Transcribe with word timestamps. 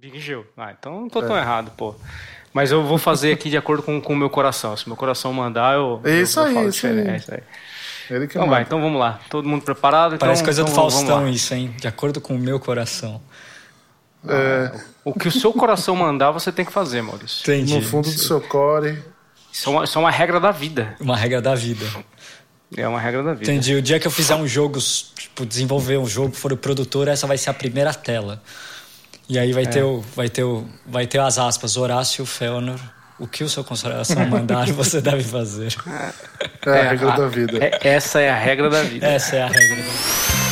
Big 0.00 0.18
Gil. 0.18 0.46
Ah, 0.56 0.74
então 0.78 0.98
não 0.98 1.08
tô 1.10 1.20
tão 1.20 1.36
é. 1.36 1.40
errado, 1.40 1.72
pô. 1.76 1.94
Mas 2.54 2.72
eu 2.72 2.82
vou 2.82 2.96
fazer 2.96 3.32
aqui 3.32 3.50
de 3.50 3.56
acordo 3.58 3.82
com 3.82 4.00
o 4.00 4.16
meu 4.16 4.30
coração. 4.30 4.74
Se 4.74 4.88
meu 4.88 4.96
coração 4.96 5.30
mandar, 5.30 5.74
eu. 5.74 6.00
Isso 6.04 6.40
eu, 6.40 6.46
eu 6.46 6.58
aí, 6.58 6.68
isso 6.68 6.86
aí. 6.86 6.98
É 7.06 7.16
isso 7.16 7.34
aí. 7.34 7.42
Ele 8.08 8.26
que 8.26 8.32
então 8.32 8.42
manda. 8.42 8.54
vai, 8.54 8.62
então 8.62 8.80
vamos 8.80 8.98
lá. 8.98 9.20
Todo 9.28 9.46
mundo 9.46 9.62
preparado? 9.62 10.16
Parece 10.16 10.40
então, 10.40 10.46
coisa 10.46 10.62
então, 10.62 10.72
do 10.72 10.74
Faustão 10.74 11.28
isso, 11.28 11.52
hein? 11.52 11.74
De 11.78 11.86
acordo 11.86 12.18
com 12.18 12.34
o 12.34 12.38
meu 12.38 12.58
coração. 12.58 13.20
É. 14.26 14.72
O 15.04 15.12
que 15.12 15.28
o 15.28 15.30
seu 15.30 15.52
coração 15.52 15.94
mandar, 15.94 16.30
você 16.30 16.50
tem 16.50 16.64
que 16.64 16.72
fazer, 16.72 17.02
Maurício. 17.02 17.42
Entendi. 17.42 17.74
No 17.74 17.82
fundo 17.82 18.10
do 18.10 18.18
seu 18.18 18.40
core. 18.40 19.02
Isso 19.52 19.68
é, 19.68 19.72
uma, 19.72 19.84
isso 19.84 19.98
é 19.98 20.00
uma 20.00 20.10
regra 20.10 20.40
da 20.40 20.50
vida. 20.50 20.96
Uma 20.98 21.16
regra 21.16 21.42
da 21.42 21.54
vida. 21.54 21.84
É 22.74 22.88
uma 22.88 22.98
regra 22.98 23.22
da 23.22 23.34
vida. 23.34 23.52
Entendi. 23.52 23.74
O 23.74 23.82
dia 23.82 24.00
que 24.00 24.06
eu 24.06 24.10
fizer 24.10 24.34
um 24.34 24.48
jogo, 24.48 24.78
tipo, 25.14 25.44
desenvolver 25.44 25.98
um 25.98 26.06
jogo, 26.06 26.34
for 26.34 26.52
o 26.54 26.56
produtor, 26.56 27.06
essa 27.06 27.26
vai 27.26 27.36
ser 27.36 27.50
a 27.50 27.54
primeira 27.54 27.92
tela. 27.92 28.42
E 29.30 29.38
aí 29.38 29.52
vai, 29.52 29.62
é. 29.62 29.66
ter, 29.66 29.84
o, 29.84 30.00
vai, 30.16 30.28
ter, 30.28 30.42
o, 30.42 30.66
vai 30.84 31.06
ter 31.06 31.20
as 31.20 31.38
aspas, 31.38 31.76
Horácio 31.76 32.26
Felner. 32.26 32.74
O 33.16 33.28
que 33.28 33.44
o 33.44 33.48
seu 33.48 33.62
coração 33.62 34.24
mandar, 34.26 34.66
você 34.72 35.00
deve 35.00 35.22
fazer. 35.22 35.72
É 36.66 36.80
a 36.80 36.90
regra 36.90 37.12
da 37.12 37.28
vida. 37.28 37.58
É, 37.64 37.78
essa 37.90 38.20
é 38.20 38.28
a 38.28 38.34
regra 38.34 38.68
da 38.68 38.82
vida. 38.82 39.06
Essa 39.06 39.36
é 39.36 39.42
a 39.42 39.46
regra 39.46 39.76
da 39.76 39.82
vida. 39.82 40.49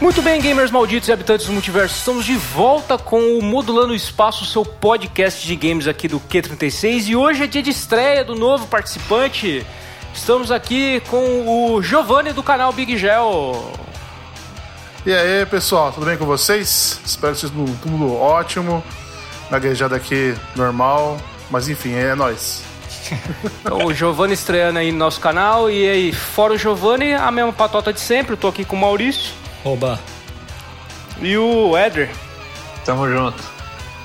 Muito 0.00 0.22
bem, 0.22 0.40
gamers 0.40 0.70
malditos 0.70 1.10
e 1.10 1.12
habitantes 1.12 1.44
do 1.46 1.52
multiverso, 1.52 1.94
estamos 1.94 2.24
de 2.24 2.34
volta 2.34 2.96
com 2.96 3.38
o 3.38 3.42
Modulando 3.42 3.94
Espaço, 3.94 4.46
seu 4.46 4.64
podcast 4.64 5.46
de 5.46 5.54
games 5.54 5.86
aqui 5.86 6.08
do 6.08 6.18
Q36 6.18 7.08
e 7.08 7.14
hoje 7.14 7.44
é 7.44 7.46
dia 7.46 7.62
de 7.62 7.68
estreia 7.68 8.24
do 8.24 8.34
novo 8.34 8.66
participante. 8.66 9.64
Estamos 10.14 10.50
aqui 10.50 11.02
com 11.10 11.74
o 11.74 11.82
Giovanni 11.82 12.32
do 12.32 12.42
canal 12.42 12.72
Big 12.72 12.96
Gel. 12.96 13.72
E 15.04 15.12
aí, 15.12 15.44
pessoal, 15.44 15.92
tudo 15.92 16.06
bem 16.06 16.16
com 16.16 16.24
vocês? 16.24 16.98
Espero 17.04 17.34
que 17.34 17.40
vocês 17.40 17.52
tudo 17.52 18.16
ótimo. 18.16 18.82
Gaguejada 19.50 19.96
aqui 19.96 20.34
normal, 20.56 21.18
mas 21.50 21.68
enfim, 21.68 21.92
é 21.92 22.14
nóis. 22.14 22.62
Então, 23.60 23.84
o 23.84 23.92
Giovanni 23.92 24.32
estreando 24.32 24.78
aí 24.78 24.90
no 24.90 24.98
nosso 24.98 25.20
canal 25.20 25.70
e 25.70 25.86
aí, 25.86 26.12
fora 26.12 26.54
o 26.54 26.58
Giovanni, 26.58 27.12
a 27.12 27.30
mesma 27.30 27.52
patota 27.52 27.92
de 27.92 28.00
sempre, 28.00 28.32
eu 28.32 28.36
tô 28.36 28.48
aqui 28.48 28.64
com 28.64 28.76
o 28.76 28.78
Maurício. 28.78 29.39
Oba. 29.64 29.98
E 31.20 31.36
o 31.36 31.76
Eder? 31.76 32.10
Tamo 32.84 33.08
junto. 33.08 33.42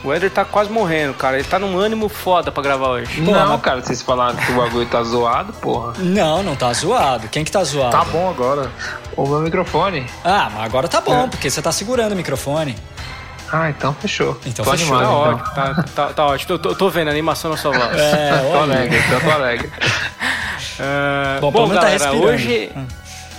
O 0.03 0.13
Eder 0.13 0.29
tá 0.29 0.45
quase 0.45 0.69
morrendo, 0.69 1.13
cara. 1.13 1.39
Ele 1.39 1.47
tá 1.47 1.57
num 1.57 1.79
ânimo 1.79 2.09
foda 2.09 2.51
pra 2.51 2.61
gravar 2.61 2.89
hoje. 2.89 3.21
Porra, 3.21 3.45
não, 3.45 3.59
cara, 3.59 3.81
vocês 3.81 4.01
falaram 4.01 4.35
que 4.35 4.51
o 4.51 4.55
bagulho 4.55 4.85
tá 4.85 5.01
zoado, 5.01 5.53
porra. 5.53 5.93
Não, 5.97 6.43
não 6.43 6.55
tá 6.55 6.71
zoado. 6.73 7.27
Quem 7.29 7.43
que 7.43 7.51
tá 7.51 7.63
zoado? 7.63 7.91
Tá 7.91 8.05
bom 8.05 8.29
agora. 8.29 8.69
O 9.15 9.25
meu 9.25 9.39
microfone. 9.39 10.05
Ah, 10.23 10.51
mas 10.53 10.65
agora 10.65 10.87
tá 10.87 11.01
bom, 11.01 11.23
é. 11.23 11.27
porque 11.27 11.49
você 11.49 11.61
tá 11.61 11.71
segurando 11.71 12.11
o 12.11 12.15
microfone. 12.15 12.75
Ah, 13.51 13.69
então 13.69 13.93
fechou. 13.95 14.37
Então 14.45 14.65
tô 14.65 14.71
fechou. 14.71 14.95
Animado, 14.95 15.39
tá, 15.39 15.51
então. 15.51 15.71
ótimo, 15.71 15.75
tá, 15.75 15.83
tá, 15.95 16.13
tá, 16.13 16.25
ótimo. 16.25 16.53
Eu 16.53 16.59
tô, 16.59 16.75
tô, 16.75 16.89
vendo 16.89 17.07
a 17.07 17.11
animação 17.11 17.49
na 17.49 17.57
sua 17.57 17.71
voz. 17.71 17.99
É, 17.99 18.37
tô 18.51 18.57
alegre, 18.57 18.99
tô 19.23 19.31
alegre. 19.31 19.67
Uh, 19.67 21.41
bom, 21.41 21.51
bom 21.51 21.69
tá 21.69 21.75
galera, 21.75 21.99
tá 21.99 22.11
hoje... 22.11 22.71
Hum. 22.75 22.85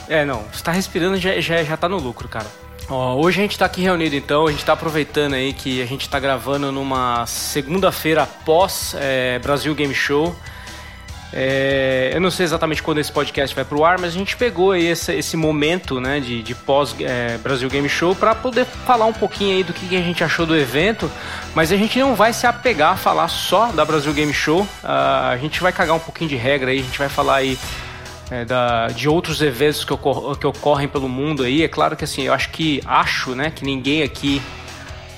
É, 0.09 0.25
não, 0.25 0.43
você 0.53 0.63
tá 0.63 0.73
respirando 0.73 1.17
já, 1.17 1.41
já, 1.41 1.63
já 1.63 1.77
tá 1.77 1.89
no 1.89 1.99
lucro, 1.99 2.29
cara. 2.29 2.47
Ó, 2.89 3.17
hoje 3.17 3.41
a 3.41 3.43
gente 3.43 3.53
está 3.53 3.67
aqui 3.67 3.83
reunido 3.83 4.15
então, 4.15 4.47
a 4.47 4.51
gente 4.51 4.61
está 4.61 4.73
aproveitando 4.73 5.35
aí 5.35 5.53
que 5.53 5.83
a 5.83 5.87
gente 5.87 6.03
está 6.03 6.21
gravando 6.21 6.71
numa 6.71 7.27
segunda-feira 7.27 8.23
após 8.23 8.95
é, 8.99 9.39
Brasil 9.41 9.75
Game 9.75 9.95
Show. 9.95 10.37
É, 11.33 12.13
eu 12.15 12.21
não 12.21 12.31
sei 12.31 12.45
exatamente 12.45 12.83
quando 12.83 12.99
esse 12.99 13.11
podcast 13.11 13.55
vai 13.55 13.65
pro 13.65 13.85
ar, 13.85 13.99
mas 13.99 14.15
a 14.15 14.19
gente 14.19 14.37
pegou 14.37 14.71
aí 14.71 14.87
esse, 14.87 15.13
esse 15.13 15.37
momento 15.37 16.01
né, 16.01 16.21
de, 16.21 16.43
de 16.43 16.55
pós 16.55 16.95
é, 17.01 17.39
Game 17.69 17.89
Show 17.89 18.15
para 18.15 18.35
poder 18.35 18.65
falar 18.65 19.07
um 19.07 19.13
pouquinho 19.13 19.57
aí 19.57 19.65
do 19.65 19.73
que, 19.73 19.89
que, 19.89 19.97
a 19.97 20.03
gente 20.03 20.23
achou 20.23 20.47
do 20.47 20.57
evento, 20.57 21.11
mas 21.55 21.73
a 21.73 21.77
gente 21.77 21.99
não 21.99 22.15
vai 22.15 22.33
se 22.33 22.47
apegar 22.47 22.93
a 22.93 22.97
falar 22.97 23.29
só 23.29 23.73
da 23.73 23.85
Brasil 23.85 24.13
Game 24.15 24.33
Show, 24.33 24.63
uh, 24.63 24.67
a 24.85 25.37
gente 25.37 25.61
vai 25.61 25.73
cagar 25.73 25.97
um 25.97 26.01
pouquinho 26.01 26.31
de 26.31 26.37
regra 26.37 26.71
aí, 26.71 26.79
a 26.79 26.83
gente 26.83 26.99
vai 26.99 27.09
falar 27.09 27.37
aí 27.37 27.59
é, 28.31 28.45
da, 28.45 28.89
de 28.89 29.09
outros 29.09 29.41
eventos 29.41 29.85
que, 29.85 29.93
ocor 29.93 30.39
que 30.39 30.47
ocorrem 30.47 30.89
pelo 30.89 31.09
mundo 31.09 31.43
aí. 31.43 31.63
É 31.63 31.69
claro 31.69 31.97
que 31.97 32.05
assim, 32.05 32.23
eu 32.23 32.33
acho 32.33 32.51
que 32.51 32.81
acho, 32.87 33.35
né, 33.35 33.51
que 33.51 33.65
ninguém 33.65 34.03
aqui 34.03 34.43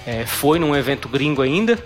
é, 0.07 0.25
foi 0.25 0.59
num 0.59 0.75
evento 0.75 1.09
gringo 1.09 1.43
ainda. 1.43 1.79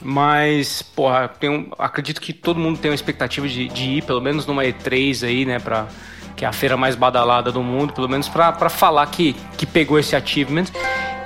Mas, 0.00 0.80
porra, 0.80 1.26
tenho, 1.26 1.72
acredito 1.76 2.20
que 2.20 2.32
todo 2.32 2.60
mundo 2.60 2.78
tem 2.78 2.90
uma 2.90 2.94
expectativa 2.94 3.48
de, 3.48 3.68
de, 3.68 3.90
ir, 3.90 4.02
pelo 4.04 4.20
menos 4.20 4.46
numa 4.46 4.62
E3 4.62 5.26
aí, 5.26 5.44
né, 5.44 5.58
pra, 5.58 5.88
que 6.36 6.44
é 6.44 6.48
a 6.48 6.52
feira 6.52 6.76
mais 6.76 6.94
badalada 6.94 7.50
do 7.50 7.62
mundo, 7.64 7.92
pelo 7.92 8.08
menos 8.08 8.28
para 8.28 8.70
falar 8.70 9.04
que, 9.06 9.34
que 9.56 9.66
pegou 9.66 9.98
esse 9.98 10.14
achievement. 10.14 10.66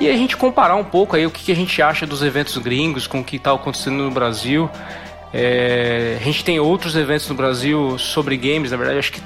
E 0.01 0.09
a 0.09 0.17
gente 0.17 0.37
comparar 0.37 0.75
um 0.75 0.85
pouco 0.85 1.15
aí 1.15 1.27
o 1.27 1.31
que, 1.31 1.45
que 1.45 1.53
a 1.53 1.55
gente 1.55 1.81
acha 1.83 2.07
dos 2.07 2.23
eventos 2.23 2.57
gringos 2.57 3.07
com 3.07 3.21
o 3.21 3.25
que 3.25 3.37
está 3.37 3.53
acontecendo 3.53 4.03
no 4.03 4.11
Brasil. 4.11 4.71
É, 5.33 6.19
a 6.21 6.25
gente 6.25 6.45
tem 6.45 6.61
outros 6.61 6.95
eventos 6.95 7.29
no 7.29 7.35
Brasil 7.35 7.99
sobre 7.99 8.37
games, 8.37 8.71
na 8.71 8.77
verdade, 8.77 8.99
acho 8.99 9.13
que 9.13 9.23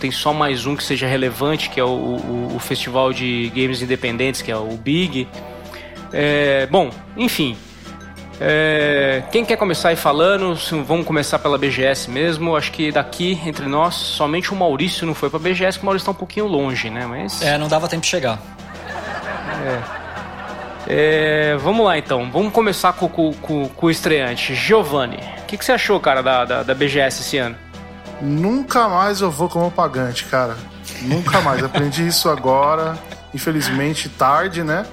tem 0.00 0.10
só 0.10 0.32
mais 0.32 0.64
um 0.64 0.74
que 0.74 0.82
seja 0.82 1.06
relevante, 1.06 1.68
que 1.68 1.78
é 1.78 1.84
o, 1.84 1.88
o, 1.88 2.52
o 2.56 2.58
Festival 2.58 3.12
de 3.12 3.52
Games 3.54 3.82
Independentes, 3.82 4.40
que 4.40 4.50
é 4.50 4.56
o 4.56 4.76
Big. 4.76 5.28
É, 6.12 6.66
bom, 6.66 6.90
enfim. 7.16 7.56
É, 8.40 9.22
quem 9.30 9.44
quer 9.44 9.56
começar 9.56 9.90
aí 9.90 9.96
falando? 9.96 10.54
Vamos 10.86 11.04
começar 11.04 11.38
pela 11.38 11.58
BGS 11.58 12.10
mesmo. 12.10 12.56
Acho 12.56 12.72
que 12.72 12.90
daqui, 12.90 13.38
entre 13.44 13.66
nós, 13.66 13.94
somente 13.94 14.50
o 14.50 14.56
Maurício 14.56 15.06
não 15.06 15.14
foi 15.14 15.28
pra 15.28 15.38
BGS, 15.38 15.76
porque 15.76 15.82
o 15.82 15.86
Maurício 15.86 16.06
tá 16.06 16.12
um 16.12 16.14
pouquinho 16.14 16.46
longe, 16.46 16.88
né? 16.88 17.04
Mas... 17.06 17.42
É, 17.42 17.58
não 17.58 17.68
dava 17.68 17.86
tempo 17.86 18.00
de 18.02 18.08
chegar. 18.08 18.40
É. 19.66 19.99
É, 20.86 21.56
vamos 21.60 21.84
lá 21.84 21.98
então, 21.98 22.30
vamos 22.30 22.52
começar 22.52 22.92
com, 22.92 23.08
com, 23.08 23.32
com, 23.34 23.68
com 23.68 23.86
o 23.86 23.90
estreante. 23.90 24.54
Giovanni, 24.54 25.18
o 25.42 25.46
que, 25.46 25.56
que, 25.56 25.64
você 25.64 25.72
achou, 25.72 26.00
cara, 26.00 26.22
da, 26.22 26.44
da, 26.44 26.62
da, 26.62 26.74
BGS 26.74 27.20
esse 27.20 27.38
ano? 27.38 27.56
Nunca 28.20 28.88
mais 28.88 29.20
eu 29.20 29.30
vou 29.30 29.48
como 29.48 29.70
pagante, 29.70 30.24
cara. 30.24 30.56
Nunca 31.02 31.40
mais. 31.40 31.62
Aprendi 31.62 32.06
isso 32.06 32.28
agora, 32.28 32.98
infelizmente 33.34 34.08
tarde, 34.08 34.62
né? 34.62 34.84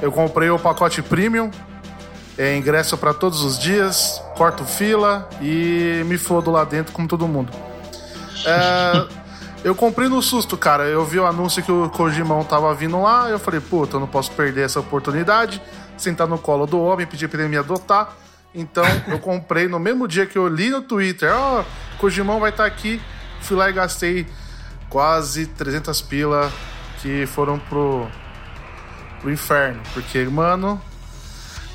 Eu 0.00 0.10
comprei 0.10 0.50
o 0.50 0.58
pacote 0.58 1.00
premium, 1.00 1.50
é, 2.36 2.56
ingresso 2.56 2.96
para 2.98 3.14
todos 3.14 3.42
os 3.42 3.58
dias, 3.58 4.22
corto 4.36 4.64
fila 4.64 5.28
e 5.40 6.02
me 6.06 6.18
fodo 6.18 6.50
lá 6.50 6.64
dentro 6.64 6.92
como 6.92 7.06
todo 7.06 7.28
mundo. 7.28 7.52
É. 8.44 9.21
Eu 9.64 9.76
comprei 9.76 10.08
no 10.08 10.20
susto, 10.20 10.56
cara. 10.56 10.84
Eu 10.84 11.04
vi 11.04 11.20
o 11.20 11.26
anúncio 11.26 11.62
que 11.62 11.70
o 11.70 11.88
Kojimão 11.88 12.42
tava 12.44 12.74
vindo 12.74 13.00
lá. 13.00 13.30
Eu 13.30 13.38
falei, 13.38 13.60
puta, 13.60 13.96
eu 13.96 14.00
não 14.00 14.08
posso 14.08 14.32
perder 14.32 14.64
essa 14.64 14.80
oportunidade. 14.80 15.62
Sentar 15.96 16.26
no 16.26 16.36
colo 16.36 16.66
do 16.66 16.80
homem, 16.80 17.06
pedir 17.06 17.28
pra 17.28 17.40
ele 17.40 17.48
me 17.48 17.56
adotar. 17.56 18.16
Então, 18.52 18.84
eu 19.06 19.20
comprei 19.20 19.68
no 19.68 19.78
mesmo 19.78 20.08
dia 20.08 20.26
que 20.26 20.36
eu 20.36 20.48
li 20.48 20.68
no 20.68 20.82
Twitter. 20.82 21.32
Ó, 21.32 21.60
oh, 21.60 21.98
Kojimão 21.98 22.40
vai 22.40 22.50
estar 22.50 22.64
tá 22.64 22.68
aqui. 22.68 23.00
Fui 23.40 23.56
lá 23.56 23.70
e 23.70 23.72
gastei 23.72 24.26
quase 24.88 25.46
300 25.46 26.02
pila 26.02 26.52
que 27.00 27.24
foram 27.26 27.56
pro, 27.58 28.08
pro 29.20 29.30
inferno. 29.30 29.80
Porque, 29.94 30.24
mano, 30.24 30.80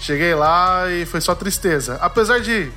cheguei 0.02 0.36
lá 0.36 0.90
e 0.90 1.06
foi 1.06 1.22
só 1.22 1.34
tristeza. 1.34 1.98
Apesar 2.02 2.42
de 2.42 2.70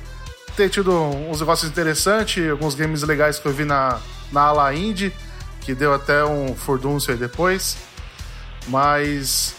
ter 0.55 0.69
tido 0.69 0.93
uns 0.93 1.41
negócios 1.41 1.69
interessantes, 1.69 2.49
alguns 2.49 2.75
games 2.75 3.03
legais 3.03 3.39
que 3.39 3.45
eu 3.45 3.51
vi 3.51 3.65
na, 3.65 3.99
na 4.31 4.41
ala 4.41 4.73
indie, 4.73 5.13
que 5.61 5.73
deu 5.73 5.93
até 5.93 6.23
um 6.25 6.55
furdúncio 6.55 7.11
aí 7.11 7.17
depois. 7.17 7.77
Mas 8.67 9.55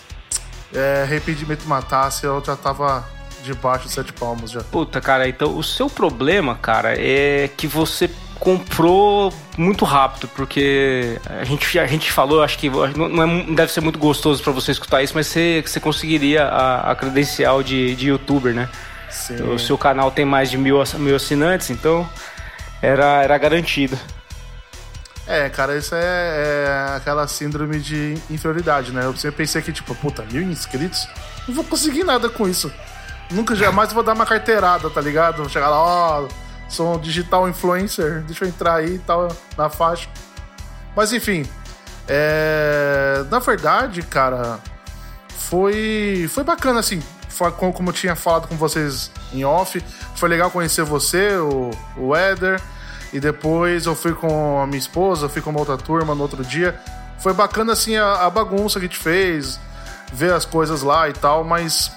é, 0.74 1.02
arrependimento 1.02 1.64
matasse, 1.66 2.24
eu 2.24 2.42
já 2.44 2.56
tava 2.56 3.04
debaixo 3.42 3.88
de 3.88 3.92
sete 3.92 4.12
palmos 4.12 4.50
já. 4.50 4.62
Puta, 4.62 5.00
cara, 5.00 5.28
então 5.28 5.56
o 5.56 5.62
seu 5.62 5.90
problema, 5.90 6.54
cara, 6.54 6.94
é 6.96 7.48
que 7.56 7.66
você 7.66 8.08
comprou 8.38 9.32
muito 9.56 9.84
rápido, 9.84 10.28
porque 10.34 11.20
a 11.26 11.44
gente, 11.44 11.78
a 11.78 11.86
gente 11.86 12.10
falou, 12.10 12.42
acho 12.42 12.58
que 12.58 12.68
não, 12.68 13.22
é, 13.22 13.26
não 13.26 13.54
deve 13.54 13.72
ser 13.72 13.80
muito 13.80 13.98
gostoso 13.98 14.42
para 14.42 14.52
você 14.52 14.72
escutar 14.72 15.00
isso, 15.02 15.14
mas 15.14 15.28
você, 15.28 15.62
você 15.64 15.78
conseguiria 15.78 16.44
a, 16.44 16.90
a 16.90 16.94
credencial 16.96 17.62
de, 17.62 17.94
de 17.94 18.08
youtuber, 18.08 18.52
né? 18.52 18.68
Sim. 19.08 19.42
O 19.42 19.58
seu 19.58 19.78
canal 19.78 20.10
tem 20.10 20.24
mais 20.24 20.50
de 20.50 20.58
mil, 20.58 20.82
mil 20.98 21.16
assinantes, 21.16 21.70
então 21.70 22.08
era, 22.80 23.22
era 23.22 23.38
garantido. 23.38 23.96
É, 25.26 25.48
cara, 25.48 25.76
isso 25.76 25.94
é, 25.94 26.00
é, 26.00 26.96
aquela 26.96 27.28
síndrome 27.28 27.78
de 27.78 28.14
inferioridade, 28.28 28.92
né? 28.92 29.04
Eu 29.04 29.16
sempre 29.16 29.38
pensei 29.38 29.62
que, 29.62 29.72
tipo, 29.72 29.94
puta, 29.94 30.24
mil 30.30 30.42
inscritos? 30.42 31.08
Não 31.46 31.54
vou 31.54 31.64
conseguir 31.64 32.02
nada 32.02 32.28
com 32.28 32.48
isso. 32.48 32.72
Nunca, 33.30 33.54
jamais 33.54 33.92
vou 33.92 34.02
dar 34.02 34.14
uma 34.14 34.26
carteirada, 34.26 34.90
tá 34.90 35.00
ligado? 35.00 35.36
Vou 35.36 35.48
chegar 35.48 35.68
lá, 35.68 35.80
ó, 35.80 36.22
oh, 36.22 36.28
sou 36.68 36.96
um 36.96 36.98
digital 36.98 37.48
influencer, 37.48 38.22
deixa 38.22 38.44
eu 38.44 38.48
entrar 38.48 38.76
aí 38.76 38.96
e 38.96 38.98
tal, 38.98 39.28
na 39.56 39.70
faixa. 39.70 40.08
Mas 40.94 41.12
enfim, 41.12 41.46
é... 42.08 43.24
na 43.30 43.38
verdade, 43.38 44.02
cara, 44.02 44.58
foi, 45.28 46.28
foi 46.32 46.42
bacana, 46.42 46.80
assim. 46.80 47.00
como 47.74 47.90
eu 47.90 47.92
tinha 47.92 48.16
falado 48.16 48.48
com 48.48 48.56
vocês 48.56 49.10
em 49.32 49.44
off, 49.44 49.82
foi 50.16 50.28
legal 50.28 50.50
conhecer 50.50 50.82
você, 50.82 51.36
o, 51.36 51.70
o. 51.96 52.12
E 53.12 53.20
depois 53.20 53.86
eu 53.86 53.94
fui 53.94 54.12
com 54.12 54.60
a 54.60 54.66
minha 54.66 54.78
esposa, 54.78 55.28
fui 55.28 55.42
com 55.42 55.50
uma 55.50 55.58
outra 55.58 55.76
turma 55.76 56.14
no 56.14 56.22
outro 56.22 56.42
dia. 56.44 56.78
Foi 57.18 57.32
bacana, 57.32 57.72
assim, 57.72 57.96
a, 57.96 58.26
a 58.26 58.30
bagunça 58.30 58.80
que 58.80 58.86
a 58.86 58.88
gente 58.88 58.98
fez, 58.98 59.60
ver 60.12 60.32
as 60.32 60.44
coisas 60.44 60.82
lá 60.82 61.08
e 61.08 61.12
tal, 61.12 61.44
mas 61.44 61.92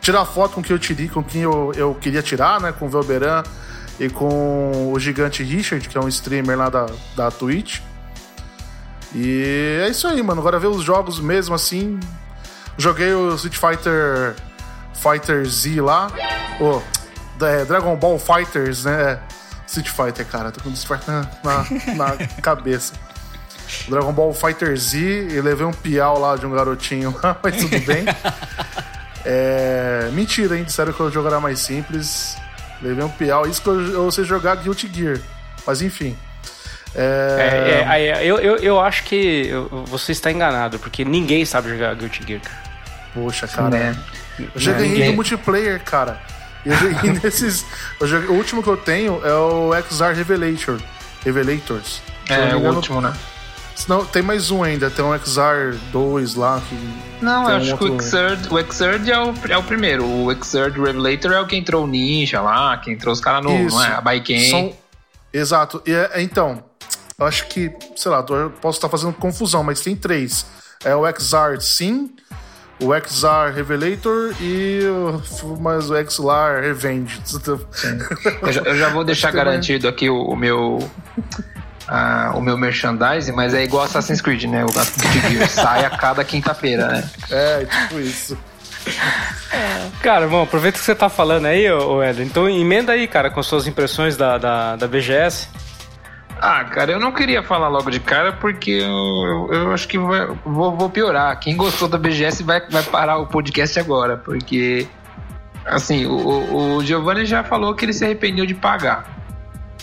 tirar 0.00 0.24
foto 0.24 0.54
com 0.54 0.62
quem 0.62 0.74
eu 0.74 0.78
tirei, 0.78 1.08
com 1.08 1.22
quem 1.22 1.42
eu, 1.42 1.72
eu 1.74 1.94
queria 1.94 2.22
tirar, 2.22 2.60
né? 2.60 2.72
Com 2.72 2.86
o 2.86 2.88
Velberan 2.88 3.42
e 3.98 4.08
com 4.08 4.92
o 4.92 4.98
gigante 4.98 5.42
Richard, 5.42 5.88
que 5.88 5.96
é 5.96 6.00
um 6.00 6.08
streamer 6.08 6.56
lá 6.56 6.68
da, 6.68 6.86
da 7.16 7.30
Twitch. 7.30 7.80
E 9.14 9.80
é 9.82 9.88
isso 9.88 10.06
aí, 10.06 10.22
mano. 10.22 10.40
Agora 10.40 10.58
ver 10.58 10.68
os 10.68 10.82
jogos 10.82 11.18
mesmo 11.18 11.54
assim. 11.54 11.98
Joguei 12.76 13.12
o 13.12 13.34
Street 13.34 13.56
Fighter 13.56 14.36
Fighter 14.94 15.44
Z 15.46 15.80
lá. 15.80 16.08
Oh, 16.60 16.80
é, 17.44 17.64
Dragon 17.64 17.96
Ball 17.96 18.18
Fighters, 18.18 18.84
né? 18.84 19.18
Street 19.68 19.88
Fighter, 19.88 20.26
cara. 20.26 20.50
Tô 20.50 20.62
com 20.62 20.70
Street 20.70 21.00
Fighter 21.00 21.28
na, 21.44 21.64
na, 21.94 22.26
cabeça. 22.42 22.94
Dragon 23.86 24.12
Ball 24.12 24.32
Fighter 24.32 24.74
Z 24.76 24.98
e 24.98 25.40
levei 25.42 25.66
um 25.66 25.72
piau 25.72 26.18
lá 26.18 26.36
de 26.36 26.46
um 26.46 26.50
garotinho 26.50 27.14
lá, 27.22 27.36
mas 27.44 27.56
tudo 27.56 27.78
bem. 27.84 28.04
É... 29.24 30.08
Mentira, 30.12 30.56
hein? 30.56 30.64
Disseram 30.64 30.92
que 30.92 31.02
o 31.02 31.10
jogo 31.10 31.28
era 31.28 31.38
mais 31.38 31.60
simples. 31.60 32.36
Levei 32.80 33.04
um 33.04 33.10
piau. 33.10 33.46
Isso 33.46 33.60
que 33.60 33.68
eu, 33.68 33.80
eu 33.92 34.10
sei 34.10 34.24
jogar 34.24 34.56
Guilty 34.56 34.90
Gear. 34.92 35.20
Mas 35.66 35.82
enfim. 35.82 36.16
É... 36.94 37.84
É, 37.86 38.06
é, 38.06 38.24
eu, 38.24 38.38
eu, 38.38 38.56
eu 38.56 38.80
acho 38.80 39.04
que 39.04 39.50
você 39.86 40.12
está 40.12 40.32
enganado, 40.32 40.78
porque 40.78 41.04
ninguém 41.04 41.44
sabe 41.44 41.68
jogar 41.68 41.94
Guilty 41.94 42.26
Gear, 42.26 42.40
cara. 42.40 42.62
Poxa, 43.12 43.46
cara. 43.46 43.76
É. 43.76 43.94
Eu 44.38 44.50
já 44.60 44.72
ganhei 44.72 45.08
no 45.08 45.14
multiplayer, 45.14 45.82
cara. 45.82 46.18
Eu 46.68 46.76
joguei 46.76 47.12
nesses. 47.24 47.64
Eu 47.98 48.06
joguei, 48.06 48.28
o 48.28 48.34
último 48.34 48.62
que 48.62 48.68
eu 48.68 48.76
tenho 48.76 49.20
é 49.24 49.32
o 49.32 49.70
XR 49.74 50.12
Revelator. 50.14 50.78
Revelators. 51.24 52.02
É, 52.28 52.54
o 52.54 52.74
último, 52.74 53.00
né? 53.00 53.12
Não, 53.86 54.04
tem 54.04 54.22
mais 54.22 54.50
um 54.50 54.62
ainda, 54.62 54.90
tem 54.90 55.04
um 55.04 55.16
XR 55.16 55.78
2 55.92 56.34
lá 56.34 56.60
que. 56.68 57.24
Não, 57.24 57.48
eu 57.48 57.56
acho 57.56 57.74
um 57.74 57.78
que 57.78 57.84
o 57.84 58.00
Xrd, 58.00 58.48
o 58.50 58.72
Xrd 58.72 59.10
é 59.10 59.18
o, 59.18 59.34
é 59.48 59.56
o 59.56 59.62
primeiro. 59.62 60.04
O 60.04 60.30
Xrd 60.44 60.78
Revelator 60.78 61.32
é 61.32 61.40
o 61.40 61.46
que 61.46 61.56
entrou 61.56 61.84
o 61.84 61.86
Ninja 61.86 62.40
lá, 62.40 62.76
que 62.78 62.90
entrou 62.90 63.12
os 63.12 63.20
caras 63.20 63.42
no. 63.42 63.66
Isso. 63.66 63.76
Não 63.76 63.84
é? 63.84 63.94
A 63.94 64.00
Baiken. 64.00 64.50
São... 64.50 64.72
Exato. 65.32 65.82
E 65.86 65.92
é, 65.92 66.20
então, 66.20 66.62
eu 67.18 67.26
acho 67.26 67.46
que, 67.46 67.72
sei 67.96 68.10
lá, 68.10 68.24
eu 68.28 68.50
posso 68.60 68.78
estar 68.78 68.88
fazendo 68.88 69.12
confusão, 69.14 69.62
mas 69.62 69.80
tem 69.80 69.96
três. 69.96 70.44
É 70.84 70.94
o 70.94 71.06
XR 71.06 71.60
Sim, 71.60 72.10
o 72.80 72.94
XR 72.94 73.54
Revelator 73.54 74.34
e 74.40 74.80
o, 74.84 75.58
mas 75.58 75.90
o 75.90 75.96
XLR 75.96 76.60
Revenge. 76.62 77.20
Eu 78.42 78.52
já, 78.52 78.60
eu 78.62 78.76
já, 78.76 78.88
vou 78.90 79.04
deixar 79.04 79.32
garantido 79.32 79.88
aqui 79.88 80.08
o, 80.08 80.22
o 80.22 80.36
meu 80.36 80.78
uh, 81.88 82.36
o 82.36 82.40
meu 82.40 82.56
merchandising, 82.56 83.32
mas 83.32 83.54
é 83.54 83.64
igual 83.64 83.84
Assassin's 83.84 84.20
Creed, 84.20 84.44
né? 84.44 84.64
O 84.64 84.68
Assassin's 84.68 85.24
Creed 85.24 85.48
sai 85.48 85.84
a 85.84 85.90
cada 85.90 86.24
quinta-feira, 86.24 86.88
né? 86.88 87.10
É, 87.30 87.64
tipo 87.64 88.00
isso. 88.00 88.38
Cara, 90.02 90.26
bom, 90.28 90.42
aproveita 90.42 90.78
que 90.78 90.84
você 90.84 90.94
tá 90.94 91.08
falando 91.08 91.46
aí, 91.46 91.66
Ed. 91.66 92.22
Então 92.22 92.48
emenda 92.48 92.92
aí, 92.92 93.06
cara, 93.06 93.30
com 93.30 93.42
suas 93.42 93.66
impressões 93.66 94.16
da, 94.16 94.38
da, 94.38 94.76
da 94.76 94.86
BGS. 94.86 95.48
Ah, 96.40 96.64
cara, 96.64 96.92
eu 96.92 97.00
não 97.00 97.10
queria 97.12 97.42
falar 97.42 97.68
logo 97.68 97.90
de 97.90 97.98
cara 97.98 98.32
porque 98.32 98.70
eu, 98.70 99.48
eu, 99.52 99.72
acho 99.72 99.88
que 99.88 99.98
vai, 99.98 100.26
vou, 100.44 100.76
vou, 100.76 100.88
piorar. 100.88 101.38
Quem 101.40 101.56
gostou 101.56 101.88
da 101.88 101.98
BGS 101.98 102.44
vai, 102.44 102.60
vai 102.68 102.82
parar 102.84 103.18
o 103.18 103.26
podcast 103.26 103.78
agora, 103.80 104.16
porque 104.16 104.86
assim, 105.66 106.06
o, 106.06 106.76
o 106.76 106.84
Giovanni 106.84 107.26
já 107.26 107.42
falou 107.42 107.74
que 107.74 107.84
ele 107.84 107.92
se 107.92 108.04
arrependeu 108.04 108.46
de 108.46 108.54
pagar. 108.54 109.18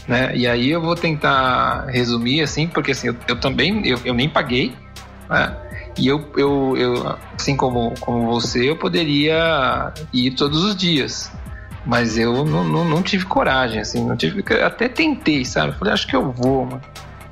Né? 0.07 0.35
E 0.35 0.47
aí 0.47 0.69
eu 0.69 0.81
vou 0.81 0.95
tentar 0.95 1.87
resumir 1.87 2.41
assim, 2.41 2.67
porque 2.67 2.91
assim, 2.91 3.07
eu, 3.07 3.15
eu 3.27 3.39
também 3.39 3.85
eu, 3.85 3.99
eu 4.05 4.13
nem 4.13 4.29
paguei, 4.29 4.73
né? 5.29 5.55
E 5.97 6.07
eu, 6.07 6.29
eu, 6.35 6.77
eu, 6.77 7.17
assim 7.35 7.55
como, 7.55 7.93
como 7.99 8.25
você, 8.27 8.69
eu 8.69 8.75
poderia 8.75 9.93
ir 10.13 10.31
todos 10.31 10.63
os 10.63 10.75
dias. 10.75 11.31
Mas 11.85 12.17
eu 12.17 12.43
não, 12.43 12.63
não, 12.63 12.83
não, 12.83 13.01
tive 13.01 13.25
coragem, 13.25 13.79
assim, 13.79 14.03
não 14.03 14.17
tive. 14.17 14.43
Até 14.63 14.89
tentei, 14.89 15.45
sabe? 15.45 15.77
Falei, 15.77 15.93
acho 15.93 16.07
que 16.07 16.15
eu 16.15 16.31
vou, 16.31 16.65
mano. 16.65 16.81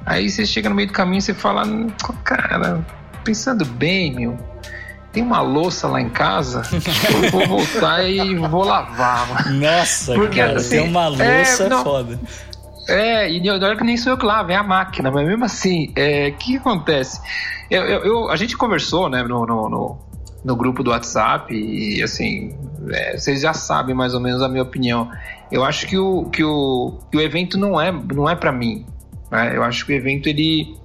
Aí 0.05 0.29
você 0.29 0.45
chega 0.45 0.69
no 0.69 0.75
meio 0.75 0.87
do 0.87 0.93
caminho 0.93 1.19
e 1.19 1.21
você 1.21 1.33
fala, 1.33 1.63
cara, 2.23 2.85
pensando 3.23 3.65
bem, 3.65 4.13
meu, 4.13 4.37
tem 5.13 5.23
uma 5.23 5.41
louça 5.41 5.87
lá 5.87 6.01
em 6.01 6.09
casa, 6.09 6.63
eu 7.23 7.31
vou 7.31 7.47
voltar 7.47 8.03
e 8.03 8.35
vou 8.35 8.63
lavar, 8.63 9.27
mano. 9.27 9.59
Nossa, 9.61 10.13
Porque, 10.13 10.39
cara, 10.39 10.57
assim, 10.57 10.69
tem 10.69 10.89
uma 10.89 11.07
louça 11.07 11.63
é, 11.63 11.69
não, 11.69 11.83
foda. 11.83 12.19
É, 12.89 13.31
e 13.31 13.49
olha 13.49 13.77
que 13.77 13.83
nem 13.83 13.95
sou 13.95 14.13
eu 14.13 14.17
que 14.17 14.25
lavo, 14.25 14.51
é 14.51 14.55
a 14.55 14.63
máquina, 14.63 15.09
mas 15.09 15.25
mesmo 15.25 15.45
assim, 15.45 15.87
o 15.89 15.93
é, 15.95 16.31
que, 16.31 16.51
que, 16.51 16.57
acontece? 16.57 17.21
Eu, 17.69 17.83
eu, 17.83 18.03
eu, 18.03 18.29
a 18.29 18.35
gente 18.35 18.57
conversou, 18.57 19.07
né, 19.09 19.23
no, 19.23 19.45
no, 19.45 19.69
no, 19.69 19.97
no 20.43 20.55
grupo 20.55 20.83
do 20.83 20.91
WhatsApp 20.91 21.53
e, 21.53 22.03
assim, 22.03 22.55
é, 22.91 23.17
vocês 23.17 23.41
já 23.41 23.53
sabem 23.53 23.95
mais 23.95 24.13
ou 24.13 24.19
menos 24.19 24.41
a 24.41 24.49
minha 24.49 24.63
opinião. 24.63 25.09
Eu 25.51 25.63
acho 25.63 25.87
que 25.87 25.97
o, 25.97 26.25
que 26.25 26.43
o, 26.43 26.99
que 27.11 27.17
o 27.17 27.21
evento 27.21 27.57
não 27.57 27.79
é, 27.79 27.91
não 27.91 28.29
é 28.29 28.35
para 28.35 28.51
mim. 28.51 28.85
Né? 29.31 29.55
Eu 29.55 29.63
acho 29.63 29.85
que 29.85 29.93
o 29.93 29.95
evento 29.95 30.27
ele, 30.27 30.75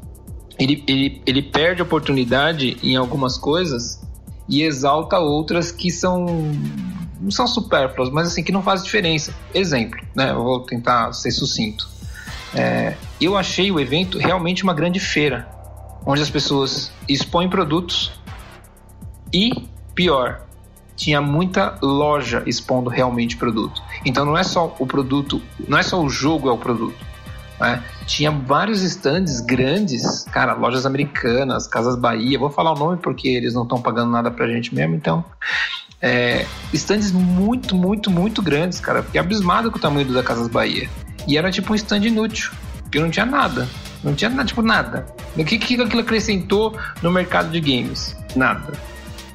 ele, 0.59 0.85
ele, 0.87 1.23
ele 1.27 1.43
perde 1.43 1.83
oportunidade 1.83 2.77
em 2.83 2.97
algumas 2.97 3.37
coisas 3.37 4.01
e 4.49 4.63
exalta 4.63 5.19
outras 5.19 5.73
que 5.73 5.91
são 5.91 6.27
não 7.21 7.33
são 7.33 7.49
supérfluas, 7.49 8.11
mas 8.11 8.29
assim 8.29 8.45
que 8.45 8.53
não 8.53 8.63
faz 8.63 8.85
diferença. 8.85 9.35
Exemplo, 9.53 10.01
né? 10.15 10.31
Eu 10.31 10.43
vou 10.43 10.61
tentar 10.61 11.13
ser 11.13 11.33
sucinto. 11.33 11.89
É, 12.55 12.95
eu 13.21 13.37
achei 13.37 13.71
o 13.71 13.81
evento 13.81 14.19
realmente 14.19 14.63
uma 14.63 14.73
grande 14.73 15.01
feira, 15.01 15.49
onde 16.07 16.23
as 16.23 16.31
pessoas 16.31 16.93
expõem 17.09 17.49
produtos 17.49 18.13
e 19.33 19.51
pior, 19.95 20.43
tinha 20.97 21.21
muita 21.21 21.79
loja 21.81 22.43
expondo 22.47 22.91
realmente 22.91 23.37
produto. 23.37 23.81
Então 24.05 24.25
não 24.25 24.37
é 24.37 24.43
só 24.43 24.75
o 24.79 24.87
produto, 24.87 25.41
não 25.67 25.79
é 25.79 25.83
só 25.83 26.03
o 26.03 26.11
jogo 26.11 26.49
é 26.49 26.53
o 26.53 26.59
produto. 26.59 27.07
Né? 27.61 27.83
Tinha 28.07 28.31
vários 28.31 28.83
stands 28.83 29.41
grandes, 29.41 30.25
cara, 30.25 30.55
lojas 30.55 30.87
americanas, 30.87 31.67
Casas 31.67 31.97
Bahia. 31.97 32.39
Vou 32.39 32.51
falar 32.51 32.73
o 32.73 32.79
nome 32.79 32.97
porque 32.99 33.29
eles 33.29 33.55
não 33.55 33.63
estão 33.63 33.81
pagando 33.81 34.11
nada 34.11 34.31
pra 34.31 34.47
gente 34.47 34.75
mesmo, 34.75 34.95
então. 34.95 35.25
É, 36.01 36.47
stands 36.73 37.11
muito, 37.11 37.75
muito, 37.75 38.11
muito 38.11 38.41
grandes, 38.41 38.81
cara. 38.81 39.03
Fiquei 39.03 39.21
abismado 39.21 39.71
com 39.71 39.79
o 39.79 39.81
tamanho 39.81 40.13
da 40.13 40.23
Casas 40.23 40.49
Bahia. 40.49 40.89
E 41.27 41.37
era 41.37 41.51
tipo 41.51 41.73
um 41.73 41.77
stand 41.77 42.07
inútil, 42.07 42.51
porque 42.83 43.01
não 43.01 43.11
tinha 43.11 43.27
nada. 43.27 43.69
Não 44.03 44.15
tinha 44.15 44.31
nada, 44.31 44.45
tipo 44.45 44.63
nada. 44.63 45.07
O 45.37 45.45
que, 45.45 45.59
que 45.59 45.81
aquilo 45.81 46.01
acrescentou 46.01 46.77
no 47.03 47.11
mercado 47.11 47.51
de 47.51 47.61
games? 47.61 48.17
Nada. 48.35 48.73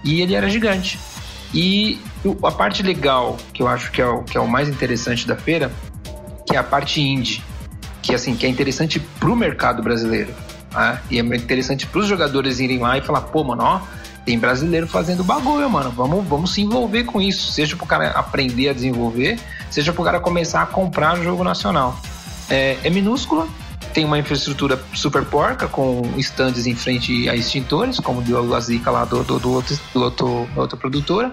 E 0.03 0.21
ele 0.21 0.35
era 0.35 0.49
gigante. 0.49 0.99
E 1.53 1.99
a 2.43 2.51
parte 2.51 2.81
legal, 2.81 3.37
que 3.53 3.61
eu 3.61 3.67
acho 3.67 3.91
que 3.91 4.01
é 4.01 4.07
o, 4.07 4.23
que 4.23 4.37
é 4.37 4.41
o 4.41 4.47
mais 4.47 4.67
interessante 4.67 5.27
da 5.27 5.35
feira, 5.35 5.71
que 6.47 6.55
é 6.55 6.59
a 6.59 6.63
parte 6.63 6.99
indie, 7.01 7.43
que 8.01 8.13
assim, 8.13 8.35
que 8.35 8.45
é 8.45 8.49
interessante 8.49 8.99
pro 8.99 9.35
mercado 9.35 9.83
brasileiro. 9.83 10.33
Né? 10.73 10.99
E 11.11 11.19
é 11.19 11.21
interessante 11.21 11.85
pros 11.85 12.07
jogadores 12.07 12.59
irem 12.59 12.79
lá 12.79 12.97
e 12.97 13.01
falar, 13.01 13.21
pô, 13.21 13.43
mano, 13.43 13.63
ó, 13.63 13.81
tem 14.25 14.39
brasileiro 14.39 14.87
fazendo 14.87 15.23
bagulho, 15.23 15.69
mano. 15.69 15.91
Vamos, 15.91 16.25
vamos 16.27 16.53
se 16.53 16.61
envolver 16.61 17.03
com 17.03 17.21
isso. 17.21 17.51
Seja 17.51 17.75
pro 17.75 17.85
cara 17.85 18.09
aprender 18.11 18.69
a 18.69 18.73
desenvolver, 18.73 19.39
seja 19.69 19.93
pro 19.93 20.03
cara 20.03 20.19
começar 20.19 20.63
a 20.63 20.65
comprar 20.65 21.17
jogo 21.17 21.43
nacional. 21.43 21.99
É, 22.49 22.77
é 22.83 22.89
minúscula, 22.89 23.47
tem 23.93 24.03
uma 24.03 24.17
infraestrutura 24.17 24.81
super 24.93 25.23
porca, 25.23 25.67
com 25.67 26.01
estandes 26.17 26.65
em 26.65 26.75
frente 26.75 27.29
a 27.29 27.35
extintores, 27.35 27.99
como 27.99 28.21
deu 28.21 28.53
a 28.55 28.59
zica 28.59 28.89
lá 28.89 29.05
do, 29.05 29.23
do, 29.23 29.39
do, 29.39 29.51
outro, 29.51 29.79
do 29.93 30.01
outro, 30.01 30.49
outra 30.55 30.77
produtora. 30.77 31.31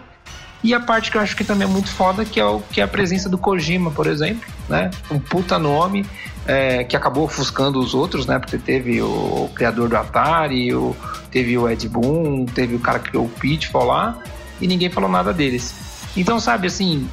E 0.62 0.74
a 0.74 0.80
parte 0.80 1.10
que 1.10 1.16
eu 1.16 1.22
acho 1.22 1.34
que 1.34 1.42
também 1.42 1.66
é 1.66 1.70
muito 1.70 1.90
foda, 1.90 2.22
que 2.22 2.38
é, 2.38 2.44
o, 2.44 2.60
que 2.60 2.82
é 2.82 2.84
a 2.84 2.88
presença 2.88 3.30
do 3.30 3.38
Kojima, 3.38 3.90
por 3.90 4.06
exemplo, 4.06 4.46
né? 4.68 4.90
Um 5.10 5.18
puta 5.18 5.58
nome 5.58 6.04
é, 6.46 6.84
que 6.84 6.94
acabou 6.94 7.24
ofuscando 7.24 7.80
os 7.80 7.94
outros, 7.94 8.26
né? 8.26 8.38
Porque 8.38 8.58
teve 8.58 9.00
o, 9.00 9.50
criador 9.54 9.88
do 9.88 9.96
Atari, 9.96 10.74
o, 10.74 10.94
teve 11.30 11.56
o 11.56 11.66
Ed 11.66 11.88
Boon, 11.88 12.44
teve 12.44 12.74
o 12.74 12.78
cara 12.78 12.98
que 12.98 13.08
criou 13.08 13.24
o 13.24 13.28
Pitfall 13.28 13.86
lá, 13.86 14.18
e 14.60 14.66
ninguém 14.66 14.90
falou 14.90 15.08
nada 15.08 15.32
deles. 15.32 15.74
Então, 16.14 16.38
sabe, 16.38 16.66
assim, 16.66 17.08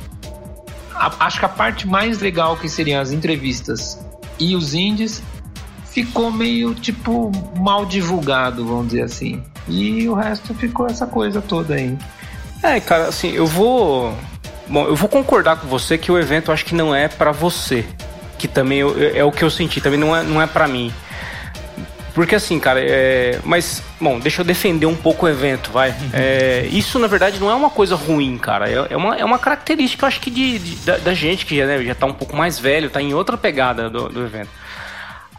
a, 0.93 1.25
acho 1.25 1.39
que 1.39 1.45
a 1.45 1.49
parte 1.49 1.87
mais 1.87 2.19
legal 2.19 2.57
que 2.57 2.67
seriam 2.67 2.99
as 2.99 3.11
entrevistas 3.13 3.97
e 4.37 4.57
os 4.57 4.73
indies 4.73 5.23
ficou 6.03 6.31
meio, 6.31 6.75
tipo, 6.75 7.31
mal 7.57 7.83
divulgado, 7.83 8.63
vamos 8.63 8.89
dizer 8.89 9.01
assim. 9.01 9.41
E 9.67 10.07
o 10.07 10.13
resto 10.13 10.53
ficou 10.53 10.85
essa 10.85 11.07
coisa 11.07 11.41
toda 11.41 11.73
aí. 11.73 11.97
É, 12.61 12.79
cara, 12.79 13.07
assim, 13.07 13.31
eu 13.31 13.47
vou. 13.47 14.15
Bom, 14.67 14.85
eu 14.85 14.95
vou 14.95 15.09
concordar 15.09 15.55
com 15.55 15.67
você 15.67 15.97
que 15.97 16.11
o 16.11 16.19
evento 16.19 16.51
acho 16.51 16.63
que 16.65 16.75
não 16.75 16.93
é 16.93 17.07
para 17.07 17.31
você. 17.31 17.83
Que 18.37 18.47
também 18.47 18.79
eu, 18.79 18.95
é 19.15 19.23
o 19.23 19.31
que 19.31 19.43
eu 19.43 19.49
senti, 19.49 19.81
também 19.81 19.99
não 19.99 20.15
é, 20.15 20.21
não 20.21 20.39
é 20.39 20.45
para 20.45 20.67
mim. 20.67 20.93
Porque 22.13 22.35
assim, 22.35 22.59
cara, 22.59 22.79
é... 22.79 23.39
mas, 23.43 23.81
bom, 23.99 24.19
deixa 24.19 24.41
eu 24.41 24.45
defender 24.45 24.85
um 24.85 24.95
pouco 24.95 25.25
o 25.25 25.29
evento, 25.29 25.71
vai. 25.71 25.95
É... 26.13 26.67
Isso, 26.71 26.99
na 26.99 27.07
verdade, 27.07 27.39
não 27.39 27.49
é 27.49 27.55
uma 27.55 27.71
coisa 27.71 27.95
ruim, 27.95 28.37
cara. 28.37 28.69
É, 28.69 28.87
é 28.91 28.97
uma, 28.97 29.15
é 29.15 29.25
uma 29.25 29.39
característica, 29.39 30.05
eu 30.05 30.07
acho 30.07 30.19
que, 30.19 30.29
de, 30.29 30.59
de 30.59 30.75
da, 30.85 30.97
da, 30.97 31.13
gente 31.15 31.43
que 31.43 31.57
já, 31.57 31.65
né, 31.65 31.83
já 31.83 31.95
tá 31.95 32.05
um 32.05 32.13
pouco 32.13 32.35
mais 32.35 32.59
velho, 32.59 32.89
tá 32.89 33.01
em 33.01 33.15
outra 33.15 33.35
pegada 33.35 33.89
do, 33.89 34.09
do 34.09 34.23
evento. 34.23 34.49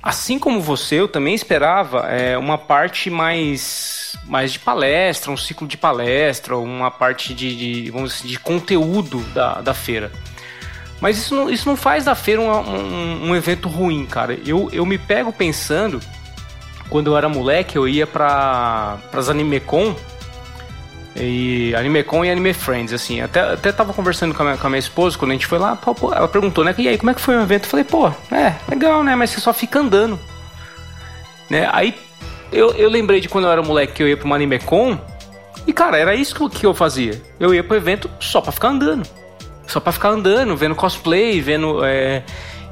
Assim 0.02 0.38
como 0.38 0.60
você, 0.60 0.96
eu 0.96 1.08
também 1.08 1.34
esperava 1.34 2.06
é, 2.08 2.38
uma 2.38 2.56
parte 2.56 3.10
mais, 3.10 4.16
mais 4.24 4.52
de 4.52 4.58
palestra, 4.58 5.30
um 5.30 5.36
ciclo 5.36 5.66
de 5.66 5.76
palestra, 5.76 6.56
uma 6.56 6.90
parte 6.90 7.34
de, 7.34 7.56
de 7.84 7.90
vamos 7.90 8.16
dizer, 8.16 8.28
de 8.28 8.38
conteúdo 8.38 9.20
da, 9.34 9.60
da 9.60 9.74
feira. 9.74 10.12
Mas 11.00 11.18
isso 11.18 11.34
não, 11.34 11.50
isso 11.50 11.68
não 11.68 11.76
faz 11.76 12.04
da 12.04 12.14
feira 12.14 12.40
um, 12.40 12.50
um, 12.50 13.28
um, 13.30 13.36
evento 13.36 13.68
ruim, 13.68 14.06
cara. 14.06 14.38
Eu, 14.44 14.68
eu 14.72 14.84
me 14.84 14.98
pego 14.98 15.32
pensando, 15.32 16.00
quando 16.88 17.08
eu 17.08 17.16
era 17.16 17.28
moleque, 17.28 17.76
eu 17.76 17.86
ia 17.86 18.06
para 18.06 18.98
as 19.12 19.28
AnimeCon, 19.28 19.94
e 21.20 21.74
AnimeCon 21.74 22.24
e 22.24 22.30
Anime 22.30 22.54
Friends, 22.54 22.92
assim. 22.92 23.20
Até, 23.20 23.40
até 23.40 23.72
tava 23.72 23.92
conversando 23.92 24.34
com 24.34 24.42
a, 24.42 24.46
minha, 24.46 24.56
com 24.56 24.66
a 24.66 24.70
minha 24.70 24.78
esposa, 24.78 25.18
quando 25.18 25.32
a 25.32 25.34
gente 25.34 25.46
foi 25.46 25.58
lá, 25.58 25.76
pô, 25.76 26.12
ela 26.12 26.28
perguntou, 26.28 26.64
né? 26.64 26.74
E 26.78 26.88
aí, 26.88 26.96
como 26.96 27.10
é 27.10 27.14
que 27.14 27.20
foi 27.20 27.36
o 27.36 27.42
evento? 27.42 27.64
Eu 27.64 27.70
falei, 27.70 27.84
pô, 27.84 28.08
é, 28.32 28.54
legal, 28.68 29.02
né? 29.02 29.14
Mas 29.16 29.30
você 29.30 29.40
só 29.40 29.52
fica 29.52 29.80
andando. 29.80 30.18
Né? 31.50 31.68
Aí 31.72 31.94
eu, 32.52 32.70
eu 32.72 32.88
lembrei 32.88 33.20
de 33.20 33.28
quando 33.28 33.46
eu 33.46 33.50
era 33.50 33.62
moleque 33.62 33.94
que 33.94 34.02
eu 34.02 34.08
ia 34.08 34.16
pra 34.16 34.26
uma 34.26 34.36
AnimeCon, 34.36 34.98
e 35.66 35.72
cara, 35.72 35.98
era 35.98 36.14
isso 36.14 36.34
que, 36.34 36.60
que 36.60 36.66
eu 36.66 36.72
fazia. 36.72 37.20
Eu 37.38 37.54
ia 37.54 37.62
pro 37.62 37.76
evento 37.76 38.10
só 38.20 38.40
pra 38.40 38.52
ficar 38.52 38.68
andando. 38.68 39.06
Só 39.66 39.80
pra 39.80 39.92
ficar 39.92 40.08
andando, 40.08 40.56
vendo 40.56 40.74
cosplay, 40.74 41.42
vendo 41.42 41.84
é, 41.84 42.22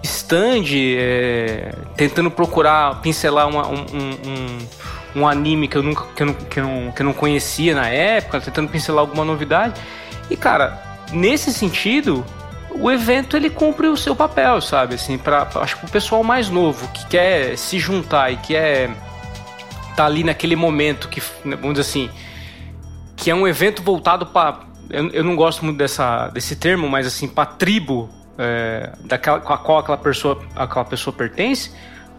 stand, 0.02 0.64
é, 0.72 1.74
tentando 1.94 2.30
procurar, 2.30 3.02
pincelar 3.02 3.46
uma, 3.48 3.68
um, 3.68 3.80
um, 3.82 4.58
um, 5.16 5.26
anime 5.26 5.68
que 5.68 5.76
eu, 5.76 5.82
nunca, 5.82 6.04
que, 6.14 6.22
eu 6.22 6.26
não, 6.26 6.34
que, 6.34 6.60
eu 6.60 6.64
não, 6.64 6.92
que 6.92 7.02
eu 7.02 7.06
não 7.06 7.12
conhecia 7.12 7.74
na 7.74 7.88
época, 7.88 8.40
tentando 8.40 8.68
pincelar 8.68 9.00
alguma 9.00 9.24
novidade. 9.24 9.80
E 10.30 10.36
cara, 10.36 10.80
nesse 11.12 11.52
sentido, 11.52 12.24
o 12.70 12.90
evento 12.90 13.36
ele 13.36 13.50
cumpre 13.50 13.86
o 13.86 13.96
seu 13.96 14.14
papel, 14.14 14.60
sabe? 14.60 14.94
Assim, 14.94 15.18
pra, 15.18 15.48
acho 15.56 15.78
que 15.78 15.86
o 15.86 15.88
pessoal 15.88 16.22
mais 16.22 16.48
novo 16.48 16.86
que 16.88 17.06
quer 17.06 17.56
se 17.56 17.78
juntar 17.78 18.30
e 18.32 18.36
quer 18.36 18.90
tá 19.96 20.04
ali 20.04 20.22
naquele 20.22 20.54
momento 20.54 21.08
que, 21.08 21.22
vamos 21.42 21.78
dizer 21.78 21.80
assim, 21.80 22.10
que 23.16 23.30
é 23.30 23.34
um 23.34 23.48
evento 23.48 23.82
voltado 23.82 24.26
para 24.26 24.66
eu, 24.90 25.08
eu 25.10 25.24
não 25.24 25.36
gosto 25.36 25.64
muito 25.64 25.78
dessa, 25.78 26.28
desse 26.28 26.56
termo, 26.56 26.88
mas 26.88 27.06
assim, 27.06 27.28
para 27.28 27.46
tribo 27.46 28.08
é, 28.38 28.92
daquela, 29.04 29.38
a 29.38 29.58
qual 29.58 29.78
aquela 29.78 29.98
pessoa, 29.98 30.42
aquela 30.54 30.84
pessoa 30.84 31.14
pertence, 31.14 31.72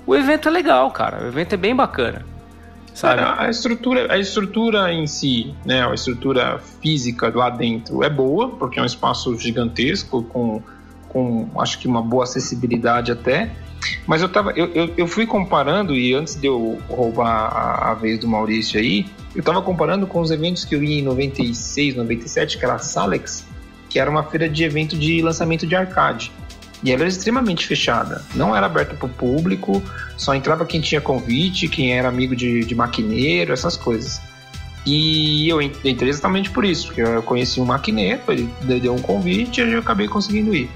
o 0.05 0.15
evento 0.15 0.47
é 0.47 0.51
legal, 0.51 0.89
cara. 0.91 1.23
O 1.23 1.27
evento 1.27 1.53
é 1.53 1.57
bem 1.57 1.75
bacana. 1.75 2.25
Sabe? 2.97 3.21
A 3.21 3.47
estrutura, 3.47 4.11
a 4.11 4.17
estrutura 4.17 4.91
em 4.91 5.05
si, 5.05 5.53
né, 5.63 5.87
a 5.87 5.93
estrutura 5.93 6.57
física 6.81 7.31
lá 7.31 7.47
dentro 7.47 8.03
é 8.03 8.09
boa, 8.09 8.49
porque 8.49 8.79
é 8.79 8.81
um 8.81 8.87
espaço 8.87 9.37
gigantesco 9.37 10.23
com, 10.23 10.63
com 11.07 11.47
acho 11.59 11.77
que 11.77 11.87
uma 11.87 12.01
boa 12.01 12.23
acessibilidade 12.23 13.11
até. 13.11 13.51
Mas 14.07 14.23
eu, 14.23 14.29
tava, 14.29 14.49
eu, 14.53 14.65
eu, 14.73 14.91
eu 14.97 15.07
fui 15.07 15.27
comparando, 15.27 15.95
e 15.95 16.15
antes 16.15 16.33
de 16.33 16.47
eu 16.47 16.81
roubar 16.89 17.27
a, 17.27 17.91
a 17.91 17.93
vez 17.93 18.17
do 18.17 18.27
Maurício 18.27 18.79
aí, 18.79 19.05
eu 19.35 19.41
estava 19.41 19.61
comparando 19.61 20.07
com 20.07 20.19
os 20.19 20.31
eventos 20.31 20.65
que 20.65 20.73
eu 20.73 20.83
ia 20.83 20.99
em 20.99 21.03
96, 21.03 21.97
97, 21.97 22.57
que 22.57 22.65
era 22.65 22.73
a 22.73 22.79
Salex, 22.79 23.45
que 23.91 23.99
era 23.99 24.09
uma 24.09 24.23
feira 24.23 24.49
de 24.49 24.63
evento 24.63 24.97
de 24.97 25.21
lançamento 25.21 25.67
de 25.67 25.75
arcade. 25.75 26.31
E 26.83 26.91
ela 26.91 27.01
era 27.01 27.09
extremamente 27.09 27.65
fechada, 27.65 28.23
não 28.35 28.55
era 28.55 28.67
aberta 28.67 28.93
para 28.93 29.07
o 29.07 29.09
público, 29.09 29.81
só 30.15 30.35
entrava 30.35 30.65
quem 30.65 30.79
tinha 30.79 31.01
convite, 31.01 31.67
quem 31.67 31.97
era 31.97 32.07
amigo 32.07 32.35
de, 32.35 32.63
de 32.63 32.75
maquineiro, 32.75 33.51
essas 33.51 33.75
coisas. 33.75 34.21
E 34.85 35.49
eu 35.49 35.61
entrei 35.61 36.09
exatamente 36.09 36.49
por 36.49 36.63
isso, 36.63 36.87
porque 36.87 37.01
eu 37.01 37.21
conheci 37.23 37.59
um 37.59 37.65
maquineiro, 37.65 38.21
ele 38.29 38.49
deu 38.79 38.93
um 38.93 39.01
convite 39.01 39.59
e 39.59 39.73
eu 39.73 39.79
acabei 39.79 40.07
conseguindo 40.07 40.55
ir. 40.55 40.69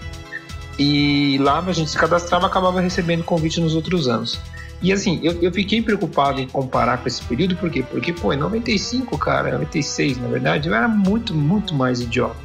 E 0.77 1.37
lá 1.39 1.59
a 1.59 1.71
gente 1.71 1.91
se 1.91 1.97
cadastrava 1.97 2.47
acabava 2.47 2.81
recebendo 2.81 3.23
convite 3.23 3.61
nos 3.61 3.75
outros 3.75 4.07
anos. 4.07 4.39
E 4.81 4.91
assim, 4.91 5.19
eu, 5.21 5.33
eu 5.41 5.51
fiquei 5.51 5.81
preocupado 5.81 6.41
em 6.41 6.47
comparar 6.47 6.97
com 6.97 7.07
esse 7.07 7.21
período, 7.21 7.55
por 7.55 7.69
quê? 7.69 7.83
Porque, 7.83 8.11
pô, 8.11 8.33
em 8.33 8.37
95, 8.37 9.15
cara, 9.17 9.51
96, 9.51 10.17
na 10.17 10.27
verdade, 10.27 10.67
eu 10.67 10.73
era 10.73 10.87
muito, 10.87 11.35
muito 11.35 11.75
mais 11.75 12.01
idiota. 12.01 12.35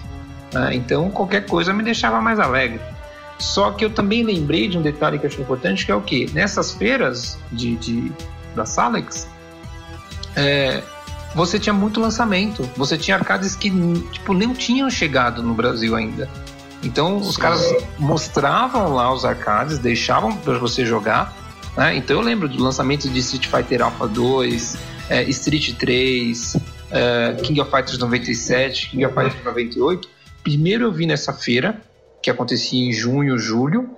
Né? 0.52 0.75
Então, 0.75 1.10
qualquer 1.10 1.46
coisa 1.46 1.72
me 1.72 1.82
deixava 1.82 2.20
mais 2.20 2.38
alegre. 2.38 2.78
Só 3.38 3.70
que 3.70 3.84
eu 3.84 3.90
também 3.90 4.22
lembrei 4.22 4.68
de 4.68 4.78
um 4.78 4.82
detalhe 4.82 5.18
que 5.18 5.26
eu 5.26 5.30
achei 5.30 5.42
importante, 5.42 5.84
que 5.84 5.92
é 5.92 5.94
o 5.94 6.00
quê? 6.00 6.28
Nessas 6.32 6.72
feiras 6.72 7.38
de, 7.52 7.76
de 7.76 8.12
da 8.54 8.64
Salex, 8.64 9.28
é, 10.34 10.82
você 11.34 11.58
tinha 11.58 11.72
muito 11.72 12.00
lançamento. 12.00 12.68
Você 12.76 12.96
tinha 12.96 13.16
arcades 13.16 13.54
que, 13.54 13.70
tipo, 14.12 14.32
nem 14.32 14.52
tinham 14.54 14.88
chegado 14.88 15.42
no 15.42 15.52
Brasil 15.52 15.94
ainda. 15.94 16.28
Então, 16.82 17.18
os 17.18 17.34
Sim. 17.34 17.40
caras 17.40 17.74
mostravam 17.98 18.94
lá 18.94 19.12
os 19.12 19.24
arcades, 19.24 19.78
deixavam 19.78 20.34
para 20.36 20.58
você 20.58 20.86
jogar, 20.86 21.36
né? 21.76 21.96
Então 21.96 22.16
eu 22.16 22.22
lembro 22.22 22.48
do 22.48 22.62
lançamento 22.62 23.08
de 23.08 23.18
Street 23.18 23.46
Fighter 23.46 23.82
Alpha 23.82 24.08
2, 24.08 24.76
é, 25.10 25.22
Street 25.24 25.74
3, 25.74 26.56
é, 26.90 27.36
King 27.42 27.60
of 27.60 27.70
Fighters 27.70 27.98
97, 27.98 28.90
King 28.90 29.04
of 29.04 29.14
Fighters 29.14 29.44
98. 29.44 30.08
Primeiro 30.42 30.84
eu 30.84 30.92
vi 30.92 31.06
nessa 31.06 31.32
feira, 31.32 31.80
que 32.26 32.30
acontecia 32.30 32.85
em 32.85 32.92
junho, 32.92 33.38
julho, 33.38 33.88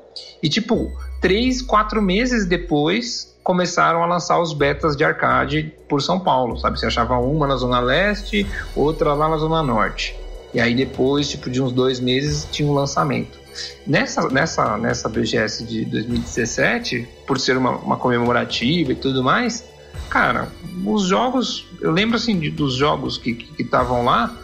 e 0.43 0.51
tipo, 0.51 0.93
três, 1.19 1.63
quatro 1.63 2.03
meses 2.03 2.45
depois 2.45 3.35
começaram 3.43 4.03
a 4.03 4.07
lançar 4.07 4.39
os 4.39 4.53
betas 4.53 4.95
de 4.95 5.03
arcade 5.03 5.73
por 5.89 6.03
São 6.03 6.21
Paulo, 6.21 6.59
sabe? 6.59 6.79
Você 6.79 6.85
achava 6.85 7.17
uma 7.19 7.47
na 7.47 7.57
Zona 7.57 7.81
Leste, 7.81 8.47
outra 8.77 9.15
lá 9.15 9.31
na 9.31 9.39
Zona 9.39 9.63
Norte. 9.63 10.15
E 10.53 10.61
aí 10.61 10.75
depois, 10.75 11.31
tipo, 11.31 11.49
de 11.49 11.63
uns 11.63 11.73
dois 11.73 12.01
meses, 12.01 12.47
tinha 12.53 12.69
um 12.69 12.75
lançamento. 12.75 13.39
Nessa, 13.87 14.29
nessa, 14.29 14.77
nessa 14.77 15.09
BGS 15.09 15.65
de 15.65 15.87
2017, 15.87 17.09
por 17.27 17.41
ser 17.41 17.57
uma, 17.57 17.77
uma 17.77 17.97
comemorativa 17.97 18.93
e 18.93 18.95
tudo 18.95 19.25
mais, 19.25 19.65
cara, 20.11 20.49
os 20.85 21.05
jogos, 21.05 21.67
eu 21.81 21.93
lembro 21.93 22.17
assim 22.17 22.39
de, 22.39 22.51
dos 22.51 22.75
jogos 22.75 23.17
que 23.17 23.49
estavam 23.59 24.05
lá, 24.05 24.37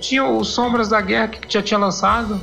tinha 0.00 0.24
os 0.24 0.48
Sombras 0.48 0.88
da 0.88 1.00
Guerra 1.00 1.28
que 1.28 1.52
já 1.52 1.62
tinha 1.62 1.78
lançado, 1.78 2.40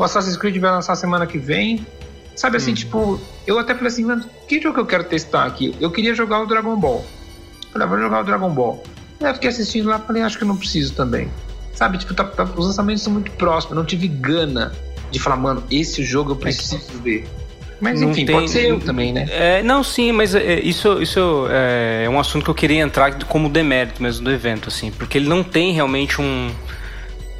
o 0.00 0.02
Assassin's 0.02 0.38
Creed 0.38 0.56
vai 0.56 0.70
lançar 0.70 0.96
semana 0.96 1.26
que 1.26 1.36
vem. 1.36 1.86
Sabe 2.34 2.56
assim, 2.56 2.70
hum. 2.70 2.74
tipo, 2.74 3.20
eu 3.46 3.58
até 3.58 3.74
falei 3.74 3.88
assim, 3.88 4.06
que 4.48 4.58
jogo 4.58 4.76
que 4.76 4.80
eu 4.80 4.86
quero 4.86 5.04
testar 5.04 5.44
aqui? 5.44 5.74
Eu 5.78 5.90
queria 5.90 6.14
jogar 6.14 6.40
o 6.40 6.46
Dragon 6.46 6.74
Ball. 6.74 7.04
Falei, 7.70 7.86
ah, 7.86 7.90
vou 7.90 8.00
jogar 8.00 8.20
o 8.20 8.24
Dragon 8.24 8.48
Ball. 8.48 8.82
Eu 9.20 9.34
fiquei 9.34 9.50
assistindo 9.50 9.90
lá, 9.90 9.98
falei, 9.98 10.22
acho 10.22 10.38
que 10.38 10.44
eu 10.44 10.48
não 10.48 10.56
preciso 10.56 10.94
também. 10.94 11.28
Sabe, 11.74 11.98
tipo, 11.98 12.14
tá, 12.14 12.24
tá, 12.24 12.44
os 12.44 12.66
lançamentos 12.66 13.02
são 13.02 13.12
muito 13.12 13.30
próximos, 13.32 13.72
eu 13.72 13.76
não 13.76 13.84
tive 13.84 14.08
gana 14.08 14.72
de 15.10 15.18
falar, 15.18 15.36
mano, 15.36 15.62
esse 15.70 16.02
jogo 16.02 16.32
eu 16.32 16.36
preciso 16.36 16.98
ver. 17.02 17.28
Mas 17.78 18.00
enfim, 18.00 18.24
tem, 18.24 18.34
pode 18.34 18.50
ser 18.50 18.70
eu 18.70 18.80
também, 18.80 19.12
né? 19.12 19.26
É, 19.30 19.62
não, 19.62 19.84
sim, 19.84 20.12
mas 20.12 20.34
é, 20.34 20.60
isso, 20.60 21.02
isso 21.02 21.46
é, 21.50 22.04
é 22.06 22.10
um 22.10 22.18
assunto 22.18 22.44
que 22.44 22.50
eu 22.50 22.54
queria 22.54 22.80
entrar 22.80 23.22
como 23.24 23.50
demérito 23.50 24.02
mesmo 24.02 24.24
do 24.24 24.30
evento, 24.30 24.68
assim, 24.68 24.90
porque 24.90 25.18
ele 25.18 25.28
não 25.28 25.42
tem 25.42 25.72
realmente 25.72 26.20
um, 26.22 26.50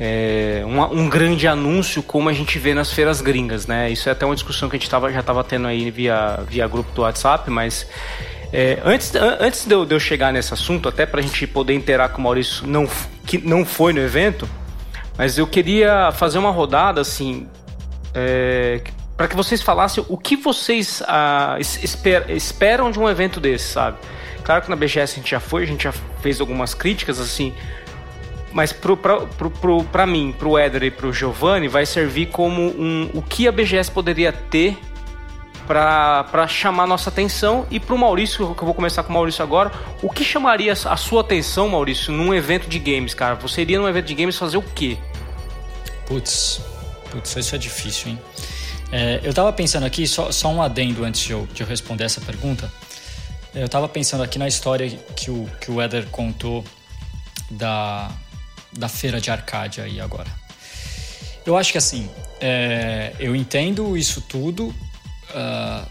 é, 0.03 0.63
um, 0.65 1.03
um, 1.03 1.09
grande 1.11 1.47
anúncio 1.47 2.03
como 2.03 2.31
a 2.31 2.33
gente 2.33 2.59
vê 2.59 2.73
nas 2.73 2.91
feiras 2.91 3.21
gringas, 3.21 3.67
né? 3.67 3.91
Isso 3.91 4.09
é 4.09 4.13
até 4.13 4.25
uma 4.25 4.35
discussão 4.35 4.67
que 4.67 4.77
a 4.77 4.79
gente 4.79 4.89
tava, 4.89 5.13
já 5.13 5.21
estava 5.21 5.45
tendo 5.45 5.69
aí 5.69 5.91
via, 5.91 6.43
via 6.49 6.67
grupo 6.67 6.91
do 6.93 7.03
WhatsApp, 7.03 7.51
mas 7.51 7.87
é, 8.51 8.79
antes, 8.83 9.13
antes 9.15 9.67
de 9.67 9.75
eu, 9.75 9.85
de 9.85 9.95
eu, 9.95 10.01
chegar 10.01 10.33
nesse 10.33 10.55
assunto, 10.55 10.89
até 10.89 11.05
para 11.05 11.21
a 11.21 11.23
gente 11.23 11.47
poder 11.47 11.75
interar 11.75 12.09
com 12.09 12.19
o 12.19 12.25
Maurício, 12.25 12.67
não, 12.67 12.89
que 13.27 13.37
não 13.37 13.63
foi 13.63 13.93
no 13.93 14.01
evento, 14.01 14.49
mas 15.19 15.37
eu 15.37 15.47
queria 15.47 16.11
fazer 16.13 16.39
uma 16.39 16.51
rodada 16.51 17.03
assim, 17.03 17.47
é, 18.15 18.81
para 19.19 19.29
que 19.29 19.37
vocês 19.37 19.61
falassem 19.61 20.03
o 20.09 20.17
que 20.17 20.35
vocês 20.35 21.03
ah, 21.07 21.59
esper, 21.61 22.25
esperam 22.31 22.91
de 22.91 22.99
um 22.99 23.07
evento 23.07 23.39
desse, 23.39 23.67
sabe? 23.67 23.99
Claro 24.43 24.63
que 24.63 24.71
na 24.71 24.77
BGS 24.77 25.13
a 25.13 25.17
gente 25.17 25.31
já 25.31 25.41
foi, 25.41 25.65
a 25.65 25.67
gente 25.67 25.85
já 25.85 25.93
fez 25.93 26.41
algumas 26.41 26.73
críticas 26.73 27.21
assim, 27.21 27.53
mas 28.53 28.73
pro, 28.73 28.97
pro, 28.97 29.27
pro, 29.27 29.51
pro, 29.51 29.85
pra 29.85 30.07
mim, 30.07 30.35
pro 30.37 30.59
Éder 30.59 30.83
e 30.85 30.91
pro 30.91 31.13
Giovanni, 31.13 31.69
vai 31.69 31.87
servir 31.87 32.27
como 32.27 32.63
um, 32.63 33.11
o 33.15 33.23
que 33.23 33.47
a 33.47 33.53
BGS 33.53 33.91
poderia 33.91 34.33
ter 34.33 34.77
para 35.67 36.49
chamar 36.49 36.85
nossa 36.85 37.11
atenção 37.11 37.65
e 37.71 37.79
para 37.79 37.95
o 37.95 37.99
Maurício, 37.99 38.55
que 38.55 38.61
eu 38.61 38.67
vou 38.67 38.75
começar 38.75 39.05
com 39.05 39.11
o 39.11 39.13
Maurício 39.13 39.41
agora, 39.41 39.71
o 40.03 40.11
que 40.11 40.25
chamaria 40.25 40.73
a 40.73 40.97
sua 40.97 41.21
atenção, 41.21 41.69
Maurício, 41.69 42.13
num 42.13 42.35
evento 42.35 42.69
de 42.69 42.79
games, 42.81 43.15
cara? 43.15 43.37
Você 43.37 43.63
iria 43.63 43.79
num 43.79 43.89
evento 43.89 44.07
de 44.07 44.15
games 44.15 44.37
fazer 44.37 44.57
o 44.57 44.63
quê? 44.63 44.99
Putz, 46.07 46.61
putz, 47.09 47.37
isso 47.37 47.55
é 47.55 47.59
difícil, 47.59 48.11
hein? 48.11 48.19
É, 48.91 49.21
eu 49.23 49.33
tava 49.33 49.53
pensando 49.53 49.87
aqui, 49.87 50.09
só, 50.09 50.33
só 50.33 50.49
um 50.49 50.61
adendo 50.61 51.05
antes 51.05 51.21
de 51.21 51.31
eu, 51.31 51.47
de 51.55 51.63
eu 51.63 51.67
responder 51.69 52.03
essa 52.03 52.21
pergunta. 52.21 52.73
Eu 53.55 53.69
tava 53.69 53.89
pensando 53.89 54.25
aqui 54.25 54.41
na 54.41 54.49
história 54.49 54.89
que 55.15 55.31
o, 55.31 55.49
que 55.61 55.71
o 55.71 55.81
Eder 55.81 56.07
contou 56.07 56.65
da, 57.49 58.11
da 58.73 58.89
feira 58.89 59.21
de 59.21 59.31
arcade 59.31 59.81
aí 59.81 60.01
agora. 60.01 60.29
Eu 61.45 61.57
acho 61.57 61.73
que 61.73 61.79
assim, 61.79 62.09
é, 62.41 63.13
eu 63.19 63.35
entendo 63.35 63.97
isso 63.97 64.21
tudo, 64.21 64.75
Uh, 65.31 65.87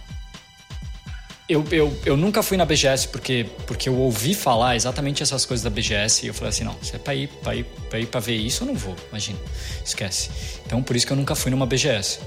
eu, 1.48 1.66
eu, 1.72 2.00
eu 2.06 2.16
nunca 2.16 2.44
fui 2.44 2.58
na 2.58 2.66
BGS 2.66 3.08
porque, 3.08 3.48
porque 3.66 3.90
eu 3.90 3.96
ouvi 3.96 4.36
falar 4.36 4.76
exatamente 4.76 5.24
essas 5.24 5.48
coisas 5.48 5.64
da 5.64 5.70
BGS 5.70 6.26
e 6.26 6.28
eu 6.28 6.34
falei 6.34 6.50
assim, 6.50 6.64
não, 6.64 6.76
se 6.82 6.96
é 6.96 7.00
pra 7.00 7.16
ir 7.16 7.28
pra, 7.28 7.56
ir, 7.56 7.64
pra, 7.90 8.00
ir 8.00 8.06
pra 8.06 8.20
ver 8.20 8.36
isso, 8.36 8.64
eu 8.64 8.68
não 8.68 8.76
vou, 8.76 8.96
imagina, 9.10 9.40
esquece. 9.84 10.30
Então 10.64 10.84
por 10.84 10.96
isso 10.96 11.08
que 11.08 11.14
eu 11.14 11.18
nunca 11.18 11.34
fui 11.34 11.50
numa 11.50 11.66
BGS. 11.66 12.20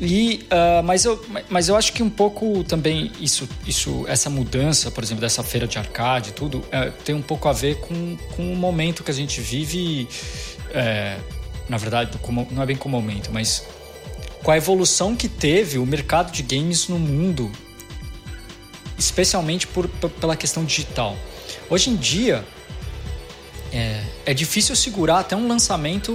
E, 0.00 0.46
uh, 0.52 0.82
mas, 0.84 1.04
eu, 1.04 1.24
mas 1.48 1.68
eu 1.68 1.76
acho 1.76 1.92
que 1.92 2.02
um 2.02 2.10
pouco 2.10 2.62
também 2.64 3.10
isso, 3.20 3.48
isso, 3.66 4.04
essa 4.06 4.30
mudança, 4.30 4.90
por 4.90 5.02
exemplo, 5.02 5.20
dessa 5.20 5.42
feira 5.42 5.66
de 5.66 5.76
arcade 5.76 6.32
tudo, 6.32 6.58
uh, 6.58 6.92
tem 7.04 7.14
um 7.14 7.22
pouco 7.22 7.48
a 7.48 7.52
ver 7.52 7.80
com, 7.80 8.16
com 8.36 8.52
o 8.52 8.56
momento 8.56 9.02
que 9.02 9.10
a 9.10 9.14
gente 9.14 9.40
vive. 9.40 10.08
Uh, 10.70 11.38
na 11.68 11.76
verdade, 11.76 12.18
não 12.50 12.62
é 12.62 12.66
bem 12.66 12.76
com 12.76 12.88
o 12.88 12.92
momento, 12.92 13.30
mas 13.32 13.64
com 14.42 14.50
a 14.50 14.56
evolução 14.56 15.14
que 15.14 15.28
teve 15.28 15.78
o 15.78 15.84
mercado 15.84 16.32
de 16.32 16.42
games 16.42 16.88
no 16.88 16.98
mundo 16.98 17.50
especialmente 18.98 19.66
por, 19.66 19.88
pela 19.88 20.36
questão 20.36 20.64
digital. 20.64 21.16
Hoje 21.70 21.90
em 21.90 21.96
dia, 21.96 22.44
é, 23.72 24.02
é, 24.26 24.34
difícil 24.34 24.74
segurar 24.74 25.20
até 25.20 25.36
um 25.36 25.46
lançamento 25.46 26.12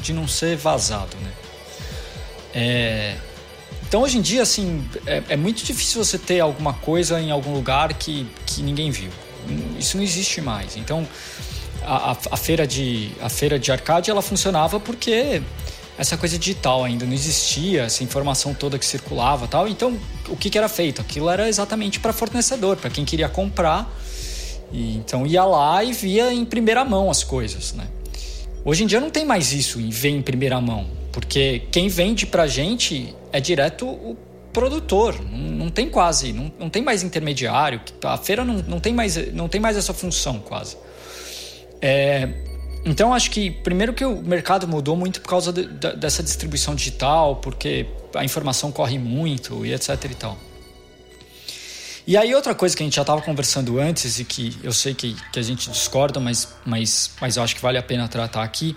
de 0.00 0.12
não 0.12 0.26
ser 0.26 0.56
vazado, 0.56 1.16
né? 1.18 1.30
É, 2.54 3.16
então 3.86 4.02
hoje 4.02 4.18
em 4.18 4.22
dia, 4.22 4.42
assim, 4.42 4.84
é, 5.06 5.22
é, 5.30 5.36
muito 5.36 5.64
difícil 5.64 6.02
você 6.02 6.18
ter 6.18 6.40
alguma 6.40 6.72
coisa 6.72 7.20
em 7.20 7.30
algum 7.30 7.52
lugar 7.52 7.92
que, 7.94 8.26
que 8.46 8.62
ninguém 8.62 8.90
viu. 8.90 9.10
Isso 9.78 9.96
não 9.96 10.04
existe 10.04 10.40
mais. 10.40 10.76
Então 10.76 11.06
a, 11.84 12.12
a, 12.12 12.16
a 12.30 12.36
feira 12.36 12.66
de 12.66 13.10
a 13.20 13.28
feira 13.28 13.58
de 13.58 13.72
arcade 13.72 14.10
ela 14.10 14.22
funcionava 14.22 14.78
porque 14.78 15.42
essa 15.98 16.16
coisa 16.16 16.38
digital 16.38 16.84
ainda 16.84 17.04
não 17.04 17.12
existia, 17.12 17.82
essa 17.82 18.02
informação 18.02 18.54
toda 18.54 18.78
que 18.78 18.84
circulava 18.84 19.46
tal. 19.46 19.68
Então, 19.68 19.98
o 20.28 20.36
que, 20.36 20.48
que 20.48 20.56
era 20.56 20.68
feito? 20.68 21.00
Aquilo 21.00 21.28
era 21.28 21.48
exatamente 21.48 22.00
para 22.00 22.12
fornecedor, 22.12 22.76
para 22.76 22.90
quem 22.90 23.04
queria 23.04 23.28
comprar. 23.28 23.90
E, 24.72 24.96
então, 24.96 25.26
ia 25.26 25.44
lá 25.44 25.84
e 25.84 25.92
via 25.92 26.32
em 26.32 26.44
primeira 26.44 26.84
mão 26.84 27.10
as 27.10 27.22
coisas, 27.22 27.74
né? 27.74 27.86
Hoje 28.64 28.84
em 28.84 28.86
dia 28.86 29.00
não 29.00 29.10
tem 29.10 29.24
mais 29.24 29.52
isso 29.52 29.80
em 29.80 29.90
ver 29.90 30.10
em 30.10 30.22
primeira 30.22 30.60
mão, 30.60 30.86
porque 31.12 31.62
quem 31.70 31.88
vende 31.88 32.26
pra 32.26 32.46
gente 32.46 33.14
é 33.30 33.40
direto 33.40 33.86
o 33.86 34.16
produtor, 34.52 35.20
não, 35.22 35.38
não 35.38 35.70
tem 35.70 35.88
quase, 35.88 36.32
não, 36.32 36.52
não 36.58 36.70
tem 36.70 36.82
mais 36.82 37.02
intermediário, 37.02 37.80
a 38.04 38.16
feira 38.16 38.44
não, 38.44 38.54
não, 38.54 38.80
tem 38.80 38.92
mais, 38.92 39.32
não 39.32 39.48
tem 39.48 39.60
mais 39.60 39.76
essa 39.76 39.94
função 39.94 40.38
quase. 40.40 40.76
É, 41.80 42.28
então 42.84 43.12
acho 43.14 43.30
que 43.30 43.50
primeiro 43.50 43.92
que 43.92 44.04
o 44.04 44.22
mercado 44.22 44.66
mudou 44.66 44.96
muito 44.96 45.20
por 45.20 45.28
causa 45.28 45.52
de, 45.52 45.66
de, 45.66 45.96
dessa 45.96 46.22
distribuição 46.22 46.74
digital, 46.74 47.36
porque 47.36 47.86
a 48.14 48.24
informação 48.24 48.72
corre 48.72 48.98
muito 48.98 49.64
e 49.64 49.72
etc 49.72 50.04
e 50.10 50.14
tal. 50.14 50.38
E 52.04 52.16
aí 52.16 52.34
outra 52.34 52.54
coisa 52.54 52.76
que 52.76 52.82
a 52.82 52.86
gente 52.86 52.96
já 52.96 53.02
estava 53.02 53.22
conversando 53.22 53.78
antes 53.78 54.18
e 54.18 54.24
que 54.24 54.58
eu 54.62 54.72
sei 54.72 54.92
que, 54.92 55.16
que 55.32 55.38
a 55.38 55.42
gente 55.42 55.70
discorda, 55.70 56.18
mas, 56.18 56.48
mas, 56.66 57.12
mas 57.20 57.36
eu 57.36 57.42
acho 57.44 57.54
que 57.54 57.62
vale 57.62 57.78
a 57.78 57.82
pena 57.82 58.08
tratar 58.08 58.42
aqui, 58.42 58.76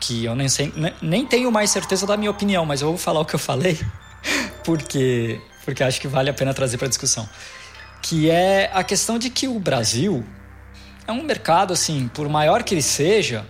que 0.00 0.24
eu 0.24 0.34
nem, 0.34 0.48
sei, 0.48 0.72
nem 1.02 1.26
tenho 1.26 1.52
mais 1.52 1.70
certeza 1.70 2.06
da 2.06 2.16
minha 2.16 2.30
opinião, 2.30 2.64
mas 2.64 2.80
eu 2.80 2.88
vou 2.88 2.98
falar 2.98 3.20
o 3.20 3.24
que 3.24 3.34
eu 3.34 3.38
falei, 3.38 3.78
porque, 4.64 5.40
porque 5.64 5.84
acho 5.84 6.00
que 6.00 6.08
vale 6.08 6.30
a 6.30 6.34
pena 6.34 6.54
trazer 6.54 6.78
para 6.78 6.88
discussão. 6.88 7.28
Que 8.02 8.30
é 8.30 8.70
a 8.72 8.82
questão 8.82 9.18
de 9.18 9.28
que 9.28 9.46
o 9.46 9.60
Brasil 9.60 10.24
é 11.06 11.12
um 11.12 11.22
mercado, 11.22 11.72
assim, 11.72 12.08
por 12.08 12.28
maior 12.28 12.62
que 12.62 12.74
ele 12.74 12.82
seja, 12.82 13.44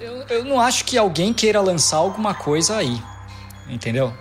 eu, 0.00 0.24
eu 0.28 0.44
não 0.44 0.60
acho 0.60 0.84
que 0.84 0.96
alguém 0.96 1.32
queira 1.32 1.60
lançar 1.60 1.96
alguma 1.96 2.34
coisa 2.34 2.76
aí, 2.76 3.02
entendeu? 3.68 4.14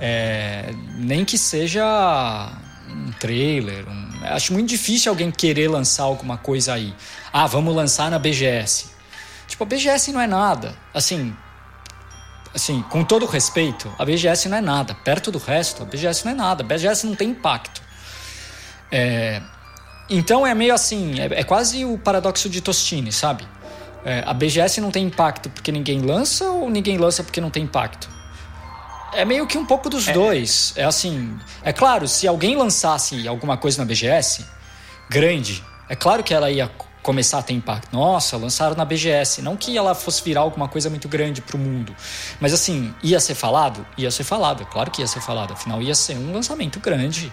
É, 0.00 0.72
nem 0.96 1.24
que 1.24 1.36
seja 1.36 2.52
um 2.88 3.12
trailer. 3.12 3.88
Um, 3.88 4.08
acho 4.24 4.52
muito 4.52 4.68
difícil 4.68 5.10
alguém 5.10 5.30
querer 5.30 5.68
lançar 5.68 6.04
alguma 6.04 6.38
coisa 6.38 6.74
aí. 6.74 6.94
Ah, 7.32 7.46
vamos 7.46 7.74
lançar 7.74 8.10
na 8.10 8.18
BGS. 8.18 8.97
Tipo, 9.48 9.64
a 9.64 9.66
BGS 9.66 10.12
não 10.12 10.20
é 10.20 10.26
nada. 10.26 10.76
Assim, 10.94 11.34
assim, 12.54 12.82
com 12.90 13.02
todo 13.02 13.26
respeito, 13.26 13.92
a 13.98 14.04
BGS 14.04 14.48
não 14.48 14.58
é 14.58 14.60
nada. 14.60 14.94
Perto 14.94 15.32
do 15.32 15.38
resto, 15.38 15.82
a 15.82 15.86
BGS 15.86 16.24
não 16.24 16.32
é 16.32 16.34
nada. 16.34 16.62
A 16.62 16.66
BGS 16.66 17.06
não 17.06 17.16
tem 17.16 17.30
impacto. 17.30 17.82
É, 18.92 19.42
então 20.08 20.46
é 20.46 20.54
meio 20.54 20.74
assim, 20.74 21.18
é, 21.18 21.40
é 21.40 21.44
quase 21.44 21.84
o 21.84 21.98
paradoxo 21.98 22.48
de 22.48 22.60
Tostini, 22.60 23.10
sabe? 23.10 23.46
É, 24.04 24.22
a 24.24 24.32
BGS 24.32 24.80
não 24.80 24.90
tem 24.90 25.06
impacto 25.06 25.50
porque 25.50 25.72
ninguém 25.72 26.00
lança 26.00 26.48
ou 26.50 26.70
ninguém 26.70 26.96
lança 26.96 27.24
porque 27.24 27.40
não 27.40 27.50
tem 27.50 27.64
impacto? 27.64 28.08
É 29.12 29.24
meio 29.24 29.46
que 29.46 29.58
um 29.58 29.64
pouco 29.64 29.88
dos 29.88 30.08
é. 30.08 30.12
dois. 30.12 30.72
É 30.76 30.84
assim, 30.84 31.38
é 31.62 31.72
claro, 31.72 32.06
se 32.06 32.28
alguém 32.28 32.54
lançasse 32.54 33.26
alguma 33.26 33.56
coisa 33.56 33.78
na 33.78 33.84
BGS 33.84 34.44
grande, 35.10 35.64
é 35.88 35.96
claro 35.96 36.22
que 36.22 36.32
ela 36.34 36.50
ia 36.50 36.70
começar 37.08 37.38
a 37.38 37.42
ter 37.42 37.54
impacto. 37.54 37.90
Nossa, 37.90 38.36
lançaram 38.36 38.76
na 38.76 38.84
BGS. 38.84 39.40
Não 39.40 39.56
que 39.56 39.78
ela 39.78 39.94
fosse 39.94 40.22
virar 40.22 40.42
alguma 40.42 40.68
coisa 40.68 40.90
muito 40.90 41.08
grande 41.08 41.40
para 41.40 41.56
o 41.56 41.58
mundo. 41.58 41.96
Mas 42.38 42.52
assim, 42.52 42.94
ia 43.02 43.18
ser 43.18 43.34
falado? 43.34 43.86
Ia 43.96 44.10
ser 44.10 44.24
falado, 44.24 44.62
é 44.62 44.66
claro 44.66 44.90
que 44.90 45.00
ia 45.00 45.06
ser 45.06 45.22
falado. 45.22 45.54
Afinal, 45.54 45.80
ia 45.80 45.94
ser 45.94 46.18
um 46.18 46.34
lançamento 46.34 46.78
grande, 46.78 47.32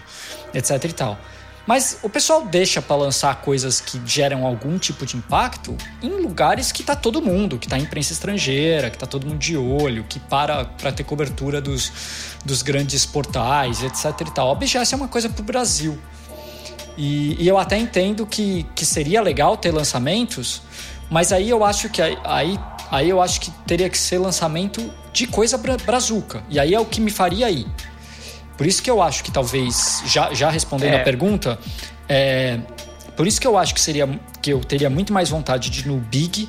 etc 0.54 0.82
e 0.82 0.92
tal. 0.94 1.18
Mas 1.66 1.98
o 2.02 2.08
pessoal 2.08 2.46
deixa 2.46 2.80
para 2.80 2.96
lançar 2.96 3.42
coisas 3.42 3.78
que 3.78 4.00
geram 4.06 4.46
algum 4.46 4.78
tipo 4.78 5.04
de 5.04 5.18
impacto 5.18 5.76
em 6.02 6.08
lugares 6.08 6.72
que 6.72 6.82
tá 6.82 6.96
todo 6.96 7.20
mundo, 7.20 7.58
que 7.58 7.68
tá 7.68 7.76
imprensa 7.76 8.14
estrangeira, 8.14 8.88
que 8.88 8.96
tá 8.96 9.04
todo 9.04 9.26
mundo 9.26 9.38
de 9.38 9.58
olho, 9.58 10.06
que 10.08 10.18
para 10.18 10.64
para 10.64 10.90
ter 10.90 11.04
cobertura 11.04 11.60
dos, 11.60 11.92
dos 12.46 12.62
grandes 12.62 13.04
portais, 13.04 13.82
etc 13.82 14.26
e 14.26 14.30
tal. 14.32 14.50
A 14.50 14.54
BGS 14.54 14.94
é 14.94 14.96
uma 14.96 15.08
coisa 15.08 15.28
pro 15.28 15.44
Brasil. 15.44 15.98
E, 16.96 17.36
e, 17.42 17.46
eu 17.46 17.58
até 17.58 17.76
entendo 17.76 18.26
que, 18.26 18.66
que 18.74 18.84
seria 18.84 19.20
legal 19.20 19.56
ter 19.56 19.70
lançamentos, 19.70 20.62
mas 21.10 21.32
aí 21.32 21.50
eu 21.50 21.64
acho 21.64 21.88
que 21.90 22.00
aí, 22.00 22.58
aí 22.90 23.08
eu 23.08 23.20
acho 23.20 23.40
que 23.40 23.50
teria 23.66 23.90
que 23.90 23.98
ser 23.98 24.18
lançamento 24.18 24.90
de 25.12 25.26
coisa 25.26 25.58
brazuca. 25.58 26.42
E 26.48 26.58
aí 26.58 26.74
é 26.74 26.80
o 26.80 26.84
que 26.84 27.00
me 27.00 27.10
faria 27.10 27.46
aí. 27.46 27.66
Por 28.56 28.66
isso 28.66 28.82
que 28.82 28.90
eu 28.90 29.02
acho 29.02 29.22
que 29.22 29.30
talvez, 29.30 30.02
já, 30.06 30.32
já 30.32 30.50
respondendo 30.50 30.94
é. 30.94 31.00
a 31.00 31.04
pergunta, 31.04 31.58
é, 32.08 32.58
por 33.16 33.26
isso 33.26 33.40
que 33.40 33.46
eu 33.46 33.58
acho 33.58 33.74
que 33.74 33.80
seria 33.80 34.08
que 34.40 34.52
eu 34.52 34.60
teria 34.60 34.88
muito 34.88 35.12
mais 35.12 35.28
vontade 35.28 35.70
de 35.70 35.80
ir 35.80 35.86
no 35.86 35.98
Big 35.98 36.48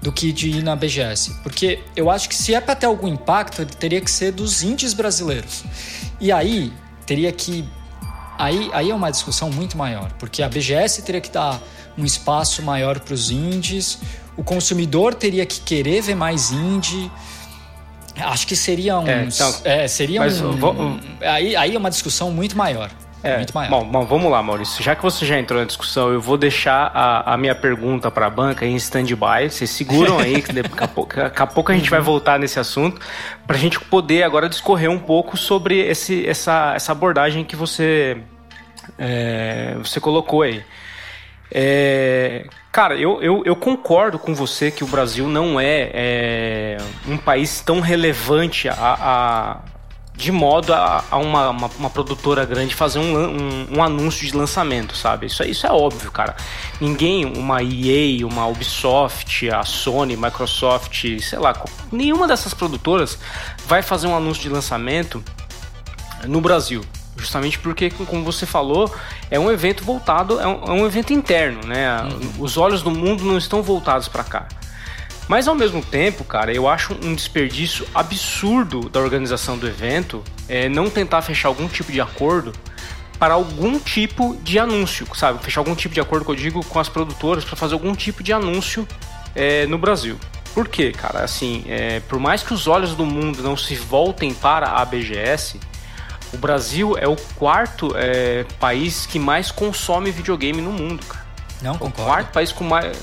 do 0.00 0.10
que 0.10 0.32
de 0.32 0.48
ir 0.48 0.62
na 0.62 0.74
BGS. 0.74 1.34
Porque 1.42 1.80
eu 1.94 2.10
acho 2.10 2.28
que 2.28 2.34
se 2.34 2.54
é 2.54 2.60
para 2.60 2.74
ter 2.74 2.86
algum 2.86 3.06
impacto, 3.06 3.62
ele 3.62 3.70
teria 3.72 4.00
que 4.00 4.10
ser 4.10 4.32
dos 4.32 4.62
índios 4.62 4.94
brasileiros. 4.94 5.64
E 6.20 6.32
aí 6.32 6.72
teria 7.06 7.30
que. 7.32 7.68
Aí, 8.40 8.70
aí 8.72 8.90
é 8.90 8.94
uma 8.94 9.10
discussão 9.10 9.50
muito 9.50 9.76
maior, 9.76 10.10
porque 10.18 10.42
a 10.42 10.48
BGS 10.48 11.02
teria 11.02 11.20
que 11.20 11.30
dar 11.30 11.60
um 11.98 12.04
espaço 12.06 12.62
maior 12.62 12.98
para 12.98 13.12
os 13.12 13.30
indies, 13.30 13.98
o 14.34 14.42
consumidor 14.42 15.14
teria 15.14 15.44
que 15.44 15.60
querer 15.60 16.00
ver 16.00 16.14
mais 16.14 16.50
indie. 16.50 17.10
Acho 18.16 18.46
que 18.46 18.56
seria 18.56 18.98
um. 18.98 19.06
É, 19.06 19.24
então, 19.24 19.54
é, 19.64 19.86
seria 19.86 20.22
um, 20.22 20.56
vou, 20.56 20.72
um, 20.72 21.00
aí, 21.20 21.54
aí 21.54 21.74
é 21.74 21.78
uma 21.78 21.90
discussão 21.90 22.30
muito 22.30 22.56
maior. 22.56 22.90
É, 23.22 23.36
muito 23.36 23.54
maior. 23.54 23.70
Bom, 23.70 23.84
bom, 23.84 24.06
vamos 24.06 24.30
lá, 24.30 24.42
Maurício. 24.42 24.82
Já 24.82 24.96
que 24.96 25.02
você 25.02 25.26
já 25.26 25.38
entrou 25.38 25.60
na 25.60 25.66
discussão, 25.66 26.10
eu 26.10 26.20
vou 26.20 26.38
deixar 26.38 26.90
a, 26.94 27.34
a 27.34 27.36
minha 27.36 27.54
pergunta 27.54 28.10
para 28.10 28.26
a 28.26 28.30
banca 28.30 28.64
em 28.64 28.74
stand-by. 28.76 29.50
Vocês 29.50 29.68
seguram 29.70 30.18
aí, 30.18 30.40
que 30.40 30.52
daqui 30.52 30.82
a, 30.82 30.88
pouco, 30.88 31.16
daqui 31.16 31.42
a 31.42 31.46
pouco 31.46 31.70
a 31.70 31.74
gente 31.74 31.90
vai 31.90 32.00
voltar 32.00 32.38
nesse 32.38 32.58
assunto, 32.58 33.00
para 33.46 33.56
a 33.56 33.58
gente 33.58 33.78
poder 33.78 34.22
agora 34.22 34.48
discorrer 34.48 34.90
um 34.90 34.98
pouco 34.98 35.36
sobre 35.36 35.80
esse, 35.80 36.26
essa, 36.26 36.72
essa 36.74 36.92
abordagem 36.92 37.44
que 37.44 37.54
você, 37.54 38.16
é, 38.98 39.76
você 39.78 40.00
colocou 40.00 40.42
aí. 40.42 40.64
É, 41.52 42.46
cara, 42.70 42.94
eu, 42.94 43.20
eu, 43.20 43.42
eu, 43.44 43.56
concordo 43.56 44.18
com 44.18 44.32
você 44.32 44.70
que 44.70 44.84
o 44.84 44.86
Brasil 44.86 45.26
não 45.26 45.58
é, 45.58 45.90
é 45.92 46.76
um 47.08 47.16
país 47.16 47.60
tão 47.60 47.80
relevante 47.80 48.68
a, 48.68 48.74
a 48.78 49.60
de 50.20 50.30
modo 50.30 50.74
a, 50.74 51.02
a 51.10 51.16
uma, 51.16 51.48
uma, 51.48 51.70
uma, 51.78 51.90
produtora 51.90 52.44
grande 52.44 52.74
fazer 52.74 52.98
um, 52.98 53.16
um, 53.16 53.78
um, 53.78 53.82
anúncio 53.82 54.26
de 54.26 54.36
lançamento, 54.36 54.94
sabe? 54.94 55.26
Isso, 55.26 55.42
isso 55.44 55.66
é 55.66 55.72
óbvio, 55.72 56.12
cara. 56.12 56.36
Ninguém, 56.78 57.24
uma 57.24 57.62
EA, 57.62 58.26
uma 58.26 58.46
Ubisoft, 58.46 59.48
a 59.48 59.64
Sony, 59.64 60.16
Microsoft, 60.16 61.04
sei 61.20 61.38
lá, 61.38 61.54
nenhuma 61.90 62.28
dessas 62.28 62.52
produtoras 62.52 63.18
vai 63.66 63.82
fazer 63.82 64.08
um 64.08 64.14
anúncio 64.14 64.42
de 64.42 64.50
lançamento 64.50 65.24
no 66.26 66.40
Brasil. 66.40 66.84
Justamente 67.16 67.58
porque, 67.58 67.90
como 67.90 68.22
você 68.22 68.44
falou, 68.44 68.94
é 69.30 69.40
um 69.40 69.50
evento 69.50 69.82
voltado, 69.84 70.38
é 70.38 70.46
um, 70.46 70.64
é 70.64 70.70
um 70.72 70.86
evento 70.86 71.14
interno, 71.14 71.66
né? 71.66 72.02
Uhum. 72.02 72.44
Os 72.44 72.58
olhos 72.58 72.82
do 72.82 72.90
mundo 72.90 73.24
não 73.24 73.38
estão 73.38 73.62
voltados 73.62 74.06
para 74.06 74.24
cá. 74.24 74.48
Mas 75.30 75.46
ao 75.46 75.54
mesmo 75.54 75.80
tempo, 75.80 76.24
cara, 76.24 76.52
eu 76.52 76.68
acho 76.68 76.92
um 77.04 77.14
desperdício 77.14 77.86
absurdo 77.94 78.88
da 78.88 78.98
organização 78.98 79.56
do 79.56 79.64
evento 79.64 80.24
é, 80.48 80.68
não 80.68 80.90
tentar 80.90 81.22
fechar 81.22 81.46
algum 81.46 81.68
tipo 81.68 81.92
de 81.92 82.00
acordo 82.00 82.50
para 83.16 83.34
algum 83.34 83.78
tipo 83.78 84.36
de 84.42 84.58
anúncio, 84.58 85.06
sabe? 85.14 85.40
Fechar 85.40 85.60
algum 85.60 85.76
tipo 85.76 85.94
de 85.94 86.00
acordo 86.00 86.24
que 86.24 86.32
eu 86.32 86.34
digo 86.34 86.66
com 86.66 86.80
as 86.80 86.88
produtoras 86.88 87.44
para 87.44 87.54
fazer 87.54 87.74
algum 87.74 87.94
tipo 87.94 88.24
de 88.24 88.32
anúncio 88.32 88.88
é, 89.32 89.66
no 89.66 89.78
Brasil. 89.78 90.18
Por 90.52 90.66
quê, 90.66 90.90
cara? 90.90 91.22
Assim, 91.22 91.62
é, 91.68 92.00
por 92.00 92.18
mais 92.18 92.42
que 92.42 92.52
os 92.52 92.66
olhos 92.66 92.96
do 92.96 93.06
mundo 93.06 93.40
não 93.40 93.56
se 93.56 93.76
voltem 93.76 94.34
para 94.34 94.66
a 94.66 94.84
BGS, 94.84 95.60
O 96.32 96.38
Brasil 96.38 96.98
é 96.98 97.06
o 97.06 97.14
quarto 97.36 97.92
é, 97.94 98.44
país 98.58 99.06
que 99.06 99.20
mais 99.20 99.52
consome 99.52 100.10
videogame 100.10 100.60
no 100.60 100.72
mundo, 100.72 101.06
cara. 101.06 101.24
Não, 101.62 101.78
concordo. 101.78 102.02
O 102.02 102.04
quarto 102.04 102.32
país 102.32 102.50
com, 102.50 102.64
mais, 102.64 102.96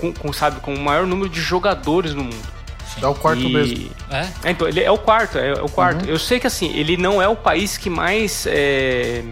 com, 0.00 0.12
com, 0.12 0.32
sabe, 0.32 0.60
com 0.60 0.74
o 0.74 0.80
maior 0.80 1.06
número 1.06 1.28
de 1.28 1.40
jogadores 1.40 2.14
no 2.14 2.24
mundo. 2.24 2.60
Sim. 2.94 3.04
É 3.04 3.06
o 3.06 3.14
quarto 3.14 3.42
e... 3.42 3.52
mesmo. 3.52 3.90
É? 4.10 4.28
é? 4.44 4.50
Então, 4.50 4.68
ele 4.68 4.80
é 4.80 4.90
o 4.90 4.98
quarto, 4.98 5.38
é, 5.38 5.50
é 5.50 5.62
o 5.62 5.68
quarto. 5.68 6.04
Uhum. 6.04 6.10
Eu 6.10 6.18
sei 6.18 6.40
que 6.40 6.46
assim, 6.46 6.72
ele 6.76 6.96
não 6.96 7.20
é 7.20 7.28
o 7.28 7.36
país 7.36 7.76
que 7.76 7.88
mais 7.88 8.46
é, 8.48 9.22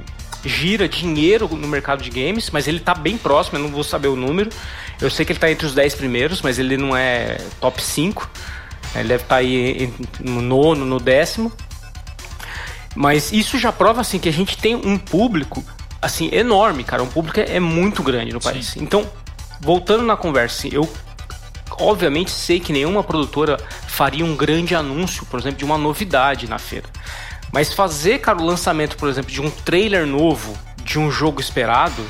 gira 0.44 0.88
dinheiro 0.88 1.48
no 1.48 1.66
mercado 1.66 2.02
de 2.02 2.11
games, 2.11 2.50
mas 2.50 2.68
ele 2.68 2.81
tá 2.81 2.94
bem 2.94 3.16
próximo, 3.16 3.59
eu 3.59 3.62
não 3.62 3.70
vou 3.70 3.83
saber 3.83 4.09
o 4.09 4.16
número. 4.16 4.50
Eu 5.00 5.11
sei 5.11 5.24
que 5.24 5.33
ele 5.33 5.38
tá 5.38 5.50
entre 5.50 5.66
os 5.66 5.74
10 5.74 5.94
primeiros, 5.94 6.42
mas 6.42 6.59
ele 6.59 6.76
não 6.76 6.96
é 6.96 7.38
top 7.61 7.83
5. 7.83 8.28
Ele 8.94 9.09
deve 9.09 9.22
estar 9.22 9.37
tá 9.37 9.40
aí 9.40 9.92
no 10.20 10.40
nono, 10.40 10.85
no 10.85 10.98
décimo. 10.98 11.52
Mas 12.94 13.33
isso 13.33 13.59
já 13.59 13.70
prova 13.70 14.00
assim 14.00 14.18
que 14.18 14.28
a 14.28 14.33
gente 14.33 14.57
tem 14.57 14.74
um 14.74 14.98
público 14.98 15.64
assim 16.00 16.28
enorme, 16.33 16.85
cara. 16.85 17.02
Um 17.02 17.09
público 17.09 17.38
é, 17.38 17.61
muito 17.61 18.02
grande 18.02 18.33
no 18.33 18.40
país. 18.40 18.68
Sim. 18.68 18.83
Então, 18.83 19.09
voltando 19.61 20.03
na 20.03 20.16
conversa, 20.16 20.68
eu 20.68 20.88
obviamente 21.81 22.31
sei 22.31 22.59
que 22.59 22.73
nenhuma 22.73 23.05
produtora 23.05 23.57
faria 23.87 24.25
um 24.25 24.37
grande 24.37 24.75
anúncio, 24.75 25.25
por 25.27 25.38
exemplo, 25.38 25.59
de 25.59 25.64
uma 25.64 25.79
novidade 25.79 26.49
na 26.49 26.59
feira. 26.59 26.88
Mas 27.53 27.73
fazer, 27.73 28.18
cara, 28.18 28.38
o 28.38 28.44
lançamento, 28.44 28.97
por 28.97 29.09
exemplo, 29.09 29.31
de 29.31 29.40
um 29.40 29.51
trailer 29.51 30.07
novo 30.07 30.57
de 30.83 30.99
um 30.99 31.11
jogo 31.11 31.40
esperado, 31.40 32.05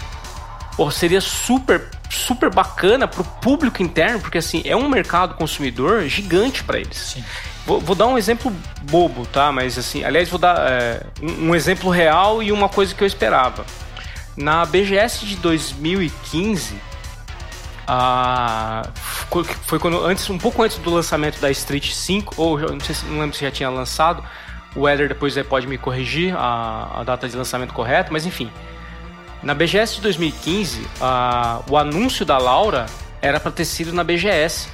pô, 0.76 0.90
seria 0.90 1.20
super 1.20 1.88
super 2.10 2.50
bacana 2.50 3.06
pro 3.06 3.22
público 3.22 3.82
interno, 3.82 4.20
porque 4.20 4.38
assim, 4.38 4.62
é 4.64 4.74
um 4.74 4.88
mercado 4.88 5.34
consumidor 5.34 6.08
gigante 6.08 6.64
para 6.64 6.78
eles. 6.78 7.18
Vou, 7.66 7.80
vou, 7.80 7.94
dar 7.94 8.06
um 8.06 8.16
exemplo 8.16 8.50
bobo, 8.82 9.26
tá? 9.26 9.52
Mas 9.52 9.76
assim, 9.76 10.02
aliás, 10.04 10.28
vou 10.28 10.38
dar 10.38 10.56
é, 10.70 11.02
um, 11.22 11.48
um 11.48 11.54
exemplo 11.54 11.90
real 11.90 12.42
e 12.42 12.50
uma 12.50 12.68
coisa 12.68 12.94
que 12.94 13.02
eu 13.02 13.06
esperava. 13.06 13.64
Na 14.36 14.64
BGS 14.64 15.26
de 15.26 15.36
2015, 15.36 16.76
a, 17.90 18.82
foi 19.62 19.78
quando 19.78 20.04
antes, 20.04 20.28
um 20.28 20.36
pouco 20.36 20.62
antes 20.62 20.76
do 20.76 20.90
lançamento 20.90 21.40
da 21.40 21.50
Street 21.50 21.90
5, 21.90 22.34
ou 22.36 22.58
não 22.58 22.80
sei 22.80 22.94
se 22.94 23.06
não 23.06 23.18
lembro 23.18 23.34
se 23.34 23.42
já 23.42 23.50
tinha 23.50 23.70
lançado. 23.70 24.22
O 24.76 24.86
Eder 24.86 25.08
depois 25.08 25.34
pode 25.46 25.66
me 25.66 25.78
corrigir 25.78 26.36
a, 26.36 27.00
a 27.00 27.02
data 27.02 27.26
de 27.26 27.34
lançamento 27.34 27.72
correta, 27.72 28.10
mas 28.12 28.26
enfim. 28.26 28.50
Na 29.42 29.54
BGS 29.54 29.96
de 29.96 30.02
2015, 30.02 30.86
a, 31.00 31.62
o 31.70 31.78
anúncio 31.78 32.26
da 32.26 32.36
Laura 32.36 32.84
era 33.22 33.40
para 33.40 33.50
ter 33.50 33.64
sido 33.64 33.90
na 33.94 34.04
BGS. 34.04 34.68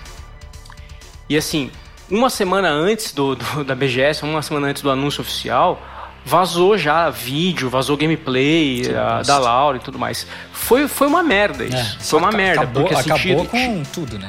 E 1.28 1.36
assim, 1.36 1.70
uma 2.10 2.28
semana 2.28 2.68
antes 2.68 3.12
do, 3.12 3.36
do, 3.36 3.62
da 3.62 3.76
BGS, 3.76 4.24
uma 4.24 4.42
semana 4.42 4.66
antes 4.66 4.82
do 4.82 4.90
anúncio 4.90 5.20
oficial, 5.20 5.80
vazou 6.24 6.76
já 6.78 7.10
vídeo, 7.10 7.68
vazou 7.68 7.96
gameplay 7.96 8.82
a, 8.94 9.22
da 9.22 9.38
Laura 9.38 9.76
e 9.76 9.80
tudo 9.80 9.98
mais. 9.98 10.26
Foi, 10.52 10.88
foi 10.88 11.06
uma 11.06 11.22
merda 11.22 11.64
isso. 11.64 11.76
É, 11.76 11.96
foi 12.00 12.18
uma 12.18 12.32
merda. 12.32 12.62
Acabou, 12.62 12.82
porque, 12.84 12.94
assim, 12.94 13.10
acabou 13.10 13.46
com 13.46 13.82
tudo, 13.84 14.18
né? 14.18 14.28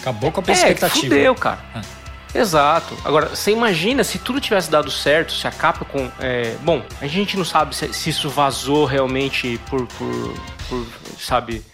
Acabou 0.00 0.32
com 0.32 0.42
a 0.46 0.52
expectativa. 0.52 1.06
É, 1.06 1.08
fudeu, 1.08 1.34
cara. 1.34 1.58
É. 1.74 2.38
Exato. 2.38 2.96
Agora, 3.04 3.30
você 3.30 3.50
imagina 3.50 4.04
se 4.04 4.18
tudo 4.18 4.40
tivesse 4.40 4.70
dado 4.70 4.90
certo, 4.90 5.32
se 5.32 5.46
a 5.46 5.50
Capcom... 5.50 6.10
É... 6.20 6.54
Bom, 6.62 6.82
a 7.00 7.06
gente 7.06 7.36
não 7.36 7.44
sabe 7.44 7.74
se, 7.74 7.92
se 7.94 8.10
isso 8.10 8.28
vazou 8.28 8.84
realmente 8.84 9.58
por, 9.70 9.86
por, 9.86 10.34
por, 10.68 10.86
sabe... 11.18 11.64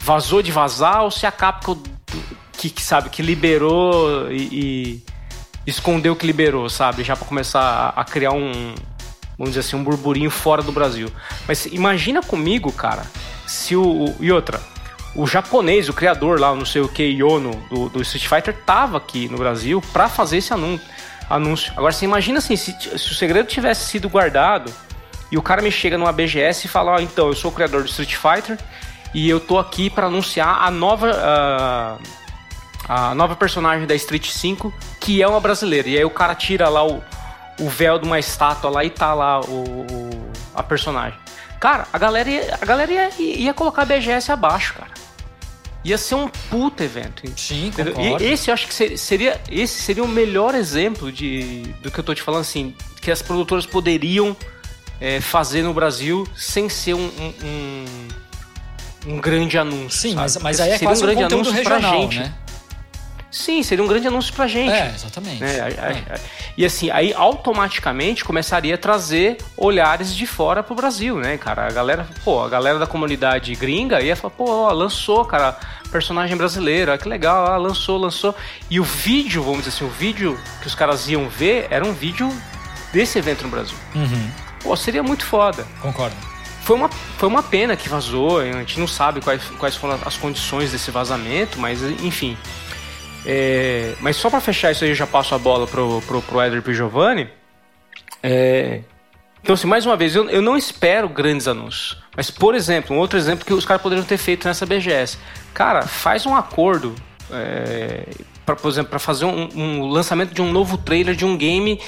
Vazou 0.00 0.40
de 0.40 0.52
vazar 0.52 1.02
ou 1.02 1.10
se 1.10 1.26
a 1.26 1.32
Capcom 1.32 1.76
que, 2.56 2.70
que 2.70 2.82
sabe, 2.82 3.10
que 3.10 3.22
liberou 3.22 4.30
e, 4.30 4.42
e, 4.42 5.02
escondeu 5.66 6.16
que 6.16 6.26
liberou, 6.26 6.68
sabe? 6.68 7.04
Já 7.04 7.16
para 7.16 7.26
começar 7.26 7.60
a, 7.60 8.00
a, 8.00 8.04
criar 8.04 8.32
um, 8.32 8.74
vamos 9.38 9.54
dizer 9.54 9.60
assim, 9.60 9.76
um 9.76 9.84
burburinho 9.84 10.30
fora 10.30 10.62
do 10.62 10.72
Brasil. 10.72 11.10
Mas 11.46 11.66
imagina 11.66 12.22
comigo, 12.22 12.72
cara, 12.72 13.02
se 13.46 13.76
o. 13.76 14.14
E 14.20 14.32
outra, 14.32 14.60
o 15.14 15.26
japonês, 15.26 15.88
o 15.88 15.92
criador 15.92 16.38
lá, 16.38 16.54
não 16.54 16.64
sei 16.64 16.82
o 16.82 16.88
que, 16.88 17.02
Yono, 17.02 17.52
do, 17.70 17.88
do 17.88 18.02
Street 18.02 18.26
Fighter, 18.26 18.54
tava 18.64 18.98
aqui 18.98 19.28
no 19.28 19.38
Brasil 19.38 19.82
para 19.92 20.08
fazer 20.08 20.38
esse 20.38 20.52
anúncio. 20.52 21.72
Agora, 21.76 21.92
você 21.92 22.04
imagina 22.04 22.38
assim, 22.38 22.56
se, 22.56 22.72
se, 22.78 22.94
o 22.94 23.14
segredo 23.14 23.48
tivesse 23.48 23.86
sido 23.86 24.08
guardado 24.08 24.72
e 25.30 25.36
o 25.36 25.42
cara 25.42 25.60
me 25.60 25.70
chega 25.70 25.98
numa 25.98 26.12
BGS 26.12 26.66
e 26.66 26.68
fala: 26.68 26.92
Ó, 26.92 26.96
oh, 26.96 27.00
então, 27.00 27.28
eu 27.28 27.34
sou 27.34 27.50
o 27.50 27.54
criador 27.54 27.82
do 27.82 27.88
Street 27.88 28.14
Fighter 28.14 28.58
e 29.14 29.28
eu 29.28 29.40
tô 29.40 29.58
aqui 29.58 29.90
para 29.90 30.06
anunciar 30.06 30.62
a 30.62 30.70
nova. 30.70 31.10
Uh, 31.10 32.26
a 32.88 33.16
nova 33.16 33.34
personagem 33.34 33.84
da 33.84 33.96
Street 33.96 34.28
5, 34.28 34.72
que 35.00 35.20
é 35.20 35.26
uma 35.26 35.40
brasileira. 35.40 35.88
E 35.88 35.96
aí 35.96 36.04
o 36.04 36.10
cara 36.10 36.36
tira 36.36 36.68
lá 36.68 36.86
o, 36.86 37.02
o 37.60 37.68
véu 37.68 37.98
de 37.98 38.06
uma 38.06 38.18
estátua 38.18 38.70
lá 38.70 38.84
e 38.84 38.90
tá 38.90 39.14
lá 39.14 39.40
o, 39.40 39.86
o 39.90 40.30
a 40.54 40.62
personagem. 40.62 41.18
Cara, 41.60 41.86
a 41.92 41.98
galera, 41.98 42.28
ia, 42.28 42.58
a 42.60 42.64
galera 42.64 42.92
ia, 42.92 43.10
ia 43.18 43.54
colocar 43.54 43.82
a 43.82 43.84
BGS 43.84 44.30
abaixo, 44.30 44.74
cara. 44.74 44.90
Ia 45.84 45.96
ser 45.96 46.16
um 46.16 46.28
puta 46.28 46.82
evento. 46.82 47.22
Sim, 47.36 47.70
concordo. 47.74 48.22
E 48.22 48.26
esse 48.26 48.50
eu 48.50 48.54
acho 48.54 48.66
que 48.66 48.98
seria, 48.98 49.40
esse 49.50 49.80
seria 49.82 50.02
o 50.02 50.08
melhor 50.08 50.54
exemplo 50.54 51.12
de, 51.12 51.62
do 51.82 51.90
que 51.90 52.00
eu 52.00 52.04
tô 52.04 52.14
te 52.14 52.22
falando, 52.22 52.40
assim, 52.40 52.74
que 53.00 53.10
as 53.10 53.22
produtoras 53.22 53.64
poderiam 53.66 54.36
é, 55.00 55.20
fazer 55.20 55.62
no 55.62 55.72
Brasil 55.72 56.26
sem 56.34 56.68
ser 56.68 56.94
um, 56.94 57.06
um, 57.06 57.34
um, 57.44 59.12
um 59.14 59.20
grande 59.20 59.56
anúncio. 59.56 60.10
Sim, 60.10 60.14
mas, 60.16 60.36
mas 60.38 60.60
aí 60.60 60.72
é 60.72 60.78
quase 60.78 61.02
um, 61.02 61.06
grande 61.06 61.22
um 61.22 61.26
anúncio 61.26 61.52
regional, 61.52 61.80
pra 61.80 62.00
gente. 62.00 62.18
né? 62.18 62.34
Sim, 63.36 63.62
seria 63.62 63.84
um 63.84 63.86
grande 63.86 64.08
anúncio 64.08 64.32
pra 64.32 64.46
gente. 64.46 64.72
É, 64.72 64.92
exatamente. 64.94 65.44
É, 65.44 65.58
é. 66.08 66.20
E 66.56 66.64
assim, 66.64 66.88
aí 66.90 67.12
automaticamente 67.12 68.24
começaria 68.24 68.74
a 68.74 68.78
trazer 68.78 69.36
olhares 69.54 70.14
de 70.14 70.26
fora 70.26 70.62
pro 70.62 70.74
Brasil, 70.74 71.18
né, 71.18 71.36
cara? 71.36 71.66
A 71.66 71.70
galera, 71.70 72.08
pô, 72.24 72.42
a 72.42 72.48
galera 72.48 72.78
da 72.78 72.86
comunidade 72.86 73.54
gringa 73.54 74.00
ia 74.00 74.16
falar, 74.16 74.32
pô, 74.32 74.50
ó, 74.50 74.72
lançou, 74.72 75.22
cara, 75.26 75.54
personagem 75.92 76.34
brasileiro, 76.34 76.96
que 76.96 77.06
legal, 77.06 77.60
lançou, 77.60 77.98
lançou. 77.98 78.34
E 78.70 78.80
o 78.80 78.84
vídeo, 78.84 79.42
vamos 79.42 79.64
dizer 79.64 79.76
assim, 79.76 79.84
o 79.84 79.90
vídeo 79.90 80.40
que 80.62 80.66
os 80.66 80.74
caras 80.74 81.06
iam 81.06 81.28
ver 81.28 81.66
era 81.68 81.84
um 81.84 81.92
vídeo 81.92 82.32
desse 82.90 83.18
evento 83.18 83.42
no 83.42 83.50
Brasil. 83.50 83.76
Uhum. 83.94 84.30
Pô, 84.62 84.74
seria 84.76 85.02
muito 85.02 85.26
foda. 85.26 85.66
Concordo. 85.82 86.16
Foi 86.62 86.74
uma, 86.74 86.88
foi 86.88 87.28
uma 87.28 87.42
pena 87.42 87.76
que 87.76 87.86
vazou, 87.86 88.40
a 88.40 88.44
gente 88.46 88.80
não 88.80 88.88
sabe 88.88 89.20
quais, 89.20 89.42
quais 89.58 89.76
foram 89.76 89.98
as 90.06 90.16
condições 90.16 90.72
desse 90.72 90.90
vazamento, 90.90 91.60
mas 91.60 91.82
enfim. 91.82 92.34
É, 93.26 93.94
mas 94.00 94.16
só 94.16 94.30
para 94.30 94.40
fechar 94.40 94.70
isso 94.70 94.84
aí, 94.84 94.90
eu 94.90 94.94
já 94.94 95.06
passo 95.06 95.34
a 95.34 95.38
bola 95.38 95.66
pro, 95.66 96.00
pro, 96.02 96.22
pro 96.22 96.42
Eder 96.42 96.58
e 96.58 96.62
pro 96.62 96.72
Giovanni. 96.72 97.28
É, 98.22 98.82
então, 99.46 99.54
assim, 99.54 99.66
mais 99.66 99.86
uma 99.86 99.96
vez, 99.96 100.14
eu, 100.16 100.28
eu 100.28 100.42
não 100.42 100.56
espero 100.56 101.08
grandes 101.08 101.46
anúncios. 101.46 101.96
Mas, 102.16 102.30
por 102.32 102.54
exemplo, 102.54 102.96
um 102.96 102.98
outro 102.98 103.16
exemplo 103.16 103.44
que 103.44 103.52
os 103.52 103.64
caras 103.64 103.80
poderiam 103.80 104.04
ter 104.04 104.16
feito 104.16 104.46
nessa 104.46 104.66
BGS. 104.66 105.18
Cara, 105.54 105.82
faz 105.82 106.26
um 106.26 106.34
acordo, 106.34 106.94
é, 107.30 108.08
para 108.44 108.56
por 108.56 108.68
exemplo, 108.68 108.90
para 108.90 108.98
fazer 108.98 109.24
um, 109.24 109.48
um, 109.54 109.86
lançamento 109.86 110.34
de 110.34 110.42
um 110.42 110.50
novo 110.50 110.76
trailer 110.76 111.14
de 111.14 111.24
um 111.24 111.36
game 111.36 111.80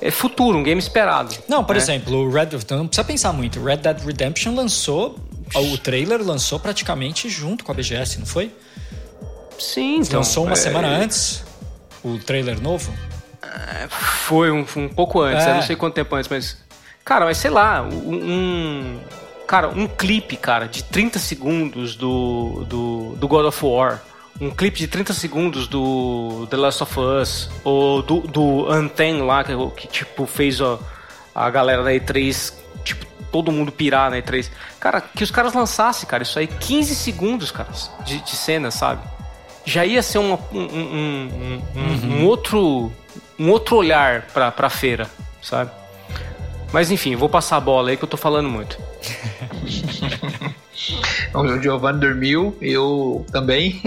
é, 0.00 0.10
futuro, 0.10 0.58
um 0.58 0.62
game 0.64 0.80
esperado. 0.80 1.36
Não, 1.48 1.62
por 1.62 1.76
né? 1.76 1.82
exemplo, 1.82 2.16
o 2.16 2.30
Red, 2.30 2.48
então 2.54 2.78
não 2.78 2.88
precisa 2.88 3.04
pensar 3.04 3.32
muito. 3.32 3.62
Red 3.62 3.76
Dead 3.76 4.00
Redemption 4.04 4.52
lançou, 4.54 5.16
o 5.54 5.78
trailer 5.78 6.20
lançou 6.20 6.58
praticamente 6.58 7.28
junto 7.28 7.64
com 7.64 7.70
a 7.70 7.74
BGS, 7.76 8.18
não 8.18 8.26
foi? 8.26 8.50
Sim, 9.58 10.00
então. 10.00 10.20
Lançou 10.20 10.44
uma 10.44 10.52
é... 10.52 10.56
semana 10.56 10.88
antes 10.88 11.44
o 12.04 12.18
trailer 12.18 12.60
novo? 12.60 12.92
É, 13.42 13.88
foi 13.88 14.50
um, 14.50 14.64
um 14.76 14.88
pouco 14.88 15.20
antes, 15.20 15.46
é. 15.46 15.50
eu 15.50 15.54
não 15.54 15.62
sei 15.62 15.74
quanto 15.74 15.94
tempo 15.94 16.14
antes, 16.14 16.28
mas. 16.28 16.58
Cara, 17.04 17.24
mas 17.24 17.38
sei 17.38 17.50
lá, 17.50 17.82
um. 17.82 19.00
Cara, 19.46 19.68
um 19.68 19.86
clipe, 19.86 20.36
cara, 20.36 20.66
de 20.66 20.82
30 20.84 21.18
segundos 21.18 21.96
do, 21.96 22.64
do, 22.66 23.14
do 23.16 23.28
God 23.28 23.46
of 23.46 23.64
War. 23.64 24.02
Um 24.40 24.50
clipe 24.50 24.78
de 24.78 24.88
30 24.88 25.12
segundos 25.12 25.68
do 25.68 26.46
The 26.50 26.56
Last 26.56 26.82
of 26.82 26.98
Us. 26.98 27.50
Ou 27.62 28.02
do, 28.02 28.20
do 28.20 28.70
Anten 28.70 29.22
lá, 29.22 29.44
que, 29.44 29.52
que 29.76 29.86
tipo 29.86 30.26
fez 30.26 30.60
ó, 30.60 30.80
a 31.34 31.48
galera 31.50 31.82
da 31.82 31.92
E3 31.92 32.54
tipo, 32.82 33.06
todo 33.30 33.52
mundo 33.52 33.70
pirar 33.70 34.10
na 34.10 34.16
E3. 34.16 34.50
Cara, 34.80 35.00
que 35.00 35.22
os 35.22 35.30
caras 35.30 35.52
lançassem, 35.52 36.08
cara, 36.08 36.22
isso 36.22 36.38
aí, 36.38 36.46
15 36.46 36.94
segundos, 36.94 37.50
cara, 37.50 37.68
de, 38.04 38.20
de 38.22 38.36
cena, 38.36 38.70
sabe? 38.70 39.02
Já 39.64 39.84
ia 39.84 40.02
ser 40.02 40.18
um, 40.18 40.38
um, 40.52 40.58
um, 40.58 41.62
uhum. 41.74 42.20
um 42.20 42.26
outro 42.26 42.92
um 43.38 43.50
outro 43.50 43.76
olhar 43.76 44.22
pra, 44.32 44.50
pra 44.52 44.70
feira, 44.70 45.08
sabe? 45.42 45.70
Mas 46.72 46.90
enfim, 46.90 47.16
vou 47.16 47.28
passar 47.28 47.56
a 47.56 47.60
bola 47.60 47.90
aí 47.90 47.96
que 47.96 48.04
eu 48.04 48.08
tô 48.08 48.16
falando 48.16 48.48
muito. 48.48 48.78
o 51.32 51.62
Giovanni 51.62 52.00
dormiu, 52.00 52.56
eu 52.60 53.24
também. 53.30 53.80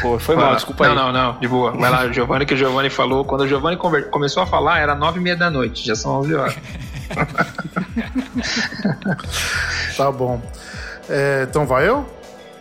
Pô, 0.00 0.16
foi 0.18 0.36
mal, 0.36 0.54
desculpa 0.54 0.86
aí. 0.86 0.94
Não, 0.94 1.12
não, 1.12 1.32
não, 1.32 1.40
de 1.40 1.48
boa. 1.48 1.72
Vai 1.72 1.90
lá, 1.90 2.10
Giovanni, 2.12 2.46
que 2.46 2.54
o 2.54 2.56
Giovanni 2.56 2.88
falou. 2.88 3.24
Quando 3.24 3.40
o 3.42 3.48
Giovanni 3.48 3.76
começou 3.76 4.42
a 4.42 4.46
falar, 4.46 4.78
era 4.78 4.94
nove 4.94 5.18
e 5.18 5.22
meia 5.22 5.36
da 5.36 5.50
noite, 5.50 5.84
já 5.84 5.96
são 5.96 6.20
onze 6.20 6.34
horas. 6.34 6.56
tá 9.96 10.12
bom. 10.12 10.40
É, 11.08 11.46
então 11.48 11.66
vai 11.66 11.88
eu? 11.88 12.06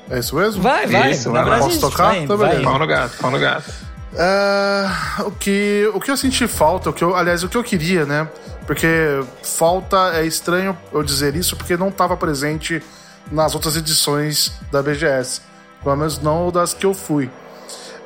É 0.10 0.20
isso 0.20 0.36
mesmo? 0.36 0.62
Vai, 0.62 0.88
vai. 0.88 1.12
Isso, 1.12 1.32
vai. 1.32 1.60
Posso 1.60 1.80
tocar? 1.80 2.14
Vai, 2.14 2.26
tá 2.28 2.36
beleza. 2.36 2.64
Pau 2.64 2.80
no 2.80 2.88
gato, 2.88 3.18
pau 3.18 3.32
no 3.32 3.40
gato. 3.40 3.70
Uh, 4.12 5.28
o, 5.28 5.32
que, 5.32 5.90
o 5.94 6.00
que 6.00 6.10
eu 6.10 6.18
senti 6.18 6.48
falta, 6.48 6.90
o 6.90 6.94
que 6.94 7.04
eu, 7.04 7.16
aliás, 7.16 7.44
o 7.44 7.50
que 7.50 7.56
eu 7.56 7.64
queria, 7.64 8.06
né? 8.06 8.28
Porque 8.66 8.88
falta, 9.44 10.14
é 10.16 10.26
estranho 10.26 10.76
eu 10.92 11.04
dizer 11.04 11.36
isso, 11.36 11.56
porque 11.56 11.78
não 11.78 11.90
estava 11.90 12.18
presente 12.18 12.82
nas 13.32 13.54
outras 13.54 13.76
edições 13.78 14.52
da 14.72 14.82
BGS. 14.82 15.42
Pelo 15.84 15.96
menos 15.96 16.20
não 16.20 16.52
das 16.52 16.74
que 16.74 16.86
eu 16.86 16.94
fui. 16.94 17.30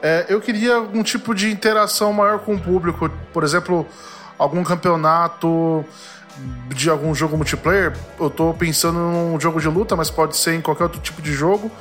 É, 0.02 0.26
eu 0.28 0.42
queria 0.42 0.76
algum 0.76 1.02
tipo 1.02 1.34
de 1.34 1.50
interação 1.50 2.12
maior 2.12 2.40
com 2.40 2.56
o 2.56 2.60
público. 2.60 3.10
Por 3.32 3.44
exemplo, 3.44 3.88
algum 4.38 4.62
campeonato 4.64 5.86
de 6.68 6.90
algum 6.90 7.16
jogo 7.16 7.38
multiplayer. 7.38 7.94
Eu 8.20 8.30
tô 8.30 8.54
pensando 8.54 9.00
num 9.00 9.40
jogo 9.40 9.62
de 9.62 9.70
luta, 9.70 9.96
mas 9.96 10.10
pode 10.10 10.36
ser 10.36 10.56
em 10.56 10.62
qualquer 10.62 10.84
outro 10.84 11.00
tipo 11.00 11.22
de 11.22 11.32
jogo 11.32 11.72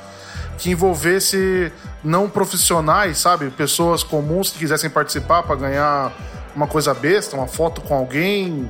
que 0.57 0.71
envolvesse 0.71 1.71
não 2.03 2.29
profissionais, 2.29 3.17
sabe? 3.17 3.49
Pessoas 3.49 4.03
comuns 4.03 4.49
que 4.51 4.59
quisessem 4.59 4.89
participar 4.89 5.43
para 5.43 5.55
ganhar 5.55 6.11
uma 6.55 6.67
coisa 6.67 6.93
besta, 6.93 7.35
uma 7.35 7.47
foto 7.47 7.81
com 7.81 7.95
alguém, 7.95 8.69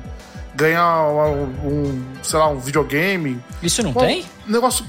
ganhar 0.54 1.02
um, 1.06 1.44
um 1.64 2.04
sei 2.22 2.38
lá, 2.38 2.48
um 2.48 2.58
videogame. 2.58 3.40
Isso 3.62 3.82
não 3.82 3.92
tem? 3.92 4.24
Negócio. 4.46 4.84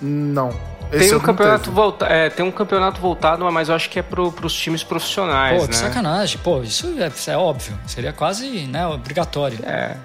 Não. 0.00 0.50
Esse 0.92 1.10
tem 1.10 1.18
um, 1.18 1.20
campeonato 1.20 1.70
volta, 1.70 2.06
é, 2.06 2.28
tem 2.28 2.44
um 2.44 2.50
campeonato 2.50 3.00
voltado, 3.00 3.50
mas 3.52 3.68
eu 3.68 3.76
acho 3.76 3.88
que 3.88 4.00
é 4.00 4.02
pro, 4.02 4.32
pros 4.32 4.52
times 4.52 4.82
profissionais. 4.82 5.60
Pô, 5.60 5.68
que 5.68 5.74
né? 5.74 5.80
sacanagem. 5.80 6.38
Pô, 6.42 6.62
isso 6.62 6.92
é, 6.98 7.32
é, 7.32 7.36
óbvio. 7.36 7.78
Seria 7.86 8.12
quase 8.12 8.66
né, 8.66 8.84
obrigatório. 8.86 9.58
É. 9.62 9.96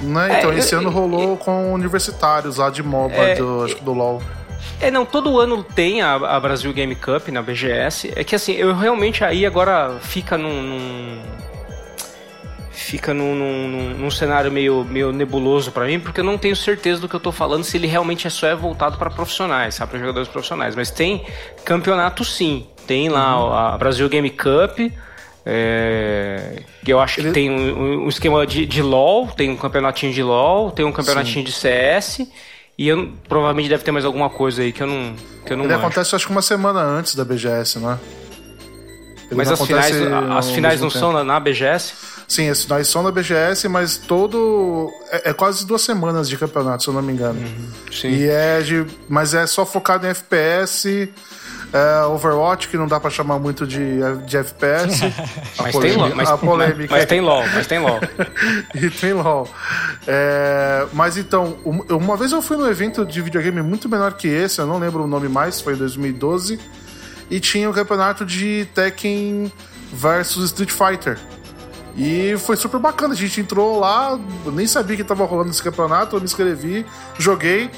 Né? 0.00 0.38
Então, 0.38 0.52
é, 0.52 0.58
esse 0.58 0.74
eu, 0.74 0.80
ano 0.80 0.90
rolou 0.90 1.30
eu, 1.30 1.36
com 1.36 1.72
universitários 1.72 2.56
lá 2.56 2.68
de 2.68 2.82
MOBA, 2.82 3.14
é, 3.14 3.34
do, 3.36 3.64
acho 3.64 3.76
que 3.76 3.84
do 3.84 3.92
LoL. 3.92 4.22
É, 4.80 4.90
não, 4.90 5.04
todo 5.04 5.38
ano 5.38 5.62
tem 5.62 6.00
a, 6.00 6.14
a, 6.14 6.40
Brasil 6.40 6.72
Game 6.72 6.94
Cup 6.94 7.28
na 7.28 7.42
BGS. 7.42 8.12
É 8.16 8.24
que 8.24 8.34
assim, 8.34 8.52
eu 8.52 8.74
realmente 8.74 9.22
aí 9.22 9.44
agora 9.44 9.98
fica 10.00 10.38
num. 10.38 10.62
num 10.62 11.22
fica 12.70 13.12
num, 13.12 13.34
num, 13.34 13.94
num, 13.98 14.10
cenário 14.10 14.50
meio, 14.50 14.84
meio 14.84 15.12
nebuloso 15.12 15.70
para 15.70 15.84
mim, 15.84 16.00
porque 16.00 16.20
eu 16.20 16.24
não 16.24 16.38
tenho 16.38 16.56
certeza 16.56 17.00
do 17.00 17.08
que 17.08 17.14
eu 17.14 17.20
tô 17.20 17.30
falando 17.30 17.62
se 17.62 17.76
ele 17.76 17.86
realmente 17.86 18.26
é 18.26 18.30
só 18.30 18.46
é 18.46 18.54
voltado 18.54 18.96
para 18.96 19.10
profissionais, 19.10 19.74
sabe, 19.76 19.90
para 19.90 20.00
jogadores 20.00 20.28
profissionais. 20.28 20.74
Mas 20.74 20.90
tem 20.90 21.24
campeonato 21.64 22.24
sim. 22.24 22.66
Tem 22.86 23.08
lá 23.08 23.38
uhum. 23.38 23.52
a 23.52 23.78
Brasil 23.78 24.08
Game 24.08 24.30
Cup. 24.30 24.78
É, 25.44 26.62
eu 26.86 26.98
acho 26.98 27.20
ele... 27.20 27.28
que 27.28 27.34
tem 27.34 27.50
um, 27.50 28.04
um 28.04 28.08
esquema 28.08 28.46
de, 28.46 28.66
de, 28.66 28.82
LOL, 28.82 29.28
tem 29.28 29.50
um 29.50 29.56
campeonatinho 29.56 30.12
de 30.12 30.22
LOL, 30.22 30.70
tem 30.70 30.84
um 30.84 30.92
campeonatinho 30.92 31.44
sim. 31.44 31.44
de 31.44 31.52
CS. 31.52 32.28
E 32.78 32.88
eu, 32.88 33.12
provavelmente 33.28 33.68
deve 33.68 33.84
ter 33.84 33.90
mais 33.90 34.04
alguma 34.04 34.30
coisa 34.30 34.62
aí 34.62 34.72
que 34.72 34.82
eu 34.82 34.86
não. 34.86 35.14
Que 35.44 35.52
eu 35.52 35.56
não 35.56 35.64
Ele 35.64 35.74
manjo. 35.74 35.86
acontece 35.86 36.14
acho 36.14 36.26
que 36.26 36.32
uma 36.32 36.42
semana 36.42 36.80
antes 36.80 37.14
da 37.14 37.24
BGS, 37.24 37.78
não 37.78 37.92
é? 37.92 37.98
Ele 39.30 39.36
mas 39.36 39.50
as 39.50 39.60
finais, 39.64 39.96
as 40.36 40.50
finais 40.50 40.80
não 40.80 40.88
tempo. 40.88 40.98
são 40.98 41.12
na, 41.12 41.22
na, 41.22 41.38
BGS? 41.38 41.92
Sim, 42.26 42.48
as 42.48 42.64
finais 42.64 42.88
são 42.88 43.02
na 43.02 43.12
BGS, 43.12 43.68
mas 43.68 43.96
todo. 43.96 44.90
É, 45.10 45.30
é, 45.30 45.32
quase 45.32 45.64
duas 45.64 45.82
semanas 45.82 46.28
de 46.28 46.36
campeonato, 46.36 46.82
se 46.82 46.88
eu 46.88 46.94
não 46.94 47.02
me 47.02 47.12
engano. 47.12 47.38
Uhum, 47.38 47.68
sim. 47.92 48.08
E 48.08 48.28
é 48.28 48.60
de. 48.60 48.84
Mas 49.08 49.32
é 49.32 49.46
só 49.46 49.64
focado 49.64 50.06
em 50.06 50.10
FPS 50.10 51.08
é, 51.72 52.04
Overwatch, 52.06 52.68
que 52.68 52.76
não 52.76 52.86
dá 52.86 52.98
pra 52.98 53.10
chamar 53.10 53.38
muito 53.38 53.66
de, 53.66 54.00
de 54.26 54.36
FPS. 54.36 55.00
mas, 55.58 55.76
tem 55.76 55.96
LOL, 55.96 56.14
mas. 56.14 56.28
Mas, 56.90 57.06
tem 57.06 57.20
LOL, 57.20 57.44
mas 57.54 57.66
tem 57.66 57.78
LOL. 57.78 58.00
e 58.74 58.90
tem 58.90 59.12
LOL. 59.12 59.48
É, 60.06 60.86
mas 60.92 61.16
então, 61.16 61.56
uma 61.88 62.16
vez 62.16 62.32
eu 62.32 62.42
fui 62.42 62.56
num 62.56 62.68
evento 62.68 63.04
de 63.04 63.20
videogame 63.22 63.62
muito 63.62 63.88
menor 63.88 64.14
que 64.14 64.26
esse, 64.26 64.60
eu 64.60 64.66
não 64.66 64.78
lembro 64.78 65.04
o 65.04 65.06
nome 65.06 65.28
mais, 65.28 65.60
foi 65.60 65.74
em 65.74 65.76
2012, 65.76 66.58
e 67.30 67.38
tinha 67.38 67.68
o 67.68 67.70
um 67.70 67.74
campeonato 67.74 68.26
de 68.26 68.66
Tekken 68.74 69.52
versus 69.92 70.46
Street 70.46 70.70
Fighter. 70.70 71.18
E 71.96 72.36
foi 72.38 72.56
super 72.56 72.78
bacana. 72.78 73.14
A 73.14 73.16
gente 73.16 73.40
entrou 73.40 73.78
lá, 73.78 74.18
nem 74.46 74.66
sabia 74.66 74.96
que 74.96 75.04
tava 75.04 75.24
rolando 75.24 75.50
esse 75.50 75.62
campeonato, 75.62 76.16
eu 76.16 76.20
me 76.20 76.24
inscrevi, 76.24 76.86
joguei, 77.18 77.70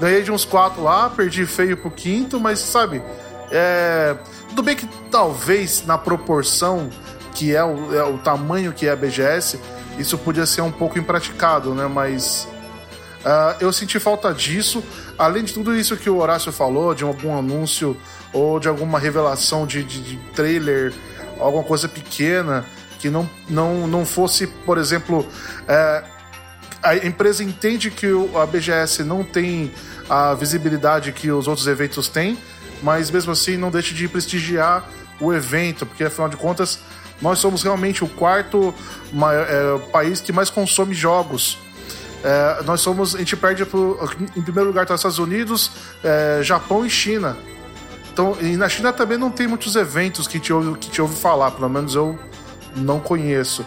ganhei 0.00 0.22
de 0.22 0.32
uns 0.32 0.44
quatro 0.44 0.82
lá, 0.82 1.10
perdi 1.10 1.46
feio 1.46 1.76
pro 1.76 1.90
quinto, 1.90 2.40
mas 2.40 2.58
sabe, 2.58 3.02
é, 3.50 4.16
tudo 4.48 4.62
bem 4.62 4.76
que 4.76 4.86
talvez 5.10 5.84
na 5.86 5.96
proporção 5.96 6.90
que 7.34 7.54
é 7.54 7.62
o, 7.62 7.94
é 7.94 8.02
o, 8.02 8.16
tamanho 8.18 8.72
que 8.72 8.86
é 8.86 8.92
a 8.92 8.96
BGS, 8.96 9.60
isso 9.98 10.16
podia 10.16 10.46
ser 10.46 10.62
um 10.62 10.72
pouco 10.72 10.98
impraticado, 10.98 11.74
né? 11.74 11.86
Mas 11.86 12.48
uh, 13.20 13.56
eu 13.60 13.70
senti 13.72 14.00
falta 14.00 14.32
disso. 14.32 14.82
Além 15.18 15.44
de 15.44 15.52
tudo 15.52 15.76
isso 15.76 15.96
que 15.98 16.08
o 16.08 16.16
Horácio 16.16 16.50
falou, 16.50 16.94
de 16.94 17.04
algum 17.04 17.36
anúncio 17.36 17.94
ou 18.32 18.58
de 18.58 18.68
alguma 18.68 18.98
revelação 18.98 19.66
de, 19.66 19.84
de, 19.84 20.00
de 20.00 20.16
trailer, 20.32 20.94
alguma 21.38 21.62
coisa 21.62 21.88
pequena 21.88 22.64
que 22.98 23.10
não, 23.10 23.28
não, 23.48 23.86
não 23.86 24.06
fosse, 24.06 24.46
por 24.46 24.78
exemplo, 24.78 25.26
é, 25.68 26.04
a 26.82 26.96
empresa 26.96 27.44
entende 27.44 27.90
que 27.90 28.06
a 28.34 28.46
BGS 28.46 29.04
não 29.04 29.22
tem 29.22 29.72
a 30.08 30.34
visibilidade 30.34 31.12
que 31.12 31.30
os 31.30 31.48
outros 31.48 31.66
eventos 31.66 32.08
têm, 32.08 32.38
mas 32.82 33.10
mesmo 33.10 33.32
assim 33.32 33.56
não 33.56 33.70
deixe 33.70 33.94
de 33.94 34.08
prestigiar 34.08 34.84
o 35.20 35.32
evento, 35.32 35.86
porque 35.86 36.04
afinal 36.04 36.28
de 36.28 36.36
contas 36.36 36.78
nós 37.20 37.38
somos 37.38 37.62
realmente 37.62 38.04
o 38.04 38.08
quarto 38.08 38.74
maior, 39.12 39.46
é, 39.48 39.78
país 39.90 40.20
que 40.20 40.32
mais 40.32 40.50
consome 40.50 40.94
jogos. 40.94 41.58
É, 42.22 42.62
nós 42.64 42.80
somos, 42.80 43.14
a 43.14 43.18
gente 43.18 43.36
perde 43.36 43.64
pro, 43.64 43.98
em 44.36 44.42
primeiro 44.42 44.68
lugar 44.68 44.84
para 44.84 44.94
Estados 44.96 45.18
Unidos, 45.18 45.70
é, 46.02 46.40
Japão 46.42 46.84
e 46.84 46.90
China. 46.90 47.36
Então, 48.12 48.36
e 48.40 48.56
na 48.56 48.68
China 48.68 48.92
também 48.92 49.18
não 49.18 49.30
tem 49.30 49.46
muitos 49.46 49.76
eventos 49.76 50.26
que 50.26 50.40
te 50.40 50.52
ouve, 50.52 50.78
que 50.78 50.90
te 50.90 51.00
ouve 51.00 51.14
falar, 51.16 51.50
pelo 51.52 51.68
menos 51.68 51.94
eu 51.94 52.18
não 52.74 52.98
conheço. 52.98 53.64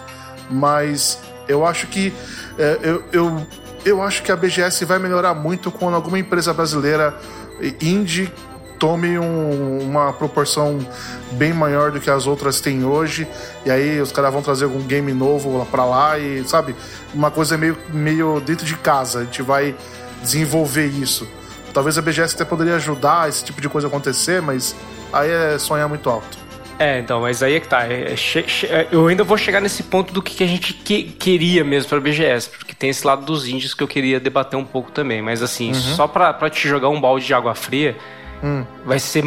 Mas 0.49 1.19
eu 1.47 1.65
acho 1.65 1.87
que 1.87 2.13
é, 2.57 2.79
eu, 2.81 3.03
eu, 3.11 3.47
eu 3.85 4.01
acho 4.01 4.21
que 4.23 4.31
a 4.31 4.35
BGS 4.35 4.85
vai 4.85 4.99
melhorar 4.99 5.33
muito 5.33 5.71
quando 5.71 5.95
alguma 5.95 6.19
empresa 6.19 6.53
brasileira 6.53 7.17
indie 7.81 8.31
tome 8.79 9.19
um, 9.19 9.79
uma 9.81 10.13
proporção 10.13 10.79
bem 11.33 11.53
maior 11.53 11.91
do 11.91 11.99
que 11.99 12.09
as 12.09 12.25
outras 12.25 12.61
têm 12.61 12.85
hoje. 12.85 13.27
E 13.65 13.69
aí 13.69 13.99
os 13.99 14.11
caras 14.11 14.31
vão 14.31 14.41
trazer 14.41 14.63
algum 14.63 14.81
game 14.81 15.13
novo 15.13 15.67
para 15.69 15.85
lá 15.85 16.17
e, 16.17 16.43
sabe, 16.47 16.75
uma 17.13 17.29
coisa 17.29 17.57
meio, 17.57 17.77
meio 17.89 18.39
dentro 18.39 18.65
de 18.65 18.75
casa. 18.77 19.19
A 19.19 19.23
gente 19.25 19.41
vai 19.41 19.75
desenvolver 20.21 20.87
isso. 20.87 21.27
Talvez 21.73 21.97
a 21.97 22.01
BGS 22.01 22.35
até 22.35 22.45
poderia 22.45 22.75
ajudar 22.75 23.29
esse 23.29 23.43
tipo 23.43 23.61
de 23.61 23.69
coisa 23.69 23.87
a 23.87 23.89
acontecer, 23.89 24.41
mas 24.41 24.75
aí 25.13 25.29
é 25.29 25.59
sonhar 25.59 25.87
muito 25.87 26.09
alto. 26.09 26.39
É, 26.79 26.97
então, 26.97 27.19
mas 27.19 27.43
aí 27.43 27.55
é 27.55 27.59
que 27.59 27.67
tá. 27.67 27.85
É, 27.85 28.13
é, 28.13 28.87
eu 28.89 29.05
ainda 29.05 29.21
vou 29.21 29.37
chegar 29.37 29.59
nesse 29.59 29.83
ponto 29.83 30.13
do 30.13 30.21
que, 30.21 30.33
que 30.33 30.43
a 30.45 30.47
gente 30.47 30.73
que, 30.73 31.03
queria 31.03 31.61
mesmo 31.61 31.89
para 31.89 31.99
BGS, 31.99 32.49
porque 32.49 32.73
tem 32.73 32.89
esse 32.89 33.05
lado 33.05 33.25
dos 33.25 33.45
índios 33.45 33.73
que 33.73 33.83
eu 33.83 33.87
queria 33.87 34.17
debater 34.17 34.57
um 34.57 34.63
pouco 34.63 34.89
também. 34.89 35.21
Mas 35.21 35.43
assim, 35.43 35.67
uhum. 35.67 35.73
só 35.73 36.07
para 36.07 36.49
te 36.49 36.69
jogar 36.69 36.87
um 36.87 36.99
balde 36.99 37.25
de 37.25 37.33
água 37.33 37.53
fria, 37.53 37.97
Hum. 38.43 38.63
Vai 38.85 38.99
ser. 38.99 39.23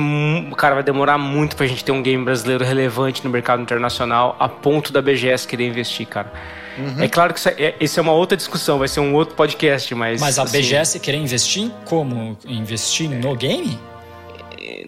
Cara, 0.56 0.74
vai 0.74 0.84
demorar 0.84 1.18
muito 1.18 1.56
pra 1.56 1.66
gente 1.66 1.84
ter 1.84 1.92
um 1.92 2.02
game 2.02 2.24
brasileiro 2.24 2.64
relevante 2.64 3.24
no 3.24 3.30
mercado 3.30 3.60
internacional 3.60 4.36
a 4.38 4.48
ponto 4.48 4.92
da 4.92 5.02
BGS 5.02 5.46
querer 5.46 5.66
investir, 5.66 6.06
cara. 6.06 6.32
Uhum. 6.78 7.02
É 7.02 7.08
claro 7.08 7.34
que 7.34 7.38
isso 7.38 7.48
é, 7.50 7.74
isso 7.78 8.00
é, 8.00 8.02
uma 8.02 8.12
outra 8.12 8.36
discussão, 8.36 8.78
vai 8.78 8.88
ser 8.88 9.00
um 9.00 9.14
outro 9.14 9.34
podcast, 9.34 9.94
mas. 9.94 10.20
Mas 10.20 10.38
a 10.38 10.44
assim, 10.44 10.58
BGS 10.58 11.00
querer 11.00 11.18
investir 11.18 11.64
em 11.64 11.72
como? 11.84 12.36
Investir 12.46 13.10
no 13.10 13.36
game? 13.36 13.78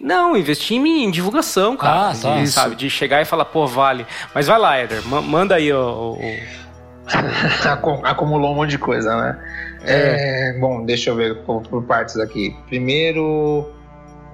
Não, 0.01 0.35
investir 0.35 0.77
em, 0.77 1.05
em 1.05 1.11
divulgação, 1.11 1.77
cara. 1.77 2.09
Ah, 2.09 2.13
tá. 2.15 2.37
De, 2.37 2.47
sabe, 2.47 2.75
de 2.75 2.89
chegar 2.89 3.21
e 3.21 3.25
falar, 3.25 3.45
pô, 3.45 3.67
vale. 3.67 4.05
Mas 4.33 4.47
vai 4.47 4.57
lá, 4.57 4.81
Eder, 4.81 5.05
manda 5.05 5.55
aí 5.55 5.71
o. 5.71 6.13
o... 6.13 6.19
Acumulou 8.03 8.53
um 8.53 8.55
monte 8.55 8.71
de 8.71 8.77
coisa, 8.79 9.15
né? 9.15 9.39
É. 9.83 10.49
É, 10.49 10.59
bom, 10.59 10.83
deixa 10.83 11.11
eu 11.11 11.15
ver 11.15 11.43
por, 11.43 11.61
por 11.61 11.83
partes 11.83 12.17
aqui. 12.17 12.55
Primeiro, 12.67 13.71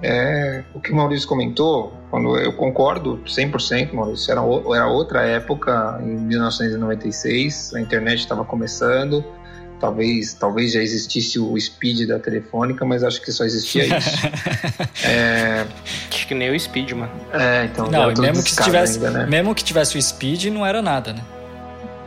é, 0.02 0.64
o 0.74 0.80
que 0.80 0.90
o 0.90 0.96
Maurício 0.96 1.28
comentou, 1.28 1.92
quando 2.10 2.36
eu 2.36 2.52
concordo 2.54 3.22
100%, 3.24 3.92
Maurício, 3.92 4.32
era, 4.32 4.40
era 4.76 4.86
outra 4.88 5.22
época, 5.22 6.00
em 6.02 6.16
1996, 6.16 7.74
a 7.74 7.80
internet 7.80 8.18
estava 8.18 8.44
começando, 8.44 9.24
talvez, 9.80 10.34
talvez 10.34 10.72
já 10.72 10.82
existisse 10.82 11.38
o 11.38 11.58
speed 11.58 12.08
da 12.08 12.18
telefônica, 12.18 12.84
mas 12.84 13.04
acho 13.04 13.22
que 13.22 13.30
só 13.30 13.44
existia 13.44 13.84
isso. 13.96 14.10
é... 15.04 15.66
Acho 16.10 16.26
que 16.26 16.34
nem 16.34 16.50
o 16.50 16.58
speed, 16.58 16.92
mano. 16.92 17.12
É, 17.32 17.64
então. 17.66 17.88
Não, 17.88 18.12
mesmo 18.12 18.42
que, 18.42 18.56
tivesse, 18.56 18.96
ainda, 18.96 19.10
né? 19.10 19.26
mesmo 19.26 19.54
que 19.54 19.62
tivesse 19.62 19.96
o 19.96 20.02
speed, 20.02 20.46
não 20.46 20.66
era 20.66 20.82
nada, 20.82 21.12
né? 21.12 21.22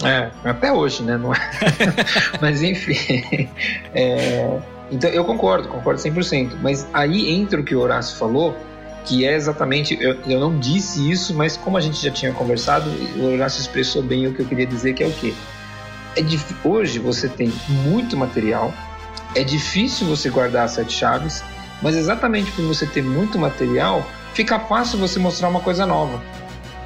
É, 0.04 0.50
até 0.50 0.72
hoje, 0.74 1.02
né? 1.04 1.18
Não 1.18 1.34
é... 1.34 1.38
mas 2.42 2.62
enfim. 2.62 3.50
É... 3.94 4.60
Então 4.92 5.10
eu 5.10 5.24
concordo, 5.26 5.68
concordo 5.68 6.00
100%. 6.00 6.58
Mas 6.62 6.88
aí 6.94 7.32
entra 7.32 7.60
o 7.60 7.64
que 7.64 7.76
o 7.76 7.80
Horácio 7.80 8.18
falou, 8.18 8.56
que 9.06 9.26
é 9.26 9.36
exatamente. 9.36 9.98
Eu, 10.00 10.16
eu 10.28 10.40
não 10.40 10.58
disse 10.60 11.10
isso, 11.10 11.34
mas 11.34 11.58
como 11.58 11.78
a 11.78 11.82
gente 11.82 12.02
já 12.02 12.12
tinha 12.12 12.32
conversado, 12.34 12.90
o 13.18 13.34
Horácio 13.34 13.62
expressou 13.62 14.02
bem 14.02 14.28
o 14.28 14.34
que 14.34 14.42
eu 14.42 14.46
queria 14.46 14.66
dizer, 14.66 14.94
que 14.94 15.04
é 15.04 15.08
o 15.08 15.12
quê? 15.12 15.34
É 16.16 16.22
dif... 16.22 16.56
Hoje 16.64 17.00
você 17.00 17.28
tem 17.28 17.52
muito 17.68 18.16
material, 18.16 18.74
é 19.36 19.44
difícil 19.44 20.08
você 20.08 20.30
guardar 20.30 20.66
as 20.66 20.72
sete 20.72 20.94
chaves, 20.94 21.44
mas 21.82 21.96
exatamente 21.96 22.52
por 22.52 22.66
você 22.66 22.86
ter 22.86 23.04
muito 23.04 23.38
material, 23.38 24.08
fica 24.34 24.60
fácil 24.60 24.98
você 24.98 25.20
mostrar 25.20 25.50
uma 25.50 25.60
coisa 25.60 25.86
nova. 25.86 26.22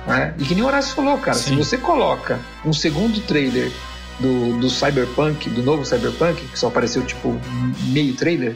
Né? 0.08 0.34
E 0.40 0.44
que 0.44 0.56
nem 0.56 0.64
o 0.64 0.68
Horácio 0.68 0.96
falou, 0.96 1.18
cara, 1.20 1.38
Sim. 1.38 1.52
se 1.52 1.56
você 1.56 1.78
coloca 1.78 2.40
um 2.66 2.74
segundo 2.74 3.22
trailer 3.22 3.72
do, 4.20 4.60
do 4.60 4.70
Cyberpunk, 4.70 5.50
do 5.50 5.64
novo 5.64 5.86
Cyberpunk, 5.86 6.46
que 6.46 6.60
só 6.60 6.68
apareceu 6.68 7.04
tipo 7.06 7.40
meio 7.88 8.16
trailer, 8.16 8.56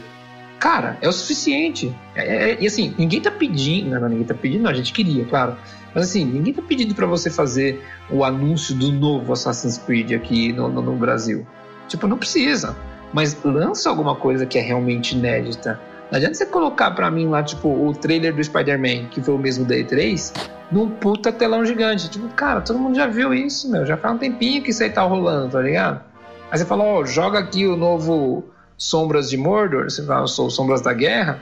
cara, 0.58 0.96
é 1.00 1.08
o 1.08 1.12
suficiente. 1.12 1.94
É, 2.14 2.52
é, 2.52 2.62
e 2.62 2.66
assim, 2.66 2.94
ninguém 2.98 3.20
tá 3.20 3.30
pedindo, 3.30 3.90
não, 3.90 4.08
ninguém 4.08 4.24
tá 4.24 4.34
pedindo, 4.34 4.62
não, 4.62 4.70
a 4.70 4.74
gente 4.74 4.92
queria, 4.92 5.24
claro. 5.24 5.56
Mas 5.94 6.04
assim, 6.04 6.24
ninguém 6.24 6.52
tá 6.52 6.62
pedindo 6.62 6.94
para 6.94 7.06
você 7.06 7.30
fazer 7.30 7.82
o 8.10 8.24
anúncio 8.24 8.74
do 8.74 8.90
novo 8.90 9.32
Assassin's 9.32 9.78
Creed 9.78 10.12
aqui 10.12 10.52
no, 10.52 10.68
no, 10.68 10.82
no 10.82 10.96
Brasil. 10.96 11.46
Tipo, 11.88 12.06
não 12.06 12.18
precisa. 12.18 12.76
Mas 13.12 13.36
lança 13.44 13.88
alguma 13.88 14.16
coisa 14.16 14.44
que 14.44 14.58
é 14.58 14.60
realmente 14.60 15.14
inédita. 15.14 15.80
Não 16.14 16.18
adianta 16.18 16.34
você 16.36 16.46
colocar 16.46 16.92
para 16.92 17.10
mim 17.10 17.26
lá, 17.26 17.42
tipo, 17.42 17.68
o 17.68 17.92
trailer 17.92 18.32
do 18.32 18.44
Spider-Man, 18.44 19.08
que 19.08 19.20
foi 19.20 19.34
o 19.34 19.38
mesmo 19.38 19.64
da 19.64 19.74
E3, 19.74 20.32
num 20.70 20.88
puta 20.88 21.32
telão 21.32 21.66
gigante. 21.66 22.08
Tipo, 22.08 22.28
cara, 22.28 22.60
todo 22.60 22.78
mundo 22.78 22.94
já 22.94 23.08
viu 23.08 23.34
isso, 23.34 23.68
meu. 23.68 23.84
Já 23.84 23.96
faz 23.96 24.14
um 24.14 24.18
tempinho 24.18 24.62
que 24.62 24.70
isso 24.70 24.80
aí 24.84 24.90
tá 24.90 25.02
rolando, 25.02 25.50
tá 25.50 25.60
ligado? 25.60 26.04
Aí 26.52 26.56
você 26.56 26.64
fala, 26.64 26.84
ó, 26.84 27.00
oh, 27.00 27.04
joga 27.04 27.40
aqui 27.40 27.66
o 27.66 27.74
novo 27.74 28.44
Sombras 28.78 29.28
de 29.28 29.36
Mordor, 29.36 29.90
você 29.90 30.04
fala, 30.04 30.28
sou 30.28 30.48
Sombras 30.50 30.80
da 30.80 30.92
Guerra. 30.92 31.40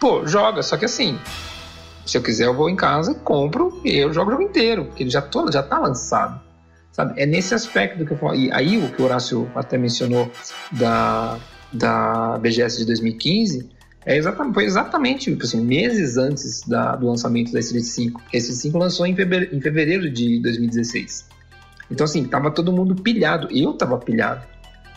Pô, 0.00 0.26
joga, 0.26 0.60
só 0.64 0.76
que 0.76 0.86
assim, 0.86 1.16
se 2.04 2.18
eu 2.18 2.22
quiser 2.22 2.46
eu 2.46 2.54
vou 2.54 2.68
em 2.68 2.74
casa, 2.74 3.14
compro 3.14 3.80
e 3.84 3.96
eu 3.96 4.12
jogo 4.12 4.30
o 4.30 4.32
jogo 4.32 4.42
inteiro, 4.42 4.86
porque 4.86 5.04
ele 5.04 5.10
já, 5.10 5.22
todo, 5.22 5.52
já 5.52 5.62
tá 5.62 5.78
lançado. 5.78 6.40
Sabe? 6.90 7.14
É 7.16 7.24
nesse 7.26 7.54
aspecto 7.54 8.04
que 8.04 8.12
eu 8.12 8.18
falo. 8.18 8.34
E 8.34 8.50
aí 8.50 8.76
o 8.76 8.90
que 8.90 9.00
o 9.00 9.04
Horácio 9.04 9.48
até 9.54 9.78
mencionou 9.78 10.28
da, 10.72 11.38
da 11.72 12.38
BGS 12.38 12.78
de 12.78 12.86
2015 12.86 13.73
é 14.06 14.16
exatamente, 14.16 14.54
foi 14.54 14.64
exatamente 14.64 15.30
tipo 15.30 15.44
assim, 15.44 15.64
meses 15.64 16.16
antes 16.18 16.62
da, 16.66 16.94
do 16.94 17.06
lançamento 17.06 17.52
da 17.52 17.60
Street 17.60 17.84
5. 17.84 18.20
A 18.32 18.36
Street 18.36 18.58
5 18.58 18.78
lançou 18.78 19.06
em 19.06 19.14
fevereiro, 19.14 19.56
em 19.56 19.60
fevereiro 19.60 20.10
de 20.10 20.40
2016. 20.40 21.28
Então, 21.90 22.04
assim, 22.04 22.24
tava 22.24 22.50
todo 22.50 22.72
mundo 22.72 22.94
pilhado. 22.94 23.48
Eu 23.50 23.72
tava 23.74 23.98
pilhado. 23.98 24.46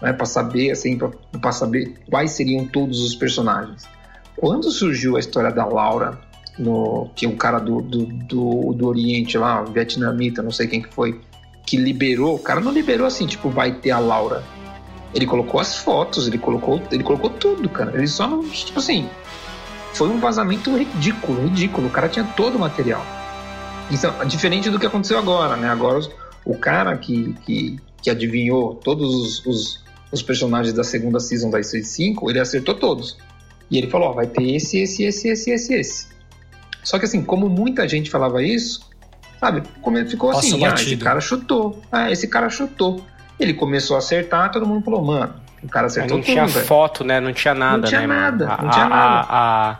Né, 0.01 0.13
para 0.13 0.25
saber, 0.25 0.71
assim, 0.71 0.97
para 0.97 1.51
saber 1.51 1.95
quais 2.09 2.31
seriam 2.31 2.65
todos 2.67 3.01
os 3.01 3.15
personagens. 3.15 3.87
Quando 4.35 4.69
surgiu 4.69 5.15
a 5.17 5.19
história 5.19 5.51
da 5.51 5.65
Laura, 5.65 6.19
no, 6.59 7.09
que 7.15 7.25
é 7.25 7.29
um 7.29 7.35
cara 7.35 7.57
do, 7.59 7.81
do, 7.81 8.05
do, 8.05 8.73
do 8.73 8.87
Oriente 8.87 9.37
lá, 9.37 9.63
vietnamita, 9.63 10.43
não 10.43 10.51
sei 10.51 10.67
quem 10.67 10.83
que 10.83 10.93
foi, 10.93 11.19
que 11.65 11.77
liberou, 11.77 12.35
o 12.35 12.39
cara 12.39 12.59
não 12.59 12.71
liberou 12.71 13.07
assim, 13.07 13.25
tipo, 13.25 13.49
vai 13.49 13.71
ter 13.71 13.89
a 13.89 13.97
Laura 13.97 14.43
ele 15.17 15.25
colocou 15.25 15.59
as 15.59 15.75
fotos, 15.75 16.27
ele 16.27 16.37
colocou, 16.37 16.79
ele 16.91 17.03
colocou 17.03 17.31
tudo, 17.31 17.67
cara. 17.67 17.91
Ele 17.97 18.07
só 18.07 18.27
não, 18.27 18.47
tipo 18.47 18.77
assim, 18.77 19.09
foi 19.93 20.07
um 20.07 20.19
vazamento 20.19 20.77
ridículo, 20.77 21.41
ridículo. 21.45 21.87
O 21.87 21.89
cara 21.89 22.07
tinha 22.07 22.23
todo 22.23 22.55
o 22.55 22.59
material. 22.59 23.03
Então, 23.89 24.13
diferente 24.27 24.69
do 24.69 24.77
que 24.77 24.85
aconteceu 24.85 25.17
agora, 25.17 25.57
né? 25.57 25.69
Agora 25.69 26.07
o 26.45 26.55
cara 26.55 26.95
que, 26.97 27.33
que, 27.43 27.79
que 27.99 28.11
adivinhou 28.11 28.75
todos 28.75 29.15
os, 29.15 29.45
os, 29.47 29.83
os, 30.11 30.21
personagens 30.21 30.71
da 30.75 30.83
segunda 30.83 31.19
season 31.19 31.49
da 31.49 31.59
Street 31.61 31.85
5, 31.85 32.29
ele 32.29 32.39
acertou 32.39 32.75
todos. 32.75 33.17
E 33.71 33.77
ele 33.79 33.87
falou, 33.87 34.09
ó, 34.09 34.13
vai 34.13 34.27
ter 34.27 34.55
esse, 34.55 34.77
esse, 34.77 35.03
esse, 35.03 35.29
esse, 35.29 35.49
esse, 35.49 35.73
esse. 35.73 36.07
Só 36.83 36.99
que 36.99 37.05
assim, 37.05 37.23
como 37.23 37.49
muita 37.49 37.87
gente 37.87 38.11
falava 38.11 38.43
isso, 38.43 38.87
sabe? 39.39 39.63
Como 39.81 39.97
ele 39.97 40.07
ficou 40.07 40.29
assim, 40.29 40.63
ah, 40.63 40.75
esse 40.75 40.95
cara 40.95 41.19
chutou. 41.19 41.81
Ah, 41.91 42.11
esse 42.11 42.27
cara 42.27 42.49
chutou. 42.51 43.03
Ele 43.39 43.53
começou 43.53 43.95
a 43.95 43.99
acertar, 43.99 44.51
todo 44.51 44.65
mundo 44.65 44.83
falou, 44.83 45.03
mano, 45.03 45.33
o 45.63 45.67
cara 45.67 45.87
acertou 45.87 46.17
não 46.17 46.23
tudo. 46.23 46.33
Tinha 46.33 46.45
véio. 46.47 46.65
foto, 46.65 47.03
né? 47.03 47.19
Não 47.19 47.33
tinha 47.33 47.53
nada, 47.53 47.77
não 47.77 47.83
tinha 47.83 48.01
né? 48.01 48.07
Nada, 48.07 48.45
a, 48.51 48.61
não 48.61 48.69
tinha 48.69 48.89
nada. 48.89 49.27
A, 49.29 49.71
a, 49.71 49.77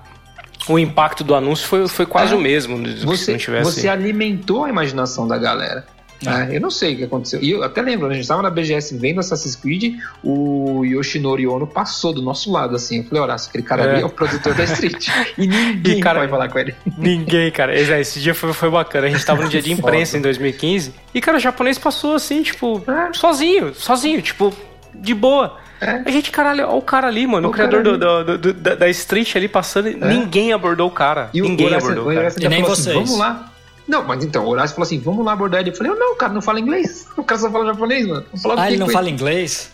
o 0.69 0.77
impacto 0.77 1.23
do 1.23 1.33
anúncio 1.33 1.67
foi, 1.67 1.87
foi 1.87 2.05
quase 2.05 2.33
é, 2.33 2.35
o 2.35 2.39
mesmo. 2.39 2.77
Você, 3.05 3.31
não 3.31 3.39
tivesse... 3.39 3.71
você 3.71 3.87
alimentou 3.87 4.65
a 4.65 4.69
imaginação 4.69 5.27
da 5.27 5.37
galera. 5.37 5.85
É. 6.25 6.55
eu 6.55 6.61
não 6.61 6.71
sei 6.71 6.93
o 6.93 6.97
que 6.97 7.03
aconteceu. 7.03 7.39
E 7.41 7.51
eu 7.51 7.63
até 7.63 7.81
lembro, 7.81 8.07
a 8.07 8.13
gente 8.13 8.23
estava 8.23 8.41
na 8.41 8.49
BGS 8.49 8.97
vendo 8.97 9.19
Assassin's 9.19 9.55
Creed, 9.55 9.99
o 10.23 10.83
Yoshinori 10.83 11.45
Ono 11.47 11.67
passou 11.67 12.13
do 12.13 12.21
nosso 12.21 12.51
lado, 12.51 12.75
assim. 12.75 12.97
Eu 12.97 13.03
falei, 13.03 13.21
Horácio, 13.21 13.49
aquele 13.49 13.63
cara 13.63 13.83
é. 13.83 13.89
ali 13.91 14.01
é 14.01 14.05
o 14.05 14.09
produtor 14.09 14.53
da 14.53 14.63
Street. 14.63 15.07
E 15.37 15.45
ninguém 15.45 15.97
e, 15.97 16.01
cara, 16.01 16.19
vai 16.19 16.27
falar 16.27 16.49
com 16.49 16.57
ele. 16.57 16.73
Ninguém, 16.97 17.51
cara. 17.51 17.77
Esse 17.77 18.19
dia 18.19 18.33
foi, 18.33 18.53
foi 18.53 18.69
bacana. 18.69 19.07
A 19.07 19.09
gente 19.09 19.19
estava 19.19 19.43
no 19.43 19.49
dia 19.49 19.61
de 19.61 19.71
imprensa 19.73 20.17
em 20.17 20.21
2015 20.21 20.93
e, 21.13 21.21
cara, 21.21 21.37
o 21.37 21.39
japonês 21.39 21.77
passou 21.77 22.15
assim, 22.15 22.41
tipo, 22.41 22.83
é. 22.87 23.13
sozinho, 23.13 23.73
sozinho, 23.75 24.21
tipo, 24.21 24.53
de 24.93 25.13
boa. 25.13 25.57
É. 25.79 26.01
A 26.05 26.09
gente, 26.09 26.31
caralho, 26.31 26.65
olha 26.67 26.75
o 26.75 26.81
cara 26.81 27.07
ali, 27.07 27.27
mano, 27.27 27.47
o, 27.47 27.51
o 27.51 27.53
criador 27.53 27.83
do, 27.83 27.97
do, 27.97 28.37
do, 28.37 28.53
da, 28.53 28.75
da 28.75 28.89
Street 28.89 29.35
ali 29.35 29.47
passando, 29.47 29.89
é. 29.89 29.93
ninguém 29.93 30.51
abordou 30.51 30.87
o 30.87 30.91
cara. 30.91 31.29
E 31.33 31.41
ninguém 31.41 31.67
Horácio, 31.67 31.91
abordou 31.91 32.11
o 32.11 32.15
cara. 32.15 32.33
E 32.39 32.47
nem 32.47 32.61
assim, 32.61 32.69
vocês. 32.69 32.95
Assim, 32.95 33.05
vamos 33.05 33.19
lá, 33.19 33.51
não, 33.87 34.03
mas 34.03 34.23
então, 34.23 34.45
o 34.45 34.49
Horácio 34.49 34.75
falou 34.75 34.85
assim: 34.85 34.99
vamos 34.99 35.25
lá 35.25 35.33
abordar 35.33 35.61
ele. 35.61 35.69
Eu 35.69 35.75
falei: 35.75 35.93
não, 35.93 36.13
o 36.13 36.15
cara 36.15 36.33
não 36.33 36.41
fala 36.41 36.59
inglês. 36.59 37.07
O 37.15 37.23
cara 37.23 37.39
só 37.39 37.49
fala 37.49 37.65
japonês, 37.65 38.05
mano. 38.05 38.25
ah, 38.57 38.67
ele 38.67 38.77
não 38.77 38.89
fala 38.89 39.09
inglês? 39.09 39.71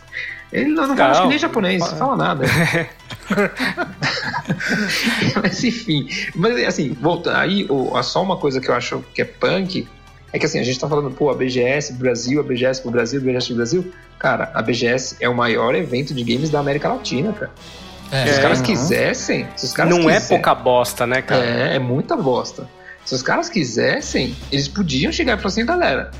Ele 0.51 0.69
não, 0.69 0.87
não 0.87 0.95
fala 0.95 1.27
nem 1.27 1.39
japonês, 1.39 1.79
não 1.79 1.97
fala 1.97 2.15
nada. 2.15 2.45
mas 5.41 5.63
enfim, 5.63 6.07
mas 6.35 6.63
assim, 6.67 6.93
volta 6.93 7.35
aí, 7.35 7.67
só 8.03 8.21
uma 8.21 8.37
coisa 8.37 8.61
que 8.61 8.69
eu 8.69 8.75
acho 8.75 9.03
que 9.15 9.23
é 9.23 9.25
punk 9.25 9.87
é 10.31 10.37
que 10.37 10.45
assim, 10.45 10.59
a 10.59 10.63
gente 10.63 10.79
tá 10.79 10.87
falando, 10.87 11.09
pô, 11.09 11.31
a 11.31 11.35
BGS 11.35 11.93
Brasil, 11.93 12.39
a 12.39 12.43
BGS 12.43 12.81
pro 12.81 12.91
Brasil, 12.91 13.19
a 13.19 13.23
BGS 13.23 13.47
pro 13.47 13.55
Brasil. 13.55 13.91
Cara, 14.19 14.51
a 14.53 14.61
BGS 14.61 15.17
é 15.19 15.27
o 15.27 15.35
maior 15.35 15.73
evento 15.75 16.13
de 16.13 16.23
games 16.23 16.51
da 16.51 16.59
América 16.59 16.87
Latina, 16.87 17.33
cara. 17.33 17.51
É, 18.11 18.25
se 18.25 18.33
os 18.33 18.39
caras 18.39 18.59
uhum. 18.59 18.65
quisessem. 18.65 19.47
Se 19.55 19.65
os 19.65 19.73
caras 19.73 19.91
não 19.91 20.01
é 20.01 20.13
quisessem, 20.13 20.37
é 20.37 20.39
pouca 20.39 20.55
bosta, 20.55 21.07
né, 21.07 21.21
cara? 21.21 21.43
É, 21.43 21.75
é 21.75 21.79
muita 21.79 22.15
bosta. 22.15 22.67
Se 23.05 23.15
os 23.15 23.21
caras 23.21 23.49
quisessem, 23.49 24.35
eles 24.51 24.67
podiam 24.67 25.11
chegar 25.11 25.33
e 25.33 25.37
falar 25.37 25.47
assim, 25.49 25.65
galera, 25.65 26.11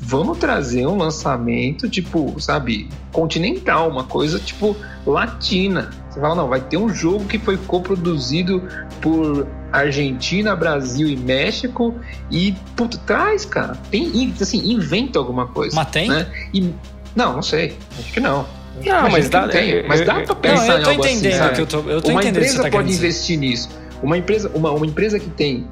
vamos 0.00 0.38
trazer 0.38 0.86
um 0.86 0.96
lançamento, 0.96 1.88
tipo, 1.88 2.40
sabe, 2.40 2.88
continental, 3.12 3.90
uma 3.90 4.04
coisa, 4.04 4.38
tipo, 4.38 4.76
latina. 5.04 5.90
Você 6.08 6.20
fala, 6.20 6.34
não, 6.34 6.48
vai 6.48 6.60
ter 6.60 6.76
um 6.76 6.88
jogo 6.88 7.24
que 7.24 7.38
foi 7.38 7.56
coproduzido 7.56 8.62
por 9.00 9.46
Argentina, 9.72 10.54
Brasil 10.54 11.08
e 11.08 11.16
México 11.16 11.94
e, 12.30 12.54
puto, 12.76 12.98
traz, 12.98 13.44
cara. 13.44 13.76
Tem, 13.90 14.32
assim, 14.40 14.72
inventa 14.72 15.18
alguma 15.18 15.46
coisa. 15.48 15.74
Mas 15.74 15.90
tem? 15.90 16.08
Né? 16.08 16.26
E, 16.54 16.72
não, 17.14 17.34
não 17.34 17.42
sei. 17.42 17.76
Acho 17.98 18.12
que 18.12 18.20
não. 18.20 18.46
Não, 18.84 19.10
mas 19.10 19.28
dá, 19.28 19.48
tem, 19.48 19.86
mas 19.88 20.06
dá 20.06 20.20
pra 20.20 20.34
pensar 20.36 20.66
não, 20.66 20.74
eu 20.78 20.82
tô 20.84 20.90
em 20.90 20.94
algo 20.94 21.06
entendendo 21.06 21.42
assim, 21.42 21.54
que 21.54 21.60
eu 21.60 21.66
tô, 21.66 21.78
eu 21.90 22.00
tô 22.00 22.10
uma 22.10 22.20
entendendo 22.20 22.44
empresa 22.44 22.62
tá 22.62 22.70
pode 22.70 22.92
investir 22.92 23.36
nisso. 23.36 23.68
Uma 24.00 24.16
empresa, 24.16 24.50
uma, 24.54 24.70
uma 24.70 24.86
empresa 24.86 25.18
que 25.18 25.28
tem 25.30 25.66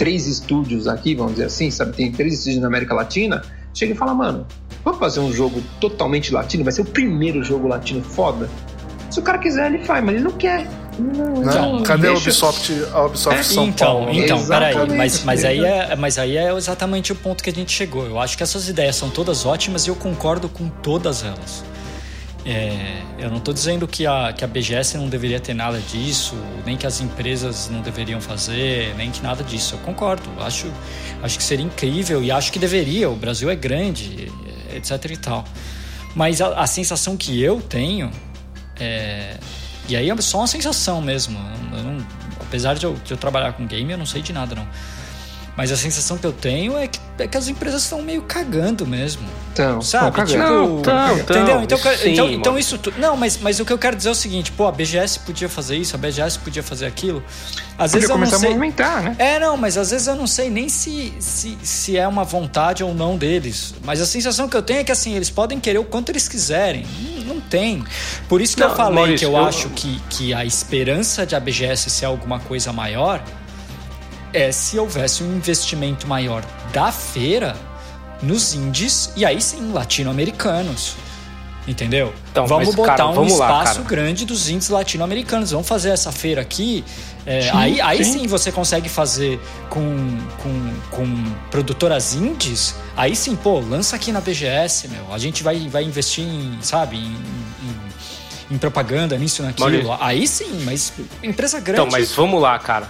três 0.00 0.26
estúdios 0.26 0.88
aqui, 0.88 1.14
vamos 1.14 1.32
dizer 1.32 1.44
assim, 1.44 1.70
sabe? 1.70 1.94
Tem 1.94 2.10
três 2.10 2.32
estúdios 2.32 2.62
na 2.62 2.68
América 2.68 2.94
Latina. 2.94 3.42
Chega 3.74 3.92
e 3.92 3.94
fala, 3.94 4.14
mano, 4.14 4.46
vamos 4.82 4.98
fazer 4.98 5.20
um 5.20 5.30
jogo 5.30 5.62
totalmente 5.78 6.32
latino? 6.32 6.64
Vai 6.64 6.72
ser 6.72 6.80
o 6.80 6.86
primeiro 6.86 7.44
jogo 7.44 7.68
latino 7.68 8.02
foda? 8.02 8.48
Se 9.10 9.20
o 9.20 9.22
cara 9.22 9.36
quiser, 9.36 9.66
ele 9.70 9.84
faz, 9.84 10.02
mas 10.02 10.14
ele 10.14 10.24
não 10.24 10.30
quer. 10.30 10.66
Não, 10.98 11.80
né? 11.80 11.84
Cadê 11.84 12.08
a 12.08 12.14
Ubisoft, 12.14 12.72
a 12.94 13.04
Ubisoft 13.04 13.38
é, 13.38 13.42
São 13.42 13.66
então, 13.66 13.86
Paulo? 13.88 14.10
Então, 14.10 14.46
peraí, 14.46 14.74
mas, 14.96 15.22
mas, 15.22 15.44
aí 15.44 15.62
é, 15.62 15.94
mas 15.94 16.18
aí 16.18 16.38
é 16.38 16.50
exatamente 16.54 17.12
o 17.12 17.14
ponto 17.14 17.44
que 17.44 17.50
a 17.50 17.52
gente 17.52 17.70
chegou. 17.70 18.06
Eu 18.06 18.18
acho 18.18 18.38
que 18.38 18.42
essas 18.42 18.70
ideias 18.70 18.96
são 18.96 19.10
todas 19.10 19.44
ótimas 19.44 19.86
e 19.86 19.90
eu 19.90 19.96
concordo 19.96 20.48
com 20.48 20.70
todas 20.70 21.22
elas. 21.22 21.62
É, 22.44 23.02
eu 23.18 23.28
não 23.28 23.36
estou 23.36 23.52
dizendo 23.52 23.86
que 23.86 24.06
a, 24.06 24.32
que 24.32 24.44
a 24.44 24.48
BGS 24.48 24.96
não 24.96 25.08
deveria 25.08 25.38
ter 25.38 25.52
nada 25.52 25.78
disso, 25.78 26.34
nem 26.64 26.76
que 26.76 26.86
as 26.86 27.00
empresas 27.00 27.68
não 27.68 27.82
deveriam 27.82 28.20
fazer, 28.20 28.94
nem 28.96 29.10
que 29.10 29.22
nada 29.22 29.44
disso. 29.44 29.74
Eu 29.74 29.78
concordo. 29.80 30.28
Acho, 30.40 30.72
acho 31.22 31.36
que 31.36 31.44
seria 31.44 31.64
incrível 31.64 32.22
e 32.22 32.30
acho 32.30 32.50
que 32.50 32.58
deveria. 32.58 33.10
O 33.10 33.16
Brasil 33.16 33.50
é 33.50 33.56
grande, 33.56 34.32
etc 34.74 35.10
e 35.10 35.16
tal. 35.16 35.44
Mas 36.14 36.40
a, 36.40 36.60
a 36.60 36.66
sensação 36.66 37.16
que 37.16 37.40
eu 37.42 37.60
tenho 37.60 38.10
é, 38.78 39.36
e 39.88 39.96
aí 39.96 40.08
é 40.08 40.16
só 40.20 40.38
uma 40.38 40.46
sensação 40.46 41.02
mesmo. 41.02 41.38
Não, 41.38 42.06
apesar 42.40 42.74
de 42.74 42.86
eu, 42.86 42.94
de 42.94 43.12
eu 43.12 43.16
trabalhar 43.16 43.52
com 43.52 43.66
game, 43.66 43.92
eu 43.92 43.98
não 43.98 44.06
sei 44.06 44.22
de 44.22 44.32
nada 44.32 44.54
não. 44.54 44.66
Mas 45.56 45.70
a 45.70 45.76
sensação 45.76 46.16
que 46.16 46.26
eu 46.26 46.32
tenho 46.32 46.76
é 46.76 46.86
que, 46.86 46.98
é 47.18 47.26
que 47.26 47.36
as 47.36 47.48
empresas 47.48 47.82
estão 47.82 48.00
meio 48.00 48.22
cagando 48.22 48.86
mesmo. 48.86 49.22
Então, 49.52 49.82
sabe? 49.82 50.24
Tipo, 50.24 50.38
não, 50.38 50.80
tão, 50.80 51.18
entendeu? 51.18 51.62
Então, 51.62 51.78
sim, 51.78 52.12
então, 52.12 52.30
então, 52.30 52.58
isso. 52.58 52.80
Não, 52.96 53.16
mas, 53.16 53.36
mas 53.36 53.58
o 53.58 53.64
que 53.64 53.72
eu 53.72 53.78
quero 53.78 53.96
dizer 53.96 54.08
é 54.08 54.12
o 54.12 54.14
seguinte: 54.14 54.52
pô, 54.52 54.66
a 54.66 54.72
BGS 54.72 55.18
podia 55.20 55.48
fazer 55.48 55.76
isso, 55.76 55.94
a 55.94 55.98
BGS 55.98 56.38
podia 56.38 56.62
fazer 56.62 56.86
aquilo. 56.86 57.22
Às 57.76 57.92
podia 57.92 58.08
vezes 58.08 58.10
eu 58.10 58.18
não 58.18 58.26
sei. 58.26 58.36
a 58.36 58.50
movimentar, 58.50 59.02
né? 59.02 59.16
É, 59.18 59.38
não, 59.40 59.56
mas 59.56 59.76
às 59.76 59.90
vezes 59.90 60.06
eu 60.06 60.14
não 60.14 60.26
sei 60.26 60.50
nem 60.50 60.68
se, 60.68 61.12
se, 61.18 61.58
se 61.62 61.96
é 61.96 62.06
uma 62.06 62.24
vontade 62.24 62.84
ou 62.84 62.94
não 62.94 63.16
deles. 63.16 63.74
Mas 63.84 64.00
a 64.00 64.06
sensação 64.06 64.48
que 64.48 64.56
eu 64.56 64.62
tenho 64.62 64.80
é 64.80 64.84
que 64.84 64.92
assim, 64.92 65.14
eles 65.14 65.30
podem 65.30 65.58
querer 65.58 65.78
o 65.78 65.84
quanto 65.84 66.10
eles 66.10 66.28
quiserem. 66.28 66.86
Não, 67.00 67.34
não 67.34 67.40
tem. 67.40 67.84
Por 68.28 68.40
isso 68.40 68.54
que 68.54 68.62
não, 68.62 68.70
eu 68.70 68.76
falei 68.76 68.94
Maurício, 68.94 69.28
que 69.28 69.34
eu, 69.34 69.38
eu 69.38 69.44
acho 69.44 69.68
que, 69.70 70.00
que 70.08 70.32
a 70.32 70.44
esperança 70.44 71.26
de 71.26 71.34
a 71.34 71.40
BGS 71.40 71.90
ser 71.90 72.06
alguma 72.06 72.38
coisa 72.38 72.72
maior 72.72 73.22
é 74.32 74.52
se 74.52 74.78
houvesse 74.78 75.22
um 75.22 75.36
investimento 75.36 76.06
maior 76.06 76.44
da 76.72 76.92
feira 76.92 77.56
nos 78.22 78.54
indies 78.54 79.12
e 79.16 79.24
aí 79.24 79.40
sim 79.40 79.72
latino-americanos. 79.72 80.96
Entendeu? 81.68 82.12
Então, 82.32 82.46
vamos 82.46 82.68
mas, 82.68 82.74
botar 82.74 82.96
cara, 82.96 83.10
um 83.10 83.14
vamos 83.14 83.32
espaço 83.32 83.80
lá, 83.80 83.84
grande 83.84 84.24
dos 84.24 84.48
índios 84.48 84.70
latino-americanos. 84.70 85.50
Vamos 85.50 85.68
fazer 85.68 85.90
essa 85.90 86.10
feira 86.10 86.40
aqui. 86.40 86.84
É, 87.26 87.42
sim, 87.42 87.50
aí, 87.52 87.80
aí 87.80 88.04
sim. 88.04 88.20
sim. 88.20 88.26
você 88.26 88.50
consegue 88.50 88.88
fazer 88.88 89.38
com, 89.68 89.82
com, 90.42 90.74
com 90.90 91.24
produtoras 91.50 92.14
indies. 92.14 92.74
Aí 92.96 93.14
sim, 93.14 93.36
pô, 93.36 93.60
lança 93.60 93.94
aqui 93.94 94.10
na 94.10 94.20
BGS, 94.20 94.88
meu. 94.88 95.12
A 95.12 95.18
gente 95.18 95.42
vai, 95.42 95.68
vai 95.68 95.84
investir 95.84 96.24
em, 96.24 96.58
sabe, 96.62 96.96
em, 96.96 97.12
em, 97.12 98.54
em 98.54 98.58
propaganda, 98.58 99.16
nisso, 99.18 99.42
naquilo. 99.42 99.96
Aí 100.00 100.26
sim, 100.26 100.62
mas 100.64 100.92
empresa 101.22 101.60
grande. 101.60 101.82
Então, 101.82 101.92
mas 101.92 102.10
vamos 102.12 102.40
lá, 102.40 102.58
cara. 102.58 102.88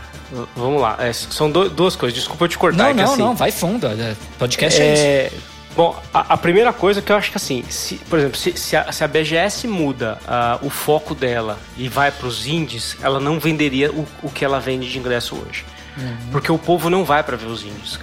Vamos 0.55 0.81
lá. 0.81 0.97
É, 0.99 1.13
são 1.13 1.51
do, 1.51 1.69
duas 1.69 1.97
coisas. 1.97 2.17
Desculpa 2.17 2.45
eu 2.45 2.49
te 2.49 2.59
cortar. 2.59 2.79
Não, 2.79 2.87
é 2.87 2.95
não, 2.95 3.05
assim, 3.05 3.19
não. 3.19 3.35
Vai 3.35 3.51
fundo. 3.51 3.87
É, 3.87 4.15
podcast 4.39 4.81
é, 4.81 4.85
é 4.85 5.27
isso. 5.27 5.51
Bom, 5.77 5.97
a, 6.13 6.35
a, 6.35 6.37
primeira 6.37 6.73
coisa 6.73 7.01
que 7.01 7.13
eu 7.13 7.17
acho 7.17 7.31
que 7.31 7.37
assim, 7.37 7.63
se, 7.69 7.95
por 7.95 8.19
exemplo, 8.19 8.37
se, 8.37 8.53
se, 8.57 8.77
a, 8.77 8.91
se 8.91 9.05
a 9.05 9.09
BGS 9.09 9.69
muda 9.69 10.19
uh, 10.25 10.67
o 10.67 10.71
foco 10.71 11.15
dela 11.15 11.59
e 11.77 11.89
vai 11.89 12.11
para 12.11 12.27
os 12.27 12.47
indies, 12.47 12.97
ela 13.01 13.21
não 13.21 13.39
venderia 13.39 13.91
o, 13.93 14.07
o 14.23 14.31
que 14.31 14.45
ela 14.45 14.59
vende 14.59 14.91
de 14.91 14.99
ingresso 14.99 15.37
hoje. 15.37 15.65
Uhum. 15.97 16.17
Porque 16.33 16.51
o 16.51 16.59
povo 16.59 16.91
não 16.91 17.05
vai 17.05 17.23
para 17.23 17.37
ver 17.37 17.47
os 17.47 17.63
indies. 17.63 17.99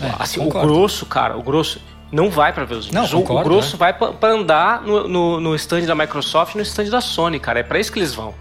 É, 0.00 0.06
é, 0.06 0.14
assim, 0.18 0.40
o 0.40 0.48
grosso, 0.48 1.06
cara, 1.06 1.36
o 1.36 1.42
grosso 1.42 1.80
não 2.10 2.30
vai 2.30 2.52
para 2.52 2.64
ver 2.64 2.74
os 2.74 2.88
indies. 2.88 3.12
Não, 3.12 3.20
concordo, 3.20 3.40
o 3.40 3.44
grosso 3.44 3.76
é. 3.76 3.78
vai 3.78 3.92
para 3.92 4.28
andar 4.28 4.82
no, 4.82 5.06
no, 5.06 5.40
no 5.40 5.54
stand 5.54 5.82
da 5.82 5.94
Microsoft 5.94 6.54
e 6.54 6.58
no 6.58 6.62
stand 6.62 6.90
da 6.90 7.00
Sony, 7.00 7.38
cara. 7.38 7.60
É 7.60 7.62
para 7.62 7.78
isso 7.78 7.92
que 7.92 7.98
eles 7.98 8.12
vão. 8.12 8.34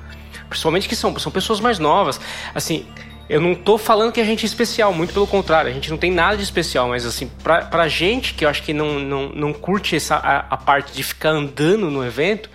Principalmente 0.55 0.87
que 0.87 0.95
são, 0.95 1.17
são 1.19 1.31
pessoas 1.31 1.59
mais 1.59 1.79
novas. 1.79 2.19
Assim, 2.53 2.85
eu 3.27 3.41
não 3.41 3.55
tô 3.55 3.77
falando 3.77 4.11
que 4.11 4.21
a 4.21 4.23
gente 4.23 4.43
é 4.43 4.45
especial, 4.45 4.93
muito 4.93 5.13
pelo 5.13 5.27
contrário, 5.27 5.69
a 5.69 5.73
gente 5.73 5.89
não 5.89 5.97
tem 5.97 6.11
nada 6.11 6.37
de 6.37 6.43
especial, 6.43 6.87
mas 6.87 7.05
assim, 7.05 7.27
pra, 7.43 7.65
pra 7.65 7.87
gente 7.87 8.33
que 8.33 8.45
eu 8.45 8.49
acho 8.49 8.61
que 8.61 8.71
não, 8.71 8.99
não, 8.99 9.29
não 9.29 9.53
curte 9.53 9.95
essa, 9.95 10.15
a, 10.15 10.39
a 10.49 10.57
parte 10.57 10.93
de 10.93 11.01
ficar 11.01 11.31
andando 11.31 11.89
no 11.89 12.05
evento, 12.05 12.49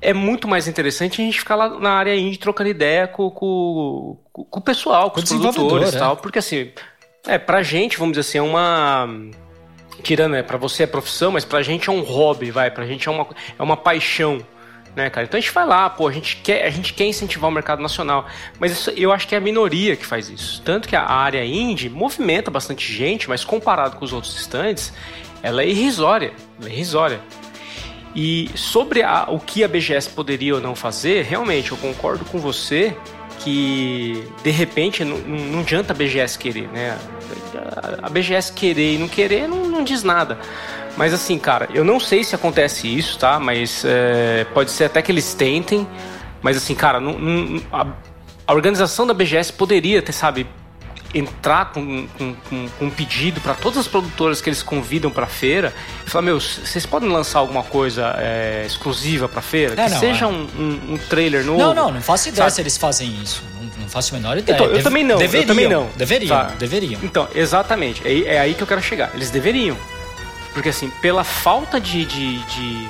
é 0.00 0.12
muito 0.12 0.48
mais 0.48 0.66
interessante 0.66 1.20
a 1.20 1.24
gente 1.24 1.38
ficar 1.38 1.54
lá 1.54 1.68
na 1.78 1.90
área 1.90 2.16
indie 2.16 2.38
trocando 2.38 2.70
ideia 2.70 3.06
com, 3.06 3.30
com, 3.30 4.16
com 4.32 4.58
o 4.58 4.62
pessoal, 4.62 5.10
com, 5.10 5.20
com 5.20 5.22
os 5.22 5.28
produtores 5.28 5.92
e 5.92 5.96
é. 5.96 5.98
tal, 5.98 6.16
porque 6.16 6.38
assim, 6.38 6.70
é, 7.26 7.38
pra 7.38 7.62
gente, 7.62 7.98
vamos 7.98 8.16
dizer 8.16 8.28
assim, 8.28 8.38
é 8.38 8.42
uma. 8.42 9.08
Tirando, 10.02 10.36
é, 10.36 10.42
pra 10.42 10.56
você 10.56 10.84
é 10.84 10.86
profissão, 10.86 11.32
mas 11.32 11.44
pra 11.44 11.62
gente 11.62 11.88
é 11.88 11.92
um 11.92 12.02
hobby, 12.02 12.50
vai, 12.50 12.70
pra 12.70 12.86
gente 12.86 13.08
é 13.08 13.10
uma, 13.10 13.26
é 13.58 13.62
uma 13.62 13.76
paixão 13.76 14.40
né, 14.96 15.10
cara? 15.10 15.26
Então 15.26 15.36
a 15.36 15.40
gente 15.40 15.52
vai 15.52 15.66
lá, 15.66 15.90
pô, 15.90 16.08
a 16.08 16.12
gente 16.12 16.38
quer, 16.38 16.64
a 16.64 16.70
gente 16.70 16.94
quer 16.94 17.04
incentivar 17.04 17.50
o 17.50 17.52
mercado 17.52 17.82
nacional, 17.82 18.26
mas 18.58 18.72
isso, 18.72 18.90
eu 18.90 19.12
acho 19.12 19.28
que 19.28 19.34
é 19.34 19.38
a 19.38 19.40
minoria 19.40 19.94
que 19.94 20.06
faz 20.06 20.30
isso. 20.30 20.62
Tanto 20.64 20.88
que 20.88 20.96
a 20.96 21.04
área 21.04 21.44
indie 21.44 21.90
movimenta 21.90 22.50
bastante 22.50 22.90
gente, 22.90 23.28
mas 23.28 23.44
comparado 23.44 23.96
com 23.96 24.04
os 24.04 24.12
outros 24.14 24.34
stands, 24.40 24.92
ela 25.42 25.62
é 25.62 25.68
irrisória, 25.68 26.32
ela 26.58 26.70
é 26.70 26.72
irrisória. 26.72 27.20
E 28.14 28.50
sobre 28.54 29.02
a, 29.02 29.26
o 29.28 29.38
que 29.38 29.62
a 29.62 29.68
BGS 29.68 30.08
poderia 30.08 30.54
ou 30.54 30.60
não 30.60 30.74
fazer, 30.74 31.22
realmente 31.24 31.72
eu 31.72 31.76
concordo 31.76 32.24
com 32.24 32.38
você 32.38 32.96
que 33.40 34.26
de 34.42 34.50
repente 34.50 35.04
não, 35.04 35.18
não 35.18 35.60
adianta 35.60 35.92
a 35.92 35.96
BGS 35.96 36.38
querer, 36.38 36.68
né? 36.68 36.98
A 38.02 38.08
BGS 38.08 38.50
querer 38.54 38.94
e 38.94 38.98
não 38.98 39.08
querer 39.08 39.46
não, 39.46 39.66
não 39.66 39.84
diz 39.84 40.02
nada. 40.02 40.38
Mas 40.96 41.12
assim, 41.12 41.38
cara, 41.38 41.68
eu 41.74 41.84
não 41.84 42.00
sei 42.00 42.24
se 42.24 42.34
acontece 42.34 42.88
isso, 42.88 43.18
tá? 43.18 43.38
Mas 43.38 43.84
é, 43.84 44.46
pode 44.54 44.70
ser 44.70 44.84
até 44.84 45.02
que 45.02 45.12
eles 45.12 45.34
tentem. 45.34 45.86
Mas 46.40 46.56
assim, 46.56 46.74
cara, 46.74 46.98
não, 46.98 47.18
não, 47.18 47.62
a, 47.72 47.86
a, 48.46 48.54
organização 48.54 49.06
da 49.06 49.12
BGS 49.12 49.52
poderia 49.52 50.00
ter, 50.00 50.12
sabe, 50.12 50.46
entrar 51.14 51.72
com, 51.72 52.06
com, 52.18 52.34
com, 52.48 52.68
com 52.68 52.84
um 52.84 52.90
pedido 52.90 53.40
para 53.40 53.54
todas 53.54 53.78
as 53.78 53.88
produtoras 53.88 54.40
que 54.40 54.48
eles 54.48 54.62
convidam 54.62 55.10
para 55.10 55.24
a 55.24 55.28
feira 55.28 55.74
e 56.06 56.10
falar: 56.10 56.22
meu, 56.22 56.40
vocês 56.40 56.86
podem 56.86 57.10
lançar 57.10 57.40
alguma 57.40 57.62
coisa 57.62 58.14
é, 58.18 58.64
exclusiva 58.66 59.28
para 59.28 59.40
a 59.40 59.42
feira? 59.42 59.74
É, 59.74 59.84
que 59.84 59.90
não, 59.90 60.00
seja 60.00 60.24
é. 60.24 60.28
um, 60.28 60.46
um, 60.58 60.94
um, 60.94 60.98
trailer 61.10 61.44
novo. 61.44 61.58
Não, 61.58 61.74
não, 61.74 61.92
não 61.92 62.00
faço 62.00 62.28
ideia 62.28 62.44
sabe? 62.44 62.52
se 62.52 62.60
eles 62.62 62.76
fazem 62.76 63.22
isso. 63.22 63.42
Não, 63.54 63.82
não 63.82 63.88
faço 63.88 64.14
a 64.14 64.18
menor 64.18 64.38
ideia. 64.38 64.56
Então, 64.56 64.66
eu 64.66 64.82
também 64.82 65.04
não. 65.04 65.18
Deveriam, 65.18 65.42
eu 65.42 65.46
também 65.46 65.68
não. 65.68 65.90
Deveriam, 65.94 66.36
tá. 66.36 66.44
deveriam. 66.58 67.00
Então, 67.02 67.28
exatamente. 67.34 68.06
É, 68.06 68.34
é 68.34 68.38
aí 68.38 68.54
que 68.54 68.62
eu 68.62 68.66
quero 68.66 68.80
chegar. 68.80 69.10
Eles 69.14 69.30
deveriam. 69.30 69.76
Porque 70.56 70.70
assim, 70.70 70.88
pela 70.88 71.22
falta 71.22 71.78
de, 71.78 72.06
de, 72.06 72.38
de, 72.38 72.88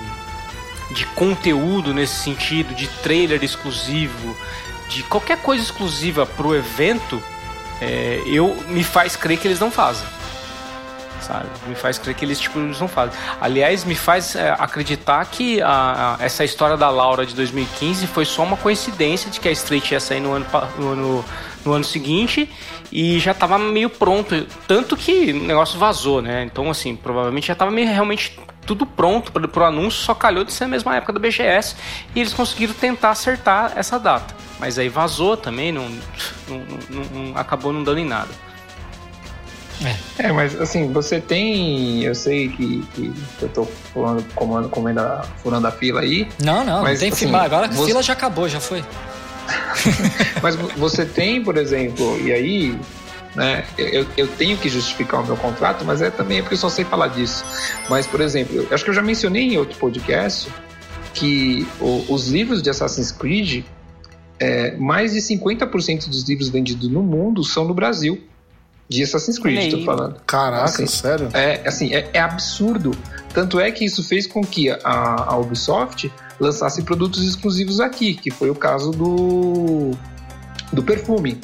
de 0.92 1.04
conteúdo 1.16 1.92
nesse 1.92 2.14
sentido, 2.14 2.72
de 2.76 2.86
trailer 3.02 3.42
exclusivo, 3.42 4.36
de 4.88 5.02
qualquer 5.02 5.38
coisa 5.38 5.64
exclusiva 5.64 6.24
pro 6.24 6.54
evento, 6.54 7.20
é, 7.80 8.22
eu 8.24 8.56
me 8.68 8.84
faz 8.84 9.16
crer 9.16 9.36
que 9.36 9.48
eles 9.48 9.58
não 9.58 9.68
fazem. 9.68 10.06
Sabe? 11.20 11.48
Me 11.66 11.74
faz 11.74 11.98
crer 11.98 12.14
que 12.14 12.24
eles 12.24 12.38
tipo 12.38 12.56
eles 12.60 12.78
não 12.78 12.86
fazem. 12.86 13.18
Aliás, 13.40 13.82
me 13.82 13.96
faz 13.96 14.36
é, 14.36 14.48
acreditar 14.56 15.24
que 15.26 15.60
a, 15.60 16.16
a, 16.20 16.24
essa 16.24 16.44
história 16.44 16.76
da 16.76 16.88
Laura 16.88 17.26
de 17.26 17.34
2015 17.34 18.06
foi 18.06 18.24
só 18.24 18.44
uma 18.44 18.56
coincidência 18.56 19.28
de 19.28 19.40
que 19.40 19.48
a 19.48 19.50
Street 19.50 19.90
ia 19.90 19.98
sair 19.98 20.20
no 20.20 20.32
ano, 20.34 20.46
no 20.78 20.92
ano, 20.92 21.24
no 21.66 21.72
ano 21.74 21.84
seguinte 21.84 22.48
e 22.90 23.18
já 23.18 23.32
estava 23.32 23.58
meio 23.58 23.90
pronto, 23.90 24.46
tanto 24.66 24.96
que 24.96 25.32
o 25.32 25.42
negócio 25.42 25.78
vazou, 25.78 26.22
né? 26.22 26.44
Então, 26.44 26.70
assim, 26.70 26.94
provavelmente 26.94 27.48
já 27.48 27.52
estava 27.52 27.70
meio 27.70 27.88
realmente 27.88 28.38
tudo 28.64 28.84
pronto 28.84 29.30
para 29.32 29.62
o 29.62 29.64
anúncio, 29.64 30.00
só 30.02 30.14
calhou 30.14 30.44
de 30.44 30.52
ser 30.52 30.64
a 30.64 30.68
mesma 30.68 30.96
época 30.96 31.12
da 31.12 31.20
BGS 31.20 31.76
e 32.14 32.20
eles 32.20 32.32
conseguiram 32.32 32.74
tentar 32.74 33.10
acertar 33.10 33.72
essa 33.76 33.98
data. 33.98 34.34
Mas 34.58 34.78
aí 34.78 34.88
vazou 34.88 35.36
também, 35.36 35.70
não, 35.70 35.88
não, 36.48 36.62
não, 36.90 37.04
não 37.04 37.36
acabou 37.36 37.72
não 37.72 37.84
dando 37.84 37.98
em 37.98 38.06
nada. 38.06 38.30
É. 40.18 40.28
é, 40.28 40.32
mas 40.32 40.58
assim, 40.58 40.90
você 40.90 41.20
tem. 41.20 42.02
Eu 42.02 42.14
sei 42.14 42.48
que, 42.48 42.82
que 42.94 43.12
eu 43.42 43.48
tô 43.50 43.64
falando, 43.92 44.24
comando, 44.34 44.68
comendo 44.70 45.00
a, 45.00 45.22
furando 45.42 45.66
a 45.66 45.70
fila 45.70 46.00
aí. 46.00 46.26
Não, 46.42 46.64
não, 46.64 46.82
mas, 46.82 46.94
não 46.94 47.00
tem 47.00 47.12
assim, 47.12 47.34
Agora 47.34 47.68
você... 47.68 47.82
a 47.82 47.86
fila 47.86 48.02
já 48.02 48.12
acabou, 48.14 48.48
já 48.48 48.58
foi. 48.58 48.82
Mas 50.42 50.56
você 50.56 51.04
tem, 51.04 51.42
por 51.42 51.56
exemplo, 51.56 52.18
e 52.20 52.32
aí 52.32 52.78
né? 53.36 53.66
Eu, 53.76 54.06
eu, 54.16 54.26
tenho 54.26 54.56
que 54.56 54.68
justificar 54.68 55.22
o 55.22 55.26
meu 55.26 55.36
contrato, 55.36 55.84
mas 55.84 56.00
é 56.00 56.10
também 56.10 56.40
porque 56.40 56.54
eu 56.54 56.58
só 56.58 56.70
sei 56.70 56.86
falar 56.86 57.08
disso. 57.08 57.44
Mas, 57.86 58.06
por 58.06 58.22
exemplo, 58.22 58.56
eu 58.56 58.66
acho 58.70 58.82
que 58.82 58.88
eu 58.88 58.94
já 58.94 59.02
mencionei 59.02 59.42
em 59.42 59.58
outro 59.58 59.78
podcast 59.78 60.50
que 61.12 61.66
o, 61.78 62.06
os 62.08 62.28
livros 62.28 62.62
de 62.62 62.70
Assassin's 62.70 63.12
Creed, 63.12 63.64
é, 64.40 64.74
mais 64.76 65.12
de 65.12 65.20
50% 65.20 66.08
dos 66.08 66.26
livros 66.26 66.48
vendidos 66.48 66.88
no 66.88 67.02
mundo 67.02 67.44
são 67.44 67.66
no 67.66 67.74
Brasil. 67.74 68.22
De 68.88 69.02
Assassin's 69.02 69.38
Creed, 69.38 69.64
estou 69.64 69.84
falando. 69.84 70.20
Caraca, 70.26 70.64
assim, 70.64 70.86
sério? 70.86 71.28
É, 71.34 71.66
assim, 71.66 71.92
é, 71.92 72.08
é, 72.12 72.20
absurdo. 72.20 72.92
Tanto 73.34 73.58
é 73.58 73.70
que 73.70 73.84
isso 73.84 74.02
fez 74.02 74.26
com 74.26 74.42
que 74.42 74.70
a, 74.70 74.78
a 74.84 75.36
Ubisoft 75.36 76.10
lançasse 76.38 76.82
produtos 76.82 77.22
exclusivos 77.22 77.80
aqui, 77.80 78.14
que 78.14 78.30
foi 78.30 78.50
o 78.50 78.54
caso 78.54 78.90
do, 78.90 79.92
do 80.72 80.82
perfume. 80.82 81.40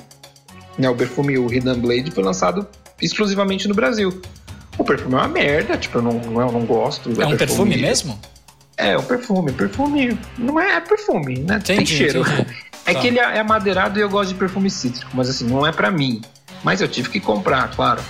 Né, 0.78 0.88
o 0.88 0.94
perfume, 0.94 1.38
o 1.38 1.52
Hidden 1.52 1.80
Blade, 1.80 2.10
foi 2.10 2.24
lançado 2.24 2.66
exclusivamente 3.00 3.68
no 3.68 3.74
Brasil. 3.74 4.20
O 4.78 4.84
perfume 4.84 5.14
é 5.14 5.18
uma 5.18 5.28
merda, 5.28 5.76
tipo, 5.76 5.98
eu 5.98 6.02
não, 6.02 6.20
eu 6.40 6.52
não 6.52 6.64
gosto. 6.64 7.10
É, 7.10 7.24
é 7.24 7.26
um 7.26 7.36
perfume, 7.36 7.38
perfume 7.38 7.76
mesmo? 7.76 8.18
É, 8.76 8.96
um 8.96 9.02
perfume. 9.02 9.52
Perfume 9.52 10.18
não 10.38 10.58
é, 10.58 10.76
é 10.76 10.80
perfume, 10.80 11.40
né? 11.40 11.56
Entendi, 11.56 11.76
Tem 11.76 11.86
cheiro. 11.86 12.20
Entendi. 12.20 12.72
É 12.84 12.94
tá. 12.94 13.00
que 13.00 13.06
ele 13.06 13.20
é, 13.20 13.38
é 13.38 13.42
madeirado 13.44 13.96
e 13.96 14.02
eu 14.02 14.08
gosto 14.08 14.30
de 14.30 14.34
perfume 14.34 14.68
cítrico, 14.68 15.08
mas 15.14 15.30
assim, 15.30 15.46
não 15.46 15.64
é 15.64 15.70
para 15.70 15.88
mim. 15.88 16.20
Mas 16.64 16.80
eu 16.80 16.88
tive 16.88 17.10
que 17.10 17.20
comprar, 17.20 17.70
claro. 17.70 18.02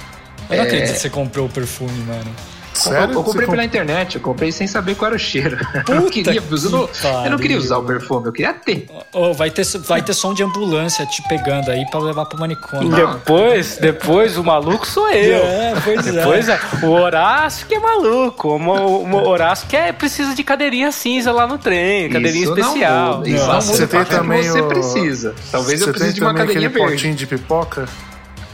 Eu 0.48 0.56
não 0.56 0.64
é... 0.64 0.66
acredito 0.66 0.94
que 0.94 0.98
você 0.98 1.10
comprou 1.10 1.44
o 1.44 1.48
perfume, 1.50 1.92
mano. 2.04 2.34
Sério? 2.82 3.14
Eu, 3.14 3.22
comprei 3.22 3.46
pela 3.46 3.64
internet, 3.64 4.16
eu 4.16 4.20
comprei 4.20 4.50
sem 4.50 4.66
saber 4.66 4.94
qual 4.94 5.08
era 5.08 5.16
o 5.16 5.18
cheiro. 5.18 5.56
eu 5.88 5.94
não 5.94 6.10
queria, 6.10 6.34
eu 6.34 6.70
não, 6.70 6.88
eu 7.24 7.30
não, 7.30 7.38
queria 7.38 7.58
usar 7.58 7.78
o 7.78 7.84
perfume, 7.84 8.26
eu 8.26 8.32
queria 8.32 8.52
ter. 8.52 8.86
Oh, 9.12 9.32
vai 9.32 9.50
ter. 9.50 9.62
Vai 9.78 10.02
ter 10.02 10.12
som 10.14 10.34
de 10.34 10.42
ambulância 10.42 11.06
te 11.06 11.22
pegando 11.28 11.70
aí 11.70 11.84
pra 11.90 12.00
levar 12.00 12.26
pro 12.26 12.38
manicômio. 12.38 12.94
Depois, 12.94 13.78
depois 13.78 14.36
o 14.36 14.44
maluco 14.44 14.86
sou 14.86 15.08
eu. 15.08 15.42
É, 15.62 15.74
pois 15.84 16.06
é. 16.06 16.12
depois, 16.12 16.48
é. 16.48 16.58
O 16.82 16.88
Horácio 16.88 17.66
que 17.66 17.74
é 17.74 17.78
maluco. 17.78 18.48
O, 18.48 19.04
o 19.04 19.28
Horácio 19.28 19.68
que 19.68 19.76
é, 19.76 19.92
precisa 19.92 20.34
de 20.34 20.42
cadeirinha 20.42 20.90
cinza 20.90 21.30
lá 21.30 21.46
no 21.46 21.58
trem, 21.58 22.08
cadeirinha 22.08 22.44
Isso 22.44 22.58
especial. 22.58 23.18
Não, 23.18 23.26
Isso 23.26 23.46
não, 23.46 23.60
você 23.60 23.86
tem 23.86 24.04
também 24.04 24.42
você 24.42 24.60
o... 24.60 24.68
precisa. 24.68 25.34
Talvez 25.50 25.80
você 25.80 25.88
eu 25.88 25.92
precise 25.92 26.14
de 26.14 26.20
uma 26.20 26.34
cadeirinha 26.34 26.68
verde. 26.68 26.92
potinho 26.92 27.14
de 27.14 27.26
pipoca? 27.26 27.86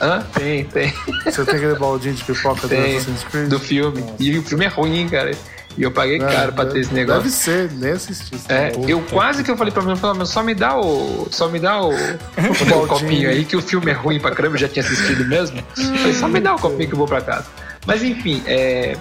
Hã? 0.01 0.24
Tem, 0.34 0.64
tem. 0.64 0.92
Você 1.24 1.44
tem 1.44 1.57
aquele 1.57 1.74
baldinho 1.74 2.14
de 2.14 2.24
pipoca 2.24 2.68
tem, 2.68 2.80
do 2.80 2.96
Assassin's 2.99 3.24
Creed? 3.24 3.49
Do 3.49 3.59
filme. 3.59 4.01
Nossa. 4.01 4.14
E 4.18 4.38
o 4.38 4.42
filme 4.42 4.64
é 4.64 4.68
ruim, 4.68 4.99
hein, 4.99 5.09
cara. 5.09 5.30
E 5.76 5.82
eu 5.82 5.92
paguei 5.92 6.16
é, 6.16 6.18
caro 6.18 6.53
pra 6.53 6.66
ter 6.66 6.80
esse 6.80 6.92
negócio. 6.92 7.22
Deve 7.22 7.34
ser, 7.34 7.70
nem 7.72 7.92
assisti. 7.92 8.36
É, 8.49 8.72
eu 8.88 9.01
quase 9.03 9.44
que 9.44 9.51
eu 9.51 9.57
falei 9.57 9.72
pra 9.72 9.82
mim, 9.82 9.94
falei, 9.94 10.26
só 10.26 10.42
me 10.42 10.55
dá 10.55 10.76
o. 10.76 11.28
Só 11.30 11.49
me 11.49 11.61
dá 11.61 11.80
o, 11.80 11.90
o, 11.90 12.82
o 12.82 12.86
copinho 12.88 13.30
aí, 13.30 13.44
que 13.44 13.57
o 13.57 13.62
filme 13.62 13.90
é 13.90 13.94
ruim 13.94 14.18
pra 14.18 14.32
caramba, 14.32 14.57
eu 14.57 14.61
já 14.61 14.68
tinha 14.68 14.84
assistido 14.84 15.24
mesmo. 15.24 15.62
falei, 15.74 16.14
só 16.14 16.26
me 16.26 16.40
dá 16.40 16.55
o 16.55 16.59
copinho 16.59 16.88
que 16.88 16.94
eu 16.94 16.99
vou 16.99 17.07
pra 17.07 17.20
casa. 17.20 17.46
Mas 17.86 18.03
enfim, 18.03 18.42
é, 18.46 18.96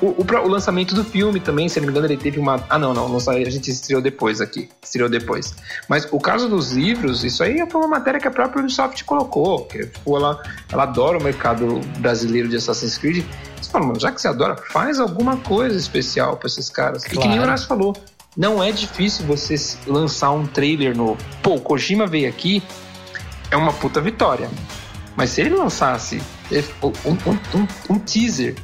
o, 0.00 0.06
o, 0.06 0.26
o, 0.44 0.48
lançamento 0.48 0.94
do 0.94 1.04
filme 1.04 1.40
também, 1.40 1.68
se 1.68 1.78
não 1.78 1.86
me 1.86 1.92
engano, 1.92 2.06
ele 2.06 2.16
teve 2.16 2.38
uma. 2.38 2.64
Ah, 2.68 2.78
não, 2.78 2.92
não, 2.92 3.08
não 3.08 3.16
a 3.16 3.50
gente 3.50 3.70
estreou 3.70 4.02
depois 4.02 4.40
aqui. 4.40 4.68
Estreou 4.82 5.08
depois. 5.08 5.54
Mas 5.88 6.06
o 6.10 6.20
caso 6.20 6.48
dos 6.48 6.72
livros, 6.72 7.24
isso 7.24 7.42
aí 7.42 7.64
foi 7.70 7.80
uma 7.80 7.88
matéria 7.88 8.20
que 8.20 8.28
a 8.28 8.30
própria 8.30 8.60
Ubisoft 8.60 9.02
colocou. 9.04 9.64
Que, 9.66 9.86
tipo, 9.86 10.16
ela, 10.16 10.42
ela 10.70 10.82
adora 10.82 11.18
o 11.18 11.22
mercado 11.22 11.80
brasileiro 11.98 12.48
de 12.48 12.56
Assassin's 12.56 12.98
Creed. 12.98 13.24
Você 13.60 13.70
fala, 13.70 13.86
mano, 13.86 14.00
já 14.00 14.12
que 14.12 14.20
você 14.20 14.28
adora, 14.28 14.56
faz 14.56 15.00
alguma 15.00 15.36
coisa 15.38 15.76
especial 15.76 16.36
para 16.36 16.46
esses 16.46 16.68
caras. 16.68 17.04
Claro. 17.04 17.18
E 17.18 17.22
que 17.22 17.28
nem 17.28 17.38
o 17.38 17.42
Horácio 17.42 17.66
falou, 17.66 17.96
não 18.36 18.62
é 18.62 18.70
difícil 18.70 19.24
você 19.24 19.54
lançar 19.86 20.30
um 20.30 20.46
trailer 20.46 20.96
novo. 20.96 21.18
Pô, 21.42 21.54
o 21.54 21.60
Kojima 21.60 22.06
veio 22.06 22.28
aqui, 22.28 22.62
é 23.50 23.56
uma 23.56 23.72
puta 23.72 24.00
vitória. 24.00 24.50
Mas 25.16 25.30
se 25.30 25.40
ele 25.40 25.54
lançasse 25.54 26.20
um, 26.82 27.10
um, 27.10 27.32
um, 27.32 27.94
um 27.94 27.98
teaser 27.98 28.54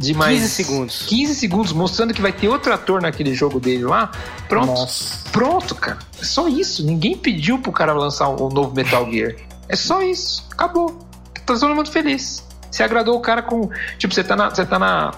de 0.00 0.14
mais 0.14 0.40
15 0.40 0.48
segundos. 0.48 1.02
15 1.06 1.34
segundos 1.34 1.72
mostrando 1.72 2.14
que 2.14 2.22
vai 2.22 2.32
ter 2.32 2.48
outro 2.48 2.72
ator 2.72 3.02
naquele 3.02 3.34
jogo 3.34 3.60
dele 3.60 3.84
lá. 3.84 4.10
Pronto. 4.48 4.68
Nossa. 4.68 5.30
Pronto, 5.30 5.74
cara. 5.74 5.98
É 6.18 6.24
só 6.24 6.48
isso. 6.48 6.84
Ninguém 6.84 7.16
pediu 7.16 7.58
pro 7.58 7.70
cara 7.70 7.92
lançar 7.92 8.30
um 8.30 8.48
novo 8.48 8.74
Metal 8.74 9.08
Gear. 9.10 9.34
É 9.68 9.76
só 9.76 10.00
isso. 10.00 10.46
Acabou. 10.50 11.06
Tá 11.44 11.54
todo 11.54 11.74
mundo 11.74 11.90
feliz. 11.90 12.42
Você 12.70 12.82
agradou 12.82 13.14
o 13.16 13.20
cara 13.20 13.42
com. 13.42 13.68
Tipo, 13.98 14.14
você 14.14 14.24
tá 14.24 14.34
na. 14.34 14.48
Você 14.48 14.64
tá 14.64 14.78
na. 14.78 15.12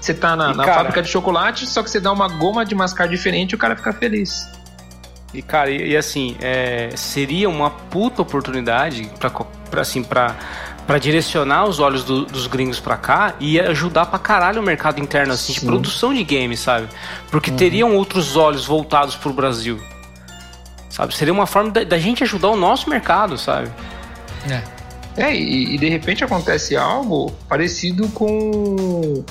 Você 0.00 0.14
tá 0.14 0.34
na, 0.34 0.54
na 0.54 0.64
cara, 0.64 0.76
fábrica 0.78 1.02
de 1.02 1.08
chocolate, 1.08 1.66
só 1.66 1.82
que 1.82 1.90
você 1.90 2.00
dá 2.00 2.12
uma 2.12 2.28
goma 2.28 2.64
de 2.64 2.74
mascar 2.74 3.08
diferente 3.08 3.52
e 3.52 3.54
o 3.54 3.58
cara 3.58 3.76
fica 3.76 3.92
feliz. 3.92 4.46
E, 5.34 5.42
cara, 5.42 5.70
e, 5.70 5.90
e 5.90 5.96
assim, 5.96 6.36
é, 6.40 6.90
seria 6.94 7.50
uma 7.50 7.70
puta 7.70 8.22
oportunidade 8.22 9.10
pra 9.18 9.80
assim, 9.80 10.02
pra 10.02 10.36
para 10.86 10.98
direcionar 10.98 11.64
os 11.64 11.80
olhos 11.80 12.04
do, 12.04 12.24
dos 12.24 12.46
gringos 12.46 12.78
para 12.78 12.96
cá 12.96 13.34
e 13.40 13.58
ajudar 13.58 14.06
pra 14.06 14.18
caralho 14.18 14.60
o 14.60 14.64
mercado 14.64 15.00
interno 15.00 15.32
assim, 15.32 15.52
de 15.52 15.60
produção 15.60 16.14
de 16.14 16.22
games, 16.22 16.60
sabe? 16.60 16.88
Porque 17.30 17.50
uhum. 17.50 17.56
teriam 17.56 17.96
outros 17.96 18.36
olhos 18.36 18.64
voltados 18.64 19.16
pro 19.16 19.32
Brasil. 19.32 19.80
Sabe? 20.88 21.14
Seria 21.14 21.34
uma 21.34 21.46
forma 21.46 21.70
da, 21.70 21.84
da 21.84 21.98
gente 21.98 22.22
ajudar 22.22 22.48
o 22.48 22.56
nosso 22.56 22.88
mercado, 22.88 23.36
sabe? 23.36 23.70
É. 24.48 24.76
É, 25.16 25.34
e, 25.34 25.74
e 25.74 25.78
de 25.78 25.88
repente 25.88 26.22
acontece 26.22 26.76
algo 26.76 27.32
parecido 27.48 28.08
com 28.10 29.24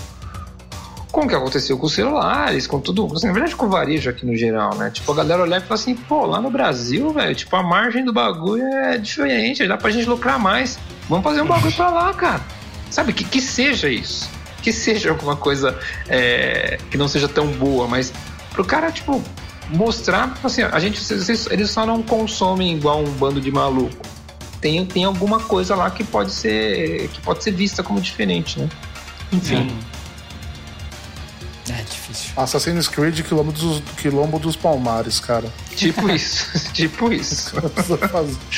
com 1.12 1.22
o 1.22 1.28
que 1.30 1.36
aconteceu 1.36 1.78
com 1.78 1.86
os 1.86 1.94
celulares, 1.94 2.68
com 2.68 2.78
tudo, 2.78 3.08
assim, 3.16 3.28
na 3.28 3.32
verdade 3.32 3.56
com 3.56 3.68
o 3.68 3.70
varejo 3.70 4.10
aqui 4.10 4.26
no 4.26 4.36
geral, 4.36 4.76
né? 4.76 4.90
Tipo, 4.90 5.14
a 5.14 5.16
galera 5.16 5.44
olhar 5.44 5.60
e 5.60 5.62
falar 5.62 5.76
assim, 5.76 5.96
pô, 5.96 6.26
lá 6.26 6.42
no 6.42 6.52
Brasil, 6.52 7.10
velho, 7.12 7.34
tipo, 7.34 7.56
a 7.56 7.64
margem 7.64 8.04
do 8.04 8.12
bagulho 8.12 8.66
é 8.66 8.98
diferente, 8.98 9.66
dá 9.66 9.78
pra 9.78 9.92
gente 9.92 10.10
lucrar 10.10 10.38
mais. 10.38 10.78
Vamos 11.10 11.24
fazer 11.24 11.42
um 11.42 11.48
bagulho 11.48 11.74
pra 11.74 11.90
lá, 11.90 12.14
cara. 12.14 12.42
Sabe, 12.90 13.14
que, 13.14 13.24
que 13.24 13.42
seja 13.42 13.90
isso. 13.90 14.30
Que 14.62 14.72
seja 14.72 15.10
alguma 15.10 15.36
coisa 15.36 15.78
é, 16.08 16.80
que 16.90 16.98
não 16.98 17.08
seja 17.08 17.28
tão 17.28 17.48
boa, 17.48 17.88
mas 17.88 18.12
pro 18.52 18.66
cara, 18.66 18.92
tipo, 18.92 19.24
mostrar, 19.70 20.38
assim, 20.44 20.64
a 20.64 20.80
gente, 20.80 21.00
eles 21.52 21.70
só 21.70 21.86
não 21.86 22.02
consomem 22.02 22.76
igual 22.76 23.02
um 23.02 23.12
bando 23.12 23.40
de 23.40 23.52
maluco. 23.52 24.06
Tem, 24.62 24.84
tem 24.86 25.04
alguma 25.04 25.40
coisa 25.40 25.76
lá 25.76 25.92
que 25.92 26.04
pode 26.04 26.32
ser 26.32 27.08
que 27.10 27.22
pode 27.22 27.44
ser 27.44 27.52
vista 27.52 27.84
como 27.84 28.02
diferente, 28.02 28.60
né? 28.60 28.68
Enfim. 29.32 29.70
É 31.70 31.82
difícil. 31.82 32.32
Assassin's 32.38 32.88
Creed 32.88 33.22
Quilombo 33.22 33.52
dos, 33.52 33.82
Quilombo 33.98 34.38
dos 34.38 34.56
Palmares, 34.56 35.20
cara. 35.20 35.52
Tipo 35.76 36.10
isso, 36.12 36.72
tipo 36.74 37.12
isso. 37.12 37.56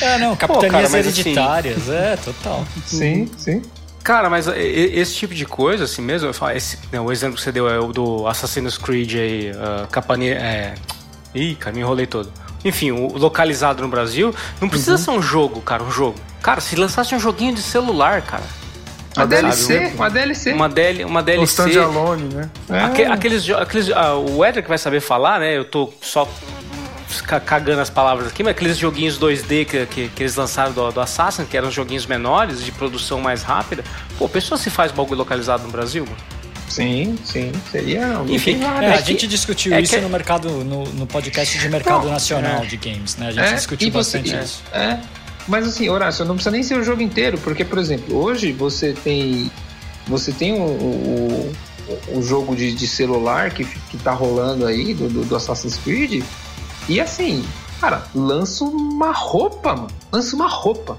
é, 0.01 0.17
não, 0.17 0.35
capitanias 0.35 0.47
Pô, 0.47 0.71
cara, 0.71 0.85
assim, 0.85 0.97
hereditárias, 0.97 1.89
assim... 1.89 1.91
é, 1.93 2.17
total. 2.17 2.65
Sim, 2.85 3.29
sim. 3.37 3.61
Cara, 4.03 4.29
mas 4.29 4.47
esse 4.47 5.15
tipo 5.15 5.33
de 5.33 5.45
coisa, 5.45 5.83
assim 5.83 6.01
mesmo, 6.01 6.29
esse, 6.55 6.79
não, 6.91 7.07
o 7.07 7.11
exemplo 7.11 7.35
que 7.35 7.41
você 7.41 7.51
deu 7.51 7.67
é 7.67 7.77
o 7.77 7.91
do 7.91 8.25
Assassin's 8.27 8.77
Creed 8.77 9.15
aí, 9.15 9.51
uh, 9.51 9.87
capane... 9.89 10.29
é... 10.29 10.75
Ih, 11.35 11.55
cara, 11.55 11.75
me 11.75 11.81
enrolei 11.81 12.07
todo. 12.07 12.31
Enfim, 12.63 12.91
o 12.91 13.17
localizado 13.17 13.83
no 13.83 13.89
Brasil, 13.89 14.33
não 14.61 14.69
precisa 14.69 14.93
uhum. 14.93 14.97
ser 14.97 15.11
um 15.11 15.21
jogo, 15.21 15.61
cara, 15.61 15.83
um 15.83 15.91
jogo. 15.91 16.17
Cara, 16.41 16.61
se 16.61 16.75
lançasse 16.75 17.13
um 17.13 17.19
joguinho 17.19 17.53
de 17.53 17.61
celular, 17.61 18.21
cara, 18.21 18.43
uma 19.17 19.27
DLC, 19.27 19.91
uma 19.95 20.09
DLC. 20.09 20.53
Uma, 20.53 20.69
DL, 20.69 21.05
uma 21.05 21.23
DLC. 21.23 21.61
O 21.61 21.67
standalone, 21.67 22.33
né? 22.33 22.49
É. 22.69 23.05
Aqueles, 23.05 23.49
aqueles, 23.49 23.91
ah, 23.91 24.15
o 24.15 24.45
Edgar 24.45 24.63
que 24.63 24.69
vai 24.69 24.77
saber 24.77 24.99
falar, 24.99 25.39
né? 25.39 25.57
Eu 25.57 25.65
tô 25.65 25.91
só 26.01 26.27
cagando 27.45 27.81
as 27.81 27.89
palavras 27.89 28.27
aqui, 28.27 28.43
mas 28.43 28.51
aqueles 28.51 28.77
joguinhos 28.77 29.17
2D 29.19 29.65
que, 29.65 29.85
que, 29.87 30.09
que 30.09 30.23
eles 30.23 30.35
lançaram 30.35 30.71
do, 30.71 30.91
do 30.91 31.01
Assassin, 31.01 31.45
que 31.45 31.57
eram 31.57 31.71
joguinhos 31.71 32.05
menores, 32.05 32.63
de 32.63 32.71
produção 32.71 33.19
mais 33.19 33.43
rápida. 33.43 33.83
Pô, 34.17 34.29
pessoa 34.29 34.57
se 34.57 34.69
faz 34.69 34.91
bagulho 34.91 35.17
localizado 35.17 35.63
no 35.63 35.69
Brasil, 35.69 36.05
mano? 36.05 36.17
Sim, 36.69 37.17
sim, 37.23 37.51
seria. 37.71 38.21
Enfim, 38.27 38.61
é, 38.63 38.93
a 38.93 39.01
gente 39.01 39.25
discutiu 39.25 39.73
é 39.73 39.81
isso 39.81 39.95
que... 39.95 40.01
no 40.01 40.09
mercado, 40.09 40.49
no, 40.49 40.83
no 40.83 41.07
podcast 41.07 41.57
de 41.57 41.69
mercado 41.69 42.05
Não, 42.05 42.11
nacional 42.11 42.63
é. 42.63 42.65
de 42.65 42.77
games, 42.77 43.15
né? 43.15 43.29
A 43.29 43.31
gente 43.31 43.55
discutiu 43.55 43.91
você, 43.91 44.19
bastante 44.19 44.43
isso. 44.43 44.61
É, 44.73 44.99
mas 45.47 45.67
assim, 45.67 45.87
Horácio, 45.89 46.25
não 46.25 46.35
precisa 46.35 46.51
nem 46.51 46.63
ser 46.63 46.77
o 46.77 46.83
jogo 46.83 47.01
inteiro, 47.01 47.37
porque, 47.39 47.63
por 47.63 47.77
exemplo, 47.77 48.17
hoje 48.17 48.51
você 48.51 48.93
tem. 48.93 49.51
Você 50.07 50.31
tem 50.31 50.53
o, 50.53 50.63
o, 50.63 51.53
o 52.15 52.21
jogo 52.21 52.55
de, 52.55 52.71
de, 52.73 52.87
celular 52.87 53.51
que, 53.51 53.65
que 53.65 53.97
tá 53.97 54.11
rolando 54.11 54.65
aí, 54.65 54.93
do, 54.93 55.09
do, 55.09 55.25
do 55.25 55.35
Assassin's 55.35 55.77
Creed. 55.77 56.23
E 56.87 57.01
assim, 57.01 57.43
cara, 57.81 58.03
lança 58.15 58.63
uma 58.63 59.11
roupa, 59.11 59.75
mano. 59.75 59.87
Lança 60.11 60.35
uma 60.35 60.47
roupa. 60.47 60.97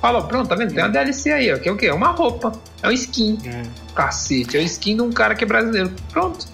Fala, 0.00 0.22
pronto, 0.22 0.48
tá 0.48 0.54
vendo? 0.54 0.72
Tem 0.72 0.84
uma 0.84 0.90
DLC 0.90 1.32
aí, 1.32 1.52
ó. 1.52 1.58
Que 1.58 1.68
é 1.68 1.72
o 1.72 1.76
quê? 1.76 1.86
É 1.86 1.94
uma 1.94 2.08
roupa. 2.08 2.52
É 2.82 2.88
um 2.88 2.92
skin. 2.92 3.38
É. 3.44 3.62
Cacete, 3.94 4.56
é 4.56 4.60
um 4.60 4.64
skin 4.64 4.96
de 4.96 5.02
um 5.02 5.10
cara 5.10 5.34
que 5.34 5.44
é 5.44 5.46
brasileiro. 5.46 5.90
Pronto. 6.12 6.46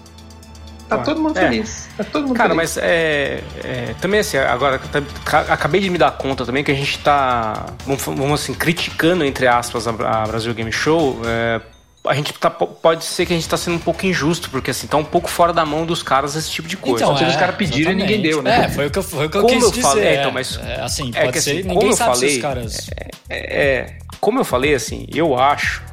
Tá 0.97 1.03
todo 1.03 1.21
mundo 1.21 1.37
é. 1.37 1.41
feliz. 1.41 1.89
Tá 1.97 2.03
todo 2.03 2.27
mundo 2.27 2.35
Cara, 2.35 2.49
feliz. 2.49 2.75
mas 2.75 2.83
é, 2.83 3.41
é, 3.63 3.95
Também 4.01 4.19
assim, 4.19 4.37
agora 4.37 4.79
acabei 5.25 5.79
de 5.79 5.89
me 5.89 5.97
dar 5.97 6.11
conta 6.11 6.45
também 6.45 6.63
que 6.63 6.71
a 6.71 6.75
gente 6.75 6.99
tá, 6.99 7.65
vamos, 7.85 8.41
assim, 8.41 8.53
criticando, 8.53 9.23
entre 9.23 9.47
aspas, 9.47 9.87
a, 9.87 9.91
a 9.91 10.27
Brasil 10.27 10.53
Game 10.53 10.71
Show. 10.71 11.21
É, 11.25 11.61
a 12.05 12.13
gente 12.13 12.33
tá, 12.33 12.49
pode 12.49 13.05
ser 13.05 13.25
que 13.25 13.31
a 13.31 13.35
gente 13.35 13.47
tá 13.47 13.55
sendo 13.55 13.75
um 13.75 13.79
pouco 13.79 14.05
injusto, 14.05 14.49
porque 14.49 14.71
assim, 14.71 14.85
tá 14.85 14.97
um 14.97 15.03
pouco 15.03 15.29
fora 15.29 15.53
da 15.53 15.65
mão 15.65 15.85
dos 15.85 16.03
caras 16.03 16.35
esse 16.35 16.49
tipo 16.49 16.67
de 16.67 16.75
coisa. 16.75 17.05
Então, 17.05 17.17
é, 17.17 17.29
os 17.29 17.35
caras 17.35 17.55
pediram 17.55 17.91
exatamente. 17.91 18.13
e 18.13 18.17
ninguém 18.17 18.31
deu, 18.31 18.41
né? 18.41 18.65
É, 18.65 18.69
foi 18.69 18.87
o 18.87 18.91
que 18.91 18.99
eu, 18.99 19.03
foi 19.03 19.27
o 19.27 19.29
que 19.29 19.37
eu 19.37 19.45
quis 19.45 19.63
eu 19.63 19.71
dizer. 19.71 19.81
Falei, 19.81 20.15
então, 20.15 20.31
mas, 20.31 20.59
é, 20.61 20.81
assim, 20.81 21.11
é 21.13 21.21
pode 21.21 21.33
que, 21.33 21.41
ser, 21.41 21.51
assim, 21.51 21.63
ninguém 21.63 21.93
sabe 21.93 22.15
falei, 22.15 22.29
se 22.29 22.35
os 22.35 22.41
caras... 22.41 22.89
É, 23.29 23.63
é, 23.63 23.97
como 24.19 24.39
eu 24.39 24.43
falei, 24.43 24.73
assim, 24.73 25.07
eu 25.13 25.37
acho 25.37 25.90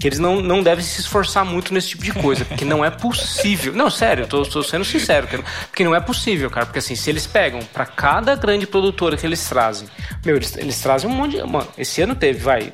que 0.00 0.08
eles 0.08 0.18
não, 0.18 0.40
não 0.40 0.62
devem 0.62 0.82
se 0.82 0.98
esforçar 0.98 1.44
muito 1.44 1.74
nesse 1.74 1.90
tipo 1.90 2.02
de 2.02 2.12
coisa, 2.14 2.42
porque 2.46 2.64
não 2.64 2.82
é 2.82 2.90
possível. 2.90 3.74
Não, 3.74 3.90
sério, 3.90 4.24
eu 4.24 4.26
tô, 4.26 4.42
tô 4.44 4.62
sendo 4.62 4.84
sincero, 4.84 5.28
porque 5.68 5.84
não 5.84 5.94
é 5.94 6.00
possível, 6.00 6.50
cara. 6.50 6.64
Porque 6.64 6.78
assim, 6.78 6.96
se 6.96 7.10
eles 7.10 7.26
pegam 7.26 7.60
para 7.70 7.84
cada 7.84 8.34
grande 8.34 8.66
produtora 8.66 9.14
que 9.18 9.26
eles 9.26 9.46
trazem, 9.46 9.86
meu, 10.24 10.36
eles, 10.36 10.56
eles 10.56 10.80
trazem 10.80 11.08
um 11.08 11.12
monte 11.12 11.36
de. 11.36 11.42
Mano, 11.42 11.68
esse 11.76 12.00
ano 12.00 12.14
teve, 12.14 12.38
vai. 12.38 12.72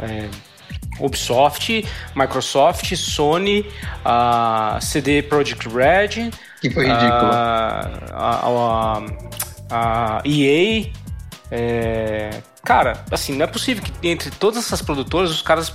É, 0.00 0.28
Ubisoft, 0.98 1.86
Microsoft, 2.16 2.94
Sony, 2.96 3.66
a 4.02 4.78
CD 4.80 5.22
Projekt 5.22 5.68
Red. 5.68 6.30
Que 6.60 6.70
foi 6.70 6.86
ridículo. 6.86 7.30
A, 7.32 7.90
a, 8.14 9.02
a 9.70 10.22
EA. 10.24 10.90
É, 11.50 12.30
cara, 12.64 13.04
assim, 13.10 13.34
não 13.36 13.44
é 13.44 13.46
possível 13.46 13.82
que 13.82 14.08
entre 14.08 14.30
todas 14.30 14.64
essas 14.64 14.80
produtoras 14.80 15.30
os 15.30 15.42
caras 15.42 15.74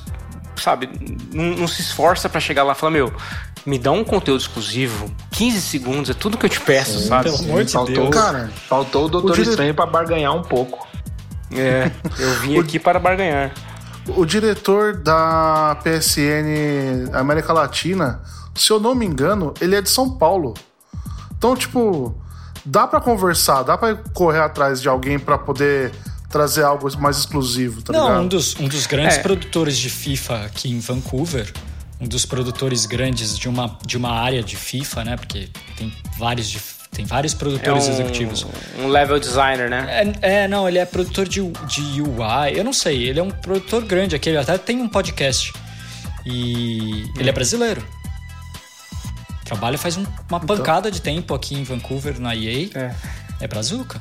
sabe, 0.62 0.89
não, 1.34 1.55
não 1.55 1.68
se 1.68 1.82
esforça 1.82 2.28
para 2.28 2.39
chegar 2.39 2.64
lá 2.64 2.74
e 2.74 2.76
falar, 2.76 2.91
meu, 2.91 3.14
me 3.66 3.78
dá 3.78 3.91
um 3.91 4.03
conteúdo 4.03 4.39
exclusivo, 4.39 5.12
15 5.32 5.62
segundos, 5.62 6.10
é 6.10 6.14
tudo 6.14 6.38
que 6.38 6.45
eu 6.45 6.49
te 6.49 6.62
peço, 6.62 6.99
Sim, 6.99 7.08
sabe? 7.08 7.24
Pelo 7.26 7.38
amor 7.38 7.64
de 7.64 7.72
faltou, 7.74 7.95
Deus. 7.95 8.10
Cara, 8.10 8.49
faltou 8.68 9.05
o 9.05 9.10
Doutor 9.10 9.32
o 9.32 9.36
dire... 9.36 9.49
Estranho 9.49 9.74
para 9.74 9.86
barganhar 9.86 10.34
um 10.34 10.41
pouco. 10.41 10.88
É, 11.51 11.91
eu 12.20 12.34
vim 12.36 12.58
aqui 12.60 12.80
para 12.80 12.99
barganhar. 12.99 13.51
O 14.08 14.26
diretor 14.26 14.95
da 14.95 15.78
PSN 15.84 17.12
América 17.14 17.51
Latina, 17.51 18.22
se 18.55 18.72
eu 18.72 18.80
não 18.80 18.95
me 18.95 19.05
engano, 19.05 19.53
ele 19.60 19.76
é 19.76 19.82
de 19.82 19.89
São 19.89 20.18
Paulo. 20.18 20.53
Então, 21.38 21.55
tipo, 21.55 22.16
dá 22.66 22.88
para 22.88 23.01
conversar, 23.01 23.64
dá 23.64 23.78
para 23.78 23.95
correr 24.14 24.39
atrás 24.39 24.82
de 24.82 24.88
alguém 24.88 25.20
para 25.20 25.38
poder 25.38 25.91
trazer 26.30 26.64
algo 26.64 26.90
mais 27.00 27.18
exclusivo, 27.18 27.82
tá 27.82 27.94
Não, 27.94 28.08
ligado? 28.08 28.22
um 28.22 28.28
dos, 28.28 28.56
um 28.60 28.68
dos 28.68 28.86
grandes 28.86 29.18
é. 29.18 29.22
produtores 29.22 29.78
de 29.78 29.90
FIFA 29.90 30.46
aqui 30.46 30.70
em 30.70 30.80
Vancouver, 30.80 31.52
um 32.00 32.08
dos 32.08 32.26
produtores 32.26 32.86
grandes 32.86 33.38
de 33.38 33.48
uma, 33.48 33.78
de 33.86 33.98
uma 33.98 34.12
área 34.12 34.44
de 34.44 34.56
FIFA, 34.56 35.04
né? 35.04 35.16
Porque 35.16 35.50
tem 35.76 35.92
vários 36.18 36.50
de, 36.50 36.60
tem 36.92 37.06
vários 37.06 37.34
produtores 37.34 37.86
é 37.86 37.90
um, 37.90 37.94
executivos. 37.94 38.46
Um 38.80 38.88
level 38.88 39.20
designer, 39.20 39.70
né? 39.70 40.14
É, 40.22 40.44
é, 40.44 40.48
não, 40.48 40.68
ele 40.68 40.78
é 40.78 40.86
produtor 40.86 41.28
de, 41.28 41.42
de 41.42 42.02
UI. 42.02 42.54
Eu 42.56 42.64
não 42.64 42.74
sei, 42.74 43.08
ele 43.08 43.20
é 43.20 43.24
um 43.24 43.32
produtor 43.32 43.84
grande 43.84 44.16
aqui, 44.16 44.30
ele 44.30 44.38
até 44.38 44.58
tem 44.58 44.82
um 44.82 44.90
podcast. 44.90 45.54
E 46.26 47.06
hum. 47.08 47.14
ele 47.18 47.30
é 47.30 47.32
brasileiro. 47.32 47.84
Trabalha 49.46 49.78
faz 49.78 49.96
um, 49.96 50.02
uma 50.04 50.38
então. 50.38 50.40
pancada 50.40 50.92
de 50.92 51.02
tempo 51.02 51.34
aqui 51.34 51.56
em 51.56 51.64
Vancouver, 51.64 52.20
na 52.20 52.36
EA. 52.36 52.70
É, 52.76 52.96
é 53.40 53.48
brazuca. 53.48 54.00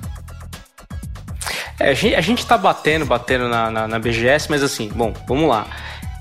É, 1.78 1.90
a 1.90 2.20
gente 2.20 2.46
tá 2.46 2.56
batendo, 2.56 3.04
batendo 3.04 3.48
na, 3.48 3.70
na, 3.70 3.88
na, 3.88 3.98
BGS, 3.98 4.48
mas 4.48 4.62
assim, 4.62 4.88
bom, 4.88 5.12
vamos 5.26 5.48
lá. 5.48 5.66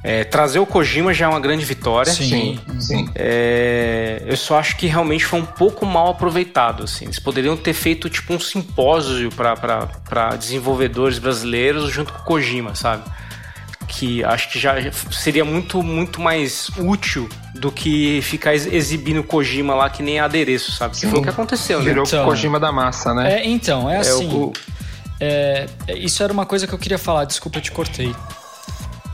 É, 0.04 0.24
trazer 0.24 0.60
o 0.60 0.68
Kojima 0.68 1.12
já 1.16 1.26
é 1.26 1.28
uma 1.28 1.40
grande 1.40 1.66
vitória. 1.66 2.12
Sim, 2.12 2.60
sim. 2.80 3.10
É, 3.16 4.22
eu 4.28 4.38
só 4.38 4.60
acho 4.60 4.78
que 4.78 4.86
realmente 4.86 5.26
foi 5.26 5.40
um 5.40 5.46
pouco 5.46 5.84
mal 5.84 6.12
aproveitado. 6.12 6.84
Assim. 6.84 7.06
Eles 7.06 7.18
poderiam 7.18 7.58
ter 7.58 7.74
feito 7.74 8.08
tipo 8.08 8.32
um 8.32 8.40
simpósio 8.40 9.32
para 9.32 10.36
desenvolvedores 10.36 11.18
brasileiros 11.18 11.92
junto 11.92 12.14
com 12.14 12.20
o 12.20 12.24
Kojima, 12.24 12.76
sabe? 12.76 13.04
Que 13.88 14.24
acho 14.24 14.52
que 14.52 14.60
já 14.60 14.76
seria 15.10 15.44
muito, 15.44 15.82
muito 15.82 16.22
mais 16.22 16.70
útil 16.78 17.28
do 17.56 17.72
que 17.72 18.22
ficar 18.22 18.54
exibindo 18.54 19.22
o 19.22 19.24
Kojima 19.24 19.74
lá 19.74 19.90
que 19.90 20.04
nem 20.04 20.20
adereço, 20.20 20.72
sabe? 20.72 20.96
Que 20.96 21.08
foi 21.08 21.20
o 21.20 21.24
que 21.24 21.30
aconteceu, 21.30 21.80
né? 21.80 21.86
Virou 21.86 22.06
então, 22.06 22.26
Kojima 22.26 22.60
da 22.60 22.72
massa, 22.72 23.12
né? 23.12 23.40
É, 23.40 23.48
então, 23.48 23.90
é 23.90 23.98
assim. 23.98 24.30
É, 24.30 24.36
o... 24.36 24.54
é, 25.20 25.68
isso 25.96 26.22
era 26.24 26.32
uma 26.32 26.46
coisa 26.46 26.68
que 26.68 26.74
eu 26.74 26.80
queria 26.80 26.98
falar, 26.98 27.26
desculpa, 27.26 27.58
eu 27.58 27.62
te 27.62 27.72
cortei. 27.72 28.14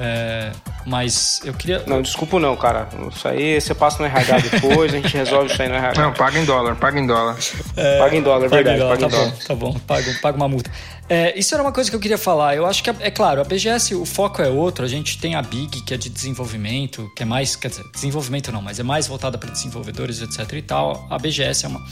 É, 0.03 0.51
mas 0.83 1.41
eu 1.45 1.53
queria. 1.53 1.83
Não, 1.85 2.01
desculpa 2.01 2.39
não, 2.39 2.57
cara. 2.57 2.89
Isso 3.13 3.27
aí 3.27 3.61
você 3.61 3.75
passa 3.75 3.99
no 3.99 4.05
RH 4.05 4.39
depois, 4.39 4.91
a 4.91 4.97
gente 4.97 5.15
resolve 5.15 5.51
isso 5.51 5.61
aí 5.61 5.69
no 5.69 5.75
RH. 5.75 6.01
Não, 6.01 6.11
paga 6.11 6.39
em 6.39 6.45
dólar, 6.45 6.75
paga 6.75 6.99
em 6.99 7.05
dólar. 7.05 7.37
É, 7.77 7.99
paga 7.99 8.15
em 8.15 8.21
dólar, 8.23 8.45
é 8.45 8.49
verdade. 8.49 8.77
Em 8.77 8.79
dólar, 8.79 8.97
paga 8.97 9.09
tá 9.09 9.15
em 9.15 9.19
dólar. 9.19 9.31
bom, 9.31 9.45
tá 9.45 9.55
bom, 9.55 9.79
paga, 9.85 10.19
paga 10.19 10.37
uma 10.37 10.47
multa. 10.47 10.71
É, 11.07 11.37
isso 11.37 11.53
era 11.53 11.61
uma 11.61 11.71
coisa 11.71 11.87
que 11.87 11.95
eu 11.95 11.99
queria 11.99 12.17
falar. 12.17 12.55
Eu 12.55 12.65
acho 12.65 12.81
que, 12.81 12.89
é 12.89 13.11
claro, 13.11 13.41
a 13.41 13.43
BGS, 13.43 13.93
o 13.93 14.05
foco 14.05 14.41
é 14.41 14.47
outro. 14.47 14.83
A 14.83 14.87
gente 14.87 15.19
tem 15.19 15.35
a 15.35 15.41
Big, 15.43 15.81
que 15.83 15.93
é 15.93 15.97
de 15.97 16.09
desenvolvimento, 16.09 17.11
que 17.15 17.21
é 17.21 17.25
mais, 17.25 17.55
quer 17.55 17.67
dizer, 17.67 17.83
desenvolvimento 17.93 18.51
não, 18.51 18.61
mas 18.61 18.79
é 18.79 18.83
mais 18.83 19.05
voltada 19.05 19.37
para 19.37 19.51
desenvolvedores, 19.51 20.19
etc 20.19 20.51
e 20.53 20.61
tal. 20.63 21.05
A 21.11 21.19
BGS 21.19 21.65
é 21.65 21.67
uma. 21.67 21.85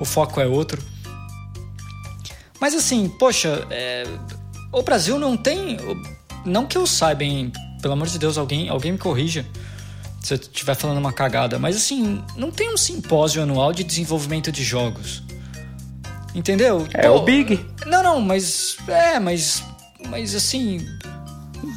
O 0.00 0.04
foco 0.04 0.40
é 0.40 0.46
outro. 0.46 0.82
Mas 2.62 2.76
assim, 2.76 3.08
poxa, 3.08 3.66
é, 3.72 4.04
o 4.70 4.82
Brasil 4.82 5.18
não 5.18 5.36
tem 5.36 5.76
não 6.44 6.64
que 6.64 6.78
eu 6.78 6.86
saiba, 6.86 7.24
hein? 7.24 7.50
Pelo 7.80 7.94
amor 7.94 8.06
de 8.06 8.20
Deus, 8.20 8.38
alguém, 8.38 8.68
alguém 8.68 8.92
me 8.92 8.98
corrija 8.98 9.44
se 10.20 10.34
eu 10.34 10.38
estiver 10.38 10.76
falando 10.76 10.98
uma 10.98 11.12
cagada, 11.12 11.58
mas 11.58 11.74
assim, 11.74 12.22
não 12.36 12.52
tem 12.52 12.72
um 12.72 12.76
simpósio 12.76 13.42
anual 13.42 13.72
de 13.72 13.82
desenvolvimento 13.82 14.52
de 14.52 14.62
jogos. 14.62 15.24
Entendeu? 16.32 16.86
É 16.94 17.08
Pô, 17.08 17.16
o 17.16 17.22
Big. 17.24 17.66
Não, 17.84 18.00
não, 18.00 18.20
mas. 18.20 18.76
É, 18.86 19.18
mas. 19.18 19.64
Mas 20.08 20.32
assim 20.32 20.86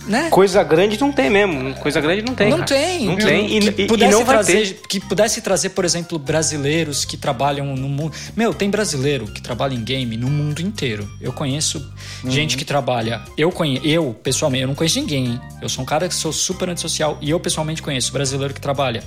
né? 0.08 0.30
Coisa 0.30 0.64
grande 0.64 1.00
não 1.00 1.12
tem 1.12 1.30
mesmo. 1.30 1.74
Coisa 1.76 2.02
grande 2.02 2.22
não 2.22 2.34
tem. 2.34 2.50
Não 2.50 2.60
cara. 2.60 2.68
tem. 2.68 3.06
Não 3.06 3.16
tem. 3.16 3.58
E, 3.58 3.72
que 3.72 3.86
pudesse 3.86 4.12
e 4.12 4.16
não 4.16 4.26
trazer, 4.26 4.82
Que 4.88 5.00
pudesse 5.00 5.42
trazer, 5.42 5.70
por 5.70 5.86
exemplo, 5.86 6.18
brasileiros 6.18 7.06
que 7.06 7.18
trabalham 7.18 7.76
no 7.76 7.88
mundo. 7.88 8.14
Meu, 8.36 8.54
tem 8.54 8.70
brasileiro 8.70 9.28
que 9.28 9.42
trabalha 9.42 9.74
em 9.74 9.84
game 9.84 10.18
no 10.18 10.30
mundo 10.30 10.62
inteiro. 10.62 11.10
Eu 11.22 11.32
conheço 11.32 11.92
uhum. 12.24 12.32
gente 12.32 12.58
que 12.58 12.66
trabalha. 12.66 13.22
Eu 13.38 13.52
conheço, 13.52 13.86
eu, 13.86 14.14
pessoalmente, 14.24 14.64
eu 14.64 14.68
não 14.68 14.76
conheço 14.76 15.00
ninguém. 15.00 15.26
Hein? 15.26 15.42
Eu 15.62 15.70
sou 15.70 15.84
um 15.84 15.86
cara 15.86 16.08
que 16.08 16.16
sou 16.16 16.34
super 16.34 16.70
antissocial 16.70 17.18
e 17.22 17.30
eu 17.30 17.40
pessoalmente 17.40 17.82
conheço 17.82 18.12
brasileiro 18.12 18.54
que 18.54 18.62
trabalha 18.62 19.04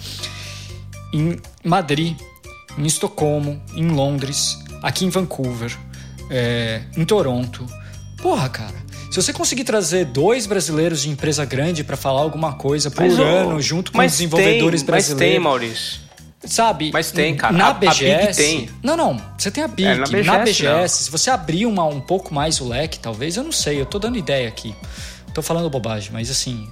em 1.13 1.39
Madrid, 1.65 2.17
em 2.77 2.87
Estocolmo, 2.87 3.61
em 3.75 3.89
Londres, 3.89 4.59
aqui 4.83 5.05
em 5.05 5.11
Vancouver, 5.11 5.77
é, 6.31 6.83
em 6.97 7.05
Toronto. 7.05 7.67
Porra, 8.21 8.49
cara. 8.49 8.88
Se 9.11 9.17
você 9.17 9.33
conseguir 9.33 9.65
trazer 9.65 10.05
dois 10.05 10.47
brasileiros 10.47 11.03
de 11.03 11.09
empresa 11.09 11.45
grande 11.45 11.83
para 11.83 11.97
falar 11.97 12.21
alguma 12.21 12.55
coisa 12.55 12.91
por 12.91 13.03
mas, 13.03 13.19
ano, 13.19 13.61
junto 13.61 13.93
com 13.93 13.99
desenvolvedores 14.01 14.83
tem, 14.83 14.87
brasileiros. 14.87 15.23
Mas 15.23 15.33
tem, 15.33 15.39
Maurício. 15.39 16.01
Sabe? 16.45 16.91
Mas 16.93 17.11
tem, 17.11 17.35
cara. 17.35 17.53
Na 17.53 17.69
a, 17.69 17.75
BGS. 17.75 18.29
A 18.31 18.35
tem. 18.35 18.71
Não, 18.83 18.97
não. 18.97 19.21
Você 19.37 19.51
tem 19.51 19.65
a 19.65 19.69
Big. 19.69 19.89
É, 19.89 19.95
na 19.97 20.07
BGS, 20.07 20.27
na 20.27 20.39
BGS 20.39 21.05
se 21.05 21.11
você 21.11 21.31
abrir 21.31 21.67
uma, 21.67 21.85
um 21.85 22.01
pouco 22.01 22.33
mais 22.33 22.61
o 22.61 22.69
leque, 22.69 22.99
talvez, 22.99 23.37
eu 23.37 23.43
não 23.43 23.53
sei. 23.53 23.81
Eu 23.81 23.87
tô 23.87 23.99
dando 23.99 24.17
ideia 24.17 24.49
aqui. 24.49 24.75
Tô 25.35 25.43
falando 25.43 25.69
bobagem, 25.69 26.11
mas 26.13 26.31
assim. 26.31 26.69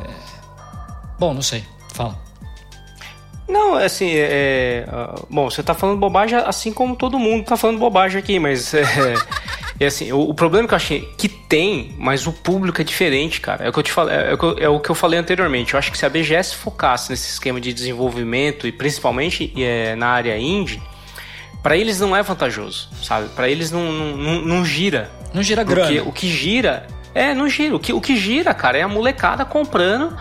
É... 0.00 0.08
Bom, 1.18 1.34
não 1.34 1.42
sei. 1.42 1.64
Fala. 1.92 2.18
Não, 3.48 3.74
assim, 3.74 4.10
é, 4.10 4.86
é, 4.86 4.86
bom, 5.28 5.50
você 5.50 5.62
tá 5.62 5.74
falando 5.74 5.98
bobagem 5.98 6.38
assim 6.38 6.72
como 6.72 6.96
todo 6.96 7.18
mundo 7.18 7.44
tá 7.44 7.56
falando 7.56 7.78
bobagem 7.78 8.18
aqui, 8.18 8.38
mas 8.38 8.72
é, 8.72 8.82
é 9.82 9.86
assim, 9.86 10.12
o, 10.12 10.20
o, 10.20 10.34
problema 10.34 10.66
que 10.66 10.74
eu 10.74 10.76
achei 10.76 11.12
que 11.16 11.28
tem, 11.28 11.94
mas 11.98 12.26
o 12.26 12.32
público 12.32 12.80
é 12.80 12.84
diferente, 12.84 13.40
cara. 13.40 13.64
É 13.64 13.68
o 13.68 13.72
que 13.72 13.78
eu 13.78 13.82
te 13.82 13.92
falei, 13.92 14.14
é, 14.14 14.32
é, 14.60 14.68
o 14.68 14.80
que 14.80 14.90
eu 14.90 14.94
falei 14.94 15.18
anteriormente. 15.18 15.74
Eu 15.74 15.78
acho 15.78 15.90
que 15.90 15.98
se 15.98 16.06
a 16.06 16.08
BGS 16.08 16.54
focasse 16.54 17.10
nesse 17.10 17.30
esquema 17.30 17.60
de 17.60 17.72
desenvolvimento 17.72 18.66
e 18.66 18.72
principalmente 18.72 19.52
é, 19.56 19.94
na 19.96 20.08
área 20.08 20.36
indie, 20.38 20.82
para 21.62 21.76
eles 21.76 22.00
não 22.00 22.16
é 22.16 22.22
vantajoso, 22.22 22.88
sabe? 23.02 23.28
Para 23.30 23.48
eles 23.48 23.70
não, 23.70 23.92
não, 23.92 24.16
não, 24.16 24.42
não, 24.42 24.64
gira. 24.64 25.10
Não 25.32 25.42
gira 25.42 25.62
grana. 25.62 25.88
Porque 25.88 26.08
o 26.08 26.12
que 26.12 26.28
gira 26.28 26.86
é, 27.14 27.34
não 27.34 27.48
gira. 27.48 27.76
O 27.76 27.78
que, 27.78 27.92
o 27.92 28.00
que 28.00 28.16
gira, 28.16 28.52
cara, 28.52 28.78
é 28.78 28.82
a 28.82 28.88
molecada 28.88 29.44
comprando 29.44 30.16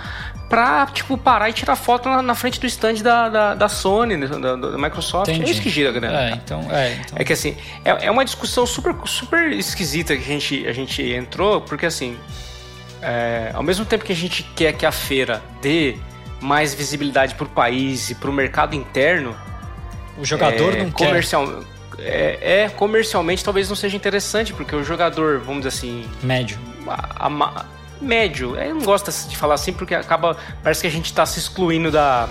pra, 0.52 0.86
tipo, 0.88 1.18
parar 1.18 1.50
e 1.50 1.54
tirar 1.54 1.78
foto 1.78 2.10
na, 2.10 2.22
na 2.22 2.36
frente 2.36 2.60
do 2.60 2.68
stand 2.68 2.96
da, 2.96 3.30
da, 3.30 3.56
da 3.56 3.70
Sony, 3.70 4.18
né, 4.18 4.28
da, 4.28 4.58
da, 4.58 4.78
Microsoft. 4.78 5.30
Entendi. 5.30 5.50
É 5.50 5.52
isso 5.54 5.62
que 5.62 5.70
gira 5.70 5.90
a 5.90 5.94
grana. 5.94 6.22
É, 6.22 6.32
então, 6.34 6.68
é, 6.70 6.94
então. 6.96 7.16
é 7.16 7.24
que 7.24 7.32
assim, 7.32 7.56
é, 7.86 8.08
é 8.08 8.12
uma 8.12 8.26
discussão 8.26 8.66
super, 8.66 8.94
super 9.06 9.54
esquisita 9.54 10.14
que 10.14 10.22
a 10.22 10.26
gente, 10.26 10.68
a 10.68 10.74
gente 10.74 11.02
entrou, 11.02 11.62
porque 11.62 11.86
assim, 11.86 12.18
é, 13.02 13.52
ao 13.54 13.64
mesmo 13.64 13.86
tempo 13.86 14.04
que 14.04 14.12
a 14.12 14.16
gente 14.16 14.44
quer 14.54 14.74
que 14.74 14.86
a 14.86 14.92
feira 14.92 15.42
dê 15.62 15.96
mais 16.42 16.74
visibilidade 16.74 17.36
pro 17.36 17.46
país 17.46 18.10
e 18.10 18.16
pro 18.16 18.34
mercado 18.34 18.76
interno, 18.76 19.34
o 20.18 20.26
jogador 20.26 20.76
é, 20.76 20.84
não 20.84 20.92
comercial, 20.92 21.48
quer. 21.96 22.04
É, 22.04 22.64
é, 22.64 22.70
comercialmente 22.70 23.42
talvez 23.42 23.70
não 23.70 23.76
seja 23.76 23.96
interessante, 23.96 24.52
porque 24.52 24.76
o 24.76 24.84
jogador, 24.84 25.40
vamos 25.40 25.64
dizer 25.64 25.70
assim. 25.70 26.06
Médio. 26.22 26.60
A, 26.88 27.28
a, 27.28 27.66
médio. 28.02 28.56
Eu 28.56 28.76
não 28.76 28.84
gosto 28.84 29.12
de 29.28 29.38
falar 29.38 29.56
assim 29.56 29.74
porque 29.74 29.96
acaba. 29.96 30.38
Parece 30.64 30.82
que 30.82 30.88
a 30.88 30.92
gente 30.92 31.06
está 31.06 31.26
se 31.26 31.40
excluindo 31.40 31.92
da, 31.92 32.28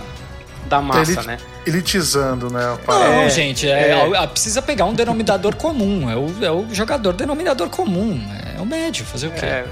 da 0.67 0.81
massa, 0.81 1.13
Elit, 1.13 1.27
né? 1.27 1.39
Elitizando, 1.67 2.51
né? 2.51 2.79
Não, 2.87 3.23
é, 3.23 3.31
gente, 3.31 3.69
é, 3.69 3.91
é, 3.91 4.27
precisa 4.27 4.61
pegar 4.61 4.85
um 4.85 4.95
denominador 4.95 5.55
comum. 5.57 6.11
É 6.11 6.17
o, 6.17 6.45
é 6.45 6.51
o 6.51 6.75
jogador 6.75 7.13
denominador 7.13 7.69
comum. 7.69 8.21
É 8.57 8.61
o 8.61 8.67
médio, 8.67 9.05
fazer 9.05 9.29
o 9.29 9.31
quê? 9.33 9.47
É, 9.47 9.67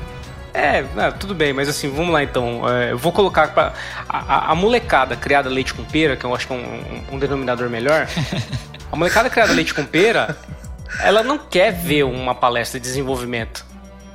é, 0.55 0.85
é, 0.97 1.11
tudo 1.13 1.35
bem, 1.35 1.53
mas 1.53 1.69
assim, 1.69 1.89
vamos 1.89 2.13
lá 2.13 2.23
então. 2.23 2.69
É, 2.69 2.93
eu 2.93 2.99
vou 2.99 3.13
colocar 3.13 3.49
pra, 3.49 3.73
a, 4.09 4.53
a, 4.53 4.55
molecada 4.55 5.15
criada 5.17 5.49
leite 5.49 5.75
com 5.75 5.85
pera, 5.85 6.17
que 6.17 6.25
eu 6.25 6.35
acho 6.35 6.47
que 6.47 6.53
é 6.53 6.57
um, 6.57 6.61
um, 6.61 7.15
um 7.17 7.19
denominador 7.19 7.69
melhor. 7.69 8.09
a 8.91 8.97
molecada 8.97 9.31
criada 9.31 9.53
leite 9.53 9.75
com 9.75 9.85
pera, 9.85 10.37
ela 11.01 11.23
não 11.23 11.39
quer 11.39 11.73
ver 11.73 12.05
uma 12.05 12.35
palestra 12.35 12.81
de 12.81 12.87
desenvolvimento, 12.87 13.65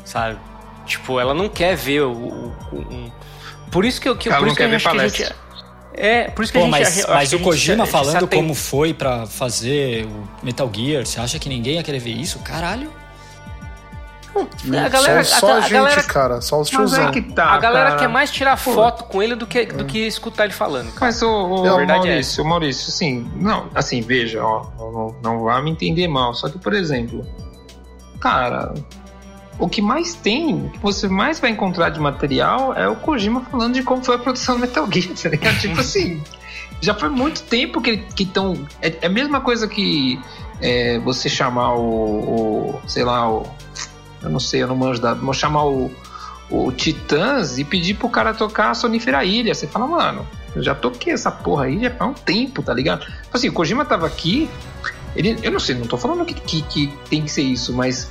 sabe? 0.03 0.37
Tipo, 0.85 1.19
ela 1.19 1.33
não 1.33 1.47
quer 1.47 1.75
ver 1.75 2.01
o. 2.01 2.11
o, 2.11 2.55
o 2.71 2.77
um... 2.77 3.11
Por 3.71 3.85
isso 3.85 3.99
que 3.99 4.07
eu. 4.07 4.15
Que, 4.15 4.29
ela 4.29 4.37
por 4.37 4.45
não 4.45 4.49
isso 4.49 4.57
quer 4.57 4.69
ver 4.69 4.81
palestra. 4.81 5.25
Gente, 5.25 5.43
é, 5.95 6.23
por 6.29 6.43
isso 6.43 6.51
que 6.51 6.59
Pô, 6.59 6.65
a 6.65 6.83
gente. 6.83 6.97
Mas, 6.97 7.05
mas 7.07 7.33
o 7.33 7.39
Kojima 7.39 7.85
falando 7.85 8.27
como 8.27 8.53
foi 8.53 8.93
para 8.93 9.25
fazer 9.27 10.05
o 10.05 10.45
Metal 10.45 10.69
Gear, 10.73 11.05
você 11.05 11.19
acha 11.19 11.37
que 11.37 11.47
ninguém 11.47 11.75
ia 11.75 11.83
querer 11.83 11.99
ver 11.99 12.11
isso? 12.11 12.39
Caralho. 12.39 12.89
a 14.35 14.89
galera, 14.89 15.23
só, 15.23 15.39
só 15.39 15.51
a, 15.51 15.57
a, 15.57 15.61
gente, 15.61 15.73
galera, 15.73 16.03
cara, 16.03 16.41
só 16.41 16.59
os 16.59 16.69
tiozão. 16.69 17.09
É 17.09 17.11
que 17.11 17.21
tá, 17.21 17.45
a 17.45 17.59
galera 17.59 17.89
cara. 17.89 17.99
quer 17.99 18.09
mais 18.09 18.31
tirar 18.31 18.57
Pô. 18.57 18.73
foto 18.73 19.03
com 19.03 19.21
ele 19.21 19.35
do 19.35 19.45
que, 19.45 19.67
do 19.67 19.85
que 19.85 19.99
escutar 19.99 20.45
ele 20.45 20.53
falando. 20.53 20.87
Cara. 20.93 21.05
Mas 21.05 21.21
o, 21.21 21.27
o, 21.27 21.61
o 21.61 21.85
Maurício, 21.85 22.41
é. 22.41 22.43
o 22.43 22.47
Maurício, 22.47 22.89
assim, 22.89 23.31
não, 23.35 23.69
assim, 23.75 24.01
veja, 24.01 24.43
ó, 24.43 24.65
não, 24.79 25.15
não 25.21 25.43
vá 25.43 25.61
me 25.61 25.69
entender 25.69 26.07
mal, 26.07 26.33
só 26.33 26.49
que, 26.49 26.57
por 26.57 26.73
exemplo, 26.73 27.23
cara, 28.19 28.73
o 29.59 29.69
que 29.69 29.81
mais 29.81 30.13
tem, 30.13 30.65
o 30.65 30.69
que 30.69 30.79
você 30.79 31.07
mais 31.07 31.39
vai 31.39 31.51
encontrar 31.51 31.89
de 31.89 31.99
material 31.99 32.73
é 32.73 32.87
o 32.87 32.95
Kojima 32.95 33.41
falando 33.41 33.73
de 33.75 33.83
como 33.83 34.03
foi 34.03 34.15
a 34.15 34.19
produção 34.19 34.55
do 34.55 34.61
Metal 34.61 34.87
Gear, 34.91 35.15
tá 35.15 35.29
ligado? 35.29 35.59
tipo 35.59 35.79
assim, 35.81 36.21
já 36.83 36.93
foi 36.93 37.09
muito 37.09 37.43
tempo 37.43 37.81
que 37.81 38.03
estão. 38.19 38.67
É, 38.81 38.89
é, 39.01 39.05
a 39.05 39.09
mesma 39.09 39.39
coisa 39.39 39.67
que 39.67 40.19
é, 40.61 40.99
você 40.99 41.29
chamar 41.29 41.75
o, 41.75 42.79
o, 42.79 42.81
sei 42.87 43.03
lá, 43.03 43.29
o. 43.31 43.47
Eu 44.21 44.29
não 44.29 44.39
sei, 44.39 44.63
eu 44.63 44.67
não 44.67 44.75
manjo 44.75 45.01
da. 45.01 45.13
Vou 45.13 45.33
chamar 45.33 45.65
o, 45.65 45.89
o 46.49 46.71
Titãs 46.71 47.57
e 47.57 47.63
pedir 47.63 47.93
pro 47.93 48.09
cara 48.09 48.33
tocar 48.33 48.71
a 48.71 48.73
Sonífera 48.73 49.23
Ilha. 49.23 49.55
Você 49.55 49.65
fala, 49.65 49.87
mano, 49.87 50.27
eu 50.53 50.61
já 50.61 50.75
toquei 50.75 51.13
essa 51.13 51.31
porra 51.31 51.65
aí 51.65 51.81
já 51.81 51.91
faz 51.91 52.11
um 52.11 52.13
tempo, 52.13 52.61
tá 52.61 52.73
ligado? 52.73 53.05
Tipo 53.05 53.37
assim, 53.37 53.49
o 53.49 53.53
Kojima 53.53 53.85
tava 53.85 54.05
aqui. 54.05 54.49
Ele, 55.15 55.37
eu 55.41 55.51
não 55.51 55.59
sei, 55.59 55.75
não 55.75 55.85
tô 55.85 55.95
falando 55.95 56.25
que, 56.25 56.33
que, 56.33 56.61
que 56.63 56.87
tem 57.09 57.21
que 57.21 57.31
ser 57.31 57.43
isso, 57.43 57.71
mas 57.71 58.09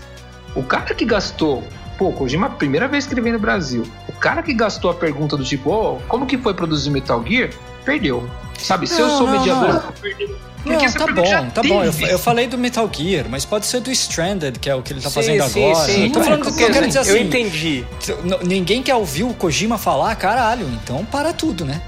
o 0.54 0.62
cara 0.62 0.94
que 0.94 1.04
gastou. 1.04 1.62
Pô, 1.98 2.10
Kojima, 2.12 2.50
primeira 2.50 2.88
vez 2.88 3.06
que 3.06 3.14
ele 3.14 3.20
vem 3.20 3.32
no 3.32 3.38
Brasil. 3.38 3.86
O 4.08 4.12
cara 4.12 4.42
que 4.42 4.52
gastou 4.54 4.90
a 4.90 4.94
pergunta 4.94 5.36
do 5.36 5.44
tipo, 5.44 5.70
oh, 5.70 6.00
como 6.08 6.26
que 6.26 6.38
foi 6.38 6.54
produzir 6.54 6.90
Metal 6.90 7.22
Gear? 7.26 7.50
Perdeu. 7.84 8.28
Sabe, 8.58 8.86
se 8.86 9.00
não, 9.00 9.08
eu 9.08 9.18
sou 9.18 9.26
não, 9.26 9.38
mediador, 9.38 9.74
não. 9.74 9.92
perdeu. 9.92 10.36
Porque 10.62 10.86
não, 10.86 10.92
tá 10.92 11.06
bom, 11.06 11.50
tá 11.50 11.62
bom. 11.62 11.82
Eu, 11.82 11.92
eu, 12.08 12.18
falei 12.18 12.46
do 12.46 12.56
Metal 12.56 12.88
Gear, 12.92 13.26
mas 13.28 13.44
pode 13.44 13.66
ser 13.66 13.80
do 13.80 13.90
Stranded, 13.90 14.60
que 14.60 14.70
é 14.70 14.74
o 14.74 14.80
que 14.80 14.92
ele 14.92 15.00
tá 15.00 15.08
sim, 15.08 15.14
fazendo 15.14 15.48
sim, 15.48 15.64
agora. 15.64 15.86
Sim, 15.86 16.04
eu 16.04 16.12
tô 16.12 16.22
falando 16.22 16.42
que 16.42 16.62
eu 16.62 16.70
quero 16.70 16.86
dizer 16.86 16.98
assim. 17.00 17.10
Eu 17.10 17.18
entendi. 17.18 17.84
Ninguém 18.44 18.82
quer 18.82 18.94
ouvir 18.94 19.24
o 19.24 19.34
Kojima 19.34 19.76
falar, 19.76 20.14
caralho, 20.14 20.68
então 20.68 21.04
para 21.04 21.32
tudo, 21.32 21.64
né? 21.64 21.82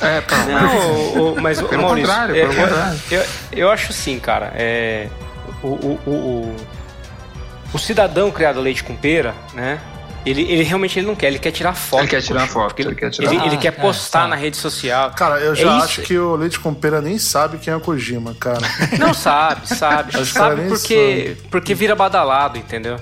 É, 0.00 0.20
pá. 0.20 0.44
Não, 0.44 0.94
o, 0.94 1.32
o, 1.34 1.40
mas 1.40 1.60
pelo 1.62 1.82
Maurício, 1.82 2.08
contrário, 2.08 2.34
pelo 2.34 2.52
eu, 2.52 2.62
contrário. 2.62 3.00
Eu, 3.10 3.20
eu, 3.20 3.26
eu, 3.52 3.70
acho 3.70 3.90
assim, 3.92 4.18
cara, 4.18 4.52
é, 4.56 5.08
o, 5.62 5.68
o, 5.68 6.00
o, 6.06 6.10
o 6.10 6.56
cidadão 7.78 8.30
criado 8.30 8.60
leite 8.60 8.84
com 8.84 8.94
pera, 8.94 9.34
né? 9.54 9.80
Ele, 10.24 10.42
ele 10.42 10.62
realmente 10.62 10.98
ele 10.98 11.06
não 11.06 11.16
quer, 11.16 11.26
ele 11.26 11.38
quer 11.38 11.50
tirar 11.50 11.74
foto. 11.74 12.02
Ele 12.02 12.08
quer 12.08 12.22
tirar 12.22 12.46
foto. 12.46 12.78
Ele, 12.78 12.90
ele, 12.90 12.94
quer, 12.94 13.10
tirar... 13.10 13.32
Ele, 13.32 13.44
ele, 13.44 13.56
quer 13.56 13.72
postar 13.72 14.20
ah, 14.20 14.22
tá. 14.22 14.28
na 14.28 14.36
rede 14.36 14.56
social. 14.56 15.10
Cara, 15.12 15.40
eu 15.40 15.54
já 15.54 15.68
é 15.68 15.82
acho 15.82 16.02
que 16.02 16.16
o 16.16 16.36
Leite 16.36 16.60
com 16.60 16.72
Pera 16.72 17.00
nem 17.00 17.18
sabe 17.18 17.58
quem 17.58 17.72
é 17.72 17.76
o 17.76 17.80
Kojima, 17.80 18.34
cara. 18.38 18.60
Não 19.00 19.12
sabe, 19.12 19.66
sabe. 19.66 20.24
sabe 20.24 20.68
porque, 20.68 21.34
sabe. 21.36 21.48
porque 21.50 21.74
vira 21.74 21.96
badalado, 21.96 22.56
entendeu? 22.56 23.00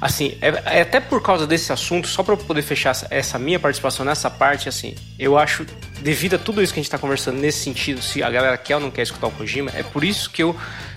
Assim, 0.00 0.36
é, 0.40 0.78
é, 0.78 0.80
até 0.82 1.00
por 1.00 1.22
causa 1.22 1.46
desse 1.46 1.72
assunto, 1.72 2.08
só 2.08 2.22
para 2.22 2.36
poder 2.36 2.62
fechar 2.62 2.90
essa, 2.90 3.06
essa, 3.10 3.38
minha 3.38 3.58
participação 3.58 4.04
nessa 4.04 4.30
parte, 4.30 4.68
assim, 4.68 4.94
eu 5.18 5.38
acho, 5.38 5.66
devido 6.00 6.34
a 6.34 6.38
tudo 6.38 6.62
isso 6.62 6.74
que 6.74 6.80
a 6.80 6.82
gente 6.82 6.90
tá 6.90 6.98
conversando 6.98 7.38
nesse 7.38 7.64
sentido, 7.64 8.02
se 8.02 8.22
a 8.22 8.30
galera 8.30 8.56
quer 8.58 8.74
ou 8.76 8.82
não 8.82 8.90
quer 8.90 9.02
escutar 9.02 9.28
o 9.28 9.30
Kojima, 9.30 9.70
é 9.74 9.82
por 9.82 10.04
isso 10.04 10.30
que 10.30 10.42
eu 10.42 10.54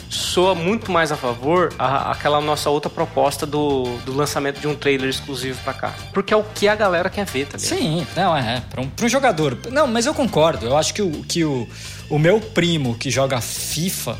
soa 0.09 0.55
muito 0.55 0.91
mais 0.91 1.11
a 1.11 1.17
favor 1.17 1.73
a, 1.77 2.11
aquela 2.11 2.39
nossa 2.39 2.69
outra 2.69 2.89
proposta 2.89 3.45
do, 3.45 3.97
do 4.05 4.13
lançamento 4.13 4.59
de 4.59 4.67
um 4.67 4.75
trailer 4.75 5.09
exclusivo 5.09 5.59
para 5.63 5.73
cá. 5.73 5.95
Porque 6.13 6.33
é 6.33 6.37
o 6.37 6.43
que 6.43 6.67
a 6.67 6.75
galera 6.75 7.09
quer 7.09 7.25
ver, 7.25 7.47
tá 7.47 7.57
ligado? 7.57 7.79
Sim, 7.79 8.07
não, 8.15 8.35
é. 8.35 8.61
Pra 8.69 8.81
um, 8.81 8.89
pra 8.89 9.05
um 9.05 9.09
jogador. 9.09 9.57
Não, 9.71 9.87
mas 9.87 10.05
eu 10.05 10.13
concordo. 10.13 10.65
Eu 10.65 10.77
acho 10.77 10.93
que 10.93 11.01
o, 11.01 11.23
que 11.23 11.43
o, 11.43 11.67
o 12.09 12.17
meu 12.17 12.39
primo 12.39 12.95
que 12.95 13.09
joga 13.09 13.41
FIFA. 13.41 14.17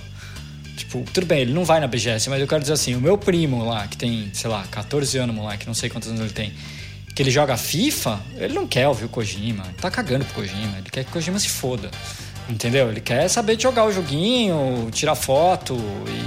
Tipo, 0.75 1.03
tudo 1.11 1.25
bem, 1.25 1.41
ele 1.41 1.53
não 1.53 1.65
vai 1.65 1.79
na 1.79 1.87
BGS, 1.87 2.29
mas 2.29 2.39
eu 2.39 2.47
quero 2.47 2.61
dizer 2.61 2.73
assim, 2.73 2.95
o 2.95 3.01
meu 3.01 3.17
primo 3.17 3.65
lá, 3.65 3.87
que 3.87 3.97
tem, 3.97 4.29
sei 4.33 4.49
lá, 4.49 4.63
14 4.69 5.17
anos, 5.17 5.35
moleque, 5.35 5.65
não 5.65 5.73
sei 5.73 5.89
quantos 5.89 6.07
anos 6.07 6.21
ele 6.21 6.29
tem, 6.29 6.53
que 7.15 7.23
ele 7.23 7.31
joga 7.31 7.57
FIFA, 7.57 8.19
ele 8.35 8.53
não 8.53 8.67
quer 8.67 8.87
ouvir 8.87 9.05
o 9.05 9.09
Kojima, 9.09 9.63
ele 9.65 9.73
tá 9.73 9.89
cagando 9.89 10.23
pro 10.25 10.35
Kojima, 10.35 10.77
ele 10.77 10.89
quer 10.91 11.03
que 11.03 11.09
o 11.09 11.13
Kojima 11.13 11.39
se 11.39 11.49
foda. 11.49 11.89
Entendeu? 12.49 12.89
Ele 12.89 13.01
quer 13.01 13.27
saber 13.27 13.59
jogar 13.59 13.85
o 13.85 13.91
joguinho, 13.91 14.89
tirar 14.91 15.15
foto 15.15 15.77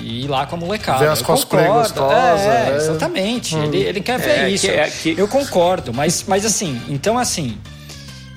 e 0.02 0.24
ir 0.24 0.28
lá 0.28 0.46
com 0.46 0.56
a 0.56 0.58
molecada. 0.58 0.98
Ver 0.98 1.08
as 1.08 1.22
cosplay 1.22 1.66
gostosas. 1.66 2.40
É, 2.40 2.70
é, 2.70 2.76
exatamente. 2.76 3.56
Hum. 3.56 3.64
Ele, 3.64 3.78
ele 3.78 4.00
quer 4.00 4.18
ver 4.18 4.40
é, 4.40 4.50
isso. 4.50 4.66
Que, 4.66 4.72
é, 4.72 4.90
que... 4.90 5.14
Eu 5.16 5.26
concordo, 5.26 5.94
mas, 5.94 6.24
mas 6.26 6.44
assim, 6.44 6.80
então 6.88 7.16
assim. 7.16 7.58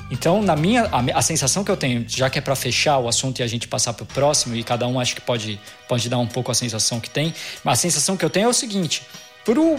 Então, 0.10 0.44
na 0.44 0.56
minha 0.56 0.84
a, 0.84 1.18
a 1.18 1.22
sensação 1.22 1.64
que 1.64 1.72
eu 1.72 1.76
tenho, 1.76 2.06
já 2.08 2.30
que 2.30 2.38
é 2.38 2.42
para 2.42 2.56
fechar 2.56 3.00
o 3.00 3.08
assunto 3.08 3.40
e 3.40 3.44
a 3.44 3.48
gente 3.48 3.68
passar 3.68 3.94
para 3.94 4.04
o 4.04 4.06
próximo, 4.06 4.56
e 4.56 4.64
cada 4.64 4.88
um 4.88 5.00
acho 5.00 5.16
que 5.16 5.22
pode, 5.22 5.60
pode 5.88 6.08
dar 6.08 6.20
um 6.20 6.28
pouco 6.28 6.52
a 6.52 6.54
sensação 6.54 7.00
que 7.00 7.10
tem, 7.10 7.34
mas 7.64 7.80
a 7.80 7.82
sensação 7.82 8.16
que 8.16 8.24
eu 8.24 8.30
tenho 8.30 8.46
é 8.46 8.50
o 8.50 8.54
seguinte: 8.54 9.02
pro, 9.44 9.78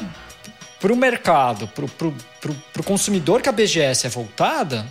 pro 0.81 0.97
mercado, 0.97 1.69
pro, 1.69 1.89
pro, 1.89 2.13
pro, 2.41 2.55
pro 2.73 2.83
consumidor 2.83 3.41
que 3.41 3.49
a 3.49 3.53
BGS 3.53 4.07
é 4.07 4.11
voltada, 4.11 4.85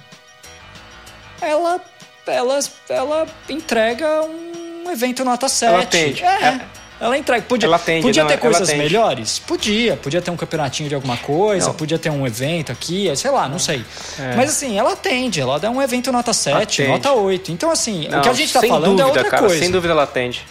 ela 1.42 1.80
ela, 2.28 2.60
ela 2.90 3.28
entrega 3.50 4.22
um 4.24 4.92
evento 4.92 5.24
nota 5.24 5.48
7. 5.48 5.70
Ela 5.70 5.84
atende. 5.84 6.24
É. 6.24 6.46
é. 6.46 6.62
Ela 7.00 7.18
entrega. 7.18 7.44
Podia, 7.44 7.68
ela 7.68 7.76
atende, 7.76 8.02
podia 8.04 8.24
não, 8.24 8.30
ter 8.30 8.38
coisas 8.38 8.74
melhores? 8.74 9.40
Podia. 9.40 9.98
Podia 9.98 10.22
ter 10.22 10.32
um 10.32 10.38
campeonatinho 10.38 10.88
de 10.88 10.96
alguma 10.96 11.18
coisa, 11.18 11.68
não. 11.68 11.74
podia 11.74 12.00
ter 12.00 12.10
um 12.10 12.26
evento 12.26 12.72
aqui, 12.72 13.14
sei 13.18 13.30
lá, 13.30 13.50
não 13.50 13.60
sei. 13.60 13.84
É. 14.18 14.36
Mas 14.38 14.52
assim, 14.52 14.78
ela 14.80 14.94
atende, 14.94 15.42
ela 15.42 15.60
dá 15.60 15.70
um 15.70 15.82
evento 15.82 16.12
nota 16.14 16.32
7, 16.32 16.56
atende. 16.56 16.90
nota 16.90 17.12
8. 17.12 17.52
Então, 17.52 17.70
assim, 17.70 18.08
não, 18.08 18.20
o 18.20 18.22
que 18.22 18.30
a 18.30 18.34
gente 18.34 18.54
tá 18.54 18.62
falando 18.62 18.84
é 18.84 18.88
dúvida, 18.88 19.02
é 19.02 19.06
outra 19.06 19.24
cara, 19.26 19.44
coisa. 19.44 19.60
Sem 19.60 19.70
dúvida 19.70 19.94
ela 19.94 20.04
atende. 20.04 20.46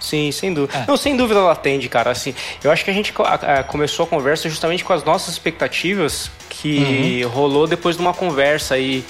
Sim, 0.00 0.32
sem 0.32 0.52
dúvida. 0.52 0.78
É. 0.78 0.84
Não, 0.88 0.96
sem 0.96 1.16
dúvida 1.16 1.38
ela 1.38 1.52
atende, 1.52 1.88
cara. 1.88 2.10
Assim, 2.10 2.34
eu 2.64 2.70
acho 2.70 2.84
que 2.84 2.90
a 2.90 2.94
gente 2.94 3.14
começou 3.68 4.04
a 4.04 4.08
conversa 4.08 4.48
justamente 4.48 4.84
com 4.84 4.92
as 4.92 5.04
nossas 5.04 5.34
expectativas 5.34 6.30
que 6.48 7.22
uhum. 7.24 7.30
rolou 7.30 7.66
depois 7.66 7.96
de 7.96 8.02
uma 8.02 8.12
conversa 8.14 8.74
aí 8.74 9.04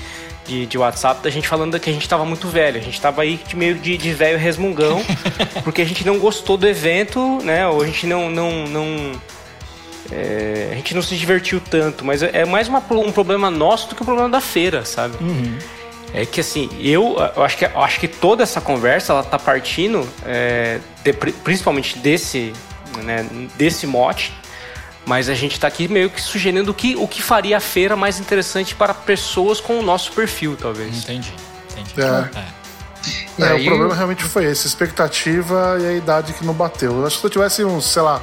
de, 0.47 0.66
de 0.66 0.78
WhatsApp 0.78 1.22
da 1.22 1.30
gente 1.30 1.49
falando 1.49 1.78
que 1.78 1.90
a 1.90 1.92
gente 1.92 2.09
tava 2.09 2.24
muito 2.24 2.49
velho. 2.49 2.78
A 2.78 2.82
gente 2.82 3.01
tava 3.01 3.22
aí 3.22 3.40
de 3.47 3.57
meio 3.57 3.74
de, 3.74 3.97
de 3.97 4.12
velho 4.12 4.38
resmungão, 4.38 5.03
porque 5.64 5.82
a 5.82 5.84
gente 5.84 6.07
não 6.07 6.18
gostou 6.18 6.57
do 6.57 6.66
evento, 6.66 7.38
né? 7.42 7.66
Ou 7.66 7.82
a 7.82 7.86
gente 7.86 8.07
não. 8.07 8.30
não, 8.30 8.66
não 8.66 9.12
é, 10.11 10.68
a 10.72 10.74
gente 10.76 10.94
não 10.94 11.03
se 11.03 11.16
divertiu 11.16 11.61
tanto, 11.61 12.05
mas 12.05 12.22
é, 12.22 12.30
é 12.32 12.44
mais 12.44 12.68
uma, 12.68 12.82
um 12.90 13.11
problema 13.11 13.51
nosso 13.51 13.88
do 13.88 13.97
que 13.97 14.03
um 14.03 14.07
problema 14.07 14.28
da 14.28 14.40
feira, 14.40 14.84
sabe? 14.84 15.16
Uhum. 15.20 15.59
É 16.14 16.24
que 16.24 16.40
assim, 16.40 16.70
eu, 16.80 17.16
eu, 17.36 17.42
acho 17.42 17.59
que, 17.59 17.64
eu 17.64 17.82
acho 17.82 17.99
que 17.99 18.07
toda 18.07 18.42
essa 18.42 18.61
conversa 18.61 19.12
ela 19.12 19.22
tá 19.24 19.38
partindo 19.38 20.09
é, 20.24 20.78
de, 21.03 21.12
principalmente 21.12 21.99
desse, 21.99 22.53
né, 23.03 23.26
desse 23.57 23.86
mote 23.86 24.32
mas 25.07 25.29
a 25.29 25.35
gente 25.35 25.53
está 25.53 25.69
aqui 25.69 25.87
meio 25.87 26.11
que 26.11 26.21
sugerindo 26.21 26.73
o 26.73 26.75
que, 26.75 26.97
o 26.97 27.07
que 27.07 27.23
faria 27.23 27.57
a 27.57 27.61
feira 27.61 27.95
mais 27.95 28.19
interessante 28.19 28.75
para 28.75 28.93
pessoas 28.93 29.61
com 29.61 29.79
o 29.79 29.83
nosso 29.83 30.13
perfil, 30.13 30.57
talvez. 30.61 31.05
Entendi. 31.05 31.33
Entendi. 31.71 31.95
É. 32.01 32.39
É. 33.39 33.43
é 33.45 33.53
aí... 33.53 33.63
o 33.63 33.71
problema 33.71 33.95
realmente 33.95 34.25
foi 34.25 34.45
esse, 34.47 34.67
a 34.67 34.69
expectativa 34.69 35.79
e 35.81 35.87
a 35.87 35.93
idade 35.93 36.33
que 36.33 36.45
não 36.45 36.53
bateu. 36.53 36.99
Eu 36.99 37.07
acho 37.07 37.17
que 37.17 37.21
se 37.21 37.27
eu 37.27 37.31
tivesse 37.31 37.65
uns, 37.65 37.87
sei 37.87 38.03
lá, 38.03 38.21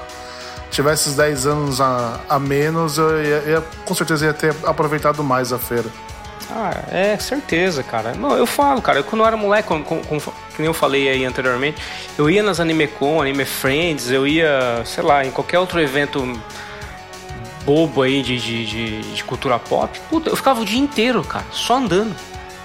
tivesse 0.70 1.08
uns 1.08 1.16
10 1.16 1.46
anos 1.46 1.80
a, 1.80 2.20
a 2.28 2.38
menos, 2.38 2.98
eu 2.98 3.24
ia, 3.24 3.38
ia, 3.48 3.64
com 3.86 3.96
certeza 3.96 4.26
ia 4.26 4.34
ter 4.34 4.54
aproveitado 4.66 5.24
mais 5.24 5.54
a 5.54 5.58
feira. 5.58 5.90
Ah, 6.52 6.84
é, 6.92 7.18
certeza, 7.18 7.82
cara. 7.82 8.14
Não, 8.14 8.36
eu 8.38 8.46
falo, 8.46 8.82
cara, 8.82 9.00
eu, 9.00 9.04
quando 9.06 9.22
eu 9.22 9.28
era 9.28 9.38
moleque, 9.38 9.68
como, 9.68 9.84
como, 9.86 10.04
como, 10.04 10.22
que 10.22 10.60
nem 10.60 10.66
eu 10.66 10.74
falei 10.74 11.08
aí 11.10 11.24
anteriormente, 11.24 11.82
eu 12.18 12.30
ia 12.30 12.44
nas 12.44 12.60
AnimeCon, 12.60 13.22
Anime 13.22 13.46
Friends, 13.46 14.12
eu 14.12 14.28
ia, 14.28 14.82
sei 14.86 15.04
lá, 15.04 15.26
em 15.26 15.32
qualquer 15.32 15.60
outro 15.60 15.80
evento 15.80 16.38
bobo 17.66 18.02
aí 18.02 18.22
de, 18.22 18.38
de, 18.40 18.66
de, 18.66 19.02
de, 19.14 19.24
cultura 19.24 19.58
pop, 19.60 20.00
puta, 20.10 20.30
eu 20.30 20.36
ficava 20.36 20.62
o 20.62 20.66
dia 20.66 20.80
inteiro, 20.80 21.24
cara, 21.24 21.46
só 21.52 21.78
andando. 21.78 22.16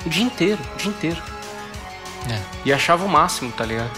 O 0.04 0.08
dia 0.08 0.24
inteiro, 0.24 0.58
o 0.74 0.78
dia 0.78 0.90
inteiro. 0.90 1.22
É. 2.30 2.40
E 2.64 2.72
achava 2.72 3.04
o 3.04 3.08
máximo, 3.08 3.50
tá 3.52 3.64
ligado? 3.64 3.90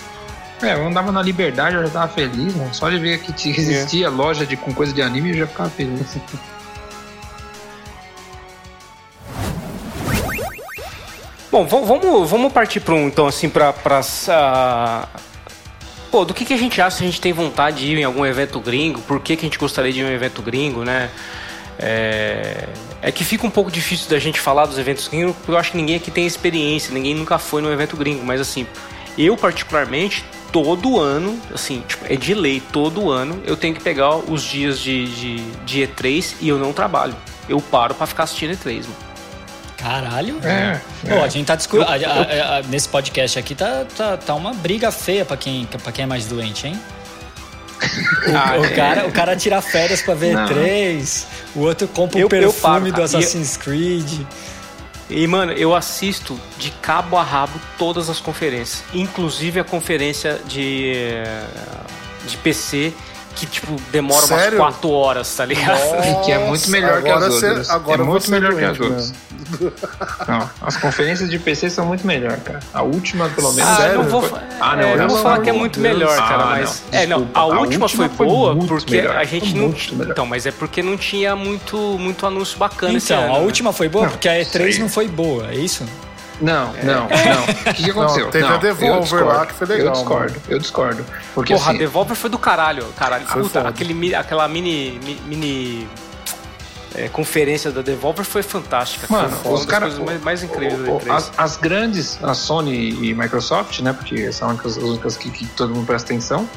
É, 0.62 0.74
eu 0.74 0.86
andava 0.86 1.10
na 1.10 1.22
liberdade, 1.22 1.76
eu 1.76 1.82
já 1.84 1.90
tava 1.90 2.08
feliz, 2.08 2.54
mano. 2.54 2.74
Só 2.74 2.90
de 2.90 2.98
ver 2.98 3.20
que 3.20 3.50
existia 3.50 4.06
é. 4.06 4.10
loja 4.10 4.44
de, 4.44 4.56
com 4.56 4.74
coisa 4.74 4.92
de 4.92 5.00
anime, 5.00 5.30
eu 5.30 5.38
já 5.38 5.46
ficava 5.46 5.70
feliz. 5.70 6.16
Bom, 11.50 11.66
vamos, 11.66 12.30
vamos 12.30 12.52
partir 12.52 12.78
para 12.80 12.94
um, 12.94 13.08
então, 13.08 13.26
assim, 13.26 13.48
para 13.48 13.70
uh, 13.70 15.20
Pô, 16.10 16.24
do 16.24 16.34
que, 16.34 16.44
que 16.44 16.52
a 16.52 16.56
gente 16.56 16.80
acha 16.80 16.96
se 16.98 17.02
a 17.04 17.06
gente 17.06 17.20
tem 17.20 17.32
vontade 17.32 17.78
de 17.78 17.92
ir 17.92 17.98
em 17.98 18.04
algum 18.04 18.26
evento 18.26 18.58
gringo? 18.58 19.00
Por 19.02 19.20
que, 19.20 19.36
que 19.36 19.46
a 19.46 19.48
gente 19.48 19.58
gostaria 19.58 19.92
de 19.92 20.00
ir 20.00 20.02
em 20.02 20.06
um 20.06 20.12
evento 20.12 20.42
gringo, 20.42 20.84
né? 20.84 21.08
É... 21.78 22.68
é 23.00 23.12
que 23.12 23.24
fica 23.24 23.46
um 23.46 23.50
pouco 23.50 23.70
difícil 23.70 24.10
da 24.10 24.18
gente 24.18 24.40
falar 24.40 24.66
dos 24.66 24.76
eventos 24.76 25.06
gringos, 25.06 25.36
porque 25.36 25.52
eu 25.52 25.56
acho 25.56 25.70
que 25.70 25.76
ninguém 25.76 25.96
aqui 25.96 26.10
tem 26.10 26.26
experiência, 26.26 26.92
ninguém 26.92 27.14
nunca 27.14 27.38
foi 27.38 27.62
num 27.62 27.72
evento 27.72 27.96
gringo, 27.96 28.24
mas 28.24 28.40
assim, 28.40 28.66
eu 29.16 29.36
particularmente, 29.36 30.24
todo 30.52 30.98
ano, 30.98 31.40
assim, 31.54 31.82
tipo, 31.86 32.04
é 32.12 32.16
de 32.16 32.34
lei, 32.34 32.60
todo 32.72 33.10
ano 33.10 33.40
eu 33.46 33.56
tenho 33.56 33.74
que 33.74 33.80
pegar 33.80 34.16
os 34.16 34.42
dias 34.42 34.80
de, 34.80 35.06
de, 35.14 35.36
de 35.64 35.80
E3 35.86 36.34
e 36.40 36.48
eu 36.48 36.58
não 36.58 36.72
trabalho. 36.72 37.14
Eu 37.48 37.60
paro 37.60 37.94
para 37.94 38.06
ficar 38.06 38.24
assistindo 38.24 38.52
E3, 38.52 38.82
mano. 38.82 39.09
Caralho. 39.80 40.38
É, 40.42 40.80
Pô, 41.08 41.14
é. 41.14 41.24
a 41.24 41.28
gente 41.28 41.46
tá 41.46 41.56
discutindo. 41.56 41.88
Nesse 42.68 42.88
podcast 42.88 43.38
aqui 43.38 43.54
tá, 43.54 43.86
tá, 43.96 44.16
tá 44.16 44.34
uma 44.34 44.52
briga 44.52 44.92
feia 44.92 45.24
pra 45.24 45.36
quem, 45.36 45.64
pra 45.66 45.90
quem 45.90 46.04
é 46.04 46.06
mais 46.06 46.26
doente, 46.26 46.66
hein? 46.66 46.80
O, 48.28 48.36
ah, 48.36 48.58
o, 48.58 48.64
é. 48.64 48.68
cara, 48.74 49.06
o 49.06 49.12
cara 49.12 49.34
tira 49.34 49.60
férias 49.62 50.02
pra 50.02 50.12
ver 50.12 50.36
três, 50.46 51.26
o 51.54 51.60
outro 51.60 51.88
compra 51.88 52.20
o 52.20 52.26
um 52.26 52.28
perfume 52.28 52.92
do 52.92 53.02
Assassin's 53.02 53.56
Creed. 53.56 54.20
E, 55.08 55.26
mano, 55.26 55.52
eu 55.52 55.74
assisto 55.74 56.38
de 56.58 56.70
cabo 56.70 57.16
a 57.16 57.22
rabo 57.22 57.58
todas 57.78 58.08
as 58.10 58.20
conferências, 58.20 58.84
inclusive 58.94 59.58
a 59.58 59.64
conferência 59.64 60.40
de, 60.46 60.92
de 62.26 62.36
PC 62.36 62.92
que, 63.34 63.46
tipo, 63.46 63.74
demora 63.90 64.26
Sério? 64.26 64.58
umas 64.58 64.74
4 64.76 64.90
horas, 64.90 65.34
tá 65.34 65.44
ligado? 65.44 65.78
Nossa, 65.78 66.20
que 66.24 66.32
é 66.32 66.38
muito 66.38 66.70
melhor 66.70 67.02
que 67.02 67.08
as 67.10 67.22
outras. 67.34 67.70
Agora 67.70 68.02
é 68.02 68.04
muito 68.04 68.30
melhor 68.30 68.54
que 68.54 68.64
as 68.64 68.80
outras. 68.80 69.14
Não, 70.28 70.50
as 70.62 70.76
conferências 70.76 71.28
de 71.30 71.38
PC 71.38 71.70
são 71.70 71.86
muito 71.86 72.06
melhor, 72.06 72.36
cara. 72.38 72.60
A 72.72 72.82
última, 72.82 73.28
pelo 73.30 73.52
menos. 73.52 73.70
Ah, 73.70 73.76
Sério? 73.76 73.98
não 73.98 74.04
vou, 74.04 74.38
ah, 74.60 74.76
não, 74.76 74.82
é, 74.82 74.94
eu 74.94 75.08
vou 75.08 75.18
falar 75.18 75.40
que 75.40 75.50
é 75.50 75.52
muito 75.52 75.80
Deus. 75.80 75.94
melhor, 75.94 76.16
cara, 76.16 76.42
ah, 76.42 76.46
mas. 76.46 76.82
Não, 76.92 76.98
é, 77.00 77.06
não, 77.06 77.28
a, 77.34 77.40
a 77.40 77.44
última, 77.46 77.84
última, 77.86 78.08
foi 78.08 78.26
boa 78.26 78.56
porque 78.56 78.96
melhor. 78.96 79.16
a 79.16 79.24
gente 79.24 79.54
não. 79.54 79.74
Então, 80.08 80.26
mas 80.26 80.46
é 80.46 80.52
porque 80.52 80.82
não 80.82 80.96
tinha 80.96 81.34
muito, 81.34 81.76
muito 81.98 82.26
anúncio 82.26 82.58
bacana 82.58 82.92
Então, 82.96 83.34
a 83.34 83.38
né? 83.38 83.44
última 83.44 83.72
foi 83.72 83.88
boa 83.88 84.08
porque 84.08 84.28
a 84.28 84.40
E3 84.40 84.78
não 84.78 84.88
foi 84.88 85.08
boa, 85.08 85.48
é 85.50 85.54
isso? 85.56 85.84
Não, 86.40 86.74
é. 86.76 86.82
não, 86.82 87.08
não. 87.10 87.44
O 87.44 87.74
que, 87.74 87.82
que 87.84 87.90
aconteceu? 87.90 88.24
Não, 88.24 88.30
teve 88.30 88.46
não, 88.46 88.54
a 88.54 88.58
Devolver 88.58 89.24
lá 89.24 89.46
que 89.46 89.54
foi 89.54 89.66
legal. 89.66 89.86
Eu 89.86 89.92
discordo, 89.92 90.32
mano. 90.32 90.42
eu 90.48 90.58
discordo. 90.58 91.06
Porque, 91.34 91.54
Porra, 91.54 91.70
assim, 91.70 91.76
a 91.76 91.78
Devolver 91.78 92.16
foi 92.16 92.30
do 92.30 92.38
caralho. 92.38 92.84
Caralho, 92.96 93.26
puta, 93.26 93.68
aquele, 93.68 94.14
aquela 94.14 94.48
mini. 94.48 95.00
mini 95.26 95.88
é, 96.94 97.08
conferência 97.08 97.70
da 97.70 97.82
Devolver 97.82 98.24
foi 98.24 98.42
fantástica. 98.42 99.06
Mano, 99.08 99.30
foi 99.30 99.52
os 99.52 99.64
caras 99.64 99.98
mais, 99.98 100.20
mais 100.22 100.42
incríveis 100.42 100.88
o, 100.88 101.08
o, 101.08 101.12
as, 101.12 101.30
as, 101.36 101.56
grandes, 101.56 102.22
a 102.22 102.34
Sony 102.34 102.90
e 102.90 103.14
Microsoft, 103.14 103.80
né? 103.80 103.92
Porque 103.92 104.32
são 104.32 104.50
as 104.50 104.76
únicas 104.76 105.16
que, 105.16 105.30
que 105.30 105.46
todo 105.46 105.74
mundo 105.74 105.86
presta 105.86 106.12
atenção. 106.12 106.48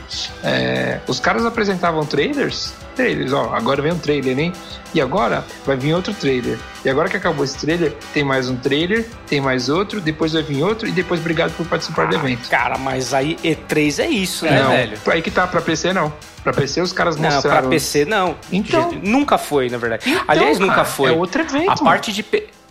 É, 0.44 1.00
os 1.08 1.20
caras 1.20 1.46
apresentavam 1.46 2.06
trailers 2.06 2.74
trailers. 2.94 3.34
Ó, 3.34 3.54
agora 3.54 3.82
vem 3.82 3.92
um 3.92 3.98
trailer, 3.98 4.38
hein? 4.38 4.54
E 4.94 5.02
agora 5.02 5.44
vai 5.66 5.76
vir 5.76 5.94
outro 5.94 6.14
trailer. 6.14 6.58
E 6.86 6.90
agora 6.90 7.10
que 7.10 7.18
acabou 7.18 7.44
esse 7.44 7.58
trailer, 7.58 7.94
tem 8.14 8.24
mais 8.24 8.50
um 8.50 8.56
trailer, 8.56 9.06
tem 9.28 9.42
mais 9.42 9.70
outro, 9.70 10.00
depois 10.00 10.34
vai 10.34 10.44
vir 10.44 10.64
outro 10.64 10.88
e 10.88 10.92
depois 10.92 11.20
obrigado 11.20 11.56
por 11.58 11.66
participar 11.66 12.08
do 12.08 12.16
evento. 12.16 12.50
Cara, 12.50 12.78
mas 12.78 13.14
aí 13.14 13.36
E3 13.44 14.04
é 14.04 14.08
isso, 14.08 14.46
né, 14.46 14.62
não, 14.62 14.70
velho? 14.70 14.98
Aí 15.08 15.22
que 15.22 15.32
tá, 15.32 15.48
pra 15.48 15.62
PC 15.62 15.94
não. 15.94 16.14
Pra 16.44 16.54
PC 16.54 16.82
os 16.82 16.94
caras 16.94 17.16
mostraram... 17.16 17.62
Não, 17.62 17.62
pra 17.62 17.70
PC 17.70 18.06
não. 18.06 18.36
Então... 18.52 18.92
Nunca 19.02 19.38
foi, 19.38 19.70
na 19.70 19.78
verdade. 19.78 20.10
Então, 20.10 20.24
Aliás, 20.28 20.60
nunca 20.60 20.76
cara, 20.76 20.86
foi. 20.86 21.10
É 21.10 21.14
outro 21.14 21.42
evento. 21.42 21.72
A 21.72 21.78
parte 21.78 22.12
de... 22.12 22.26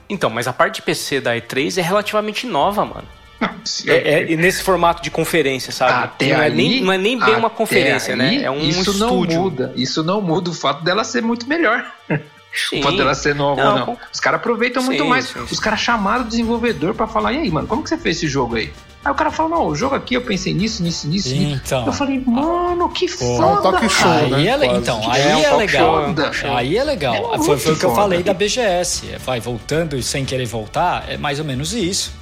Então, 0.08 0.28
mas 0.28 0.46
a 0.46 0.52
parte 0.52 0.76
de 0.76 0.82
PC 0.82 1.20
da 1.20 1.34
E3 1.34 1.78
é 1.78 1.82
relativamente 1.82 2.46
nova, 2.46 2.84
mano. 2.84 3.08
É, 3.86 4.32
é, 4.32 4.36
nesse 4.36 4.62
formato 4.62 5.02
de 5.02 5.10
conferência, 5.10 5.72
sabe? 5.72 6.04
Até 6.04 6.32
não, 6.32 6.40
aí, 6.40 6.50
é 6.50 6.54
nem, 6.54 6.80
não 6.82 6.92
é 6.92 6.98
nem 6.98 7.18
bem 7.18 7.34
uma 7.34 7.50
conferência, 7.50 8.14
né? 8.14 8.28
aí, 8.28 8.38
né? 8.38 8.44
É 8.44 8.50
um 8.50 8.60
isso 8.60 8.90
estúdio. 8.90 9.36
Não 9.36 9.42
muda, 9.42 9.72
isso 9.76 10.02
não 10.02 10.20
muda 10.20 10.50
o 10.50 10.54
fato 10.54 10.82
dela 10.84 11.04
ser 11.04 11.22
muito 11.22 11.48
melhor. 11.48 11.84
Sim. 12.52 12.80
O 12.80 12.82
fato 12.82 12.96
dela 12.98 13.14
ser 13.14 13.34
nova 13.34 13.62
não, 13.64 13.72
ou 13.72 13.86
não. 13.86 13.98
Os 14.12 14.20
caras 14.20 14.38
aproveitam 14.38 14.82
sim, 14.82 14.88
muito 14.88 15.04
mais. 15.06 15.26
Sim, 15.26 15.40
Os 15.50 15.58
caras 15.58 15.80
chamaram 15.80 16.22
o 16.22 16.28
desenvolvedor 16.28 16.94
para 16.94 17.06
falar: 17.06 17.32
e 17.32 17.38
aí, 17.38 17.50
mano, 17.50 17.66
como 17.66 17.82
que 17.82 17.88
você 17.88 17.96
fez 17.96 18.18
esse 18.18 18.28
jogo 18.28 18.56
aí? 18.56 18.72
Aí 19.04 19.10
o 19.10 19.14
cara 19.16 19.32
fala, 19.32 19.48
não, 19.48 19.66
o 19.66 19.74
jogo 19.74 19.96
aqui 19.96 20.14
eu 20.14 20.22
pensei 20.22 20.54
nisso, 20.54 20.80
nisso, 20.80 21.08
nisso. 21.08 21.34
Então. 21.34 21.84
Eu 21.84 21.92
falei, 21.92 22.22
mano, 22.24 22.88
que 22.88 23.08
foda. 23.08 23.42
É 23.42 23.46
um 23.46 23.62
talk 23.62 23.88
show, 23.88 24.10
aí 24.12 24.30
né? 24.30 24.48
É, 24.48 24.76
então, 24.76 25.10
aí 25.10 25.22
é, 25.22 25.36
um 25.36 25.40
é 25.40 25.56
legal. 25.56 26.32
Show. 26.32 26.56
Aí 26.56 26.76
é 26.76 26.84
legal. 26.84 27.34
É 27.34 27.38
foi, 27.38 27.58
foi 27.58 27.72
o 27.72 27.76
que 27.76 27.84
eu 27.84 27.94
falei 27.96 28.22
da 28.22 28.32
BGS. 28.32 29.16
Vai 29.24 29.40
voltando 29.40 29.96
e 29.96 30.04
sem 30.04 30.24
querer 30.24 30.46
voltar, 30.46 31.06
é 31.08 31.16
mais 31.16 31.40
ou 31.40 31.44
menos 31.44 31.72
isso. 31.72 32.12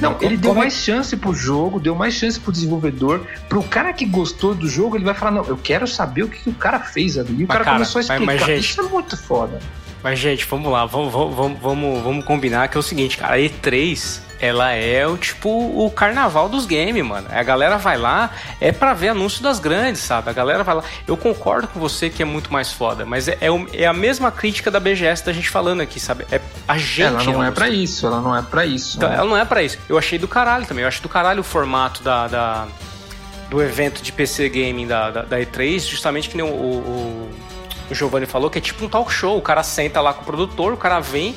Não, 0.00 0.16
ele 0.20 0.36
deu 0.36 0.54
mais 0.54 0.74
chance 0.74 1.16
pro 1.16 1.34
jogo, 1.34 1.78
deu 1.78 1.94
mais 1.94 2.14
chance 2.14 2.38
pro 2.38 2.50
desenvolvedor. 2.50 3.26
Pro 3.48 3.62
cara 3.62 3.92
que 3.92 4.04
gostou 4.04 4.54
do 4.54 4.68
jogo, 4.68 4.96
ele 4.96 5.04
vai 5.04 5.14
falar: 5.14 5.30
Não, 5.30 5.44
eu 5.44 5.56
quero 5.56 5.86
saber 5.86 6.24
o 6.24 6.28
que, 6.28 6.40
que 6.40 6.50
o 6.50 6.54
cara 6.54 6.80
fez 6.80 7.16
ali. 7.16 7.34
E 7.40 7.44
o 7.44 7.46
cara, 7.46 7.64
cara, 7.64 7.76
começou 7.76 7.98
a 7.98 8.02
explicar. 8.02 8.24
Mas, 8.24 8.40
mas, 8.40 8.46
gente, 8.48 8.70
Isso 8.70 8.80
é 8.80 8.84
muito 8.84 9.16
foda. 9.16 9.60
Mas, 10.02 10.18
gente, 10.18 10.44
vamos 10.44 10.70
lá, 10.70 10.84
vamos, 10.84 11.12
vamos, 11.12 11.58
vamos, 11.58 12.02
vamos 12.02 12.24
combinar 12.24 12.68
que 12.68 12.76
é 12.76 12.80
o 12.80 12.82
seguinte, 12.82 13.16
cara, 13.16 13.36
a 13.36 13.38
E3 13.38 14.20
ela 14.44 14.72
é 14.72 15.06
o 15.06 15.16
tipo 15.16 15.48
o 15.48 15.90
carnaval 15.90 16.48
dos 16.48 16.66
games, 16.66 17.02
mano. 17.04 17.26
A 17.30 17.42
galera 17.42 17.78
vai 17.78 17.96
lá, 17.96 18.30
é 18.60 18.70
para 18.70 18.92
ver 18.92 19.08
anúncio 19.08 19.42
das 19.42 19.58
grandes, 19.58 20.02
sabe? 20.02 20.28
A 20.28 20.32
galera 20.32 20.62
vai 20.62 20.74
lá. 20.74 20.84
Eu 21.06 21.16
concordo 21.16 21.66
com 21.68 21.80
você 21.80 22.10
que 22.10 22.22
é 22.22 22.26
muito 22.26 22.52
mais 22.52 22.70
foda, 22.70 23.06
mas 23.06 23.26
é, 23.26 23.38
é, 23.40 23.82
é 23.82 23.86
a 23.86 23.92
mesma 23.92 24.30
crítica 24.30 24.70
da 24.70 24.78
BGS 24.78 25.24
da 25.24 25.32
gente 25.32 25.48
falando 25.48 25.80
aqui, 25.80 25.98
sabe? 25.98 26.26
É 26.30 26.40
a 26.68 26.76
gente. 26.76 27.02
Ela 27.02 27.24
não 27.24 27.42
é 27.42 27.50
para 27.50 27.70
isso, 27.70 28.06
ela 28.06 28.20
não 28.20 28.36
é 28.36 28.42
para 28.42 28.66
isso. 28.66 28.98
Então, 28.98 29.08
né? 29.08 29.16
ela 29.16 29.28
não 29.28 29.36
é 29.36 29.44
para 29.44 29.62
isso. 29.62 29.78
Eu 29.88 29.96
achei 29.96 30.18
do 30.18 30.28
caralho 30.28 30.66
também. 30.66 30.82
Eu 30.82 30.88
achei 30.88 31.02
do 31.02 31.08
caralho 31.08 31.40
o 31.40 31.44
formato 31.44 32.02
da, 32.02 32.26
da 32.26 32.66
do 33.48 33.62
evento 33.62 34.02
de 34.02 34.12
PC 34.12 34.48
Gaming 34.48 34.86
da, 34.86 35.10
da, 35.10 35.22
da 35.22 35.38
E3, 35.38 35.80
justamente 35.88 36.28
que 36.28 36.36
nem 36.36 36.44
o, 36.44 36.52
o, 36.52 37.30
o 37.90 37.94
Giovanni 37.94 38.26
falou, 38.26 38.50
que 38.50 38.58
é 38.58 38.60
tipo 38.60 38.84
um 38.84 38.88
talk 38.88 39.10
show. 39.10 39.38
O 39.38 39.42
cara 39.42 39.62
senta 39.62 40.00
lá 40.00 40.12
com 40.12 40.22
o 40.22 40.24
produtor, 40.24 40.72
o 40.72 40.76
cara 40.76 41.00
vem, 41.00 41.34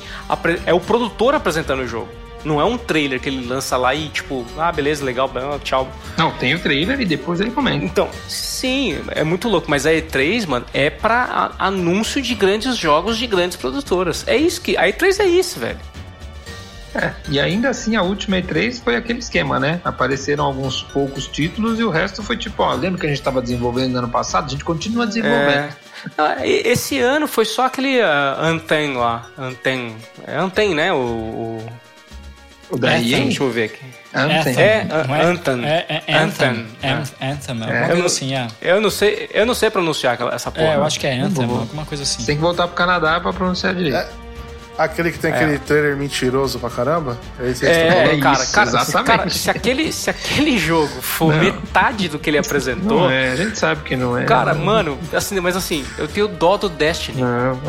é 0.66 0.74
o 0.74 0.80
produtor 0.80 1.34
apresentando 1.34 1.80
o 1.80 1.86
jogo. 1.86 2.17
Não 2.44 2.60
é 2.60 2.64
um 2.64 2.78
trailer 2.78 3.20
que 3.20 3.28
ele 3.28 3.46
lança 3.46 3.76
lá 3.76 3.94
e 3.94 4.08
tipo, 4.08 4.46
ah, 4.56 4.70
beleza, 4.70 5.04
legal, 5.04 5.30
tchau. 5.62 5.90
Não, 6.16 6.30
tem 6.32 6.54
o 6.54 6.58
trailer 6.58 7.00
e 7.00 7.04
depois 7.04 7.40
ele 7.40 7.50
comenta. 7.50 7.84
Então, 7.84 8.08
sim, 8.28 8.98
é 9.10 9.24
muito 9.24 9.48
louco, 9.48 9.68
mas 9.68 9.86
a 9.86 9.90
E3, 9.90 10.46
mano, 10.46 10.66
é 10.72 10.88
pra 10.88 11.52
anúncio 11.58 12.22
de 12.22 12.34
grandes 12.34 12.76
jogos 12.76 13.18
de 13.18 13.26
grandes 13.26 13.56
produtoras. 13.56 14.24
É 14.26 14.36
isso 14.36 14.60
que. 14.60 14.76
A 14.76 14.84
E3 14.84 15.20
é 15.20 15.26
isso, 15.26 15.58
velho. 15.58 15.78
É, 16.94 17.12
e 17.28 17.38
ainda 17.38 17.68
assim 17.68 17.96
a 17.96 18.02
última 18.02 18.36
E3 18.36 18.82
foi 18.82 18.96
aquele 18.96 19.18
esquema, 19.18 19.60
né? 19.60 19.80
Apareceram 19.84 20.44
alguns 20.44 20.82
poucos 20.82 21.26
títulos 21.26 21.78
e 21.78 21.84
o 21.84 21.90
resto 21.90 22.22
foi 22.22 22.36
tipo, 22.36 22.62
ó, 22.62 22.72
lembra 22.74 22.98
que 22.98 23.06
a 23.06 23.08
gente 23.08 23.18
estava 23.18 23.42
desenvolvendo 23.42 23.92
no 23.92 23.98
ano 23.98 24.08
passado? 24.08 24.46
A 24.46 24.48
gente 24.48 24.64
continua 24.64 25.06
desenvolvendo. 25.06 25.72
É... 26.16 26.48
Esse 26.48 26.98
ano 26.98 27.26
foi 27.26 27.44
só 27.44 27.66
aquele 27.66 28.00
uh, 28.00 28.40
Anten 28.40 28.96
lá. 28.96 29.26
Anten. 29.36 29.96
É 30.26 30.36
Anten, 30.36 30.74
né? 30.74 30.92
O, 30.92 30.96
o, 30.96 31.58
o 31.58 31.72
da 32.76 32.98
EA? 32.98 33.20
Deixa 33.20 33.42
eu 33.42 33.50
ver 33.50 33.64
aqui. 33.64 33.84
Anthem. 34.14 34.56
É, 34.58 34.86
é, 34.88 35.22
Anthem. 35.24 35.64
É, 35.64 36.02
é 36.06 36.16
Anthem. 36.16 36.66
Anthem, 37.22 37.62
é. 37.62 37.78
alguma 37.78 37.88
coisa 37.88 38.06
assim, 38.06 38.34
é. 38.34 38.48
Eu 38.60 38.80
não 38.80 38.90
sei, 38.90 39.28
eu 39.32 39.46
não 39.46 39.54
sei 39.54 39.70
pronunciar 39.70 40.18
essa 40.32 40.50
porra. 40.50 40.66
É, 40.66 40.76
eu 40.76 40.84
acho 40.84 40.98
que 40.98 41.06
é 41.06 41.18
Anthem, 41.18 41.44
alguma 41.44 41.84
coisa 41.84 42.02
assim. 42.02 42.24
Tem 42.24 42.36
que 42.36 42.42
voltar 42.42 42.66
pro 42.66 42.76
Canadá 42.76 43.20
pra 43.20 43.32
pronunciar 43.32 43.74
direito. 43.74 44.27
É. 44.78 44.82
Aquele 44.82 45.10
que 45.12 45.18
tem 45.18 45.30
é. 45.30 45.34
aquele 45.34 45.58
trailer 45.58 45.96
mentiroso 45.96 46.58
pra 46.58 46.70
caramba? 46.70 47.18
É, 47.40 47.50
esse 47.50 47.66
é, 47.66 48.14
é 48.14 48.18
cara, 48.18 48.46
cara, 48.46 48.68
exatamente. 48.68 49.06
Cara, 49.06 49.30
se, 49.30 49.50
aquele, 49.50 49.92
se 49.92 50.10
aquele 50.10 50.58
jogo 50.58 51.02
for 51.02 51.34
não. 51.34 51.42
metade 51.42 52.08
do 52.08 52.18
que 52.18 52.30
ele 52.30 52.38
apresentou. 52.38 53.00
Não 53.00 53.10
é, 53.10 53.32
a 53.32 53.36
gente 53.36 53.58
sabe 53.58 53.82
que 53.82 53.96
não 53.96 54.16
é. 54.16 54.24
Cara, 54.24 54.54
mano, 54.54 54.98
assim, 55.12 55.38
mas 55.40 55.56
assim, 55.56 55.84
eu 55.98 56.06
tenho 56.06 56.28
dó 56.28 56.56
do 56.56 56.68
Destiny. 56.68 57.20
Não, 57.20 57.60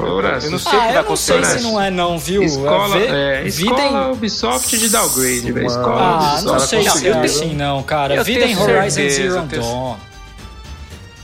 eu 0.41 0.51
não 0.51 0.59
sei 0.59 0.71
ah, 0.71 0.77
o 0.77 0.87
que 0.87 0.93
vai 0.93 0.97
acontecer. 0.97 1.33
Eu 1.33 1.39
não 1.39 1.45
sei 1.45 1.57
se 1.57 1.63
não 1.63 1.81
é, 1.81 1.91
não, 1.91 2.19
viu? 2.19 2.43
Escola, 2.43 2.97
é, 2.97 3.43
escola 3.45 3.81
em... 3.81 4.11
Ubisoft 4.11 4.77
de 4.77 4.89
downgrade, 4.89 5.51
velho. 5.51 5.67
Escola 5.67 6.01
ah, 6.01 6.33
Ubisoft. 6.33 6.45
não 6.45 6.59
sei 6.59 6.89
se 6.89 7.07
é 7.07 7.17
assim, 7.17 7.55
não, 7.55 7.83
cara. 7.83 8.23
Vida 8.23 8.45
em 8.45 8.57
Horizon 8.57 9.09
Zero 9.09 9.41
Dawn. 9.43 10.08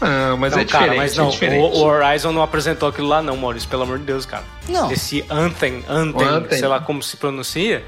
Não, 0.01 0.37
mas 0.37 0.53
não, 0.53 0.59
é 0.59 0.65
cara, 0.65 0.83
diferente. 0.83 0.97
Mas 0.97 1.15
não, 1.17 1.27
é 1.27 1.31
diferente. 1.31 1.61
O, 1.61 1.83
Horizon 1.83 2.31
não 2.31 2.41
apresentou 2.41 2.89
aquilo 2.89 3.07
lá, 3.07 3.21
não, 3.21 3.37
Maurício, 3.37 3.69
pelo 3.69 3.83
amor 3.83 3.97
de 3.97 4.05
Deus, 4.05 4.25
cara. 4.25 4.43
Não. 4.67 4.91
Esse 4.91 5.25
Anthem, 5.29 5.83
Anthem, 5.87 6.27
Anthem. 6.27 6.59
sei 6.59 6.67
lá 6.67 6.79
como 6.79 7.01
se 7.01 7.17
pronuncia. 7.17 7.83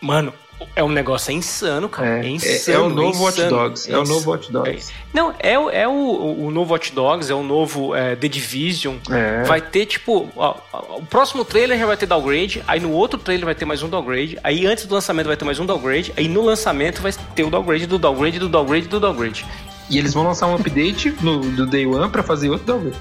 Mano, 0.00 0.32
é 0.74 0.82
um 0.82 0.88
negócio 0.88 1.30
é 1.30 1.34
insano, 1.34 1.88
cara. 1.88 2.24
É, 2.24 2.26
é 2.26 2.30
insano. 2.30 2.78
É, 2.78 2.80
o 2.80 2.88
novo 2.88 3.24
Watch 3.24 3.42
Dogs. 3.42 3.90
É, 3.92 3.98
o 3.98 4.04
novo 4.04 4.30
Watch 4.30 4.52
Dogs. 4.52 4.92
Não, 5.12 5.34
é, 5.38 5.52
é 5.52 5.88
o, 5.88 6.46
o 6.46 6.50
novo 6.50 6.72
Watch 6.72 6.92
Dogs, 6.92 7.30
é 7.30 7.34
o 7.34 7.42
novo 7.42 7.94
é, 7.94 8.16
The 8.16 8.28
Division. 8.28 8.96
É. 9.10 9.44
Vai 9.44 9.60
ter, 9.60 9.86
tipo, 9.86 10.28
ó, 10.36 10.56
o 10.96 11.06
próximo 11.06 11.44
trailer 11.44 11.78
já 11.78 11.86
vai 11.86 11.96
ter 11.96 12.06
downgrade, 12.06 12.62
aí 12.66 12.80
no 12.80 12.90
outro 12.90 13.18
trailer 13.18 13.44
vai 13.44 13.54
ter 13.54 13.64
mais 13.64 13.82
um 13.82 13.88
downgrade, 13.88 14.38
aí 14.42 14.66
antes 14.66 14.86
do 14.86 14.94
lançamento 14.94 15.26
vai 15.26 15.36
ter 15.36 15.44
mais 15.44 15.58
um 15.58 15.66
downgrade, 15.66 16.12
aí 16.16 16.28
no 16.28 16.42
lançamento 16.42 17.00
vai 17.00 17.12
ter 17.34 17.44
o 17.44 17.50
downgrade 17.50 17.86
do 17.86 17.98
downgrade 17.98 18.38
do 18.38 18.48
downgrade 18.48 18.88
do 18.88 19.00
downgrade. 19.00 19.46
E 19.90 19.98
eles 19.98 20.12
vão 20.12 20.24
lançar 20.24 20.46
um 20.48 20.54
update 20.54 21.14
no, 21.20 21.40
do 21.40 21.66
Day 21.66 21.86
One 21.86 22.10
pra 22.10 22.22
fazer 22.22 22.50
outro 22.50 22.66
downgrade. 22.66 22.96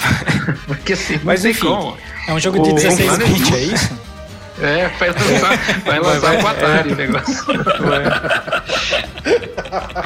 Porque 0.66 0.94
assim, 0.94 1.20
mas 1.22 1.44
enfim. 1.44 1.66
Como. 1.66 1.96
É 2.26 2.32
um 2.32 2.40
jogo 2.40 2.62
de 2.62 2.72
16 2.72 3.18
bits, 3.18 3.52
é 3.52 3.62
isso? 3.62 4.09
É, 4.60 4.88
vai 4.98 5.08
lançar, 5.08 5.80
vai 5.84 5.98
lançar 6.00 6.44
o 6.44 6.46
Atari 6.46 6.92
o 6.92 6.96
negócio. 6.96 7.44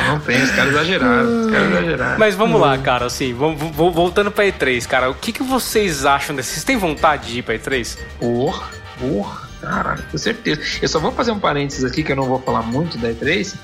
Não 0.09 0.21
tem, 0.21 0.43
os 0.43 0.51
caras 0.51 0.73
exageraram, 0.73 1.47
os 1.47 1.51
caras 1.51 1.71
exageraram. 1.71 2.19
Mas 2.19 2.35
vamos 2.35 2.61
lá, 2.61 2.79
cara, 2.79 3.07
assim, 3.07 3.33
vamos, 3.35 3.61
voltando 3.75 4.31
pra 4.31 4.45
E3, 4.45 4.87
cara, 4.87 5.11
o 5.11 5.15
que, 5.15 5.33
que 5.33 5.43
vocês 5.43 6.05
acham 6.05 6.37
desse? 6.37 6.51
Vocês 6.51 6.65
têm 6.65 6.77
vontade 6.77 7.33
de 7.33 7.39
ir 7.39 7.43
pra 7.43 7.55
E3? 7.57 7.99
Porra, 8.19 8.71
porra, 8.99 9.49
caralho, 9.61 10.05
com 10.11 10.19
certeza. 10.19 10.61
Eu 10.81 10.89
só 10.89 10.99
vou 10.99 11.13
fazer 11.13 11.33
um 11.33 11.39
parênteses 11.39 11.85
aqui, 11.85 12.03
que 12.03 12.13
eu 12.13 12.17
não 12.17 12.27
vou 12.27 12.41
falar 12.41 12.63
muito 12.63 12.99
da 12.99 13.11
E3, 13.11 13.55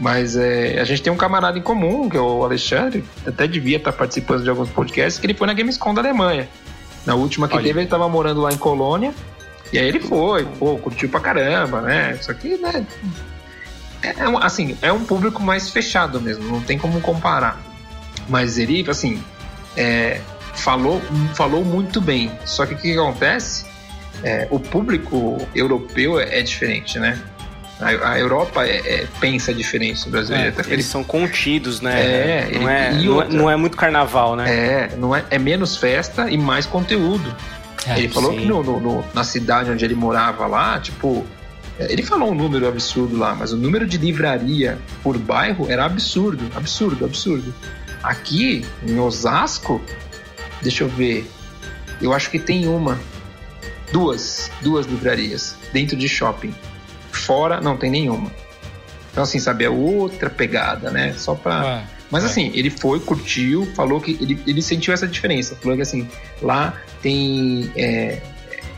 mas 0.00 0.36
é, 0.36 0.80
a 0.80 0.84
gente 0.84 1.02
tem 1.02 1.12
um 1.12 1.16
camarada 1.16 1.58
em 1.58 1.62
comum, 1.62 2.08
que 2.08 2.16
é 2.16 2.20
o 2.20 2.44
Alexandre, 2.44 3.04
até 3.26 3.46
devia 3.46 3.76
estar 3.76 3.92
participando 3.92 4.42
de 4.42 4.50
alguns 4.50 4.70
podcasts, 4.70 5.18
que 5.18 5.26
ele 5.26 5.34
foi 5.34 5.46
na 5.46 5.52
Gamescom 5.52 5.92
da 5.92 6.00
Alemanha. 6.00 6.48
Na 7.04 7.14
última 7.14 7.48
que 7.48 7.54
Olha. 7.54 7.64
teve, 7.64 7.80
ele 7.80 7.86
estava 7.86 8.08
morando 8.08 8.40
lá 8.42 8.52
em 8.52 8.56
Colônia. 8.56 9.14
E 9.72 9.78
aí 9.78 9.86
ele 9.86 10.00
foi, 10.00 10.44
pô, 10.58 10.76
curtiu 10.78 11.08
pra 11.08 11.20
caramba, 11.20 11.82
né? 11.82 12.16
Isso 12.18 12.30
aqui, 12.30 12.56
né? 12.56 12.86
É, 14.02 14.08
é 14.08 14.14
assim, 14.40 14.76
é 14.80 14.92
um 14.92 15.04
público 15.04 15.42
mais 15.42 15.70
fechado 15.70 16.20
mesmo, 16.20 16.44
não 16.44 16.60
tem 16.60 16.78
como 16.78 17.00
comparar. 17.00 17.60
Mas 18.28 18.58
ele, 18.58 18.84
assim, 18.88 19.22
é, 19.76 20.20
falou, 20.54 21.00
falou 21.34 21.64
muito 21.64 22.00
bem. 22.00 22.30
Só 22.44 22.66
que 22.66 22.74
o 22.74 22.76
que 22.76 22.92
acontece? 22.92 23.66
É, 24.22 24.48
o 24.50 24.58
público 24.58 25.46
europeu 25.54 26.18
é, 26.18 26.40
é 26.40 26.42
diferente, 26.42 26.98
né? 26.98 27.20
A, 27.80 28.12
a 28.12 28.18
Europa 28.18 28.66
é, 28.66 28.78
é, 28.78 29.06
pensa 29.20 29.54
diferente 29.54 30.04
do 30.04 30.10
Brasil. 30.10 30.36
Eles 30.66 30.86
são 30.86 31.04
contidos, 31.04 31.80
né? 31.80 32.00
É, 32.00 32.50
não, 32.52 32.68
é, 32.68 32.92
não, 32.92 33.22
é 33.22 33.28
não, 33.28 33.50
é, 33.50 33.56
muito 33.56 33.76
carnaval, 33.76 34.34
né? 34.34 34.50
É, 34.50 34.96
não 34.96 35.14
é, 35.14 35.24
é 35.30 35.38
menos 35.38 35.76
festa 35.76 36.28
e 36.28 36.36
mais 36.36 36.66
conteúdo. 36.66 37.34
É, 37.88 37.98
ele 37.98 38.08
falou 38.08 38.32
sim. 38.32 38.40
que 38.40 38.46
no, 38.46 38.62
no, 38.62 38.80
no, 38.80 39.04
na 39.14 39.24
cidade 39.24 39.70
onde 39.70 39.84
ele 39.84 39.94
morava 39.94 40.46
lá, 40.46 40.78
tipo, 40.78 41.24
é, 41.78 41.90
ele 41.90 42.02
falou 42.02 42.30
um 42.30 42.34
número 42.34 42.68
absurdo 42.68 43.16
lá, 43.16 43.34
mas 43.34 43.52
o 43.52 43.56
número 43.56 43.86
de 43.86 43.96
livraria 43.96 44.78
por 45.02 45.16
bairro 45.16 45.70
era 45.70 45.84
absurdo, 45.84 46.44
absurdo, 46.54 47.04
absurdo. 47.04 47.54
Aqui, 48.02 48.64
em 48.86 48.98
Osasco, 48.98 49.80
deixa 50.60 50.84
eu 50.84 50.88
ver, 50.88 51.28
eu 52.00 52.12
acho 52.12 52.30
que 52.30 52.38
tem 52.38 52.68
uma, 52.68 52.98
duas, 53.92 54.50
duas 54.60 54.86
livrarias 54.86 55.56
dentro 55.72 55.96
de 55.96 56.08
shopping. 56.08 56.54
Fora 57.10 57.60
não 57.60 57.76
tem 57.76 57.90
nenhuma. 57.90 58.30
Então, 59.10 59.24
assim, 59.24 59.38
sabe, 59.38 59.64
é 59.64 59.70
outra 59.70 60.30
pegada, 60.30 60.90
né? 60.90 61.12
Só 61.14 61.34
pra. 61.34 61.66
É, 61.66 61.97
Mas, 62.10 62.24
é. 62.24 62.26
assim, 62.26 62.50
ele 62.54 62.70
foi, 62.70 63.00
curtiu, 63.00 63.66
falou 63.74 64.00
que 64.00 64.12
ele, 64.20 64.40
ele 64.46 64.62
sentiu 64.62 64.94
essa 64.94 65.06
diferença. 65.06 65.56
Falou 65.56 65.76
que, 65.76 65.82
assim, 65.82 66.08
lá 66.42 66.74
tem. 67.02 67.70
É, 67.76 68.20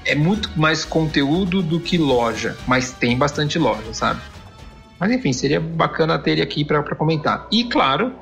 é 0.05 0.15
muito 0.15 0.51
mais 0.59 0.85
conteúdo 0.85 1.63
do 1.63 1.79
que 1.79 1.99
loja, 1.99 2.57
mas 2.67 2.91
tem 2.93 3.17
bastante 3.17 3.59
loja, 3.59 3.93
sabe? 3.93 4.21
Mas, 4.99 5.11
enfim, 5.13 5.33
seria 5.33 5.61
bacana 5.61 6.19
ter 6.19 6.33
ele 6.33 6.43
aqui 6.43 6.65
para 6.65 6.83
comentar. 6.97 7.47
E, 7.51 7.65
claro, 7.65 8.13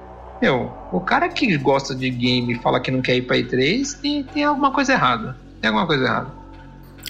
meu, 0.40 0.72
o 0.92 1.00
cara 1.00 1.28
que 1.28 1.56
gosta 1.56 1.94
de 1.94 2.08
game 2.10 2.52
e 2.52 2.58
fala 2.60 2.80
que 2.80 2.90
não 2.90 3.00
quer 3.00 3.16
ir 3.16 3.22
pra 3.22 3.36
E3 3.36 4.00
tem, 4.00 4.22
tem 4.22 4.44
alguma 4.44 4.72
coisa 4.72 4.92
errada. 4.92 5.36
Tem 5.60 5.68
alguma 5.68 5.86
coisa 5.86 6.04
errada. 6.04 6.28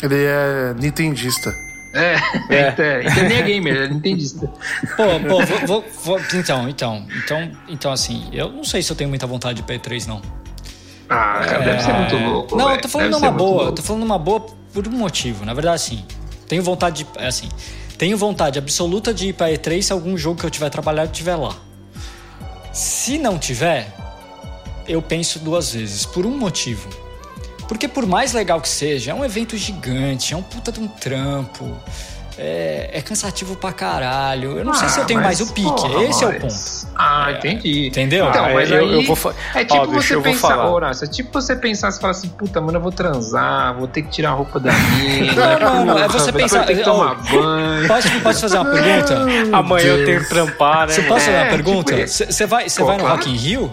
Ele 0.03 0.24
é 0.24 0.74
nintendista. 0.78 1.53
É, 1.93 2.14
é. 2.51 3.03
então 3.03 3.24
nem 3.28 3.39
é 3.39 3.43
gamer, 3.43 3.76
é 3.76 3.89
nintendista. 3.89 4.51
Pô, 4.97 5.05
pô, 5.26 5.47
vou, 5.47 5.66
vou, 5.66 5.84
vou, 6.05 6.20
então, 6.34 6.68
então, 6.68 7.07
então, 7.24 7.51
então, 7.68 7.93
assim, 7.93 8.28
eu 8.32 8.51
não 8.51 8.64
sei 8.64 8.82
se 8.82 8.93
eu 8.93 8.97
tenho 8.97 9.09
muita 9.09 9.26
vontade 9.26 9.55
de 9.55 9.62
ir 9.62 9.64
pra 9.64 9.91
E3, 9.91 10.07
não. 10.07 10.20
Ah, 11.09 11.41
cara, 11.45 11.62
é... 11.62 11.64
deve 11.64 11.82
ser 11.82 11.93
muito 11.93 12.16
louco. 12.16 12.57
Não, 12.57 12.66
véio. 12.66 12.76
eu 12.76 12.82
tô 12.82 12.89
falando 12.89 13.11
deve 13.11 13.24
numa 13.24 13.32
boa, 13.32 13.72
tô 13.72 13.82
falando 13.82 14.03
numa 14.03 14.18
boa 14.18 14.41
por 14.72 14.86
um 14.86 14.91
motivo. 14.91 15.45
Na 15.45 15.55
verdade, 15.55 15.76
assim, 15.76 16.05
tenho 16.47 16.62
vontade 16.62 17.05
de. 17.05 17.11
É 17.18 17.26
assim, 17.26 17.49
tenho 17.97 18.16
vontade 18.16 18.59
absoluta 18.59 19.12
de 19.14 19.28
ir 19.28 19.32
pra 19.32 19.51
E3 19.51 19.82
se 19.82 19.93
algum 19.93 20.16
jogo 20.16 20.39
que 20.41 20.47
eu 20.47 20.51
tiver 20.51 20.68
trabalhado 20.68 21.11
tiver 21.11 21.36
lá. 21.36 21.57
Se 22.72 23.18
não 23.18 23.39
tiver, 23.39 23.93
eu 24.86 25.01
penso 25.01 25.39
duas 25.39 25.72
vezes, 25.72 26.05
por 26.05 26.26
um 26.26 26.36
motivo. 26.36 27.07
Porque 27.68 27.86
por 27.86 28.06
mais 28.06 28.32
legal 28.32 28.60
que 28.60 28.68
seja, 28.68 29.12
é 29.12 29.14
um 29.14 29.24
evento 29.24 29.56
gigante, 29.56 30.32
é 30.32 30.36
um 30.36 30.42
puta 30.42 30.72
de 30.72 30.80
um 30.80 30.88
trampo 30.88 31.76
é, 32.38 32.90
é, 32.92 33.02
cansativo 33.02 33.56
pra 33.56 33.72
caralho. 33.72 34.58
Eu 34.58 34.64
não 34.64 34.72
ah, 34.72 34.76
sei 34.76 34.88
se 34.88 35.00
eu 35.00 35.04
tenho 35.04 35.20
mais 35.20 35.40
o 35.40 35.52
pique. 35.52 35.68
Porra, 35.68 36.04
Esse 36.04 36.24
é 36.24 36.28
o 36.28 36.40
ponto. 36.40 36.54
Ah, 36.94 37.32
entendi. 37.32 37.88
Entendeu? 37.88 38.28
Então, 38.28 38.54
mas 38.54 38.70
eu, 38.70 38.78
aí, 38.78 39.06
eu 39.06 39.14
vou 39.14 39.34
É 39.54 39.64
tipo 39.64 39.82
Óbvio, 39.82 40.00
você 40.00 40.20
pensar, 40.20 40.68
Horácio, 40.68 41.04
é 41.04 41.08
tipo 41.08 41.32
você 41.32 41.56
pensar 41.56 41.90
e 41.90 42.00
falar 42.00 42.12
assim, 42.12 42.28
puta, 42.28 42.60
mano, 42.60 42.78
eu 42.78 42.82
vou 42.82 42.92
transar, 42.92 43.74
vou 43.74 43.88
ter 43.88 44.02
que 44.02 44.10
tirar 44.10 44.30
a 44.30 44.34
roupa 44.34 44.60
da 44.60 44.72
minha. 44.72 45.32
Não, 45.58 45.86
mano, 45.86 45.98
é 45.98 46.08
você 46.08 46.32
pensar. 46.32 46.64
Ter 46.64 46.76
que 46.76 46.84
tomar 46.84 47.16
banho. 47.16 47.88
Posso, 47.88 48.20
posso 48.20 48.40
fazer 48.40 48.58
uma 48.58 48.70
pergunta? 48.72 49.26
Amanhã 49.52 49.86
eu 49.86 50.04
tenho 50.04 50.20
que 50.20 50.28
trampar, 50.28 50.86
né? 50.86 50.92
Você 50.92 51.02
posso 51.02 51.24
fazer 51.24 51.36
uma 51.36 51.44
é, 51.44 51.50
pergunta? 51.50 52.06
Você 52.06 52.26
tipo, 52.26 52.46
vai, 52.48 52.68
você 52.68 52.82
vai 52.84 52.96
no 52.96 53.06
Rock 53.06 53.30
in 53.30 53.36
Rio? 53.36 53.70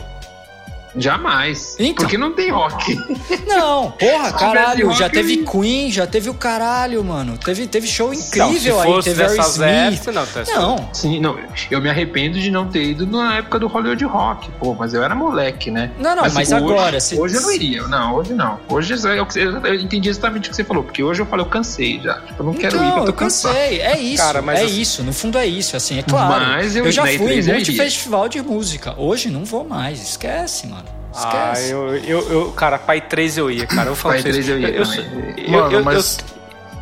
Jamais. 0.97 1.75
Então. 1.79 1.95
Porque 1.95 2.17
não 2.17 2.31
tem 2.33 2.51
rock. 2.51 2.95
Não, 3.47 3.91
porra, 3.91 4.31
caralho. 4.33 4.91
Já 4.93 5.09
teve 5.09 5.37
Queen, 5.37 5.91
já 5.91 6.07
teve 6.07 6.29
o 6.29 6.33
caralho, 6.33 7.03
mano. 7.03 7.37
Teve, 7.37 7.67
teve 7.67 7.87
show 7.87 8.13
incrível 8.13 8.75
não, 8.75 8.97
aí. 8.97 9.03
Teve 9.03 9.23
Harry 9.23 9.39
Smith. 9.39 10.05
não, 10.07 10.25
tá 10.25 10.43
não. 10.47 10.89
Sim, 10.93 11.19
não. 11.19 11.37
Eu 11.69 11.81
me 11.81 11.89
arrependo 11.89 12.39
de 12.39 12.49
não 12.49 12.67
ter 12.67 12.83
ido 12.83 13.05
na 13.05 13.37
época 13.37 13.59
do 13.59 13.67
Hollywood 13.67 14.03
Rock. 14.05 14.49
Pô, 14.59 14.73
mas 14.73 14.93
eu 14.93 15.03
era 15.03 15.13
moleque, 15.13 15.69
né? 15.69 15.91
Não, 15.99 16.15
não, 16.15 16.23
mas, 16.23 16.33
mas 16.33 16.51
hoje, 16.51 16.63
agora. 16.63 16.99
Se... 16.99 17.19
Hoje 17.19 17.35
eu 17.35 17.41
não 17.41 17.51
iria. 17.51 17.83
Não, 17.87 18.15
hoje 18.15 18.33
não. 18.33 18.59
Hoje 18.69 18.93
eu, 18.93 19.27
eu, 19.35 19.65
eu, 19.65 19.75
entendi 19.75 20.09
exatamente 20.09 20.47
o 20.47 20.49
que 20.49 20.55
você 20.55 20.63
falou. 20.63 20.83
Porque 20.83 21.03
hoje 21.03 21.21
eu 21.21 21.25
falei, 21.25 21.45
eu 21.45 21.49
cansei 21.49 21.99
já. 22.01 22.19
Tipo, 22.21 22.41
eu 22.41 22.45
não 22.45 22.53
quero 22.53 22.75
então, 22.77 22.87
ir, 22.87 22.97
eu 22.97 23.03
tô 23.03 23.09
eu 23.09 23.13
cansei. 23.13 23.81
É 23.81 23.99
isso. 23.99 24.23
Cara, 24.23 24.41
mas 24.41 24.59
é 24.59 24.63
assim, 24.63 24.81
isso. 24.81 25.03
No 25.03 25.13
fundo 25.13 25.37
é 25.37 25.45
isso. 25.45 25.75
Assim, 25.75 25.99
é 25.99 26.03
claro. 26.03 26.45
Mas 26.45 26.75
eu, 26.75 26.85
eu 26.85 26.91
já 26.91 27.03
fui 27.03 27.39
em 27.39 27.43
muito 27.43 27.75
festival 27.75 28.27
de 28.27 28.41
música. 28.41 28.95
Hoje 28.97 29.29
não 29.29 29.45
vou 29.45 29.63
mais. 29.63 30.01
Esquece, 30.01 30.67
mano. 30.67 30.84
Esquece. 31.15 31.71
Ah, 31.71 31.75
eu, 31.75 31.95
eu, 31.95 32.31
eu, 32.31 32.51
cara, 32.51 32.77
Pai 32.77 32.99
3 32.99 33.37
eu 33.37 33.49
ia, 33.49 33.65
cara. 33.65 33.89
Eu 33.89 33.95
falo 33.95 34.15
Pai 34.15 34.23
3 34.23 34.49
eu 34.49 34.59
ia. 34.59 34.69
Eu, 34.69 34.83
eu, 34.83 35.51
Mano, 35.51 35.71
eu, 35.71 35.83
mas... 35.83 36.17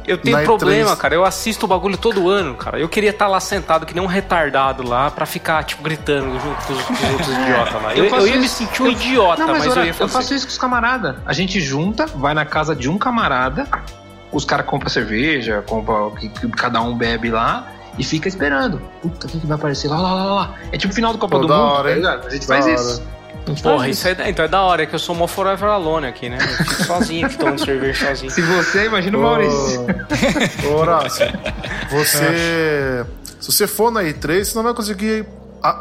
eu, 0.08 0.18
tenho 0.18 0.42
problema, 0.44 0.96
cara. 0.96 1.14
Eu 1.14 1.24
assisto 1.24 1.66
o 1.66 1.70
bagulho 1.70 1.98
todo 1.98 2.28
ano, 2.28 2.56
cara. 2.56 2.80
Eu 2.80 2.90
queria 2.90 3.12
estar 3.12 3.26
tá 3.26 3.32
lá 3.32 3.40
sentado 3.40 3.86
que 3.86 3.94
nem 3.94 4.04
um 4.04 4.08
retardado 4.08 4.88
lá 4.88 5.12
pra 5.12 5.28
ficar, 5.28 5.64
tipo, 5.64 5.84
gritando 5.84 6.32
junto 6.40 6.66
com 6.66 6.74
os, 6.74 6.82
com 6.82 6.94
os 6.94 7.04
outros 7.12 7.30
idiotas 7.38 7.84
lá. 7.84 7.96
Eu, 7.96 8.06
eu, 8.06 8.28
ia 8.28 8.38
me 8.38 8.50
sentir 8.50 8.82
um 8.82 8.88
idiota, 8.88 9.46
não, 9.46 9.54
mas, 9.54 9.68
mas 9.68 9.78
eu 9.78 9.86
ia 9.86 9.94
fazer. 9.94 10.04
Eu 10.04 10.10
faço 10.10 10.34
isso 10.34 10.48
com 10.48 10.52
os 10.52 10.58
camaradas. 10.58 11.16
A 11.26 11.34
gente 11.34 11.62
junta, 11.62 12.08
vai 12.08 12.34
na 12.34 12.46
casa 12.46 12.76
de 12.76 12.90
um 12.90 12.98
camarada, 12.98 13.68
os 14.32 14.44
caras 14.44 14.66
compram 14.66 14.90
cerveja, 14.90 15.64
compram 15.68 16.10
que, 16.12 16.28
que 16.28 16.48
cada 16.50 16.82
um 16.82 16.98
bebe 16.98 17.30
lá 17.30 17.68
e 17.98 18.04
fica 18.04 18.28
esperando. 18.28 18.82
Puta, 19.02 19.28
quem 19.28 19.40
que 19.40 19.46
vai 19.46 19.58
aparecer? 19.58 19.88
Lá, 19.88 20.02
lá, 20.02 20.14
lá, 20.14 20.34
lá. 20.34 20.56
É 20.72 20.78
tipo 20.78 20.92
o 20.92 20.96
final 20.96 21.14
do 21.14 21.20
Copa 21.20 21.36
Pô, 21.36 21.46
do 21.46 21.54
Mundo, 21.54 21.62
hora, 21.62 21.90
tá 21.90 21.96
ligado? 21.96 22.28
A 22.28 22.30
gente 22.32 22.46
faz 22.48 22.66
hora. 22.66 22.76
isso. 22.76 23.04
Porra, 23.62 23.90
isso 23.90 24.08
é, 24.08 24.30
então 24.30 24.46
é 24.46 24.48
da 24.48 24.62
hora, 24.62 24.84
é 24.84 24.86
que 24.86 24.96
eu 24.96 25.00
sou 25.00 25.14
mó 25.14 25.28
forever 25.28 25.70
alone 25.70 26.08
aqui, 26.08 26.30
né? 26.30 26.38
Eu 26.40 26.66
fico 26.66 26.84
sozinho, 26.84 27.26
aqui 27.26 27.38
tomando 27.38 27.60
cerveja 27.66 28.08
sozinho. 28.08 28.32
Se 28.32 28.42
você, 28.42 28.86
imagina 28.86 29.18
o 29.18 29.22
Maurício. 29.22 29.86
Ô, 30.70 30.76
Horácio, 30.76 31.26
você... 31.90 33.06
Se 33.40 33.52
você 33.52 33.68
for 33.68 33.92
na 33.92 34.04
E3, 34.04 34.46
você 34.46 34.56
não 34.56 34.64
vai 34.64 34.74
conseguir 34.74 35.26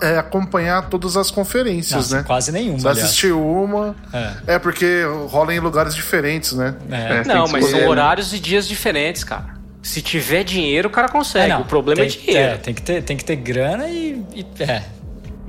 é, 0.01 0.19
acompanhar 0.19 0.89
todas 0.89 1.17
as 1.17 1.31
conferências, 1.31 1.95
Nossa, 1.95 2.17
né? 2.17 2.23
Quase 2.25 2.53
nenhuma. 2.53 2.79
Você 2.79 2.89
assistir 3.01 3.33
uma. 3.33 3.97
É. 4.13 4.55
é. 4.55 4.59
porque 4.59 5.03
rola 5.29 5.55
em 5.55 5.59
lugares 5.59 5.95
diferentes, 5.95 6.53
né? 6.53 6.75
É. 6.91 7.19
é 7.19 7.25
não, 7.25 7.49
mas 7.49 7.67
são 7.67 7.87
horários 7.87 8.33
e 8.33 8.39
dias 8.39 8.69
diferentes, 8.69 9.25
cara. 9.25 9.55
Se 9.83 10.01
tiver 10.01 10.45
dinheiro, 10.45 10.89
o 10.89 10.91
cara 10.91 11.09
consegue. 11.09 11.53
É, 11.53 11.57
o 11.57 11.65
problema 11.65 12.03
é 12.03 12.07
tem, 12.07 12.17
é 12.17 12.27
dinheiro. 12.27 12.59
tem, 12.59 12.75
que 12.75 12.83
ter, 12.83 13.03
tem 13.03 13.17
que 13.17 13.25
ter 13.25 13.37
grana 13.37 13.89
e. 13.89 14.25
e 14.35 14.47
é. 14.61 14.83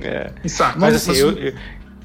É. 0.00 0.30
Mas, 0.42 0.58
mas 0.76 0.94
assim, 0.96 1.16
eu, 1.16 1.32
eu, 1.38 1.54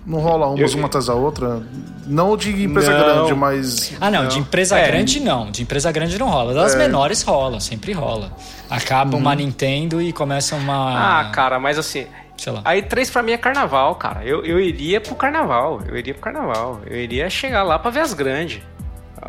não 0.10 0.20
rola 0.20 0.47
umas 0.47 0.72
eu, 0.72 0.78
uma 0.80 0.88
atrás 0.88 1.05
da 1.05 1.14
outra? 1.14 1.62
Não 2.07 2.36
de 2.36 2.64
empresa 2.64 2.91
não. 2.91 2.99
grande, 2.99 3.36
mas. 3.36 3.93
Ah, 4.01 4.10
não, 4.10 4.24
não. 4.24 4.30
de 4.30 4.39
empresa 4.39 4.80
é. 4.80 4.88
grande 4.88 5.20
não. 5.20 5.51
De 5.51 5.62
empresa 5.62 5.91
grande 5.91 6.18
não 6.18 6.28
rola. 6.28 6.55
Das 6.55 6.74
é. 6.74 6.78
menores 6.80 7.22
rola, 7.22 7.60
sempre 7.60 7.93
rola. 7.93 8.32
Acaba 8.68 9.16
uhum. 9.16 9.22
uma 9.22 9.36
Nintendo 9.36 10.01
e 10.01 10.12
começa 10.12 10.55
uma. 10.55 11.20
Ah, 11.20 11.26
cara, 11.26 11.60
mas 11.60 11.78
assim. 11.78 12.07
Sei 12.36 12.51
lá. 12.51 12.62
Aí 12.66 12.82
três 12.82 13.12
pra 13.12 13.22
mim 13.22 13.34
é 13.34 13.38
carnaval, 13.38 13.93
cara. 13.95 14.26
Eu, 14.26 14.43
eu 14.43 14.60
iria 14.60 14.99
pro 14.99 15.14
carnaval. 15.14 15.80
Eu 15.88 15.95
iria 15.95 16.14
pro 16.16 16.24
carnaval. 16.24 16.82
Eu 16.88 16.97
iria 16.97 17.30
chegar 17.30 17.62
lá 17.62 17.78
pra 17.78 17.91
ver 17.91 17.99
as 17.99 18.14
grandes. 18.14 18.62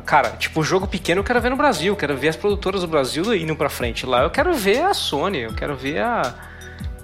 Cara, 0.07 0.31
tipo, 0.31 0.62
jogo 0.62 0.87
pequeno 0.87 1.20
eu 1.20 1.24
quero 1.24 1.43
ver 1.43 1.51
no 1.51 1.57
Brasil. 1.57 1.93
Eu 1.93 1.97
quero 1.97 2.16
ver 2.16 2.28
as 2.28 2.37
produtoras 2.37 2.81
do 2.81 2.89
Brasil 2.89 3.35
indo 3.35 3.55
pra 3.55 3.68
frente. 3.68 4.07
Lá 4.07 4.22
eu 4.22 4.31
quero 4.31 4.55
ver 4.55 4.83
a 4.83 4.95
Sony. 4.95 5.41
Eu 5.41 5.53
quero 5.53 5.76
ver 5.76 6.01
a 6.01 6.35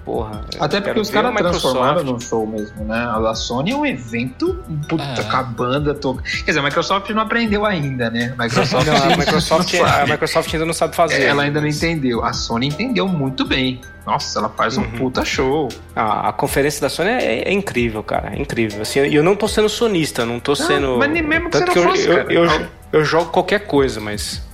porra. 0.07 0.41
Até 0.57 0.79
porque 0.79 1.01
os 1.01 1.09
caras 1.09 1.35
transformaram 1.35 2.01
num 2.01 2.17
show 2.17 2.47
mesmo, 2.47 2.85
né? 2.85 2.97
A 2.97 3.35
Sony 3.35 3.71
é 3.71 3.75
um 3.75 3.85
evento 3.85 4.63
puta, 4.87 5.03
é. 5.03 5.23
com 5.23 5.35
a 5.35 5.43
banda 5.43 5.93
toda. 5.93 6.21
Quer 6.21 6.45
dizer, 6.45 6.59
a 6.61 6.63
Microsoft 6.63 7.09
não 7.09 7.21
aprendeu 7.21 7.65
ainda, 7.65 8.09
né? 8.09 8.33
A 8.37 8.43
Microsoft, 8.43 8.87
não, 8.87 8.95
a, 8.95 9.17
Microsoft 9.17 9.73
a 9.75 10.05
Microsoft 10.05 10.53
ainda 10.53 10.65
não 10.65 10.73
sabe 10.73 10.95
fazer. 10.95 11.21
Ela 11.23 11.43
ainda 11.43 11.59
não 11.59 11.67
entendeu. 11.67 12.23
A 12.23 12.31
Sony 12.31 12.67
entendeu 12.67 13.05
muito 13.05 13.43
bem. 13.43 13.81
Nossa, 14.05 14.39
ela 14.39 14.47
faz 14.47 14.77
um 14.77 14.83
uhum. 14.83 14.91
puta 14.91 15.25
show. 15.25 15.67
A, 15.93 16.29
a, 16.29 16.31
conferência 16.31 16.79
da 16.79 16.87
Sony 16.87 17.09
é, 17.09 17.49
é, 17.49 17.51
incrível, 17.51 18.01
cara. 18.01 18.33
É 18.33 18.39
incrível. 18.39 18.81
Assim, 18.81 18.99
eu 19.01 19.21
não 19.21 19.35
tô 19.35 19.49
sendo 19.49 19.67
sonista, 19.67 20.25
não 20.25 20.39
tô 20.39 20.51
não, 20.51 20.55
sendo. 20.55 20.97
Mas 20.97 21.11
nem 21.11 21.21
mesmo 21.21 21.49
que 21.49 21.59
Tanto 21.59 21.73
você 21.73 21.79
não 21.81 21.89
fosse, 21.89 22.07
eu, 22.07 22.17
eu, 22.29 22.45
eu, 22.45 22.67
eu 22.93 23.03
jogo 23.03 23.29
qualquer 23.29 23.67
coisa, 23.67 23.99
mas. 23.99 24.47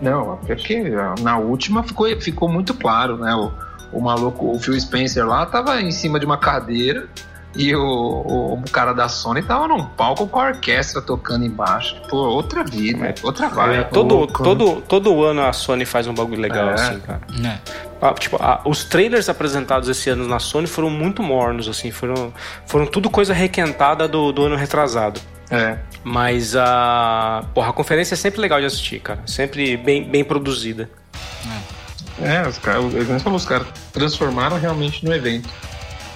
Não, 0.00 0.38
é 0.48 0.54
porque 0.54 0.82
na 1.20 1.36
última 1.36 1.82
ficou, 1.82 2.08
ficou 2.18 2.48
muito 2.48 2.72
claro, 2.72 3.18
né? 3.18 3.34
O, 3.34 3.52
o 3.94 4.00
maluco, 4.00 4.50
o 4.50 4.58
Phil 4.58 4.78
Spencer 4.80 5.26
lá, 5.26 5.46
tava 5.46 5.80
em 5.80 5.90
cima 5.90 6.18
de 6.18 6.26
uma 6.26 6.36
cadeira 6.36 7.08
e 7.56 7.74
o, 7.74 7.80
o, 7.80 8.54
o, 8.54 8.70
cara 8.70 8.92
da 8.92 9.08
Sony 9.08 9.40
tava 9.40 9.68
num 9.68 9.84
palco 9.84 10.26
com 10.26 10.40
a 10.40 10.48
orquestra 10.48 11.00
tocando 11.00 11.44
embaixo. 11.44 11.96
Pô, 12.08 12.16
outra 12.16 12.64
vida, 12.64 13.06
é, 13.06 13.14
outra 13.22 13.48
vibe. 13.48 13.74
É, 13.74 13.82
todo, 13.84 14.26
todo, 14.26 14.80
todo 14.82 15.22
ano 15.22 15.42
a 15.42 15.52
Sony 15.52 15.84
faz 15.84 16.06
um 16.08 16.14
bagulho 16.14 16.40
legal 16.40 16.70
é. 16.70 16.74
assim, 16.74 16.98
cara. 17.00 17.20
É. 17.44 17.58
Ah, 18.02 18.12
tipo, 18.12 18.36
ah, 18.40 18.60
os 18.64 18.84
trailers 18.84 19.28
apresentados 19.28 19.88
esse 19.88 20.10
ano 20.10 20.26
na 20.26 20.40
Sony 20.40 20.66
foram 20.66 20.90
muito 20.90 21.22
mornos, 21.22 21.68
assim, 21.68 21.90
foram, 21.90 22.32
foram 22.66 22.86
tudo 22.86 23.08
coisa 23.08 23.32
requentada 23.32 24.08
do, 24.08 24.32
do 24.32 24.44
ano 24.44 24.56
retrasado. 24.56 25.20
É. 25.50 25.78
Mas 26.02 26.56
a, 26.56 27.44
porra, 27.54 27.70
a 27.70 27.72
conferência 27.72 28.14
é 28.14 28.16
sempre 28.16 28.40
legal 28.40 28.58
de 28.58 28.66
assistir, 28.66 28.98
cara. 28.98 29.20
Sempre 29.26 29.76
bem, 29.76 30.02
bem 30.04 30.24
produzida. 30.24 30.90
É. 32.20 32.36
É, 32.36 32.48
os 32.48 32.58
caras, 32.58 32.84
os 33.24 33.44
caras 33.44 33.66
transformaram 33.92 34.58
realmente 34.58 35.04
no 35.04 35.14
evento. 35.14 35.48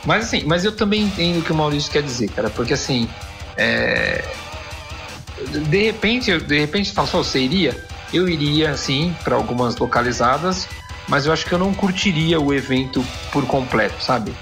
Mas 0.05 0.27
assim, 0.27 0.45
mas 0.45 0.65
eu 0.65 0.73
também 0.73 1.03
entendo 1.03 1.41
o 1.41 1.43
que 1.43 1.53
o 1.53 1.55
Maurício 1.55 1.91
quer 1.91 2.03
dizer, 2.03 2.29
cara, 2.31 2.49
porque 2.51 2.73
assim, 2.73 3.09
é... 3.57 4.25
de 5.69 5.83
repente, 5.83 6.39
de 6.39 6.61
repente 6.61 6.93
fala 6.93 7.09
só, 7.09 7.19
você 7.19 7.41
iria? 7.41 7.77
Eu 8.13 8.29
iria, 8.29 8.77
sim, 8.77 9.15
para 9.25 9.35
algumas 9.35 9.77
localizadas, 9.77 10.69
mas 11.09 11.27
eu 11.27 11.33
acho 11.33 11.45
que 11.45 11.53
eu 11.53 11.59
não 11.59 11.75
curtiria 11.75 12.41
o 12.41 12.55
evento 12.55 13.05
por 13.33 13.45
completo, 13.47 14.03
sabe? 14.03 14.35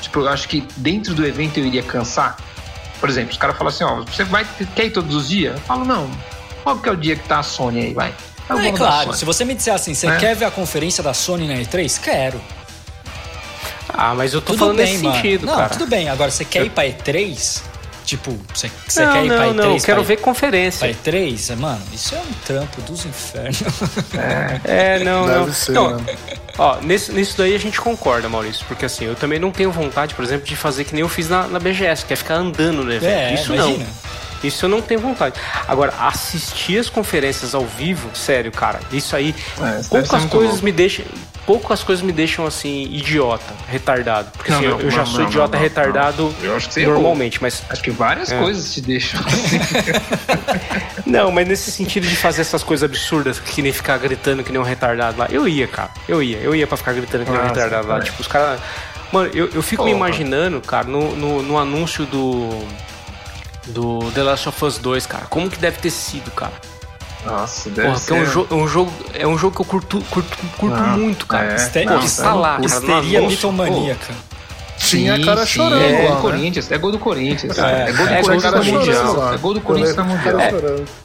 Tipo, 0.00 0.20
eu 0.20 0.28
acho 0.28 0.48
que 0.48 0.66
dentro 0.76 1.14
do 1.14 1.26
evento 1.26 1.58
eu 1.58 1.66
iria 1.66 1.82
cansar. 1.82 2.38
Por 2.98 3.08
exemplo, 3.08 3.32
os 3.32 3.38
caras 3.38 3.56
falam 3.56 3.72
assim, 3.72 3.84
ó, 3.84 4.02
você 4.02 4.24
vai, 4.24 4.46
quer 4.74 4.86
ir 4.86 4.90
todos 4.90 5.14
os 5.14 5.28
dias? 5.28 5.54
Eu 5.54 5.60
falo, 5.62 5.84
não, 5.84 6.10
qual 6.62 6.78
que 6.78 6.88
é 6.88 6.92
o 6.92 6.96
dia 6.96 7.16
que 7.16 7.26
tá 7.26 7.40
a 7.40 7.42
Sony 7.42 7.80
aí, 7.80 7.94
vai? 7.94 8.14
É, 8.58 8.68
é 8.68 8.72
claro, 8.72 9.14
se 9.14 9.24
você 9.24 9.44
me 9.44 9.54
disser 9.54 9.74
assim, 9.74 9.94
você 9.94 10.06
é. 10.06 10.16
quer 10.16 10.34
ver 10.34 10.46
a 10.46 10.50
conferência 10.50 11.02
da 11.02 11.14
Sony 11.14 11.46
na 11.46 11.54
E3? 11.54 12.00
Quero. 12.00 12.40
Ah, 13.88 14.14
mas 14.14 14.32
eu 14.32 14.40
tô 14.40 14.52
tudo 14.52 14.58
falando 14.60 14.76
bem, 14.76 14.92
nesse 14.92 15.04
mano. 15.04 15.16
sentido, 15.16 15.46
não, 15.46 15.56
cara. 15.56 15.68
tudo 15.68 15.86
bem. 15.86 16.08
Agora, 16.08 16.30
você 16.30 16.44
quer 16.44 16.64
ir 16.64 16.70
pra 16.70 16.84
E3? 16.84 17.62
Tipo, 18.04 18.36
você, 18.52 18.70
você 18.88 19.04
não, 19.04 19.12
quer 19.12 19.24
ir 19.24 19.28
não, 19.28 19.36
pra 19.36 19.46
E3? 19.46 19.52
Não, 19.54 19.76
eu 19.76 19.82
quero 19.82 20.04
ver 20.04 20.16
conferência. 20.16 20.88
Pra 20.88 21.12
E3? 21.12 21.56
Mano, 21.56 21.82
isso 21.92 22.14
é 22.14 22.18
um 22.18 22.32
trampo 22.44 22.80
dos 22.82 23.04
infernos. 23.04 23.62
É, 24.64 24.96
é 24.96 24.98
não, 25.04 25.26
Deve 25.26 25.38
não. 25.38 25.52
Ser, 25.52 25.72
não. 25.72 26.04
Ó, 26.58 26.80
nisso, 26.80 27.12
nisso 27.12 27.36
daí 27.38 27.54
a 27.54 27.58
gente 27.58 27.80
concorda, 27.80 28.28
Maurício. 28.28 28.64
Porque 28.66 28.84
assim, 28.84 29.04
eu 29.04 29.14
também 29.14 29.38
não 29.38 29.50
tenho 29.50 29.70
vontade, 29.70 30.14
por 30.14 30.24
exemplo, 30.24 30.46
de 30.46 30.56
fazer 30.56 30.84
que 30.84 30.92
nem 30.92 31.02
eu 31.02 31.08
fiz 31.08 31.28
na, 31.28 31.46
na 31.46 31.58
BGS, 31.58 32.04
que 32.04 32.12
é 32.12 32.16
ficar 32.16 32.34
andando 32.34 32.84
no 32.84 32.92
evento. 32.92 33.12
É, 33.12 33.34
isso 33.34 33.54
imagina. 33.54 33.84
não. 33.84 34.10
Isso 34.42 34.64
eu 34.64 34.68
não 34.68 34.80
tenho 34.80 35.00
vontade. 35.00 35.34
Agora, 35.68 35.92
assistir 35.98 36.78
as 36.78 36.88
conferências 36.88 37.54
ao 37.54 37.64
vivo, 37.64 38.10
sério, 38.14 38.50
cara, 38.50 38.80
isso 38.92 39.14
aí. 39.14 39.34
É, 39.60 39.82
poucas 39.88 40.24
coisas 40.26 40.60
me 40.60 40.72
deixam. 40.72 41.04
Poucas 41.46 41.82
coisas 41.82 42.04
me 42.04 42.12
deixam 42.12 42.46
assim, 42.46 42.84
idiota, 42.92 43.52
retardado. 43.66 44.30
Porque 44.30 44.52
não, 44.52 44.58
assim, 44.58 44.68
não, 44.68 44.80
eu, 44.80 44.90
já 44.90 44.98
não, 44.98 45.06
sou 45.06 45.24
idiota 45.24 45.56
retardado 45.56 46.34
normalmente, 46.76 47.36
errou. 47.36 47.42
mas. 47.42 47.62
Acho 47.68 47.82
que 47.82 47.90
várias 47.90 48.30
é. 48.30 48.38
coisas 48.38 48.72
te 48.72 48.80
deixam. 48.80 49.20
não, 51.04 51.32
mas 51.32 51.48
nesse 51.48 51.72
sentido 51.72 52.06
de 52.06 52.14
fazer 52.14 52.42
essas 52.42 52.62
coisas 52.62 52.88
absurdas, 52.88 53.38
que 53.40 53.62
nem 53.62 53.72
ficar 53.72 53.98
gritando 53.98 54.44
que 54.44 54.52
nem 54.52 54.60
um 54.60 54.64
retardado 54.64 55.18
lá. 55.18 55.28
Eu 55.30 55.48
ia, 55.48 55.66
cara. 55.66 55.90
Eu 56.08 56.22
ia. 56.22 56.38
Eu 56.38 56.54
ia 56.54 56.66
pra 56.66 56.76
ficar 56.76 56.92
gritando 56.92 57.24
que 57.24 57.30
nem 57.30 57.40
um 57.40 57.44
retardado 57.44 57.88
lá. 57.88 58.00
Tipo, 58.00 58.20
os 58.20 58.28
caras. 58.28 58.60
Mano, 59.10 59.28
eu, 59.34 59.48
eu 59.52 59.62
fico 59.62 59.82
Porra. 59.82 59.90
me 59.90 59.96
imaginando, 59.96 60.60
cara, 60.60 60.86
no, 60.86 61.16
no, 61.16 61.42
no 61.42 61.58
anúncio 61.58 62.06
do 62.06 62.64
do 63.68 64.10
The 64.12 64.22
Last 64.22 64.48
of 64.48 64.64
Us 64.64 64.78
2, 64.78 65.06
cara. 65.06 65.26
Como 65.26 65.50
que 65.50 65.58
deve 65.58 65.78
ter 65.78 65.90
sido, 65.90 66.30
cara? 66.30 66.52
Nossa, 67.24 67.68
deve 67.70 67.88
Porra, 67.88 67.98
ser. 67.98 68.14
É 68.14 68.22
um, 68.22 68.26
jogo, 68.26 68.54
é, 68.54 68.54
um 68.54 68.68
jogo, 68.68 68.92
é 69.14 69.26
um 69.26 69.38
jogo 69.38 69.56
que 69.56 69.62
eu 69.62 69.66
curto, 69.66 70.00
curto, 70.10 70.38
curto 70.56 70.76
ah, 70.76 70.96
muito, 70.96 71.26
cara. 71.26 71.52
É, 71.52 71.84
Porra, 71.84 72.04
está 72.04 72.34
lá, 72.34 72.54
cara. 72.54 72.66
Histeria 72.66 73.22
mitomaníaca. 73.22 74.14
Tinha 74.80 75.22
cara 75.22 75.44
chorando. 75.44 75.82
É, 75.82 76.06
gol 76.06 76.16
do 76.16 76.22
Corinthians, 76.22 76.72
é 76.72 76.78
gol 76.78 76.90
do 76.92 76.98
Corinthians. 76.98 77.58
É, 77.58 77.90
é 77.90 77.92
gol 77.92 78.06
do 78.06 78.12
é, 78.12 78.22
Corinthians 78.22 78.52
na 78.52 78.62
Mundial. 78.62 79.34
É 79.34 79.36
gol 79.36 79.54
do 79.54 79.60
Corinthians 79.60 79.96
na 79.96 80.04
Mundial. 80.04 80.40
É. 80.40 80.52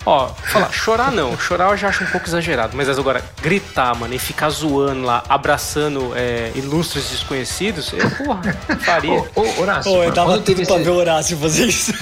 Ó, 0.06 0.28
falar, 0.30 0.72
chorar 0.72 1.12
não. 1.12 1.38
Chorar 1.38 1.72
eu 1.72 1.78
já 1.78 1.90
acho 1.90 2.06
um 2.06 2.08
pouco 2.08 2.26
exagerado. 2.26 2.76
Mas 2.76 2.88
agora, 2.88 3.22
gritar, 3.42 3.94
mano, 3.94 4.14
e 4.14 4.20
ficar 4.20 4.50
zoando 4.50 5.04
lá, 5.04 5.24
abraçando 5.28 6.14
é, 6.16 6.52
ilustres 6.56 7.10
desconhecidos, 7.10 7.92
eu, 7.92 8.10
porra, 8.12 8.42
faria. 8.80 9.20
Ô, 9.36 9.42
ô 9.42 9.62
Horácio. 9.62 9.92
Ô, 9.92 10.04
eu 10.04 10.14
tava 10.14 10.40
tudo 10.40 10.62
esse... 10.62 10.72
pra 10.72 10.82
ver 10.82 10.90
o 10.90 10.96
Horácio 10.96 11.38
fazer 11.38 11.66
isso. 11.66 11.94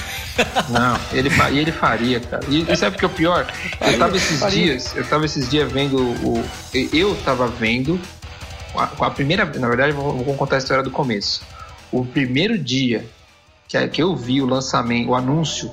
Não, 0.68 0.98
ele, 1.12 1.30
e 1.52 1.58
ele 1.58 1.72
faria, 1.72 2.20
cara. 2.20 2.44
E, 2.48 2.70
e 2.70 2.76
sabe 2.76 2.96
o 2.96 2.98
que 3.00 3.04
é 3.04 3.08
o 3.08 3.10
pior? 3.10 3.46
Eu 3.80 3.98
tava 3.98 4.16
esses 4.16 4.38
faria. 4.38 4.64
dias, 4.64 4.94
eu 4.94 5.04
tava 5.04 5.24
esses 5.24 5.50
dias 5.50 5.70
vendo 5.70 5.98
o. 5.98 6.44
Eu 6.72 7.16
tava 7.24 7.48
vendo. 7.48 8.00
A, 8.76 9.06
a 9.06 9.10
primeira. 9.10 9.44
Na 9.44 9.68
verdade, 9.68 9.92
vou, 9.92 10.12
vou 10.24 10.34
contar 10.34 10.56
a 10.56 10.58
história 10.58 10.82
do 10.82 10.90
começo 10.90 11.42
o 12.00 12.04
primeiro 12.04 12.58
dia 12.58 13.06
que, 13.68 13.88
que 13.88 14.02
eu 14.02 14.16
vi 14.16 14.42
o 14.42 14.46
lançamento, 14.46 15.10
o 15.10 15.14
anúncio 15.14 15.72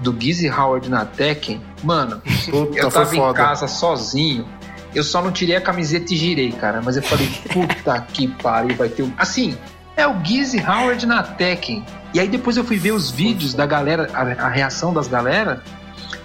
do 0.00 0.14
Gizzy 0.18 0.50
Howard 0.50 0.88
na 0.88 1.04
Tekken, 1.04 1.60
mano, 1.82 2.20
Puta, 2.50 2.78
eu 2.78 2.90
tava 2.90 3.16
em 3.16 3.32
casa 3.32 3.68
sozinho. 3.68 4.46
Eu 4.92 5.04
só 5.04 5.22
não 5.22 5.30
tirei 5.30 5.54
a 5.54 5.60
camiseta 5.60 6.12
e 6.12 6.16
girei, 6.16 6.50
cara. 6.50 6.82
Mas 6.82 6.96
eu 6.96 7.02
falei, 7.02 7.28
puta 7.52 8.00
que 8.12 8.26
pariu, 8.26 8.76
vai 8.76 8.88
ter 8.88 9.04
um. 9.04 9.12
Assim, 9.16 9.56
é 9.96 10.06
o 10.06 10.24
Gizzy 10.24 10.58
Howard 10.58 11.06
na 11.06 11.22
Tekken. 11.22 11.84
E 12.12 12.18
aí 12.18 12.26
depois 12.26 12.56
eu 12.56 12.64
fui 12.64 12.76
ver 12.76 12.90
os 12.92 13.10
vídeos 13.10 13.54
da 13.54 13.66
galera, 13.66 14.08
a, 14.12 14.46
a 14.46 14.48
reação 14.48 14.92
das 14.92 15.06
galera. 15.06 15.62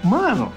Mano, 0.03 0.51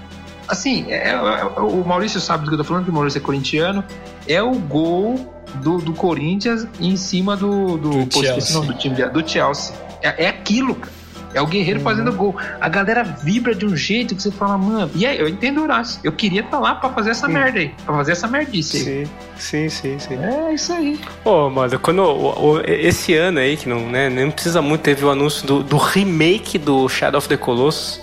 assim, 0.49 0.85
é, 0.89 1.09
é, 1.09 1.11
é, 1.11 1.43
o 1.61 1.85
Maurício 1.85 2.19
sabe 2.19 2.43
do 2.43 2.49
que 2.49 2.55
eu 2.55 2.57
tô 2.57 2.63
falando, 2.63 2.83
que 2.83 2.89
o 2.89 2.93
Maurício 2.93 3.19
é 3.19 3.21
corintiano. 3.21 3.83
É 4.27 4.41
o 4.41 4.53
gol 4.53 5.33
do, 5.55 5.77
do 5.77 5.93
Corinthians 5.93 6.67
em 6.79 6.95
cima 6.97 7.37
do. 7.37 7.77
Do, 7.77 8.05
do, 8.05 8.19
Chelsea. 8.19 8.61
do 8.61 8.73
time 8.73 8.95
do 8.95 9.27
Chelsea. 9.27 9.75
É, 10.01 10.25
é 10.25 10.27
aquilo, 10.27 10.75
cara. 10.75 10.99
É 11.33 11.41
o 11.41 11.45
guerreiro 11.45 11.79
uhum. 11.79 11.83
fazendo 11.83 12.11
gol. 12.11 12.35
A 12.59 12.67
galera 12.67 13.03
vibra 13.03 13.53
de 13.53 13.65
um 13.65 13.75
jeito 13.75 14.15
que 14.15 14.21
você 14.23 14.31
fala, 14.31 14.57
mano. 14.57 14.89
E 14.95 15.05
aí, 15.05 15.19
eu 15.19 15.27
entendo 15.27 15.59
o 15.59 15.63
Horácio. 15.63 15.99
Eu 16.03 16.11
queria 16.11 16.41
estar 16.41 16.57
tá 16.57 16.59
lá 16.59 16.75
pra 16.75 16.89
fazer 16.89 17.11
essa 17.11 17.27
sim. 17.27 17.33
merda 17.33 17.59
aí. 17.59 17.69
Pra 17.85 17.95
fazer 17.95 18.13
essa 18.13 18.27
merdice 18.27 18.77
aí. 18.77 19.07
Sim, 19.37 19.69
sim, 19.69 19.69
sim. 19.69 19.99
sim. 19.99 20.15
É 20.15 20.53
isso 20.53 20.73
aí. 20.73 20.99
Pô, 21.23 21.49
mano, 21.49 21.79
quando. 21.79 22.01
O, 22.01 22.53
o, 22.53 22.61
esse 22.61 23.13
ano 23.13 23.39
aí, 23.39 23.55
que 23.57 23.69
não, 23.69 23.79
né, 23.79 24.09
nem 24.09 24.31
precisa 24.31 24.61
muito, 24.61 24.81
teve 24.81 25.05
o 25.05 25.11
anúncio 25.11 25.45
do, 25.45 25.63
do 25.63 25.77
remake 25.77 26.57
do 26.57 26.89
Shadow 26.89 27.19
of 27.19 27.27
the 27.27 27.37
Colossus. 27.37 28.01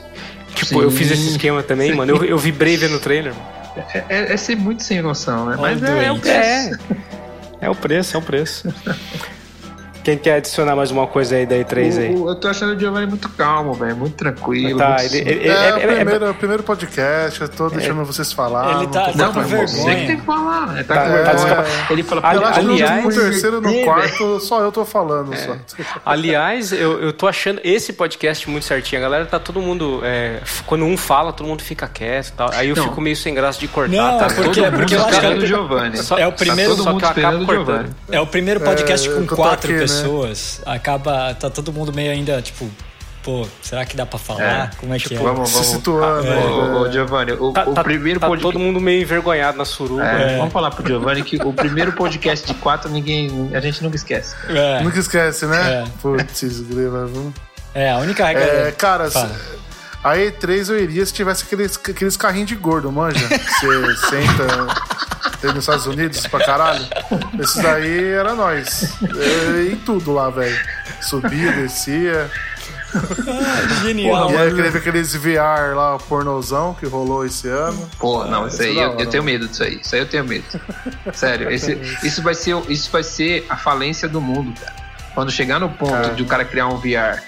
Tipo, 0.56 0.78
sim. 0.78 0.84
eu 0.84 0.90
fiz 0.90 1.10
esse 1.10 1.28
esquema 1.28 1.62
também, 1.62 1.90
sim. 1.90 1.96
mano. 1.96 2.16
Eu, 2.16 2.24
eu 2.24 2.38
vibrei 2.38 2.76
vendo 2.76 2.96
o 2.96 2.98
trailer. 2.98 3.34
É, 3.92 4.04
é, 4.08 4.32
é, 4.32 4.36
ser 4.38 4.56
muito 4.56 4.82
sem 4.82 5.02
noção, 5.02 5.46
né? 5.46 5.56
Mas 5.60 5.82
é, 5.82 6.06
é, 6.06 6.12
o 6.12 6.26
é. 6.26 6.70
É 7.60 7.70
o 7.70 7.74
preço, 7.74 8.16
é 8.16 8.18
o 8.18 8.22
preço. 8.22 8.74
Quem 10.06 10.16
quer 10.16 10.34
adicionar 10.34 10.76
mais 10.76 10.92
uma 10.92 11.04
coisa 11.04 11.34
aí 11.34 11.44
da 11.44 11.56
E3 11.56 11.98
aí? 11.98 12.14
eu 12.14 12.34
tô 12.36 12.46
achando 12.46 12.76
o 12.76 12.78
Giovanni 12.78 13.08
muito 13.08 13.28
calmo, 13.30 13.74
velho. 13.74 13.96
Muito 13.96 14.14
tranquilo. 14.14 14.78
Tá, 14.78 14.98
muito... 15.00 15.14
Ele, 15.16 15.28
ele, 15.28 15.48
é, 15.48 15.50
é, 15.50 15.54
é, 15.54 15.68
é 15.68 15.94
primeiro, 15.96 16.24
é, 16.26 16.30
o 16.30 16.34
primeiro 16.34 16.62
podcast, 16.62 17.40
eu 17.40 17.48
tô 17.48 17.68
deixando 17.70 18.04
vocês 18.04 18.32
falar. 18.32 18.76
Ele 18.76 18.86
tá, 18.86 19.10
não, 19.16 19.32
tá 19.32 19.40
com 19.40 19.48
vergonha. 19.48 19.66
Você 19.66 19.94
que 19.96 20.06
tem 20.06 20.16
que 20.16 20.24
falar. 20.24 20.74
Ele 20.76 20.84
tá, 20.84 20.94
tá 20.94 21.02
com 21.02 21.10
vergonha. 21.10 21.56
Tá 21.56 21.86
ele 21.90 22.02
fala, 22.04 22.20
Ali, 22.24 22.44
aliás, 22.44 23.04
no 23.04 23.10
terceiro 23.10 23.60
no 23.60 23.82
quarto, 23.82 24.38
só 24.38 24.60
eu 24.60 24.70
tô 24.70 24.84
falando. 24.84 25.36
Só. 25.36 25.56
Aliás, 26.04 26.70
eu, 26.70 27.02
eu 27.02 27.12
tô 27.12 27.26
achando 27.26 27.60
esse 27.64 27.92
podcast 27.92 28.48
muito 28.48 28.64
certinho. 28.64 29.00
A 29.00 29.02
galera 29.02 29.26
tá 29.26 29.40
todo 29.40 29.60
mundo. 29.60 30.02
quando 30.66 30.84
um 30.84 30.96
fala, 30.96 31.32
todo 31.32 31.48
mundo 31.48 31.64
fica 31.64 31.88
quieto 31.88 32.32
tal. 32.36 32.50
Aí 32.52 32.68
eu 32.68 32.76
não. 32.76 32.84
fico 32.84 33.00
meio 33.00 33.16
sem 33.16 33.34
graça 33.34 33.58
de 33.58 33.66
cortar. 33.66 33.90
Não, 33.90 34.18
tá 34.20 34.26
porque, 34.28 34.62
todo 34.62 34.70
porque 34.70 34.94
eu 34.94 35.04
acho 35.04 35.18
que 35.18 35.26
é 35.26 35.30
o 35.30 35.44
Giovanni. 35.44 35.98
É 36.16 36.26
o 36.28 36.32
primeiro. 36.32 36.76
Eu 36.76 36.96
acabo 36.96 37.44
cortando. 37.44 37.96
É 38.08 38.20
o 38.20 38.26
primeiro 38.28 38.60
podcast 38.60 39.10
com 39.10 39.26
quatro 39.26 39.72
né? 39.72 39.95
Pessoas 39.96 40.60
acaba. 40.64 41.34
Tá 41.34 41.50
todo 41.50 41.72
mundo 41.72 41.92
meio 41.92 42.12
ainda, 42.12 42.40
tipo, 42.42 42.70
pô, 43.22 43.46
será 43.60 43.84
que 43.84 43.96
dá 43.96 44.06
pra 44.06 44.18
falar? 44.18 44.70
É, 44.72 44.76
Como 44.76 44.94
é 44.94 44.98
tipo, 44.98 45.08
que 45.08 45.14
é? 45.16 45.18
Vamos, 45.18 45.50
vamos. 45.50 45.66
Se 45.66 45.74
situando. 45.74 46.28
É. 46.28 46.46
Ô, 46.46 46.80
ô, 46.82 46.92
Giovanni, 46.92 47.32
o, 47.32 47.52
tá, 47.52 47.68
o 47.68 47.74
tá, 47.74 47.82
primeiro 47.82 48.20
tá 48.20 48.28
podcast... 48.28 48.52
todo 48.52 48.62
mundo 48.62 48.80
meio 48.80 49.02
envergonhado 49.02 49.58
na 49.58 49.64
suruba. 49.64 50.06
É, 50.06 50.34
é. 50.34 50.36
Vamos 50.38 50.52
falar 50.52 50.70
pro 50.70 50.86
Giovanni 50.86 51.22
que 51.22 51.36
o 51.36 51.52
primeiro 51.52 51.92
podcast 51.92 52.46
de 52.46 52.54
quatro 52.54 52.88
ninguém, 52.90 53.50
a 53.52 53.60
gente 53.60 53.82
nunca 53.82 53.96
esquece. 53.96 54.36
É. 54.48 54.80
Nunca 54.82 54.98
esquece, 54.98 55.46
né? 55.46 55.82
É. 55.82 55.84
Putz, 56.00 56.60
grila, 56.60 57.06
vamos. 57.06 57.34
É, 57.74 57.90
a 57.90 57.98
única 57.98 58.24
regra. 58.24 58.44
É, 58.44 58.72
cara, 58.72 59.10
a 60.06 60.16
E3 60.16 60.68
eu 60.68 60.78
iria 60.78 61.04
se 61.04 61.12
tivesse 61.12 61.42
aqueles, 61.42 61.76
aqueles 61.76 62.16
carrinhos 62.16 62.48
de 62.48 62.54
gordo, 62.54 62.92
manja? 62.92 63.26
Você 63.26 63.96
senta 64.08 64.66
tem 65.42 65.50
nos 65.50 65.64
Estados 65.64 65.86
Unidos 65.86 66.24
pra 66.28 66.44
caralho. 66.44 66.86
Esses 67.40 67.60
daí 67.60 68.04
era 68.04 68.32
nós. 68.32 68.96
em 69.68 69.74
tudo 69.76 70.12
lá, 70.12 70.30
velho. 70.30 70.56
Subia, 71.00 71.50
descia. 71.52 72.30
Ah, 72.94 73.82
genial. 73.82 74.30
E 74.30 74.36
aí 74.36 74.48
aquele, 74.48 74.68
aqueles 74.68 75.14
VR 75.16 75.74
lá, 75.74 75.98
pornozão 75.98 76.72
que 76.74 76.86
rolou 76.86 77.26
esse 77.26 77.48
ano. 77.48 77.90
Pô, 77.98 78.24
não, 78.26 78.46
isso 78.46 78.62
aí 78.62 78.78
eu, 78.78 78.92
eu, 79.00 79.10
tenho 79.10 79.24
medo 79.24 79.48
disso 79.48 79.64
aí. 79.64 79.80
Isso 79.82 79.92
aí 79.92 80.00
eu 80.00 80.06
tenho 80.06 80.24
medo. 80.24 80.44
Sério, 81.12 81.50
esse, 81.50 81.72
isso, 82.04 82.22
vai 82.22 82.34
ser, 82.34 82.56
isso 82.68 82.92
vai 82.92 83.02
ser 83.02 83.44
a 83.48 83.56
falência 83.56 84.08
do 84.08 84.20
mundo, 84.20 84.54
cara. 84.58 84.74
Quando 85.14 85.32
chegar 85.32 85.58
no 85.58 85.68
ponto 85.68 85.90
cara. 85.90 86.14
de 86.14 86.22
o 86.22 86.26
cara 86.26 86.44
criar 86.44 86.68
um 86.68 86.76
VR 86.76 87.20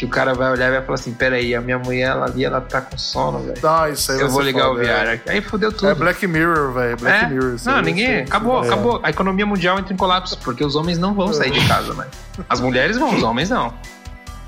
que 0.00 0.06
o 0.06 0.08
cara 0.08 0.32
vai 0.32 0.50
olhar 0.50 0.68
e 0.68 0.70
vai 0.70 0.82
falar 0.82 0.94
assim: 0.94 1.12
peraí, 1.12 1.54
a 1.54 1.60
minha 1.60 1.78
mulher 1.78 2.08
ela 2.08 2.24
ali, 2.24 2.42
ela 2.42 2.58
tá 2.58 2.80
com 2.80 2.96
sono, 2.96 3.40
velho. 3.40 3.60
Ah, 3.62 3.90
isso 3.90 4.10
aí 4.10 4.20
Eu 4.20 4.30
vou 4.30 4.40
ligar 4.40 4.68
foda, 4.68 4.80
o 4.80 4.82
VR. 4.82 4.88
É. 4.88 5.20
Aí 5.26 5.42
fudeu 5.42 5.70
tudo. 5.70 5.90
É 5.90 5.94
Black 5.94 6.26
Mirror, 6.26 6.72
velho. 6.72 6.96
Black 6.96 7.24
é? 7.24 7.28
Mirror. 7.28 7.56
Não, 7.66 7.82
ninguém. 7.82 8.20
Acabou, 8.22 8.64
é. 8.64 8.66
acabou. 8.66 9.00
A 9.02 9.10
economia 9.10 9.44
mundial 9.44 9.78
entra 9.78 9.92
em 9.92 9.96
colapso, 9.98 10.38
porque 10.38 10.64
os 10.64 10.74
homens 10.74 10.96
não 10.96 11.12
vão 11.12 11.34
sair 11.34 11.50
de 11.50 11.68
casa, 11.68 11.92
né? 11.92 12.06
As 12.48 12.60
mulheres 12.60 12.96
vão, 12.96 13.14
os 13.14 13.22
homens 13.22 13.50
não. 13.50 13.74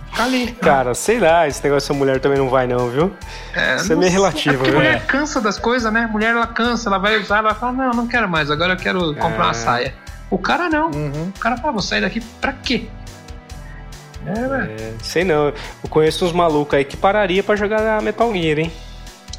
Fica 0.07 0.25
ali. 0.25 0.53
Cara, 0.53 0.95
sei 0.95 1.21
lá, 1.21 1.47
esse 1.47 1.63
negócio 1.63 1.93
da 1.93 1.99
mulher 1.99 2.19
também 2.19 2.39
não 2.39 2.49
vai, 2.49 2.67
não, 2.67 2.89
viu? 2.89 3.13
É, 3.55 3.77
Isso 3.77 3.93
é 3.93 3.97
meio 3.97 4.11
relativo, 4.11 4.55
é 4.55 4.57
porque 4.57 4.71
viu? 4.71 4.81
mulher 4.81 5.05
cansa 5.05 5.39
das 5.39 5.59
coisas, 5.59 5.93
né? 5.93 6.09
Mulher 6.11 6.31
ela 6.31 6.47
cansa, 6.47 6.89
ela 6.89 6.99
vai 6.99 7.21
usar, 7.21 7.39
ela 7.39 7.55
fala, 7.55 7.73
não, 7.73 7.91
não 7.91 8.07
quero 8.07 8.27
mais, 8.27 8.51
agora 8.51 8.73
eu 8.73 8.79
quero 8.79 9.15
comprar 9.17 9.45
uma 9.45 9.51
é. 9.51 9.55
saia. 9.55 9.95
O 10.31 10.39
cara 10.39 10.71
não. 10.71 10.91
Uhum. 10.91 11.31
O 11.37 11.39
cara 11.39 11.59
fala, 11.59 11.73
vou 11.75 11.83
sair 11.83 12.01
daqui 12.01 12.21
pra 12.41 12.55
quê? 12.55 12.89
É, 14.27 14.83
é, 14.83 14.95
sei 15.03 15.25
não. 15.25 15.47
Eu 15.47 15.91
conheço 15.91 16.25
uns 16.25 16.33
malucos 16.33 16.75
aí 16.75 16.85
que 16.85 16.97
pararia 16.97 17.43
pra 17.43 17.57
jogar 17.57 18.01
Metal 18.03 18.33
Gear, 18.33 18.59
hein? 18.59 18.73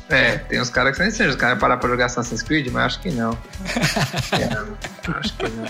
É, 0.09 0.37
tem 0.37 0.61
uns 0.61 0.69
caras 0.69 0.91
que 0.91 0.97
são 0.97 1.07
inseridos. 1.07 1.35
Os 1.35 1.41
caras 1.41 1.57
parar 1.59 1.77
pra 1.77 1.89
jogar 1.89 2.05
Assassin's 2.05 2.41
Creed, 2.41 2.67
mas 2.71 2.85
acho 2.85 3.01
que 3.01 3.11
não. 3.11 3.31
é, 4.33 5.17
acho 5.17 5.37
que 5.37 5.49
não. 5.49 5.65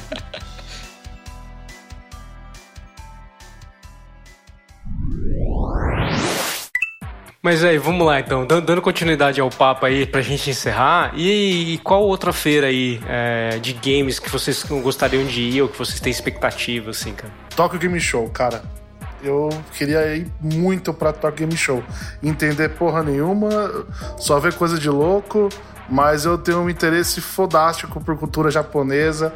Mas 7.42 7.62
aí, 7.62 7.78
vamos 7.78 8.08
lá 8.08 8.22
então, 8.22 8.48
dando 8.48 8.82
continuidade 8.82 9.42
ao 9.42 9.50
papo 9.50 9.86
aí 9.86 10.06
pra 10.06 10.22
gente 10.22 10.50
encerrar. 10.50 11.12
E, 11.14 11.78
qual 11.84 12.02
outra 12.02 12.32
feira 12.32 12.68
aí 12.68 13.02
é, 13.06 13.60
de 13.60 13.74
games 13.74 14.18
que 14.18 14.30
vocês 14.30 14.64
gostariam 14.64 15.26
de 15.26 15.42
ir 15.42 15.62
ou 15.62 15.68
que 15.68 15.78
vocês 15.78 16.00
têm 16.00 16.10
expectativa, 16.10 16.92
assim, 16.92 17.14
cara? 17.14 17.34
Tokyo 17.54 17.78
Game 17.78 18.00
Show, 18.00 18.30
cara 18.30 18.64
eu 19.24 19.50
queria 19.74 20.16
ir 20.16 20.32
muito 20.42 20.94
pra 20.94 21.14
Tokyo 21.14 21.48
Game 21.48 21.58
Show. 21.58 21.84
Entender 22.22 22.70
porra 22.70 23.04
nenhuma, 23.04 23.50
só 24.18 24.40
ver 24.40 24.54
coisa 24.54 24.78
de 24.78 24.90
louco, 24.90 25.50
mas 25.90 26.26
eu 26.26 26.38
tenho 26.38 26.60
um 26.60 26.70
interesse 26.70 27.22
fodástico 27.22 28.02
por 28.02 28.18
cultura 28.18 28.52
japonesa 28.52 29.34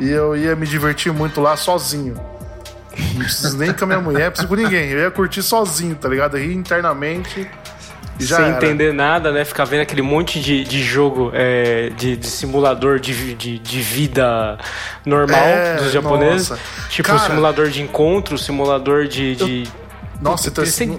e 0.00 0.08
eu 0.08 0.36
ia 0.36 0.54
me 0.54 0.66
divertir 0.66 1.12
muito 1.12 1.40
lá 1.40 1.56
sozinho. 1.56 2.14
Não 3.14 3.24
preciso 3.24 3.56
nem 3.56 3.72
com 3.72 3.84
a 3.84 3.86
minha 3.86 4.00
mulher, 4.00 4.30
preciso 4.30 4.48
com 4.48 4.56
ninguém. 4.56 4.90
Eu 4.90 5.00
ia 5.00 5.10
curtir 5.10 5.42
sozinho, 5.42 5.94
tá 5.94 6.08
ligado? 6.08 6.36
Rir 6.36 6.54
internamente 6.54 7.48
sem 8.26 8.36
era. 8.36 8.56
entender 8.56 8.92
nada, 8.92 9.30
né? 9.30 9.44
Ficar 9.44 9.64
vendo 9.64 9.82
aquele 9.82 10.02
monte 10.02 10.40
de, 10.40 10.64
de 10.64 10.82
jogo 10.82 11.30
é, 11.34 11.90
de, 11.96 12.16
de, 12.16 12.26
simulador 12.26 12.98
de, 12.98 13.34
de, 13.34 13.58
de, 13.58 13.80
vida 13.80 14.58
normal 15.04 15.40
é, 15.40 15.76
dos 15.76 15.92
japoneses. 15.92 16.50
Nossa. 16.50 16.62
Tipo 16.88 17.08
Cara, 17.08 17.20
simulador 17.20 17.68
de 17.68 17.82
encontro, 17.82 18.38
simulador 18.38 19.06
de. 19.06 19.36
de... 19.36 19.62
Eu... 19.64 19.72
Nossa, 20.20 20.48
então 20.48 20.64
assim. 20.64 20.98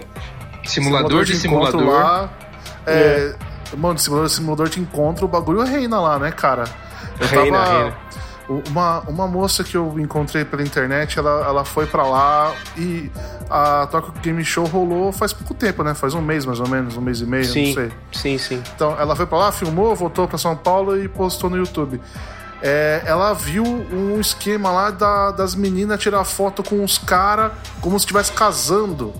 Simulador, 0.66 1.24
simulador 1.24 1.26
de, 1.26 1.32
de 1.34 1.40
simulador. 1.40 1.86
Lá, 1.86 2.30
é, 2.86 2.94
é. 2.94 3.76
Mano, 3.76 4.00
simulador, 4.00 4.30
simulador 4.30 4.70
de 4.70 4.80
encontro, 4.80 5.26
o 5.26 5.28
bagulho 5.28 5.62
reina 5.64 6.00
lá, 6.00 6.18
né, 6.18 6.32
cara? 6.32 6.64
Eu 7.20 7.28
reina, 7.28 7.58
tava, 7.58 7.80
reina. 7.80 7.98
Uma, 8.50 9.02
uma 9.02 9.28
moça 9.28 9.64
que 9.64 9.78
eu 9.78 10.00
encontrei 10.00 10.44
pela 10.44 10.64
internet, 10.64 11.20
ela, 11.20 11.46
ela 11.46 11.64
foi 11.64 11.86
para 11.86 12.02
lá 12.02 12.52
e 12.76 13.12
a 13.48 13.86
Tokyo 13.86 14.12
Game 14.24 14.44
Show 14.44 14.66
rolou 14.66 15.12
faz 15.12 15.32
pouco 15.32 15.54
tempo, 15.54 15.84
né? 15.84 15.94
Faz 15.94 16.16
um 16.16 16.22
mês 16.22 16.48
mais 16.48 16.60
ou 16.60 16.68
menos, 16.68 16.98
um 16.98 17.02
mês 17.02 17.22
e 17.22 17.28
meio, 17.28 17.46
sim, 17.46 17.68
não 17.68 17.74
sei. 17.76 17.92
Sim, 18.12 18.38
sim. 18.40 18.64
Então 18.76 19.00
ela 19.00 19.16
foi 19.16 19.28
para 19.28 19.38
lá, 19.38 19.52
filmou, 19.52 19.96
voltou 19.96 20.28
para 20.28 20.40
São 20.40 20.56
Paulo 20.56 21.00
e 21.00 21.08
postou 21.08 21.48
no 21.48 21.58
YouTube. 21.58 22.02
É, 22.62 23.04
ela 23.06 23.34
viu 23.34 23.64
um 23.64 24.20
esquema 24.20 24.72
lá 24.72 24.90
da, 24.90 25.32
das 25.32 25.54
meninas 25.54 26.02
tirar 26.02 26.24
foto 26.24 26.64
com 26.64 26.84
os 26.84 26.98
caras 26.98 27.52
como 27.80 28.00
se 28.00 28.06
estivesse 28.06 28.34
casando. 28.34 29.14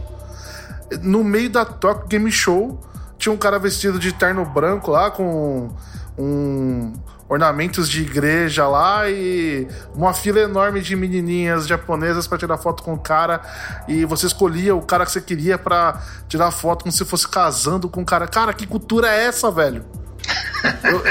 No 1.04 1.24
meio 1.24 1.52
da 1.52 1.64
Tokyo 1.64 2.08
Game 2.08 2.32
Show, 2.32 2.82
tinha 3.20 3.32
um 3.32 3.38
cara 3.38 3.60
vestido 3.60 4.00
de 4.00 4.12
terno 4.12 4.44
branco 4.44 4.90
lá 4.90 5.12
com 5.12 5.70
um 6.18 6.94
ornamentos 7.30 7.88
de 7.88 8.02
igreja 8.02 8.68
lá 8.68 9.08
e 9.08 9.68
uma 9.94 10.14
fila 10.16 10.40
enorme 10.40 10.82
de 10.82 10.96
menininhas 10.96 11.68
japonesas 11.68 12.28
para 12.28 12.40
tirar 12.40 12.58
foto 12.58 12.82
com 12.82 12.94
o 12.96 13.00
cara 13.00 13.40
e 13.88 14.04
você 14.04 14.26
escolhia 14.26 14.76
o 14.76 14.82
cara 14.82 15.06
que 15.06 15.12
você 15.12 15.22
queria 15.22 15.58
para 15.58 16.02
tirar 16.28 16.50
foto 16.50 16.84
como 16.84 16.92
se 16.92 17.06
fosse 17.06 17.28
casando 17.28 17.88
com 17.88 18.02
o 18.02 18.06
cara. 18.06 18.28
Cara, 18.28 18.52
que 18.52 18.66
cultura 18.66 19.14
é 19.14 19.26
essa, 19.26 19.52
velho? 19.52 19.86
Eu, 20.84 21.04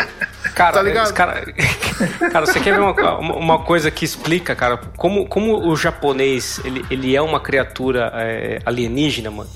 cara, 0.54 0.72
tá 0.72 0.82
ligado? 0.82 1.12
Cara, 1.14 1.44
cara, 2.32 2.46
você 2.46 2.58
quer 2.58 2.74
ver 2.74 2.80
uma, 2.80 3.18
uma 3.18 3.58
coisa 3.60 3.90
que 3.90 4.04
explica, 4.04 4.56
cara, 4.56 4.76
como, 4.96 5.26
como 5.28 5.68
o 5.68 5.76
japonês 5.76 6.60
ele, 6.64 6.84
ele 6.90 7.14
é 7.14 7.22
uma 7.22 7.38
criatura 7.38 8.12
é, 8.14 8.60
alienígena, 8.66 9.30
mano? 9.30 9.50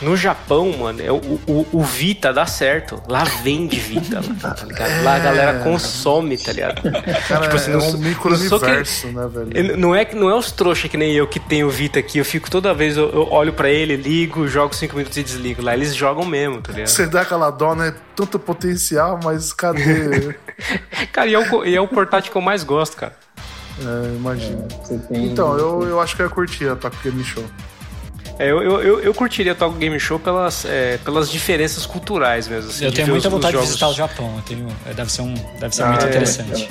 No 0.00 0.16
Japão, 0.16 0.72
mano, 0.78 1.02
é 1.02 1.10
o, 1.10 1.16
o, 1.16 1.66
o, 1.72 1.82
Vita 1.82 2.32
dá 2.32 2.46
certo. 2.46 3.02
Lá 3.08 3.24
vende 3.24 3.78
Vita, 3.80 4.20
tá 4.40 4.64
ligado? 4.64 5.02
Lá 5.02 5.16
a 5.16 5.18
galera 5.18 5.58
é. 5.58 5.62
consome, 5.64 6.38
tá 6.38 6.52
ligado? 6.52 6.82
Cara, 7.26 7.42
tipo 7.42 7.56
assim, 7.56 7.72
é 7.72 7.76
um 7.76 7.98
micro-universo, 7.98 9.08
né, 9.08 9.28
velho? 9.28 9.76
Não 9.76 9.94
é, 9.94 10.08
não 10.14 10.30
é 10.30 10.34
os 10.34 10.52
trouxas 10.52 10.88
que 10.88 10.96
nem 10.96 11.12
eu 11.12 11.26
que 11.26 11.40
tenho 11.40 11.66
o 11.66 11.70
Vita 11.70 11.98
aqui. 11.98 12.18
Eu 12.18 12.24
fico 12.24 12.48
toda 12.48 12.72
vez, 12.72 12.96
eu, 12.96 13.10
eu 13.10 13.28
olho 13.32 13.52
para 13.52 13.70
ele, 13.70 13.96
ligo, 13.96 14.46
jogo 14.46 14.74
cinco 14.74 14.96
minutos 14.96 15.18
e 15.18 15.24
desligo. 15.24 15.62
Lá 15.62 15.74
eles 15.74 15.94
jogam 15.94 16.24
mesmo, 16.24 16.62
tá 16.62 16.72
ligado? 16.72 16.88
Você 16.88 17.06
dá 17.06 17.22
aquela 17.22 17.50
dó, 17.50 17.74
né? 17.74 17.92
Tanto 18.14 18.38
potencial, 18.38 19.18
mas 19.22 19.52
cadê? 19.52 20.36
cara, 21.12 21.28
e 21.28 21.34
é, 21.34 21.38
o, 21.38 21.64
e 21.64 21.74
é 21.74 21.80
o 21.80 21.88
portátil 21.88 22.30
que 22.30 22.38
eu 22.38 22.42
mais 22.42 22.62
gosto, 22.62 22.96
cara. 22.96 23.16
É, 23.80 24.16
imagina. 24.16 24.66
Então, 25.10 25.56
eu, 25.58 25.82
eu 25.88 26.00
acho 26.00 26.14
que 26.14 26.22
eu 26.22 26.26
ia 26.26 26.30
curtir 26.30 26.68
a 26.68 26.76
Game 27.02 27.24
Show. 27.24 27.44
É, 28.38 28.50
eu, 28.50 28.62
eu, 28.62 29.00
eu 29.00 29.14
curtiria 29.14 29.54
Talk 29.54 29.76
Game 29.78 29.98
Show 29.98 30.18
pelas, 30.18 30.64
é, 30.64 30.98
pelas 30.98 31.30
diferenças 31.30 31.84
culturais 31.84 32.46
mesmo. 32.46 32.70
Assim, 32.70 32.84
eu 32.84 32.92
tenho 32.92 33.08
muita 33.08 33.26
os, 33.26 33.34
vontade 33.34 33.56
os 33.56 33.62
de 33.62 33.66
visitar 33.68 33.88
o 33.88 33.94
Japão. 33.94 34.32
Eu 34.36 34.42
tenho, 34.42 34.68
é, 34.86 34.94
deve 34.94 35.10
ser, 35.10 35.22
um, 35.22 35.34
deve 35.58 35.74
ser 35.74 35.82
ah, 35.82 35.88
muito 35.88 36.04
é, 36.04 36.08
interessante. 36.08 36.70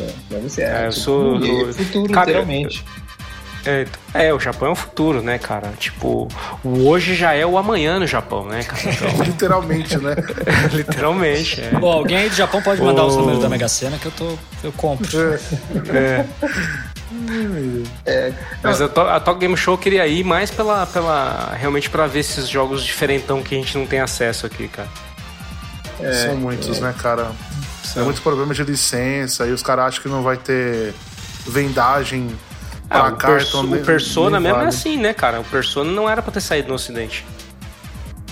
É, 0.00 0.10
deve 0.28 0.50
ser. 0.50 0.62
É, 0.62 0.86
eu 0.86 0.92
sou. 0.92 1.38
Do, 1.38 1.72
futuro, 1.72 2.12
cara, 2.12 2.26
literalmente. 2.26 2.84
É, 3.66 3.86
é, 4.12 4.34
o 4.34 4.38
Japão 4.38 4.68
é 4.68 4.72
o 4.72 4.74
futuro, 4.74 5.22
né, 5.22 5.38
cara? 5.38 5.72
Tipo, 5.78 6.28
o 6.62 6.86
hoje 6.86 7.14
já 7.14 7.32
é 7.32 7.46
o 7.46 7.56
amanhã 7.56 7.98
no 7.98 8.06
Japão, 8.06 8.44
né, 8.44 8.62
cara? 8.62 8.82
Então... 8.92 9.24
Literalmente, 9.24 9.96
né? 9.96 10.14
Literalmente, 10.72 11.60
é. 11.62 11.70
Bom, 11.70 11.90
alguém 11.90 12.18
aí 12.18 12.28
do 12.28 12.34
Japão 12.34 12.60
pode 12.60 12.82
mandar 12.82 13.06
os 13.06 13.16
números 13.16 13.40
da 13.40 13.48
Mega 13.48 13.68
Sena 13.68 13.96
que 13.96 14.06
eu 14.06 14.12
tô. 14.12 14.36
Eu 14.62 14.72
compro. 14.72 15.08
É. 15.94 16.26
É, 18.06 18.32
mas 18.62 18.80
a, 18.80 18.86
a 18.86 19.20
Talk 19.20 19.38
Game 19.38 19.56
Show 19.56 19.74
eu 19.74 19.78
queria 19.78 20.06
ir 20.06 20.24
mais 20.24 20.50
pela, 20.50 20.86
pela 20.86 21.54
realmente 21.54 21.90
para 21.90 22.06
ver 22.06 22.20
esses 22.20 22.48
jogos 22.48 22.82
diferentão 22.82 23.42
que 23.42 23.54
a 23.54 23.58
gente 23.58 23.76
não 23.76 23.86
tem 23.86 24.00
acesso 24.00 24.46
aqui, 24.46 24.68
cara. 24.68 24.88
É, 26.00 26.12
São 26.12 26.36
muitos, 26.36 26.78
é. 26.78 26.80
né, 26.80 26.94
cara? 26.96 27.30
São. 27.82 28.02
É 28.02 28.04
muito 28.04 28.20
problema 28.22 28.54
de 28.54 28.64
licença 28.64 29.46
e 29.46 29.52
os 29.52 29.62
caras 29.62 29.86
acham 29.86 30.02
que 30.02 30.08
não 30.08 30.22
vai 30.22 30.36
ter 30.36 30.94
vendagem 31.46 32.30
ah, 32.90 33.00
pra 33.00 33.12
o 33.12 33.16
cá. 33.16 33.28
Perso 33.28 33.64
então 33.64 33.78
o 33.78 33.84
Persona 33.84 34.40
mesmo 34.40 34.56
vale. 34.56 34.66
é 34.66 34.68
assim, 34.68 34.96
né, 34.96 35.12
cara? 35.12 35.40
O 35.40 35.44
Persona 35.44 35.90
não 35.92 36.08
era 36.08 36.22
pra 36.22 36.32
ter 36.32 36.40
saído 36.40 36.68
no 36.68 36.74
Ocidente. 36.74 37.24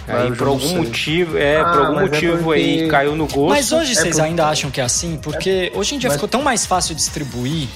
Aí, 0.09 0.33
por 0.33 0.49
algum 0.49 0.77
motivo, 0.79 1.39
é, 1.39 1.61
ah, 1.61 1.65
por 1.65 1.79
algum 1.79 2.01
é 2.01 2.03
motivo 2.03 2.33
é 2.33 2.43
porque... 2.43 2.61
aí 2.61 2.89
caiu 2.89 3.15
no 3.15 3.27
gosto. 3.27 3.51
Mas 3.51 3.71
hoje 3.71 3.93
é 3.93 3.95
vocês 3.95 4.17
porque... 4.17 4.21
ainda 4.21 4.49
acham 4.49 4.71
que 4.71 4.81
é 4.81 4.85
assim? 4.85 5.19
Porque 5.23 5.71
hoje 5.75 5.95
em 5.95 5.99
dia 5.99 6.09
mas... 6.09 6.17
ficou 6.17 6.29
tão 6.29 6.43
mais 6.43 6.67
fácil 6.67 6.95
distribuir 6.95 7.69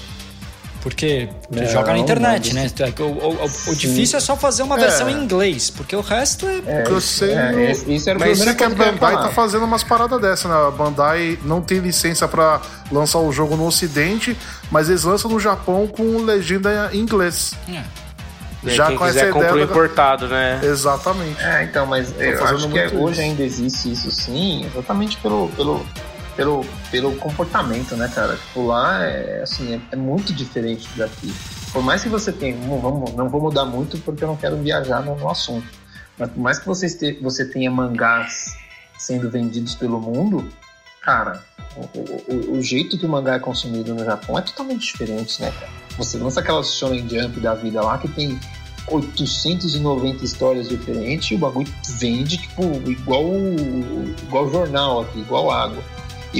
porque 0.87 1.29
não, 1.51 1.67
joga 1.67 1.93
na 1.95 1.99
internet, 1.99 2.55
né? 2.55 2.71
O, 3.01 3.03
o, 3.03 3.45
o, 3.45 3.75
difícil 3.75 4.19
é 4.19 4.21
só 4.21 4.37
fazer 4.37 4.63
uma 4.63 4.77
versão 4.77 5.09
é. 5.09 5.11
em 5.11 5.17
inglês, 5.17 5.69
porque 5.69 5.97
o 5.97 6.01
resto 6.01 6.47
é. 6.47 6.63
é 6.65 6.85
eu 6.87 7.01
sei. 7.01 7.33
É, 7.33 7.73
isso 7.89 8.09
era 8.09 8.17
Mas 8.17 8.39
sei 8.39 8.55
que 8.55 8.63
a 8.63 8.69
Bandai 8.69 9.17
tá 9.17 9.29
fazendo 9.31 9.65
umas 9.65 9.83
paradas 9.83 10.21
dessa, 10.21 10.47
né? 10.47 10.55
A 10.55 10.71
Bandai 10.71 11.41
não 11.43 11.61
tem 11.61 11.81
licença 11.81 12.29
para 12.29 12.61
lançar 12.93 13.19
o 13.19 13.33
jogo 13.33 13.57
no 13.57 13.67
Ocidente, 13.67 14.37
mas 14.71 14.89
eles 14.89 15.03
lançam 15.03 15.29
no 15.29 15.41
Japão 15.41 15.89
com 15.89 16.19
legenda 16.19 16.89
em 16.93 17.01
inglês. 17.01 17.53
É. 17.69 17.83
Já 18.71 18.87
Quem 18.87 18.97
com 18.97 19.07
quiser 19.07 19.31
essa 19.31 19.39
ideia. 19.39 19.65
importado, 19.65 20.29
né? 20.29 20.61
Exatamente. 20.63 21.43
É, 21.43 21.65
então, 21.65 21.85
mas 21.85 22.15
eu 22.17 22.45
acho 22.45 22.69
que 22.69 22.97
hoje 22.97 23.23
ainda 23.23 23.43
existe 23.43 23.91
isso 23.91 24.09
sim, 24.13 24.65
exatamente 24.65 25.17
pelo, 25.17 25.49
pelo 25.57 25.85
pelo, 26.37 26.65
pelo 26.91 27.17
comportamento, 27.17 27.97
né, 27.97 28.09
cara? 28.15 28.37
Tipo, 28.37 28.67
lá 28.67 29.03
é, 29.05 29.43
assim, 29.43 29.75
é, 29.75 29.81
é 29.93 29.97
muito 29.97 30.33
diferente 30.33 30.87
daqui. 30.97 31.35
Por 31.73 31.83
mais 31.83 32.03
que 32.03 32.09
você 32.09 32.31
tenha, 32.31 32.57
vamos, 32.79 33.15
não 33.15 33.29
vou 33.29 33.41
mudar 33.41 33.65
muito 33.65 33.99
porque 33.99 34.23
eu 34.23 34.29
não 34.29 34.37
quero 34.37 34.57
viajar 34.59 35.01
no, 35.03 35.17
no 35.17 35.29
assunto, 35.29 35.67
mas 36.19 36.31
por 36.31 36.41
mais 36.41 36.59
que 36.59 36.67
você, 36.67 36.87
este, 36.87 37.13
você 37.21 37.45
tenha 37.45 37.71
mangás 37.71 38.57
sendo 38.99 39.31
vendidos 39.31 39.75
pelo 39.75 40.01
mundo, 40.01 40.49
cara, 41.03 41.43
o, 41.77 42.33
o, 42.33 42.59
o, 42.59 42.63
jeito 42.63 42.99
que 42.99 43.07
o 43.07 43.09
mangá 43.09 43.35
é 43.35 43.39
consumido 43.39 43.95
no 43.95 44.05
Japão 44.05 44.39
é 44.39 44.43
totalmente 44.43 44.87
diferente, 44.87 45.41
né, 45.41 45.51
cara? 45.51 45.73
Você 45.99 46.19
lança 46.19 46.41
aquela 46.41 46.63
Shonen 46.63 47.09
Jump 47.09 47.41
da 47.41 47.55
vida 47.55 47.83
lá 47.83 47.99
que 47.99 48.09
tem 48.09 48.39
890 48.89 50.25
histórias 50.25 50.69
diferentes 50.69 51.31
e 51.31 51.35
o 51.35 51.39
bagulho 51.39 51.73
vende, 51.99 52.39
tipo, 52.39 52.63
igual, 52.89 53.25
igual 54.23 54.51
jornal 54.51 55.01
aqui, 55.03 55.21
igual 55.21 55.51
água 55.51 55.83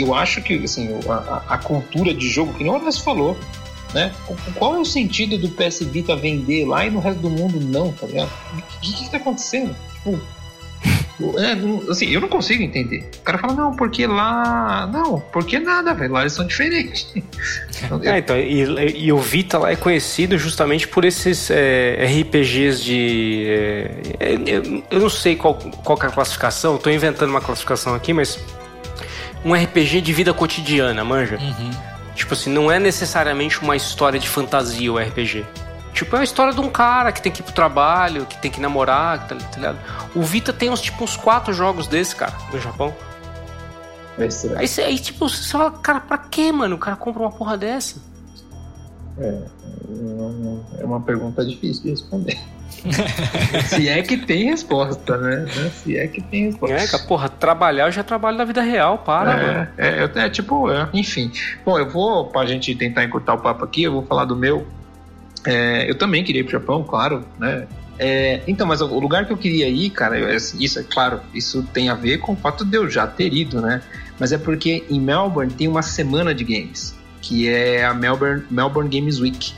eu 0.01 0.15
acho 0.15 0.43
que 0.43 0.55
assim, 0.65 0.89
a, 1.09 1.43
a 1.49 1.59
cultura 1.59 2.13
de 2.13 2.29
jogo, 2.29 2.55
que 2.55 2.65
não 2.65 2.79
você 2.81 3.03
falou, 3.03 3.37
né? 3.95 4.13
Qual 4.55 4.77
é 4.77 4.79
o 4.79 4.85
sentido 4.85 5.39
do 5.39 5.49
PS 5.49 5.81
Vita 5.85 6.17
vender 6.17 6.67
lá 6.67 6.87
e 6.87 6.91
no 6.91 7.01
resto 7.01 7.21
do 7.21 7.31
mundo 7.31 7.61
não, 7.61 7.93
tá 7.93 8.07
ligado? 8.07 8.31
O 8.53 8.81
que, 8.81 8.93
que, 8.93 9.11
tá 9.11 9.17
acontecendo? 9.17 9.75
Tipo, 9.95 10.21
é, 11.39 11.91
assim, 11.91 12.11
eu 12.11 12.21
não 12.21 12.29
consigo 12.29 12.63
entender. 12.63 13.09
O 13.21 13.23
cara 13.23 13.39
fala, 13.39 13.55
não, 13.55 13.75
porque 13.75 14.07
lá. 14.07 14.87
Não, 14.93 15.19
porque 15.33 15.59
nada, 15.59 15.95
velho. 15.95 16.13
Lá 16.13 16.21
eles 16.21 16.35
são 16.35 16.47
diferentes. 16.47 17.13
é, 18.05 18.19
então, 18.19 18.37
e, 18.37 19.07
e, 19.07 19.13
o 19.13 19.19
Vita 19.19 19.59
lá 19.59 19.71
é 19.71 19.77
conhecido 19.77 20.37
justamente 20.37 20.87
por 20.87 21.05
esses 21.05 21.51
é, 21.51 22.05
RPGs 22.05 22.85
de. 22.85 23.47
É, 24.21 24.35
eu, 24.47 24.85
eu, 24.91 25.01
não 25.01 25.11
sei 25.11 25.37
qual, 25.37 25.55
qual 25.55 25.99
é 26.03 26.07
a 26.07 26.11
classificação, 26.11 26.77
tô 26.77 26.91
inventando 26.91 27.31
uma 27.31 27.41
classificação 27.41 27.95
aqui, 27.95 28.13
mas 28.13 28.39
um 29.47 29.55
RPG 29.55 30.01
de 30.01 30.13
vida 30.13 30.35
cotidiana, 30.35 31.05
manja? 31.05 31.39
Uhum. 31.39 31.71
Tipo 32.17 32.35
assim, 32.35 32.51
não 32.51 32.71
é 32.71 32.81
necessariamente 32.81 33.63
uma 33.63 33.77
história 33.77 34.19
de 34.19 34.29
fantasia 34.29 34.93
o 34.93 34.99
RPG. 34.99 35.47
Tipo, 35.95 36.17
é 36.17 36.21
a 36.21 36.25
história 36.25 36.53
de 36.53 36.61
um 36.61 36.69
cara 36.69 37.13
que 37.13 37.23
tem 37.23 37.31
que 37.31 37.41
ir 37.41 37.45
pro 37.45 37.53
trabalho, 37.53 38.27
que 38.27 38.37
tem 38.39 38.51
que 38.51 38.61
namorar, 38.61 39.29
tá, 39.29 39.37
tá 39.37 39.57
ligado? 39.57 39.79
O 40.17 40.23
Vita 40.23 40.53
tem 40.53 40.69
uns, 40.69 40.81
tipo, 40.81 41.05
uns 41.05 41.17
quatro 41.17 41.55
jogos 41.55 41.87
desse, 41.87 42.17
cara, 42.17 42.35
no 42.53 42.61
Japão. 42.61 42.93
Aí, 44.19 44.69
aí, 44.85 44.99
tipo, 44.99 45.29
você 45.29 45.53
fala, 45.53 45.71
cara, 45.71 46.01
pra 46.01 46.19
que, 46.19 46.51
mano? 46.51 46.75
O 46.75 46.79
cara 46.79 46.97
compra 46.97 47.23
uma 47.23 47.31
porra 47.31 47.57
dessa? 47.57 47.97
É, 49.19 49.43
é 50.81 50.85
uma 50.85 51.01
pergunta 51.01 51.45
difícil 51.45 51.85
de 51.85 51.91
responder. 51.91 52.39
Se 53.69 53.89
é 53.89 54.03
que 54.03 54.17
tem 54.17 54.51
resposta, 54.51 55.17
né? 55.17 55.47
Se 55.71 55.97
é 55.97 56.07
que 56.07 56.21
tem 56.23 56.47
resposta. 56.47 56.75
É, 56.75 56.87
cara, 56.87 57.03
porra, 57.05 57.29
trabalhar 57.29 57.87
eu 57.87 57.93
já 57.93 58.03
trabalho 58.03 58.37
na 58.37 58.45
vida 58.45 58.63
real, 58.63 58.99
para, 58.99 59.33
é, 59.33 59.47
mano. 59.47 59.69
É, 59.79 60.25
é, 60.27 60.31
tipo, 60.31 60.71
é, 60.71 60.89
enfim. 60.93 61.31
Bom, 61.65 61.79
eu 61.79 61.89
vou, 61.89 62.27
pra 62.27 62.47
gente 62.47 62.75
tentar 62.75 63.05
encurtar 63.05 63.35
o 63.35 63.39
papo 63.39 63.65
aqui, 63.65 63.85
eu 63.85 63.93
vou 63.93 64.03
falar 64.03 64.25
do 64.25 64.37
meu. 64.37 64.67
É, 65.47 65.89
eu 65.89 65.95
também 65.95 66.25
queria 66.25 66.41
ir 66.41 66.45
pro 66.45 66.53
Japão, 66.53 66.83
claro, 66.83 67.25
né? 67.39 67.67
É, 67.99 68.43
então, 68.47 68.67
mas 68.67 68.81
o 68.81 68.99
lugar 68.99 69.25
que 69.25 69.33
eu 69.33 69.37
queria 69.37 69.69
ir, 69.69 69.91
cara, 69.91 70.35
isso 70.35 70.79
é 70.79 70.83
claro, 70.83 71.21
isso 71.33 71.63
tem 71.73 71.89
a 71.89 71.95
ver 71.95 72.19
com 72.19 72.33
o 72.33 72.37
fato 72.37 72.65
de 72.65 72.77
eu 72.77 72.91
já 72.91 73.07
ter 73.07 73.33
ido, 73.33 73.61
né? 73.61 73.81
Mas 74.19 74.33
é 74.33 74.39
porque 74.39 74.85
em 74.91 75.01
Melbourne 75.01 75.53
tem 75.53 75.69
uma 75.69 75.83
semana 75.83 76.35
de 76.35 76.45
games, 76.45 76.95
que 77.21 77.49
é 77.49 77.85
a 77.85 77.95
Melbourne, 77.95 78.45
Melbourne 78.51 78.91
Games 78.91 79.21
Week. 79.21 79.55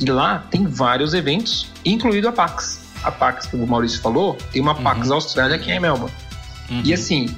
E 0.00 0.04
lá 0.06 0.44
tem 0.50 0.66
vários 0.66 1.14
eventos, 1.14 1.68
incluindo 1.84 2.28
a 2.28 2.32
PAX. 2.32 2.80
A 3.02 3.10
PAX 3.10 3.46
que 3.46 3.56
o 3.56 3.66
Maurício 3.66 4.00
falou, 4.00 4.36
tem 4.52 4.60
uma 4.60 4.74
PAX 4.74 5.08
uhum. 5.08 5.14
Austrália 5.14 5.58
que 5.58 5.70
é 5.70 5.76
em 5.76 5.80
Melbourne. 5.80 6.14
Uhum. 6.70 6.82
E 6.84 6.92
assim, 6.92 7.34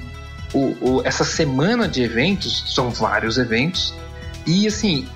o, 0.53 0.75
o, 0.81 1.01
essa 1.05 1.23
semana 1.23 1.87
de 1.87 2.01
eventos, 2.01 2.73
são 2.73 2.89
vários 2.89 3.37
eventos, 3.37 3.93
e 4.45 4.67
assim, 4.67 5.07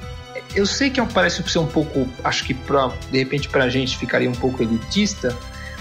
eu 0.55 0.65
sei 0.65 0.89
que 0.89 1.01
parece 1.07 1.41
ser 1.49 1.59
um 1.59 1.67
pouco, 1.67 2.07
acho 2.23 2.45
que 2.45 2.53
pra, 2.53 2.91
de 3.11 3.17
repente 3.17 3.49
pra 3.49 3.67
gente 3.69 3.97
ficaria 3.97 4.29
um 4.29 4.35
pouco 4.35 4.61
elitista, 4.61 5.35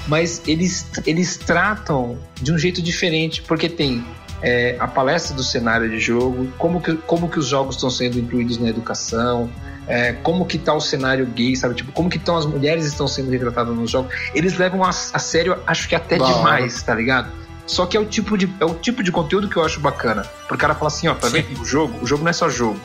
mas 0.08 0.42
eles, 0.46 0.90
eles 1.06 1.36
tratam 1.36 2.18
de 2.40 2.52
um 2.52 2.58
jeito 2.58 2.82
diferente, 2.82 3.42
porque 3.42 3.68
tem 3.68 4.04
é, 4.40 4.76
a 4.78 4.88
palestra 4.88 5.34
do 5.36 5.42
cenário 5.42 5.88
de 5.88 6.00
jogo, 6.00 6.50
como 6.58 6.80
que, 6.80 6.94
como 6.96 7.28
que 7.28 7.38
os 7.38 7.46
jogos 7.46 7.76
estão 7.76 7.90
sendo 7.90 8.18
incluídos 8.18 8.58
na 8.58 8.68
educação, 8.68 9.50
é, 9.86 10.12
como 10.12 10.46
que 10.46 10.58
tá 10.58 10.74
o 10.74 10.80
cenário 10.80 11.26
gay, 11.26 11.56
sabe? 11.56 11.74
Tipo, 11.74 11.92
como 11.92 12.08
que 12.08 12.16
estão 12.16 12.36
as 12.36 12.46
mulheres 12.46 12.84
estão 12.86 13.08
sendo 13.08 13.30
retratadas 13.30 13.74
nos 13.74 13.90
jogos. 13.90 14.14
Eles 14.34 14.56
levam 14.56 14.84
a, 14.84 14.90
a 14.90 15.18
sério, 15.18 15.58
acho 15.66 15.88
que 15.88 15.94
até 15.94 16.18
demais, 16.18 16.82
tá 16.82 16.94
ligado? 16.94 17.30
Só 17.66 17.86
que 17.86 17.96
é 17.96 18.00
o 18.00 18.04
tipo 18.04 18.36
de 18.36 18.52
é 18.60 18.64
o 18.64 18.74
tipo 18.74 19.02
de 19.02 19.12
conteúdo 19.12 19.48
que 19.48 19.56
eu 19.56 19.64
acho 19.64 19.80
bacana. 19.80 20.22
Porque 20.42 20.54
o 20.54 20.58
cara 20.58 20.74
fala 20.74 20.88
assim, 20.88 21.08
ó, 21.08 21.14
tá 21.14 21.28
vendo? 21.28 21.60
O 21.60 21.64
jogo, 21.64 21.94
o 22.02 22.06
jogo 22.06 22.22
não 22.22 22.30
é 22.30 22.32
só 22.32 22.48
jogo. 22.48 22.78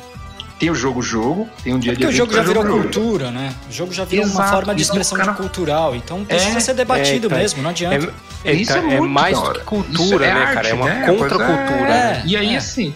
Tem 0.59 0.71
o 0.71 0.75
jogo 0.75 1.03
jogo, 1.03 1.47
tem 1.63 1.75
um 1.75 1.79
dia 1.79 1.91
é 1.91 1.95
de 1.95 2.01
Porque 2.01 2.13
o 2.13 2.17
jogo 2.17 2.33
já 2.33 2.41
virou 2.41 2.65
jogo, 2.65 2.81
cultura, 2.81 3.25
jogo. 3.25 3.37
né? 3.37 3.53
O 3.69 3.71
jogo 3.71 3.93
já 3.93 4.05
virou 4.05 4.25
Exato, 4.25 4.39
uma 4.39 4.47
forma 4.49 4.75
de 4.75 4.81
expressão 4.81 5.17
cara... 5.17 5.31
de 5.31 5.37
cultural. 5.37 5.95
Então 5.95 6.25
precisa 6.25 6.57
é, 6.57 6.61
ser 6.61 6.73
debatido 6.73 7.27
é, 7.27 7.29
tá, 7.29 7.35
mesmo, 7.35 7.61
não 7.61 7.69
adianta. 7.69 8.13
É, 8.43 8.53
isso 8.53 8.73
é, 8.73 8.95
é 8.95 8.99
mais 9.01 9.39
do 9.39 9.53
que 9.53 9.59
cultura, 9.59 10.25
é 10.25 10.33
né, 10.33 10.39
arte, 10.41 10.53
cara? 10.55 10.67
É 10.69 10.73
uma 10.73 10.85
né? 10.85 11.05
contracultura. 11.05 11.87
Né? 11.87 12.23
E 12.25 12.35
aí, 12.35 12.55
assim, 12.55 12.93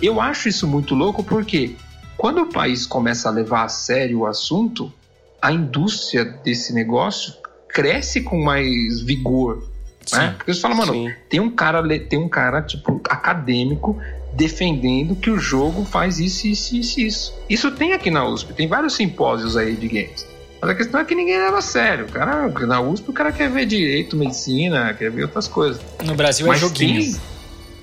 eu 0.00 0.20
acho 0.20 0.48
isso 0.48 0.68
muito 0.68 0.94
louco 0.94 1.24
porque 1.24 1.74
quando 2.20 2.42
o 2.42 2.46
país 2.46 2.84
começa 2.84 3.30
a 3.30 3.32
levar 3.32 3.64
a 3.64 3.68
sério 3.70 4.18
o 4.18 4.26
assunto, 4.26 4.92
a 5.40 5.50
indústria 5.50 6.22
desse 6.22 6.70
negócio 6.70 7.32
cresce 7.66 8.20
com 8.20 8.44
mais 8.44 9.00
vigor. 9.00 9.66
Né? 10.12 10.34
Porque 10.36 10.52
você 10.52 10.60
fala, 10.60 10.74
mano, 10.74 11.10
tem 11.30 11.40
um 11.40 11.50
cara, 11.50 11.82
tem 11.98 12.18
um 12.18 12.28
cara 12.28 12.60
tipo 12.60 13.00
acadêmico 13.08 13.98
defendendo 14.34 15.16
que 15.16 15.30
o 15.30 15.38
jogo 15.38 15.82
faz 15.86 16.18
isso, 16.20 16.46
isso, 16.46 16.76
isso, 16.76 17.00
isso. 17.00 17.34
Isso 17.48 17.70
tem 17.70 17.94
aqui 17.94 18.10
na 18.10 18.28
USP, 18.28 18.52
tem 18.52 18.68
vários 18.68 18.96
simpósios 18.96 19.56
aí 19.56 19.74
de 19.74 19.88
games. 19.88 20.26
Mas 20.60 20.70
a 20.72 20.74
questão 20.74 21.00
é 21.00 21.06
que 21.06 21.14
ninguém 21.14 21.38
leva 21.38 21.56
a 21.56 21.62
sério. 21.62 22.04
O 22.04 22.12
cara, 22.12 22.48
na 22.66 22.82
USP 22.82 23.08
o 23.08 23.14
cara 23.14 23.32
quer 23.32 23.48
ver 23.48 23.64
direito, 23.64 24.14
medicina, 24.14 24.92
quer 24.92 25.10
ver 25.10 25.22
outras 25.22 25.48
coisas. 25.48 25.80
No 26.04 26.14
Brasil 26.14 26.44
é 26.44 26.48
Mas 26.50 26.58
é 26.58 26.60
joguinho. 26.60 27.00
Tem, 27.00 27.20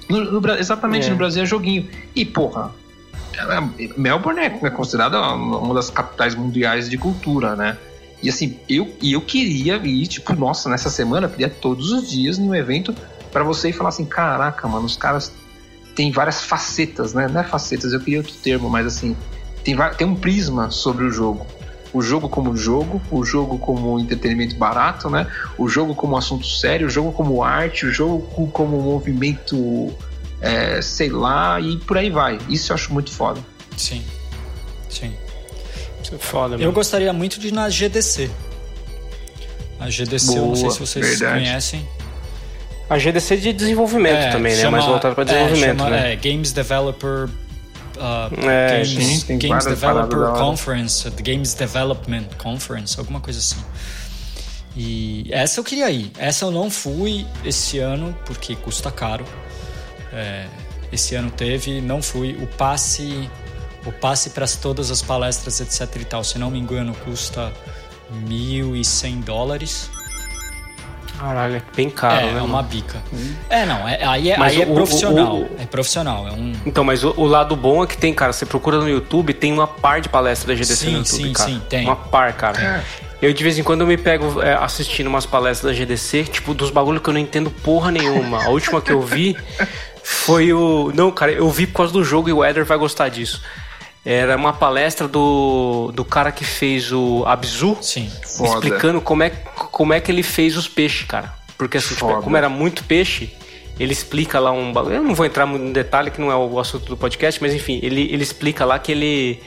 no, 0.07 0.39
no, 0.39 0.51
exatamente, 0.51 1.07
é. 1.07 1.09
no 1.09 1.15
Brasil 1.15 1.41
é 1.41 1.45
joguinho. 1.47 1.89
E, 2.15 2.23
porra, 2.23 2.71
Melbourne 3.97 4.39
é, 4.41 4.45
é 4.45 4.69
considerada 4.69 5.19
uma 5.19 5.73
das 5.73 5.89
capitais 5.89 6.35
mundiais 6.35 6.89
de 6.89 6.97
cultura, 6.97 7.55
né? 7.55 7.77
E 8.21 8.29
assim, 8.29 8.59
eu, 8.67 8.91
eu 9.01 9.21
queria 9.21 9.75
ir, 9.77 10.07
tipo, 10.07 10.33
nossa, 10.33 10.69
nessa 10.69 10.89
semana, 10.89 11.27
eu 11.27 11.29
queria 11.29 11.49
todos 11.49 11.91
os 11.91 12.09
dias 12.09 12.37
num 12.37 12.53
evento 12.53 12.95
para 13.31 13.43
você 13.43 13.69
ir 13.69 13.73
falar 13.73 13.89
assim: 13.89 14.05
caraca, 14.05 14.67
mano, 14.67 14.85
os 14.85 14.97
caras 14.97 15.31
têm 15.95 16.11
várias 16.11 16.43
facetas, 16.43 17.13
né? 17.13 17.27
Não 17.27 17.41
é 17.41 17.43
facetas, 17.43 17.93
eu 17.93 17.99
queria 17.99 18.19
outro 18.19 18.33
termo, 18.35 18.69
mas 18.69 18.87
assim, 18.87 19.15
tem, 19.63 19.75
tem 19.97 20.07
um 20.07 20.15
prisma 20.15 20.71
sobre 20.71 21.05
o 21.05 21.11
jogo. 21.11 21.45
O 21.93 22.01
jogo 22.01 22.27
como 22.27 22.55
jogo, 22.55 23.01
o 23.09 23.23
jogo 23.23 23.57
como 23.57 23.99
entretenimento 23.99 24.55
barato, 24.55 25.09
né? 25.09 25.27
O 25.57 25.67
jogo 25.67 25.95
como 25.95 26.17
assunto 26.17 26.45
sério, 26.45 26.87
o 26.87 26.89
jogo 26.89 27.11
como 27.11 27.43
arte, 27.43 27.85
o 27.85 27.91
jogo 27.91 28.49
como 28.51 28.81
movimento 28.81 29.93
é, 30.41 30.81
sei 30.81 31.09
lá, 31.09 31.59
e 31.59 31.77
por 31.77 31.97
aí 31.97 32.09
vai. 32.09 32.37
Isso 32.49 32.71
eu 32.71 32.75
acho 32.75 32.93
muito 32.93 33.11
foda. 33.11 33.39
Sim, 33.75 34.03
sim. 34.89 35.13
Isso 36.03 36.15
é 36.15 36.17
foda, 36.17 36.55
Eu 36.55 36.71
gostaria 36.71 37.11
muito 37.11 37.39
de 37.39 37.49
ir 37.49 37.53
na 37.53 37.69
GDC. 37.69 38.29
A 39.79 39.89
GDC, 39.89 40.27
Boa, 40.27 40.37
eu 40.39 40.45
não 40.47 40.55
sei 40.55 40.71
se 40.71 40.79
vocês 40.79 41.19
verdade. 41.19 41.39
conhecem. 41.39 41.87
A 42.89 42.97
GDC 42.97 43.37
de 43.37 43.53
desenvolvimento 43.53 44.15
é, 44.15 44.31
também, 44.31 44.55
né? 44.55 44.69
Mais 44.69 44.85
voltado 44.85 45.13
para 45.13 45.25
desenvolvimento, 45.25 45.63
é, 45.63 45.77
chama, 45.77 45.89
né? 45.89 46.13
É, 46.13 46.15
Games 46.15 46.51
Developer 46.51 47.29
Uh, 47.97 48.47
é, 48.47 48.83
Games, 48.83 49.23
sim, 49.23 49.39
Games 49.39 49.65
Developer 49.65 50.19
Conference, 50.37 51.09
Games 51.09 51.55
Development 51.55 52.27
Conference, 52.37 52.99
alguma 52.99 53.19
coisa 53.19 53.39
assim. 53.39 53.57
E 54.75 55.27
essa 55.31 55.59
eu 55.59 55.63
queria 55.63 55.89
ir. 55.89 56.11
Essa 56.17 56.45
eu 56.45 56.51
não 56.51 56.69
fui 56.69 57.25
esse 57.43 57.79
ano 57.79 58.15
porque 58.25 58.55
custa 58.55 58.91
caro. 58.91 59.25
É, 60.13 60.45
esse 60.91 61.15
ano 61.15 61.31
teve, 61.31 61.81
não 61.81 62.01
fui. 62.01 62.37
O 62.41 62.47
passe, 62.47 63.29
o 63.85 63.91
passe 63.91 64.29
para 64.31 64.47
todas 64.47 64.91
as 64.91 65.01
palestras, 65.01 65.59
etc 65.59 66.01
e 66.01 66.05
tal, 66.05 66.23
se 66.23 66.37
não 66.39 66.49
me 66.49 66.59
engano, 66.59 66.95
custa 67.03 67.51
1.100 68.27 69.21
dólares. 69.21 69.89
Caralho, 71.17 71.55
é 71.55 71.61
bem 71.75 71.89
caro, 71.89 72.27
é, 72.27 72.31
né? 72.33 72.39
É 72.39 72.43
uma 72.43 72.61
bica. 72.61 73.01
Hum. 73.11 73.33
É, 73.49 73.65
não, 73.65 73.87
é, 73.87 74.03
aí, 74.03 74.29
é, 74.29 74.39
aí 74.39 74.61
é 74.61 74.65
o, 74.65 74.71
é 74.71 74.73
profissional. 74.75 75.35
O, 75.35 75.41
o, 75.41 75.49
é 75.57 75.65
profissional. 75.65 76.27
É 76.27 76.31
um... 76.31 76.53
Então, 76.63 76.83
mas 76.83 77.03
o, 77.03 77.25
lado 77.25 77.55
bom 77.55 77.83
é 77.83 77.87
que 77.87 77.97
tem, 77.97 78.13
cara, 78.13 78.31
você 78.31 78.45
procura 78.45 78.77
no 78.77 78.87
YouTube, 78.87 79.33
tem 79.33 79.51
uma 79.51 79.65
par 79.65 79.99
de 79.99 80.09
palestras 80.09 80.47
da 80.47 80.53
GDC 80.53 80.75
sim, 80.75 80.91
no 80.91 80.97
YouTube, 80.99 81.23
sim, 81.23 81.33
cara. 81.33 81.49
Sim, 81.49 81.61
tem. 81.67 81.85
Uma 81.85 81.95
par, 81.95 82.33
cara. 82.33 82.61
É. 82.61 83.07
Eu 83.19 83.33
de 83.33 83.43
vez 83.43 83.57
em 83.57 83.63
quando 83.63 83.81
eu 83.81 83.87
me 83.87 83.97
pego 83.97 84.43
é, 84.43 84.53
assistindo 84.53 85.07
umas 85.07 85.25
palestras 85.25 85.73
da 85.73 85.77
GDC, 85.77 86.25
tipo, 86.25 86.53
dos 86.53 86.69
bagulho 86.69 87.01
que 87.01 87.09
eu 87.09 87.13
não 87.13 87.19
entendo 87.19 87.49
porra 87.49 87.89
nenhuma. 87.89 88.43
A 88.45 88.49
última 88.49 88.79
que 88.79 88.91
eu 88.91 89.01
vi 89.01 89.35
foi 90.09 90.53
o. 90.53 90.89
Não, 90.95 91.11
cara, 91.11 91.33
eu 91.33 91.49
vi 91.49 91.67
por 91.67 91.73
causa 91.73 91.91
do 91.91 92.01
jogo 92.01 92.29
e 92.29 92.33
o 92.33 92.43
Eder 92.43 92.63
vai 92.63 92.77
gostar 92.77 93.09
disso. 93.09 93.41
Era 94.05 94.37
uma 94.37 94.53
palestra 94.53 95.05
do, 95.05 95.91
do 95.93 96.05
cara 96.05 96.31
que 96.31 96.45
fez 96.45 96.93
o 96.93 97.25
Abzu. 97.25 97.77
Sim. 97.81 98.09
Explicando 98.23 99.01
como 99.01 99.23
é, 99.23 99.29
como 99.29 99.91
é 99.91 99.99
que 99.99 100.09
ele 100.09 100.23
fez 100.23 100.55
os 100.55 100.65
peixes, 100.65 101.05
cara. 101.05 101.33
Porque 101.57 101.77
assim, 101.77 101.93
tipo, 101.93 102.21
como 102.21 102.37
era 102.37 102.47
muito 102.47 102.85
peixe, 102.85 103.33
ele 103.77 103.91
explica 103.91 104.39
lá 104.39 104.49
um. 104.49 104.71
Eu 104.89 105.03
não 105.03 105.13
vou 105.13 105.25
entrar 105.25 105.45
no 105.45 105.73
detalhe, 105.73 106.09
que 106.09 106.21
não 106.21 106.31
é 106.31 106.35
o 106.37 106.57
assunto 106.57 106.85
do 106.85 106.95
podcast, 106.95 107.41
mas 107.41 107.53
enfim, 107.53 107.81
ele, 107.83 108.03
ele 108.03 108.23
explica 108.23 108.63
lá 108.63 108.79
que 108.79 108.93
ele. 108.93 109.43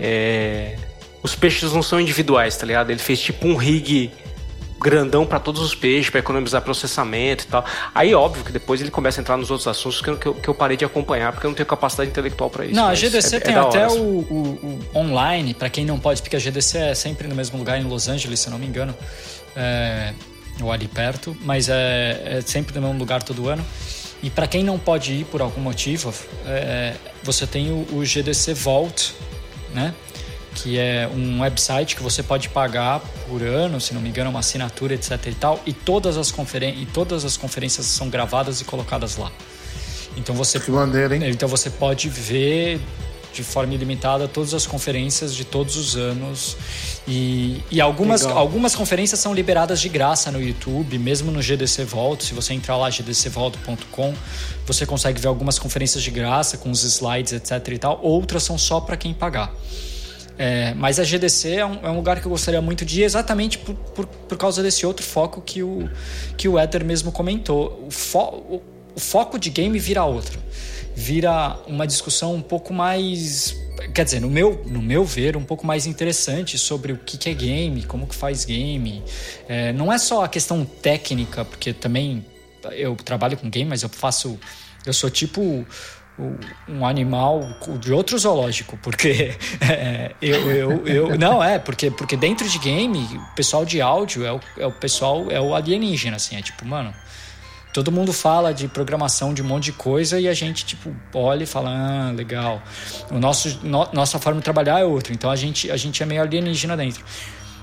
É, 0.00 0.78
os 1.22 1.34
peixes 1.34 1.74
não 1.74 1.82
são 1.82 2.00
individuais, 2.00 2.56
tá 2.56 2.64
ligado? 2.64 2.88
Ele 2.88 3.00
fez 3.00 3.20
tipo 3.20 3.46
um 3.46 3.54
rig 3.54 4.10
grandão 4.80 5.26
para 5.26 5.38
todos 5.38 5.60
os 5.60 5.74
peixes, 5.74 6.10
para 6.10 6.20
economizar 6.20 6.62
processamento 6.62 7.44
e 7.44 7.46
tal. 7.46 7.64
Aí, 7.94 8.14
óbvio 8.14 8.42
que 8.42 8.50
depois 8.50 8.80
ele 8.80 8.90
começa 8.90 9.20
a 9.20 9.22
entrar 9.22 9.36
nos 9.36 9.50
outros 9.50 9.68
assuntos 9.68 10.00
que 10.00 10.08
eu, 10.08 10.16
que 10.16 10.26
eu, 10.26 10.34
que 10.34 10.48
eu 10.48 10.54
parei 10.54 10.76
de 10.76 10.84
acompanhar, 10.84 11.32
porque 11.32 11.46
eu 11.46 11.50
não 11.50 11.54
tenho 11.54 11.66
capacidade 11.66 12.10
intelectual 12.10 12.48
para 12.48 12.64
isso. 12.64 12.74
Não, 12.74 12.86
a 12.86 12.94
GDC 12.94 13.36
é, 13.36 13.40
tem 13.40 13.54
é 13.54 13.58
até 13.58 13.86
o, 13.88 13.92
o, 13.92 14.80
o, 14.94 14.98
online, 14.98 15.52
para 15.52 15.68
quem 15.68 15.84
não 15.84 15.98
pode, 15.98 16.22
porque 16.22 16.36
a 16.36 16.38
GDC 16.38 16.78
é 16.78 16.94
sempre 16.94 17.28
no 17.28 17.34
mesmo 17.34 17.58
lugar, 17.58 17.78
em 17.78 17.84
Los 17.84 18.08
Angeles, 18.08 18.40
se 18.40 18.48
eu 18.48 18.52
não 18.52 18.58
me 18.58 18.66
engano, 18.66 18.94
é, 19.54 20.14
ou 20.62 20.72
ali 20.72 20.88
perto, 20.88 21.36
mas 21.42 21.68
é, 21.68 22.38
é 22.38 22.40
sempre 22.40 22.74
no 22.74 22.86
mesmo 22.86 22.98
lugar 22.98 23.22
todo 23.22 23.48
ano. 23.48 23.64
E 24.22 24.28
para 24.28 24.46
quem 24.46 24.62
não 24.62 24.78
pode 24.78 25.12
ir 25.12 25.24
por 25.24 25.40
algum 25.40 25.60
motivo, 25.60 26.12
é, 26.46 26.94
você 27.22 27.46
tem 27.46 27.70
o, 27.70 27.86
o 27.92 28.04
GDC 28.04 28.54
Vault, 28.54 29.14
né? 29.74 29.94
Que 30.54 30.78
é 30.78 31.08
um 31.12 31.40
website 31.40 31.96
que 31.96 32.02
você 32.02 32.22
pode 32.22 32.48
pagar 32.48 33.00
por 33.28 33.42
ano, 33.42 33.80
se 33.80 33.94
não 33.94 34.00
me 34.00 34.08
engano, 34.08 34.30
uma 34.30 34.40
assinatura, 34.40 34.94
etc 34.94 35.26
e 35.26 35.34
tal, 35.34 35.60
e 35.64 35.72
todas 35.72 36.16
as, 36.16 36.30
conferen 36.30 36.74
e 36.80 36.86
todas 36.86 37.24
as 37.24 37.36
conferências 37.36 37.86
são 37.86 38.08
gravadas 38.08 38.60
e 38.60 38.64
colocadas 38.64 39.16
lá. 39.16 39.30
Então 40.16 40.34
você 40.34 40.58
que 40.58 40.70
maneiro, 40.70 41.14
hein? 41.14 41.22
Então 41.26 41.48
você 41.48 41.70
pode 41.70 42.08
ver 42.08 42.80
de 43.32 43.44
forma 43.44 43.72
ilimitada 43.74 44.26
todas 44.26 44.52
as 44.52 44.66
conferências 44.66 45.34
de 45.34 45.44
todos 45.44 45.76
os 45.76 45.96
anos 45.96 46.56
e, 47.06 47.62
e 47.70 47.80
algumas, 47.80 48.24
algumas 48.26 48.74
conferências 48.74 49.20
são 49.20 49.32
liberadas 49.32 49.80
de 49.80 49.88
graça 49.88 50.32
no 50.32 50.42
YouTube, 50.42 50.98
mesmo 50.98 51.30
no 51.30 51.40
GDC 51.40 51.84
Vault. 51.84 52.24
Se 52.24 52.34
você 52.34 52.54
entrar 52.54 52.76
lá 52.76 52.90
gdcvault.com, 52.90 54.14
você 54.66 54.84
consegue 54.84 55.20
ver 55.20 55.28
algumas 55.28 55.58
conferências 55.58 56.02
de 56.02 56.10
graça 56.10 56.58
com 56.58 56.70
os 56.70 56.82
slides, 56.82 57.32
etc 57.32 57.68
e 57.68 57.78
tal. 57.78 58.00
Outras 58.02 58.42
são 58.42 58.58
só 58.58 58.80
para 58.80 58.96
quem 58.96 59.14
pagar. 59.14 59.54
É, 60.42 60.72
mas 60.72 60.98
a 60.98 61.04
GDC 61.04 61.56
é 61.56 61.66
um, 61.66 61.74
é 61.82 61.90
um, 61.90 61.96
lugar 61.96 62.18
que 62.18 62.26
eu 62.26 62.30
gostaria 62.30 62.62
muito 62.62 62.82
de 62.82 63.02
ir 63.02 63.04
exatamente 63.04 63.58
por, 63.58 63.74
por, 63.74 64.06
por, 64.06 64.38
causa 64.38 64.62
desse 64.62 64.86
outro 64.86 65.04
foco 65.04 65.42
que 65.42 65.62
o, 65.62 65.86
que 66.34 66.48
o 66.48 66.58
Ether 66.58 66.82
mesmo 66.82 67.12
comentou. 67.12 67.84
O, 67.86 67.90
fo, 67.90 68.18
o, 68.18 68.62
o 68.96 68.98
foco 68.98 69.38
de 69.38 69.50
game 69.50 69.78
vira 69.78 70.02
outro. 70.02 70.40
Vira 70.96 71.58
uma 71.66 71.86
discussão 71.86 72.34
um 72.34 72.40
pouco 72.40 72.72
mais 72.72 73.54
quer 73.92 74.04
dizer, 74.04 74.20
no 74.20 74.30
meu, 74.30 74.64
no 74.66 74.80
meu 74.80 75.04
ver, 75.04 75.36
um 75.36 75.44
pouco 75.44 75.66
mais 75.66 75.86
interessante 75.86 76.56
sobre 76.56 76.92
o 76.92 76.96
que, 76.96 77.18
que 77.18 77.28
é 77.28 77.34
game, 77.34 77.82
como 77.82 78.06
que 78.06 78.14
faz 78.14 78.46
game. 78.46 79.02
É, 79.46 79.74
não 79.74 79.92
é 79.92 79.98
só 79.98 80.24
a 80.24 80.28
questão 80.28 80.64
técnica, 80.64 81.44
porque 81.44 81.74
também 81.74 82.24
eu 82.72 82.96
trabalho 82.96 83.36
com 83.36 83.50
game, 83.50 83.68
mas 83.68 83.82
eu 83.82 83.90
faço. 83.90 84.38
Eu 84.86 84.94
sou 84.94 85.10
tipo 85.10 85.66
um 86.68 86.86
animal 86.86 87.48
de 87.78 87.92
outro 87.92 88.18
zoológico, 88.18 88.78
porque 88.82 89.34
é, 89.60 90.12
eu, 90.20 90.50
eu, 90.50 90.86
eu, 90.86 91.18
Não, 91.18 91.42
é, 91.42 91.58
porque, 91.58 91.90
porque 91.90 92.16
dentro 92.16 92.48
de 92.48 92.58
game, 92.58 92.98
o 92.98 93.34
pessoal 93.34 93.64
de 93.64 93.80
áudio 93.80 94.24
é 94.24 94.32
o, 94.32 94.40
é 94.58 94.66
o 94.66 94.72
pessoal, 94.72 95.30
é 95.30 95.40
o 95.40 95.54
alienígena, 95.54 96.16
assim, 96.16 96.36
é 96.36 96.42
tipo, 96.42 96.64
mano. 96.66 96.92
Todo 97.72 97.92
mundo 97.92 98.12
fala 98.12 98.52
de 98.52 98.66
programação 98.66 99.32
de 99.32 99.42
um 99.42 99.44
monte 99.44 99.66
de 99.66 99.72
coisa 99.72 100.18
e 100.18 100.26
a 100.26 100.34
gente, 100.34 100.66
tipo, 100.66 100.92
olha 101.14 101.44
e 101.44 101.46
fala, 101.46 101.70
ah, 101.70 102.10
legal. 102.10 102.60
O 103.12 103.18
nosso, 103.20 103.60
no, 103.62 103.88
nossa 103.92 104.18
forma 104.18 104.40
de 104.40 104.44
trabalhar 104.44 104.80
é 104.80 104.84
outra, 104.84 105.12
então 105.12 105.30
a 105.30 105.36
gente, 105.36 105.70
a 105.70 105.76
gente 105.76 106.02
é 106.02 106.06
meio 106.06 106.20
alienígena 106.20 106.76
dentro. 106.76 107.04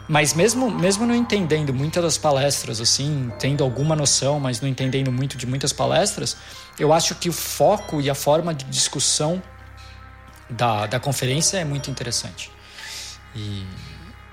Mas 0.07 0.33
mesmo, 0.33 0.71
mesmo 0.71 1.05
não 1.05 1.13
entendendo 1.13 1.73
muitas 1.73 2.01
das 2.01 2.17
palestras, 2.17 2.79
assim, 2.79 3.31
tendo 3.39 3.63
alguma 3.63 3.95
noção, 3.95 4.39
mas 4.39 4.61
não 4.61 4.69
entendendo 4.69 5.11
muito 5.11 5.37
de 5.37 5.45
muitas 5.45 5.73
palestras, 5.73 6.37
eu 6.79 6.93
acho 6.93 7.15
que 7.15 7.27
o 7.27 7.33
foco 7.33 7.99
e 7.99 8.09
a 8.09 8.15
forma 8.15 8.53
de 8.53 8.63
discussão 8.65 9.41
da, 10.49 10.85
da 10.85 10.99
conferência 10.99 11.57
é 11.57 11.65
muito 11.65 11.91
interessante. 11.91 12.49
E, 13.35 13.65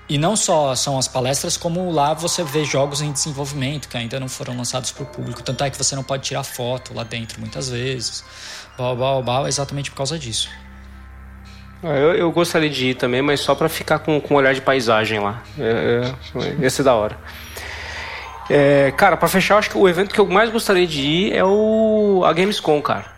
e 0.07 0.17
não 0.17 0.37
só 0.37 0.73
são 0.75 0.97
as 0.97 1.09
palestras, 1.09 1.57
como 1.57 1.91
lá 1.91 2.13
você 2.13 2.41
vê 2.41 2.63
jogos 2.63 3.01
em 3.01 3.11
desenvolvimento 3.11 3.89
que 3.89 3.97
ainda 3.97 4.17
não 4.17 4.29
foram 4.29 4.55
lançados 4.55 4.93
para 4.93 5.03
o 5.03 5.05
público. 5.07 5.43
Tanto 5.43 5.61
é 5.63 5.69
que 5.69 5.77
você 5.77 5.93
não 5.93 6.03
pode 6.03 6.23
tirar 6.23 6.43
foto 6.43 6.93
lá 6.93 7.03
dentro 7.03 7.39
muitas 7.41 7.67
vezes. 7.67 8.23
Bal, 8.77 8.95
bal, 8.95 9.21
bal, 9.21 9.47
exatamente 9.47 9.91
por 9.91 9.97
causa 9.97 10.17
disso. 10.17 10.49
É, 11.83 11.97
eu, 11.97 12.13
eu 12.15 12.31
gostaria 12.31 12.69
de 12.69 12.87
ir 12.87 12.95
também, 12.95 13.21
mas 13.21 13.39
só 13.39 13.53
para 13.53 13.69
ficar 13.69 13.99
com, 13.99 14.19
com 14.19 14.33
um 14.33 14.37
olhar 14.37 14.53
de 14.53 14.61
paisagem 14.61 15.19
lá. 15.19 15.43
É, 15.59 16.11
é, 16.35 16.55
ia 16.61 16.69
ser 16.69 16.83
da 16.83 16.93
hora. 16.93 17.17
É, 18.49 18.93
cara, 18.95 19.17
para 19.17 19.27
fechar, 19.27 19.57
acho 19.57 19.69
que 19.69 19.77
o 19.77 19.87
evento 19.89 20.13
que 20.13 20.19
eu 20.19 20.25
mais 20.27 20.49
gostaria 20.49 20.85
de 20.85 21.01
ir 21.01 21.33
é 21.33 21.43
o 21.43 22.23
a 22.25 22.31
Gamescom, 22.31 22.81
cara. 22.81 23.15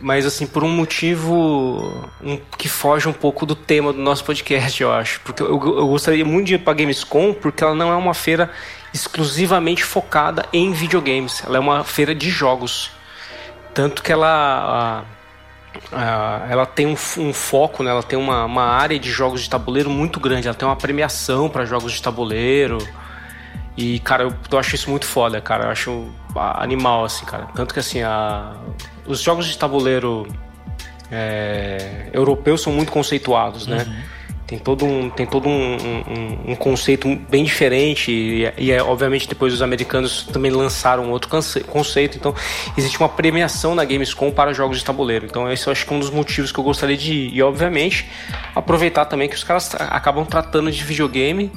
Mas 0.00 0.24
assim, 0.24 0.46
por 0.46 0.62
um 0.62 0.68
motivo 0.68 2.08
um, 2.22 2.38
que 2.56 2.68
foge 2.68 3.08
um 3.08 3.12
pouco 3.12 3.44
do 3.44 3.56
tema 3.56 3.92
do 3.92 4.00
nosso 4.00 4.24
podcast, 4.24 4.80
eu 4.82 4.92
acho. 4.92 5.20
Porque 5.20 5.42
eu, 5.42 5.48
eu 5.48 5.88
gostaria 5.88 6.24
muito 6.24 6.46
de 6.48 6.54
ir 6.54 6.58
pra 6.58 6.72
Gamescom, 6.72 7.34
porque 7.34 7.64
ela 7.64 7.74
não 7.74 7.90
é 7.90 7.96
uma 7.96 8.14
feira 8.14 8.50
exclusivamente 8.92 9.84
focada 9.84 10.46
em 10.52 10.72
videogames. 10.72 11.42
Ela 11.44 11.56
é 11.56 11.60
uma 11.60 11.84
feira 11.84 12.14
de 12.14 12.30
jogos. 12.30 12.90
Tanto 13.74 14.02
que 14.02 14.12
ela. 14.12 15.04
A, 15.04 15.19
a, 15.92 16.46
ela 16.48 16.66
tem 16.66 16.86
um, 16.86 16.96
um, 17.18 17.32
foco, 17.32 17.82
né? 17.82 17.90
ela 17.90 18.02
tem 18.02 18.18
uma, 18.18 18.44
uma 18.44 18.64
área 18.64 18.98
de 18.98 19.10
jogos 19.10 19.42
de 19.42 19.50
tabuleiro 19.50 19.90
muito 19.90 20.20
grande. 20.20 20.46
Ela 20.46 20.56
tem 20.56 20.66
uma 20.66 20.76
premiação 20.76 21.48
para 21.48 21.64
jogos 21.64 21.92
de 21.92 22.02
tabuleiro. 22.02 22.78
E, 23.76 23.98
cara, 24.00 24.24
eu, 24.24 24.34
eu 24.50 24.58
acho 24.58 24.74
isso 24.74 24.90
muito 24.90 25.06
foda, 25.06 25.40
cara. 25.40 25.64
Eu 25.64 25.70
acho 25.70 26.10
animal, 26.54 27.04
assim, 27.04 27.24
cara. 27.24 27.48
Tanto 27.54 27.72
que, 27.72 27.80
assim, 27.80 28.02
a, 28.02 28.54
os 29.06 29.20
jogos 29.20 29.46
de 29.46 29.56
tabuleiro 29.56 30.26
é, 31.10 32.08
europeus 32.12 32.62
são 32.62 32.72
muito 32.72 32.92
conceituados, 32.92 33.66
né? 33.66 33.84
Uhum. 33.86 34.02
Tem 34.50 34.58
todo 34.58 34.84
um, 34.84 35.08
tem 35.08 35.24
todo 35.24 35.48
um, 35.48 35.76
um, 35.76 36.50
um 36.50 36.56
conceito 36.56 37.14
bem 37.30 37.44
diferente 37.44 38.10
e, 38.10 38.52
e 38.58 38.72
é, 38.72 38.82
obviamente 38.82 39.28
depois 39.28 39.54
os 39.54 39.62
americanos 39.62 40.24
também 40.24 40.50
lançaram 40.50 41.08
outro 41.12 41.30
conceito. 41.68 42.16
Então 42.16 42.34
existe 42.76 42.98
uma 42.98 43.08
premiação 43.08 43.76
na 43.76 43.84
Gamescom 43.84 44.32
para 44.32 44.52
jogos 44.52 44.78
de 44.78 44.84
tabuleiro. 44.84 45.24
Então 45.24 45.48
esse 45.52 45.68
eu 45.68 45.70
acho 45.70 45.86
que 45.86 45.94
é 45.94 45.96
um 45.96 46.00
dos 46.00 46.10
motivos 46.10 46.50
que 46.50 46.58
eu 46.58 46.64
gostaria 46.64 46.96
de 46.96 47.12
ir. 47.12 47.32
E 47.32 47.40
obviamente 47.44 48.10
aproveitar 48.52 49.04
também 49.04 49.28
que 49.28 49.36
os 49.36 49.44
caras 49.44 49.72
acabam 49.78 50.26
tratando 50.26 50.68
de 50.72 50.82
videogame 50.82 51.52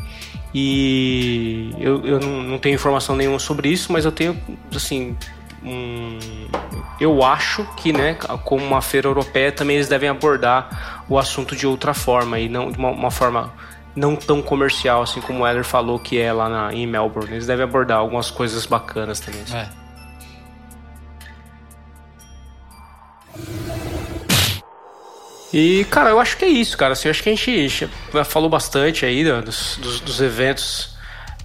e 0.54 1.74
eu, 1.80 2.06
eu 2.06 2.20
não, 2.20 2.44
não 2.44 2.60
tenho 2.60 2.76
informação 2.76 3.16
nenhuma 3.16 3.40
sobre 3.40 3.70
isso, 3.70 3.92
mas 3.92 4.06
eu 4.06 4.12
tenho, 4.12 4.40
assim, 4.76 5.18
um, 5.64 6.20
eu 7.00 7.24
acho 7.24 7.66
que, 7.76 7.94
né, 7.94 8.16
como 8.44 8.64
uma 8.64 8.82
feira 8.82 9.08
europeia, 9.08 9.52
também 9.52 9.78
eles 9.78 9.88
devem 9.88 10.10
abordar 10.10 11.06
o 11.10 11.18
assunto 11.18 11.56
de 11.56 11.66
outra 11.66 11.94
forma 11.94 12.40
e 12.40 12.48
não 12.50 12.72
de 12.72 12.78
uma, 12.78 12.90
uma 12.90 13.12
forma 13.12 13.54
não 13.96 14.16
tão 14.16 14.42
comercial, 14.42 15.04
assim 15.04 15.22
como 15.22 15.44
o 15.44 15.48
Eder 15.48 15.64
falou 15.64 16.00
que 16.00 16.20
é 16.20 16.34
lá 16.34 16.50
na, 16.50 16.74
em 16.74 16.88
Melbourne. 16.88 17.32
Eles 17.32 17.48
devem 17.48 17.64
abordar 17.64 18.00
algumas 18.00 18.32
coisas 18.32 18.66
bacanas 18.66 19.20
também. 19.20 19.42
Assim. 19.42 19.58
É. 19.58 19.70
E, 25.54 25.86
cara, 25.86 26.10
eu 26.10 26.20
acho 26.20 26.36
que 26.36 26.46
é 26.46 26.48
isso, 26.48 26.76
cara. 26.76 26.94
Assim, 26.94 27.08
eu 27.08 27.12
acho 27.12 27.22
que 27.22 27.30
a 27.30 27.36
gente 27.36 27.88
falou 28.26 28.50
bastante 28.50 29.06
aí 29.06 29.24
dos, 29.24 29.78
dos, 29.78 30.00
dos 30.00 30.20
eventos, 30.20 30.93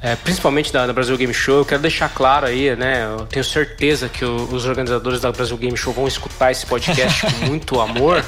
é, 0.00 0.14
principalmente 0.14 0.72
da, 0.72 0.86
da, 0.86 0.92
Brasil 0.92 1.16
Game 1.16 1.34
Show. 1.34 1.58
Eu 1.58 1.64
quero 1.64 1.82
deixar 1.82 2.08
claro 2.08 2.46
aí, 2.46 2.74
né? 2.76 3.04
Eu 3.04 3.26
tenho 3.26 3.44
certeza 3.44 4.08
que 4.08 4.24
o, 4.24 4.44
os 4.52 4.64
organizadores 4.64 5.20
da 5.20 5.32
Brasil 5.32 5.56
Game 5.56 5.76
Show 5.76 5.92
vão 5.92 6.06
escutar 6.06 6.52
esse 6.52 6.64
podcast 6.64 7.26
com 7.26 7.46
muito 7.46 7.80
amor. 7.80 8.24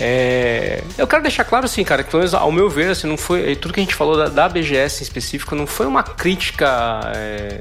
É, 0.00 0.82
eu 0.98 1.06
quero 1.06 1.22
deixar 1.22 1.44
claro, 1.44 1.64
assim, 1.64 1.84
cara, 1.84 2.02
que 2.02 2.16
ao 2.34 2.50
meu 2.50 2.68
ver, 2.68 2.90
assim, 2.90 3.06
não 3.06 3.16
foi. 3.16 3.54
Tudo 3.54 3.72
que 3.72 3.80
a 3.80 3.82
gente 3.84 3.94
falou 3.94 4.16
da, 4.16 4.28
da 4.28 4.48
BGS 4.48 5.00
em 5.00 5.04
específico 5.04 5.54
não 5.54 5.66
foi 5.66 5.86
uma 5.86 6.02
crítica. 6.02 7.00
É, 7.14 7.60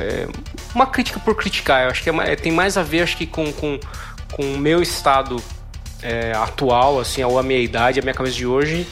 é, 0.00 0.28
uma 0.74 0.86
crítica 0.86 1.20
por 1.20 1.36
criticar. 1.36 1.84
Eu 1.84 1.90
acho 1.90 2.02
que 2.02 2.10
é, 2.10 2.36
tem 2.36 2.50
mais 2.50 2.76
a 2.76 2.82
ver, 2.82 3.02
acho 3.02 3.16
que, 3.16 3.26
com, 3.26 3.52
com, 3.52 3.78
com 4.32 4.42
o 4.42 4.58
meu 4.58 4.82
estado 4.82 5.40
é, 6.02 6.32
atual, 6.32 6.98
assim, 6.98 7.22
ou 7.22 7.38
a 7.38 7.42
minha 7.42 7.60
idade, 7.60 8.00
a 8.00 8.02
minha 8.02 8.14
cabeça 8.14 8.36
de 8.36 8.46
hoje, 8.46 8.86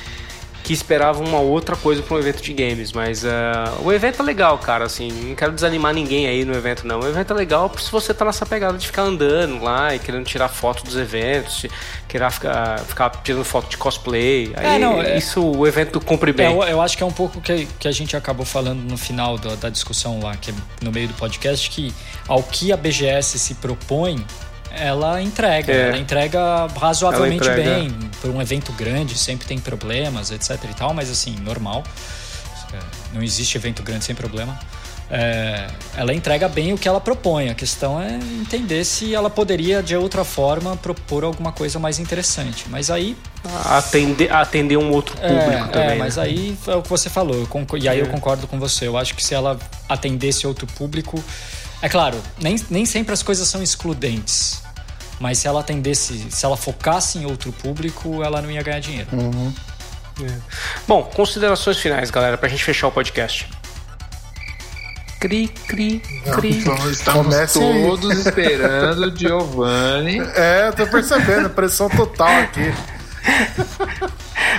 que 0.66 0.72
esperava 0.72 1.22
uma 1.22 1.38
outra 1.38 1.76
coisa 1.76 2.02
para 2.02 2.16
um 2.16 2.18
evento 2.18 2.42
de 2.42 2.52
games. 2.52 2.90
Mas 2.90 3.22
uh, 3.22 3.28
o 3.84 3.92
evento 3.92 4.20
é 4.20 4.24
legal, 4.24 4.58
cara, 4.58 4.84
assim, 4.84 5.12
não 5.12 5.36
quero 5.36 5.52
desanimar 5.52 5.94
ninguém 5.94 6.26
aí 6.26 6.44
no 6.44 6.52
evento, 6.52 6.84
não. 6.84 6.98
O 6.98 7.06
evento 7.06 7.32
é 7.32 7.36
legal 7.36 7.72
se 7.78 7.88
você 7.88 8.12
tá 8.12 8.24
nessa 8.24 8.44
pegada 8.44 8.76
de 8.76 8.84
ficar 8.84 9.02
andando 9.02 9.62
lá 9.62 9.94
e 9.94 10.00
querendo 10.00 10.24
tirar 10.24 10.48
foto 10.48 10.82
dos 10.82 10.96
eventos, 10.96 11.66
querer 12.08 12.28
ficar, 12.32 12.80
ficar 12.80 13.10
tirando 13.22 13.44
foto 13.44 13.68
de 13.68 13.76
cosplay. 13.76 14.52
É, 14.56 14.66
aí, 14.66 14.74
é, 14.74 14.78
não, 14.80 15.00
é, 15.00 15.16
isso 15.16 15.40
o 15.40 15.64
evento 15.68 16.00
cumpre 16.00 16.32
bem. 16.32 16.46
É, 16.46 16.50
eu, 16.50 16.62
eu, 16.64 16.80
acho 16.80 16.96
que 16.96 17.02
é 17.04 17.06
um 17.06 17.12
pouco 17.12 17.40
que, 17.40 17.68
que 17.78 17.86
a 17.86 17.92
gente 17.92 18.16
acabou 18.16 18.44
falando 18.44 18.80
no 18.80 18.98
final 18.98 19.38
da, 19.38 19.54
da 19.54 19.70
discussão 19.70 20.18
lá, 20.20 20.34
que 20.34 20.50
é 20.50 20.54
no 20.82 20.90
meio 20.90 21.06
do 21.06 21.14
podcast, 21.14 21.70
que 21.70 21.94
ao 22.26 22.42
que 22.42 22.72
a 22.72 22.76
BGS 22.76 23.38
se 23.38 23.54
propõe, 23.54 24.26
ela 24.78 25.22
entrega. 25.22 25.72
É. 25.72 25.88
Ela 25.88 25.98
entrega 25.98 26.66
razoavelmente 26.78 27.48
ela 27.48 27.58
entrega. 27.58 27.78
bem. 27.78 28.10
Por 28.20 28.30
um 28.30 28.40
evento 28.40 28.72
grande, 28.72 29.18
sempre 29.18 29.46
tem 29.46 29.58
problemas, 29.58 30.30
etc 30.30 30.62
e 30.70 30.74
tal, 30.74 30.94
mas 30.94 31.10
assim, 31.10 31.36
normal. 31.40 31.84
É, 32.72 32.78
não 33.14 33.22
existe 33.22 33.56
evento 33.56 33.82
grande 33.82 34.04
sem 34.04 34.14
problema. 34.14 34.58
É, 35.08 35.68
ela 35.96 36.12
entrega 36.12 36.48
bem 36.48 36.72
o 36.72 36.78
que 36.78 36.88
ela 36.88 37.00
propõe. 37.00 37.48
A 37.48 37.54
questão 37.54 38.00
é 38.00 38.14
entender 38.14 38.84
se 38.84 39.14
ela 39.14 39.30
poderia, 39.30 39.82
de 39.82 39.96
outra 39.96 40.24
forma, 40.24 40.76
propor 40.76 41.24
alguma 41.24 41.52
coisa 41.52 41.78
mais 41.78 41.98
interessante. 41.98 42.66
Mas 42.68 42.90
aí. 42.90 43.16
Atender, 43.66 44.32
atender 44.32 44.76
um 44.76 44.90
outro 44.90 45.16
é, 45.20 45.28
público 45.28 45.68
é, 45.68 45.68
também. 45.68 45.90
É, 45.90 45.94
mas 45.98 46.16
né? 46.16 46.24
aí 46.24 46.58
é 46.66 46.74
o 46.74 46.82
que 46.82 46.88
você 46.88 47.08
falou. 47.08 47.46
Concordo, 47.46 47.84
e 47.84 47.88
aí 47.88 48.00
eu 48.00 48.06
é. 48.06 48.08
concordo 48.08 48.46
com 48.48 48.58
você. 48.58 48.88
Eu 48.88 48.96
acho 48.96 49.14
que 49.14 49.22
se 49.22 49.34
ela 49.34 49.58
atendesse 49.88 50.46
outro 50.46 50.66
público. 50.66 51.22
É 51.80 51.88
claro, 51.88 52.18
nem, 52.40 52.56
nem 52.70 52.86
sempre 52.86 53.12
as 53.12 53.22
coisas 53.22 53.46
são 53.46 53.62
excludentes. 53.62 54.62
Mas 55.18 55.38
se 55.38 55.48
ela 55.48 55.60
atendesse, 55.60 56.26
se 56.30 56.44
ela 56.44 56.56
focasse 56.56 57.18
em 57.18 57.26
outro 57.26 57.52
público, 57.52 58.22
ela 58.22 58.42
não 58.42 58.50
ia 58.50 58.62
ganhar 58.62 58.80
dinheiro. 58.80 59.08
Uhum. 59.12 59.52
É. 60.22 60.32
Bom, 60.86 61.02
considerações 61.04 61.78
finais, 61.78 62.10
galera, 62.10 62.38
pra 62.38 62.48
gente 62.48 62.64
fechar 62.64 62.88
o 62.88 62.92
podcast. 62.92 63.48
Cri, 65.20 65.48
cri, 65.48 66.00
cri. 66.34 66.58
Então, 66.58 66.90
estamos 66.90 67.24
Comece 67.26 67.58
todos 67.58 68.10
aí. 68.10 68.18
esperando 68.18 69.06
o 69.06 69.16
Giovanni. 69.16 70.20
É, 70.34 70.70
tô 70.72 70.86
percebendo, 70.86 71.48
pressão 71.50 71.88
total 71.88 72.28
aqui. 72.28 72.72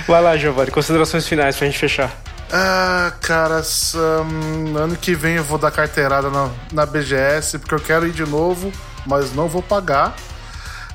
Vai 0.06 0.20
lá, 0.20 0.36
Giovanni, 0.36 0.70
considerações 0.70 1.26
finais 1.26 1.56
pra 1.56 1.66
gente 1.66 1.78
fechar. 1.78 2.14
Ah, 2.52 3.12
cara, 3.20 3.62
um, 3.94 4.76
ano 4.76 4.96
que 4.96 5.14
vem 5.14 5.36
eu 5.36 5.44
vou 5.44 5.58
dar 5.58 5.70
carteirada 5.70 6.30
na, 6.30 6.50
na 6.72 6.86
BGS, 6.86 7.58
porque 7.58 7.74
eu 7.74 7.80
quero 7.80 8.06
ir 8.06 8.12
de 8.12 8.24
novo, 8.24 8.72
mas 9.06 9.32
não 9.34 9.48
vou 9.48 9.62
pagar 9.62 10.16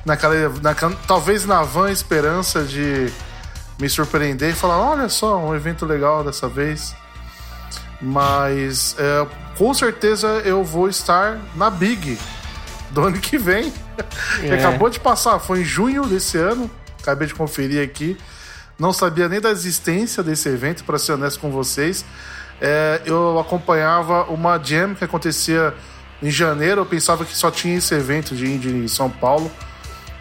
naquela, 0.04 0.48
naquela 0.60 0.96
talvez 1.06 1.44
na 1.44 1.62
van 1.62 1.90
esperança 1.90 2.62
de 2.62 3.10
me 3.78 3.88
surpreender 3.88 4.50
e 4.50 4.54
falar, 4.54 4.78
olha 4.78 5.08
só, 5.08 5.38
um 5.38 5.54
evento 5.54 5.84
legal 5.84 6.22
dessa 6.22 6.48
vez. 6.48 6.94
Mas 8.00 8.94
é, 8.98 9.26
com 9.56 9.72
certeza 9.72 10.28
eu 10.44 10.62
vou 10.62 10.88
estar 10.88 11.38
na 11.54 11.70
Big 11.70 12.18
do 12.90 13.02
ano 13.02 13.18
que 13.18 13.38
vem. 13.38 13.72
É. 14.42 14.54
Acabou 14.58 14.88
de 14.90 15.00
passar, 15.00 15.38
foi 15.38 15.60
em 15.60 15.64
junho 15.64 16.06
desse 16.06 16.38
ano. 16.38 16.70
Acabei 17.00 17.26
de 17.26 17.34
conferir 17.34 17.82
aqui. 17.82 18.16
Não 18.78 18.92
sabia 18.92 19.28
nem 19.28 19.40
da 19.40 19.50
existência 19.50 20.22
desse 20.22 20.48
evento, 20.48 20.84
para 20.84 20.98
ser 20.98 21.12
honesto 21.12 21.38
com 21.38 21.50
vocês. 21.50 22.04
É, 22.60 23.02
eu 23.04 23.38
acompanhava 23.38 24.24
uma 24.24 24.58
jam 24.58 24.94
que 24.94 25.04
acontecia 25.04 25.74
em 26.22 26.30
janeiro. 26.30 26.80
Eu 26.80 26.86
pensava 26.86 27.24
que 27.24 27.36
só 27.36 27.50
tinha 27.50 27.76
esse 27.76 27.94
evento 27.94 28.34
de 28.34 28.46
indie 28.46 28.70
em 28.70 28.88
São 28.88 29.10
Paulo. 29.10 29.50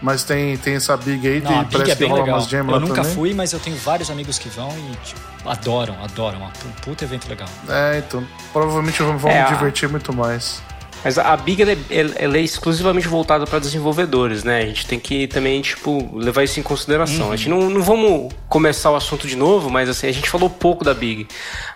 Mas 0.04 0.26
tem, 0.26 0.58
tem 0.58 0.76
essa 0.76 0.98
Big 0.98 1.26
aí, 1.26 1.40
Não, 1.40 1.64
parece 1.64 1.92
é 1.92 1.96
que 1.96 2.04
rola 2.04 2.24
legal. 2.24 2.38
umas 2.38 2.50
jam 2.50 2.70
Eu 2.70 2.80
nunca 2.82 2.96
também. 2.96 3.16
fui, 3.16 3.34
mas 3.34 3.54
eu 3.54 3.60
tenho 3.60 3.78
vários 3.78 4.12
amigos 4.12 4.38
que 4.38 4.50
vão 4.50 4.70
e 4.70 4.98
tipo, 4.98 5.22
adoram, 5.46 5.96
adoram. 6.04 6.40
Um 6.44 6.72
puta 6.82 7.06
evento 7.06 7.30
legal. 7.30 7.48
É, 7.70 8.00
então. 8.00 8.22
Provavelmente 8.52 9.02
vão 9.02 9.32
é, 9.32 9.44
me 9.44 9.50
divertir 9.56 9.88
muito 9.88 10.12
mais. 10.14 10.62
Mas 11.06 11.18
a 11.18 11.38
Big 11.38 11.62
ela 11.62 11.72
é, 11.72 11.78
ela 12.18 12.38
é 12.38 12.42
exclusivamente 12.42 13.08
voltada 13.08 13.48
para 13.48 13.60
desenvolvedores, 13.60 14.44
né? 14.44 14.60
A 14.60 14.66
gente 14.66 14.86
tem 14.86 15.00
que 15.00 15.26
também, 15.26 15.62
tipo, 15.62 16.14
levar 16.18 16.44
isso 16.44 16.60
em 16.60 16.64
consideração. 16.64 17.28
Uhum. 17.28 17.32
A 17.32 17.36
gente 17.38 17.50
não, 17.50 17.70
não 17.70 17.82
vamos 17.82 18.34
começar 18.50 18.92
o 18.92 18.96
assunto 18.96 19.26
de 19.26 19.38
novo, 19.38 19.70
mas 19.70 19.88
assim, 19.88 20.08
a 20.08 20.12
gente 20.12 20.30
falou 20.30 20.50
pouco 20.50 20.84
da 20.84 20.94
Big. 20.94 21.28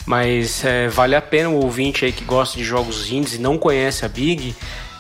Mas 0.06 0.66
é, 0.66 0.90
vale 0.90 1.16
a 1.16 1.22
pena 1.22 1.48
o 1.48 1.64
ouvinte 1.64 2.04
aí 2.04 2.12
que 2.12 2.26
gosta 2.26 2.58
de 2.58 2.64
jogos 2.66 3.10
indies 3.10 3.36
e 3.36 3.38
não 3.38 3.58
conhece 3.58 4.06
a 4.06 4.10
Big 4.10 4.54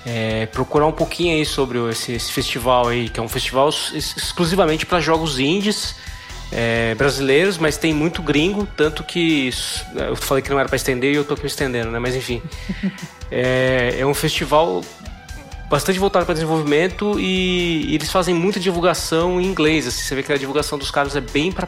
é, 0.07 0.45
procurar 0.45 0.85
um 0.85 0.91
pouquinho 0.93 1.35
aí 1.35 1.45
sobre 1.45 1.77
esse, 1.89 2.13
esse, 2.13 2.31
festival 2.31 2.87
aí, 2.87 3.09
que 3.09 3.19
é 3.19 3.23
um 3.23 3.27
festival 3.27 3.67
exclusivamente 3.67 4.85
para 4.85 5.01
jogos 5.01 5.37
indies 5.37 5.95
é, 6.49 6.95
brasileiros, 6.95 7.57
mas 7.57 7.75
tem 7.75 7.93
muito 7.93 8.21
gringo, 8.21 8.65
tanto 8.77 9.03
que 9.03 9.49
eu 9.95 10.15
falei 10.15 10.41
que 10.41 10.49
não 10.49 10.57
era 10.57 10.69
para 10.69 10.77
estender 10.77 11.11
e 11.11 11.17
eu 11.17 11.25
tô 11.25 11.33
aqui 11.33 11.43
me 11.43 11.49
estendendo, 11.49 11.91
né? 11.91 11.99
Mas 11.99 12.15
enfim, 12.15 12.41
é, 13.29 13.97
é 13.99 14.05
um 14.05 14.13
festival 14.13 14.81
bastante 15.69 15.99
voltado 15.99 16.25
para 16.25 16.33
desenvolvimento 16.33 17.19
e, 17.19 17.87
e, 17.89 17.95
eles 17.95 18.09
fazem 18.09 18.33
muita 18.33 18.61
divulgação 18.61 19.41
em 19.41 19.45
inglês. 19.45 19.87
Assim, 19.87 20.03
você 20.03 20.15
vê 20.15 20.23
que 20.23 20.31
a 20.31 20.37
divulgação 20.37 20.77
dos 20.77 20.89
caras 20.89 21.17
é 21.17 21.21
bem 21.21 21.51
para 21.51 21.67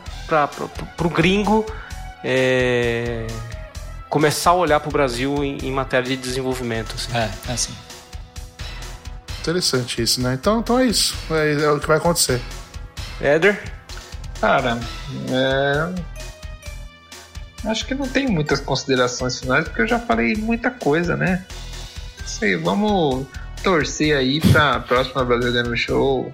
o 1.03 1.09
gringo 1.09 1.65
é, 2.23 3.27
começar 4.07 4.51
a 4.51 4.55
olhar 4.55 4.79
para 4.79 4.87
o 4.87 4.93
Brasil 4.93 5.43
em, 5.43 5.57
em, 5.57 5.71
matéria 5.73 6.07
de 6.07 6.15
desenvolvimento. 6.15 6.95
Assim. 6.95 7.17
É, 7.17 7.29
é 7.49 7.51
assim. 7.51 7.73
Interessante 9.49 10.01
isso, 10.01 10.21
né? 10.21 10.35
Então, 10.35 10.59
então 10.59 10.79
é 10.79 10.85
isso. 10.85 11.15
É, 11.31 11.63
é 11.63 11.71
o 11.71 11.79
que 11.79 11.87
vai 11.87 11.97
acontecer. 11.97 12.39
Éder? 13.19 13.59
Cara, 14.39 14.79
é... 15.31 15.93
acho 17.67 17.85
que 17.87 17.95
não 17.95 18.07
tem 18.07 18.27
muitas 18.27 18.59
considerações 18.59 19.39
finais 19.39 19.65
porque 19.67 19.81
eu 19.81 19.87
já 19.87 19.99
falei 19.99 20.35
muita 20.35 20.69
coisa, 20.69 21.17
né? 21.17 21.45
Sei, 22.25 22.55
vamos 22.55 23.25
torcer 23.63 24.15
aí 24.15 24.39
pra 24.39 24.79
próxima 24.81 25.25
Brasil 25.25 25.51
Game 25.51 25.75
Show 25.75 26.31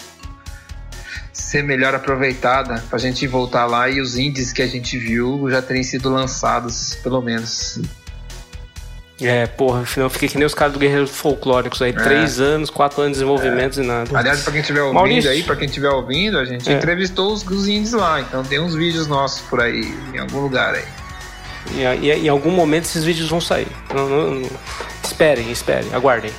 ser 1.31 1.63
melhor 1.63 1.95
aproveitada 1.95 2.83
pra 2.89 2.99
gente 2.99 3.25
voltar 3.27 3.65
lá 3.65 3.89
e 3.89 4.01
os 4.01 4.17
indies 4.17 4.51
que 4.51 4.61
a 4.61 4.67
gente 4.67 4.97
viu 4.97 5.49
já 5.49 5.61
terem 5.61 5.83
sido 5.83 6.09
lançados, 6.09 6.95
pelo 7.01 7.21
menos. 7.21 7.79
É, 9.21 9.47
porra, 9.47 9.81
afinal 9.81 10.07
eu 10.07 10.09
fiquei 10.09 10.27
que 10.27 10.37
nem 10.37 10.45
os 10.45 10.53
caras 10.53 10.73
do 10.73 10.79
Guerreiros 10.79 11.09
Folclóricos 11.09 11.81
aí, 11.81 11.91
é. 11.91 11.93
três 11.93 12.39
anos, 12.39 12.69
quatro 12.69 13.01
anos 13.01 13.17
de 13.17 13.23
desenvolvimento 13.23 13.79
é. 13.79 13.83
e 13.83 13.87
nada. 13.87 14.17
Aliás, 14.17 14.41
pra 14.41 14.51
quem 14.51 14.61
estiver 14.61 14.81
ouvindo 14.81 14.95
Maurício. 14.95 15.31
aí, 15.31 15.43
pra 15.43 15.55
quem 15.55 15.65
estiver 15.67 15.89
ouvindo, 15.89 16.37
a 16.37 16.43
gente 16.43 16.69
é. 16.69 16.73
entrevistou 16.73 17.31
os, 17.31 17.41
os 17.43 17.67
indies 17.67 17.93
lá, 17.93 18.19
então 18.19 18.43
tem 18.43 18.59
uns 18.59 18.75
vídeos 18.75 19.07
nossos 19.07 19.41
por 19.41 19.61
aí, 19.61 19.93
em 20.13 20.19
algum 20.19 20.41
lugar 20.41 20.75
aí. 20.75 20.83
E, 21.73 22.07
e 22.07 22.11
em 22.11 22.29
algum 22.29 22.51
momento 22.51 22.85
esses 22.85 23.05
vídeos 23.05 23.29
vão 23.29 23.39
sair. 23.39 23.67
Não, 23.93 24.09
não, 24.09 24.31
não. 24.31 24.49
Esperem, 25.03 25.49
esperem, 25.49 25.93
aguardem. 25.93 26.31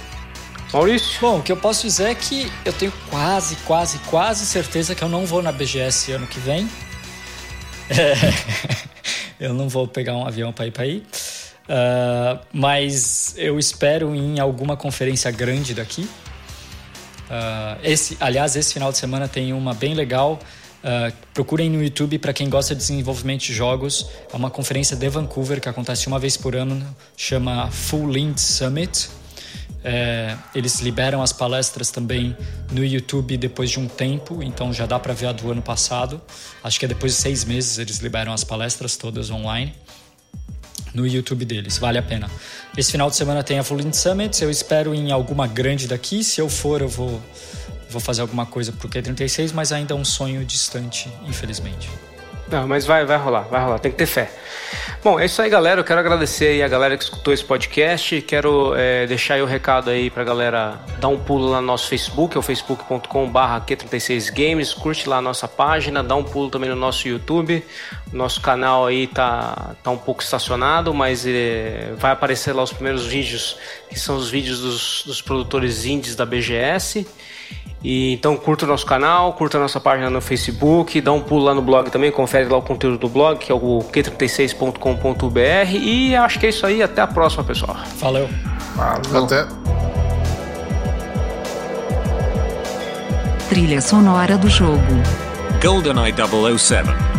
Maurício? 0.73 1.19
Bom, 1.21 1.39
o 1.39 1.43
que 1.43 1.51
eu 1.51 1.57
posso 1.57 1.87
dizer 1.87 2.11
é 2.11 2.15
que 2.15 2.53
eu 2.65 2.73
tenho 2.73 2.93
quase, 3.09 3.57
quase, 3.65 3.99
quase 4.01 4.45
certeza 4.45 4.95
que 4.95 5.03
eu 5.03 5.09
não 5.09 5.25
vou 5.25 5.43
na 5.43 5.51
BGS 5.51 6.13
ano 6.13 6.27
que 6.27 6.39
vem. 6.39 6.69
É, 7.89 8.15
eu 9.41 9.55
não 9.55 9.69
vou 9.69 9.89
pegar 9.89 10.15
um 10.15 10.27
avião 10.27 10.53
para 10.53 10.67
ir 10.67 10.73
para 10.73 10.83
aí. 10.83 11.03
Uh, 11.67 12.39
mas 12.53 13.35
eu 13.37 13.59
espero 13.59 14.15
em 14.15 14.39
alguma 14.39 14.77
conferência 14.77 15.31
grande 15.31 15.75
daqui. 15.75 16.09
Uh, 17.29 17.79
esse, 17.83 18.17
aliás, 18.21 18.55
esse 18.55 18.73
final 18.73 18.93
de 18.93 18.99
semana 18.99 19.27
tem 19.27 19.53
uma 19.53 19.75
bem 19.75 19.95
legal. 19.95 20.39
Uh, 20.85 21.13
procurem 21.35 21.69
no 21.69 21.83
YouTube 21.83 22.19
para 22.19 22.33
quem 22.33 22.49
gosta 22.49 22.75
de 22.75 22.81
desenvolvimento 22.81 23.43
de 23.43 23.53
jogos. 23.53 24.09
É 24.33 24.37
uma 24.37 24.51
conferência 24.51 24.97
de 24.97 25.09
Vancouver 25.09 25.61
que 25.61 25.69
acontece 25.69 26.07
uma 26.07 26.19
vez 26.19 26.37
por 26.37 26.55
ano, 26.55 26.85
chama 27.17 27.69
Full 27.71 28.07
Length 28.07 28.39
Summit. 28.39 29.09
É, 29.89 30.37
eles 30.53 30.81
liberam 30.81 31.23
as 31.23 31.33
palestras 31.33 31.93
também 31.93 32.37
no 32.73 32.85
YouTube 32.85 33.37
depois 33.37 33.71
de 33.71 33.79
um 33.79 33.87
tempo, 33.87 34.43
então 34.43 34.73
já 34.73 34.85
dá 34.85 34.99
para 34.99 35.13
ver 35.13 35.27
a 35.27 35.33
do 35.33 35.53
ano 35.53 35.63
passado. 35.63 36.21
Acho 36.63 36.79
que 36.79 36.87
é 36.87 36.89
depois 36.89 37.15
de 37.15 37.19
seis 37.21 37.45
meses 37.45 37.79
eles 37.79 37.99
liberam 37.99 38.33
as 38.33 38.43
palestras 38.43 38.97
todas 38.97 39.31
online 39.31 39.73
no 40.97 41.07
YouTube 41.07 41.45
deles, 41.45 41.79
vale 41.79 41.99
a 41.99 42.03
pena. 42.03 42.29
Esse 42.77 42.91
final 42.91 43.11
de 43.11 43.17
semana 43.17 43.45
tem 43.45 43.59
a 43.59 43.63
Full 43.63 43.93
Summit, 43.93 44.43
eu 44.43 44.51
espero 44.51 44.95
em 44.95 45.13
alguma 45.13 45.47
grande 45.47 45.87
daqui. 45.87 46.25
Se 46.25 46.41
eu 46.41 46.49
for, 46.49 46.81
eu 46.81 46.89
vou, 46.89 47.23
vou 47.91 48.01
fazer 48.01 48.23
alguma 48.23 48.47
coisa 48.47 48.73
pro 48.73 48.89
Q36, 48.89 49.53
mas 49.53 49.73
ainda 49.73 49.93
é 49.93 49.97
um 49.97 50.05
sonho 50.05 50.45
distante, 50.45 51.09
infelizmente. 51.29 51.89
Não, 52.49 52.67
mas 52.67 52.87
vai, 52.87 53.05
vai 53.05 53.17
rolar, 53.17 53.43
vai 53.43 53.63
rolar, 53.63 53.79
tem 53.79 53.91
que 53.91 53.99
ter 53.99 54.07
fé. 54.07 54.31
Bom, 55.03 55.21
é 55.21 55.27
isso 55.27 55.41
aí, 55.41 55.49
galera. 55.49 55.81
Eu 55.81 55.85
quero 55.85 56.01
agradecer 56.01 56.47
aí 56.47 56.63
a 56.63 56.69
galera 56.69 56.97
que 56.97 57.05
escutou 57.05 57.33
esse 57.33 57.45
podcast. 57.45 58.21
Quero 58.23 58.75
é, 58.75 59.07
deixar 59.07 59.35
aí 59.35 59.43
o 59.43 59.47
recado 59.47 59.91
aí 59.91 60.11
pra 60.11 60.25
galera 60.25 60.81
dar 60.99 61.09
um 61.09 61.19
pulo 61.19 61.49
lá 61.49 61.61
no 61.61 61.67
nosso 61.67 61.89
Facebook, 61.89 62.37
é 62.37 62.41
o 62.41 62.43
facebook.com.br 62.43 63.39
Q36Games. 63.67 64.75
Curte 64.75 65.09
lá 65.09 65.19
a 65.19 65.23
nossa 65.23 65.47
página, 65.47 66.03
dá 66.03 66.17
um 66.17 66.25
pulo 66.25 66.51
também 66.51 66.71
no 66.71 66.77
nosso 66.77 67.07
YouTube. 67.07 67.65
Nosso 68.13 68.41
canal 68.41 68.87
aí 68.87 69.07
tá, 69.07 69.77
tá 69.83 69.91
um 69.91 69.99
pouco 69.99 70.23
estacionado, 70.23 70.93
mas 70.93 71.25
é, 71.25 71.93
vai 71.97 72.11
aparecer 72.11 72.53
lá 72.53 72.63
os 72.63 72.73
primeiros 72.73 73.07
vídeos, 73.07 73.59
que 73.89 73.99
são 73.99 74.17
os 74.17 74.29
vídeos 74.29 74.61
dos, 74.61 75.03
dos 75.07 75.23
produtores 75.23 75.85
indies 75.85 76.17
da 76.17 76.27
BGS. 76.27 77.07
E, 77.83 78.15
então 78.15 78.37
curta 78.37 78.65
o 78.65 78.69
nosso 78.69 78.85
canal, 78.85 79.33
curta 79.35 79.59
a 79.59 79.61
nossa 79.61 79.79
página 79.79 80.11
no 80.11 80.21
Facebook, 80.21 81.01
dá 81.01 81.13
um 81.13 81.21
pulo 81.21 81.45
lá 81.45 81.55
no 81.55 81.63
blog 81.63 81.89
também, 81.91 82.11
confere 82.11 82.49
lá 82.49 82.57
o 82.57 82.63
conteúdo 82.63 82.99
do 82.99 83.09
blog, 83.09 83.39
que 83.39 83.53
é 83.53 83.55
o 83.55 83.79
q36.com.br. 83.93 85.71
E 85.73 86.17
acho 86.17 86.41
que 86.41 86.47
é 86.47 86.49
isso 86.49 86.67
aí, 86.67 86.83
até 86.83 87.01
a 87.01 87.07
próxima, 87.07 87.45
pessoal. 87.45 87.77
Valeu. 87.99 88.29
Valeu. 88.75 89.25
Até. 89.25 89.47
Trilha 93.49 93.81
sonora 93.81 94.37
do 94.37 94.49
jogo. 94.49 94.83
GoldenEye 95.63 96.13
007 96.59 97.16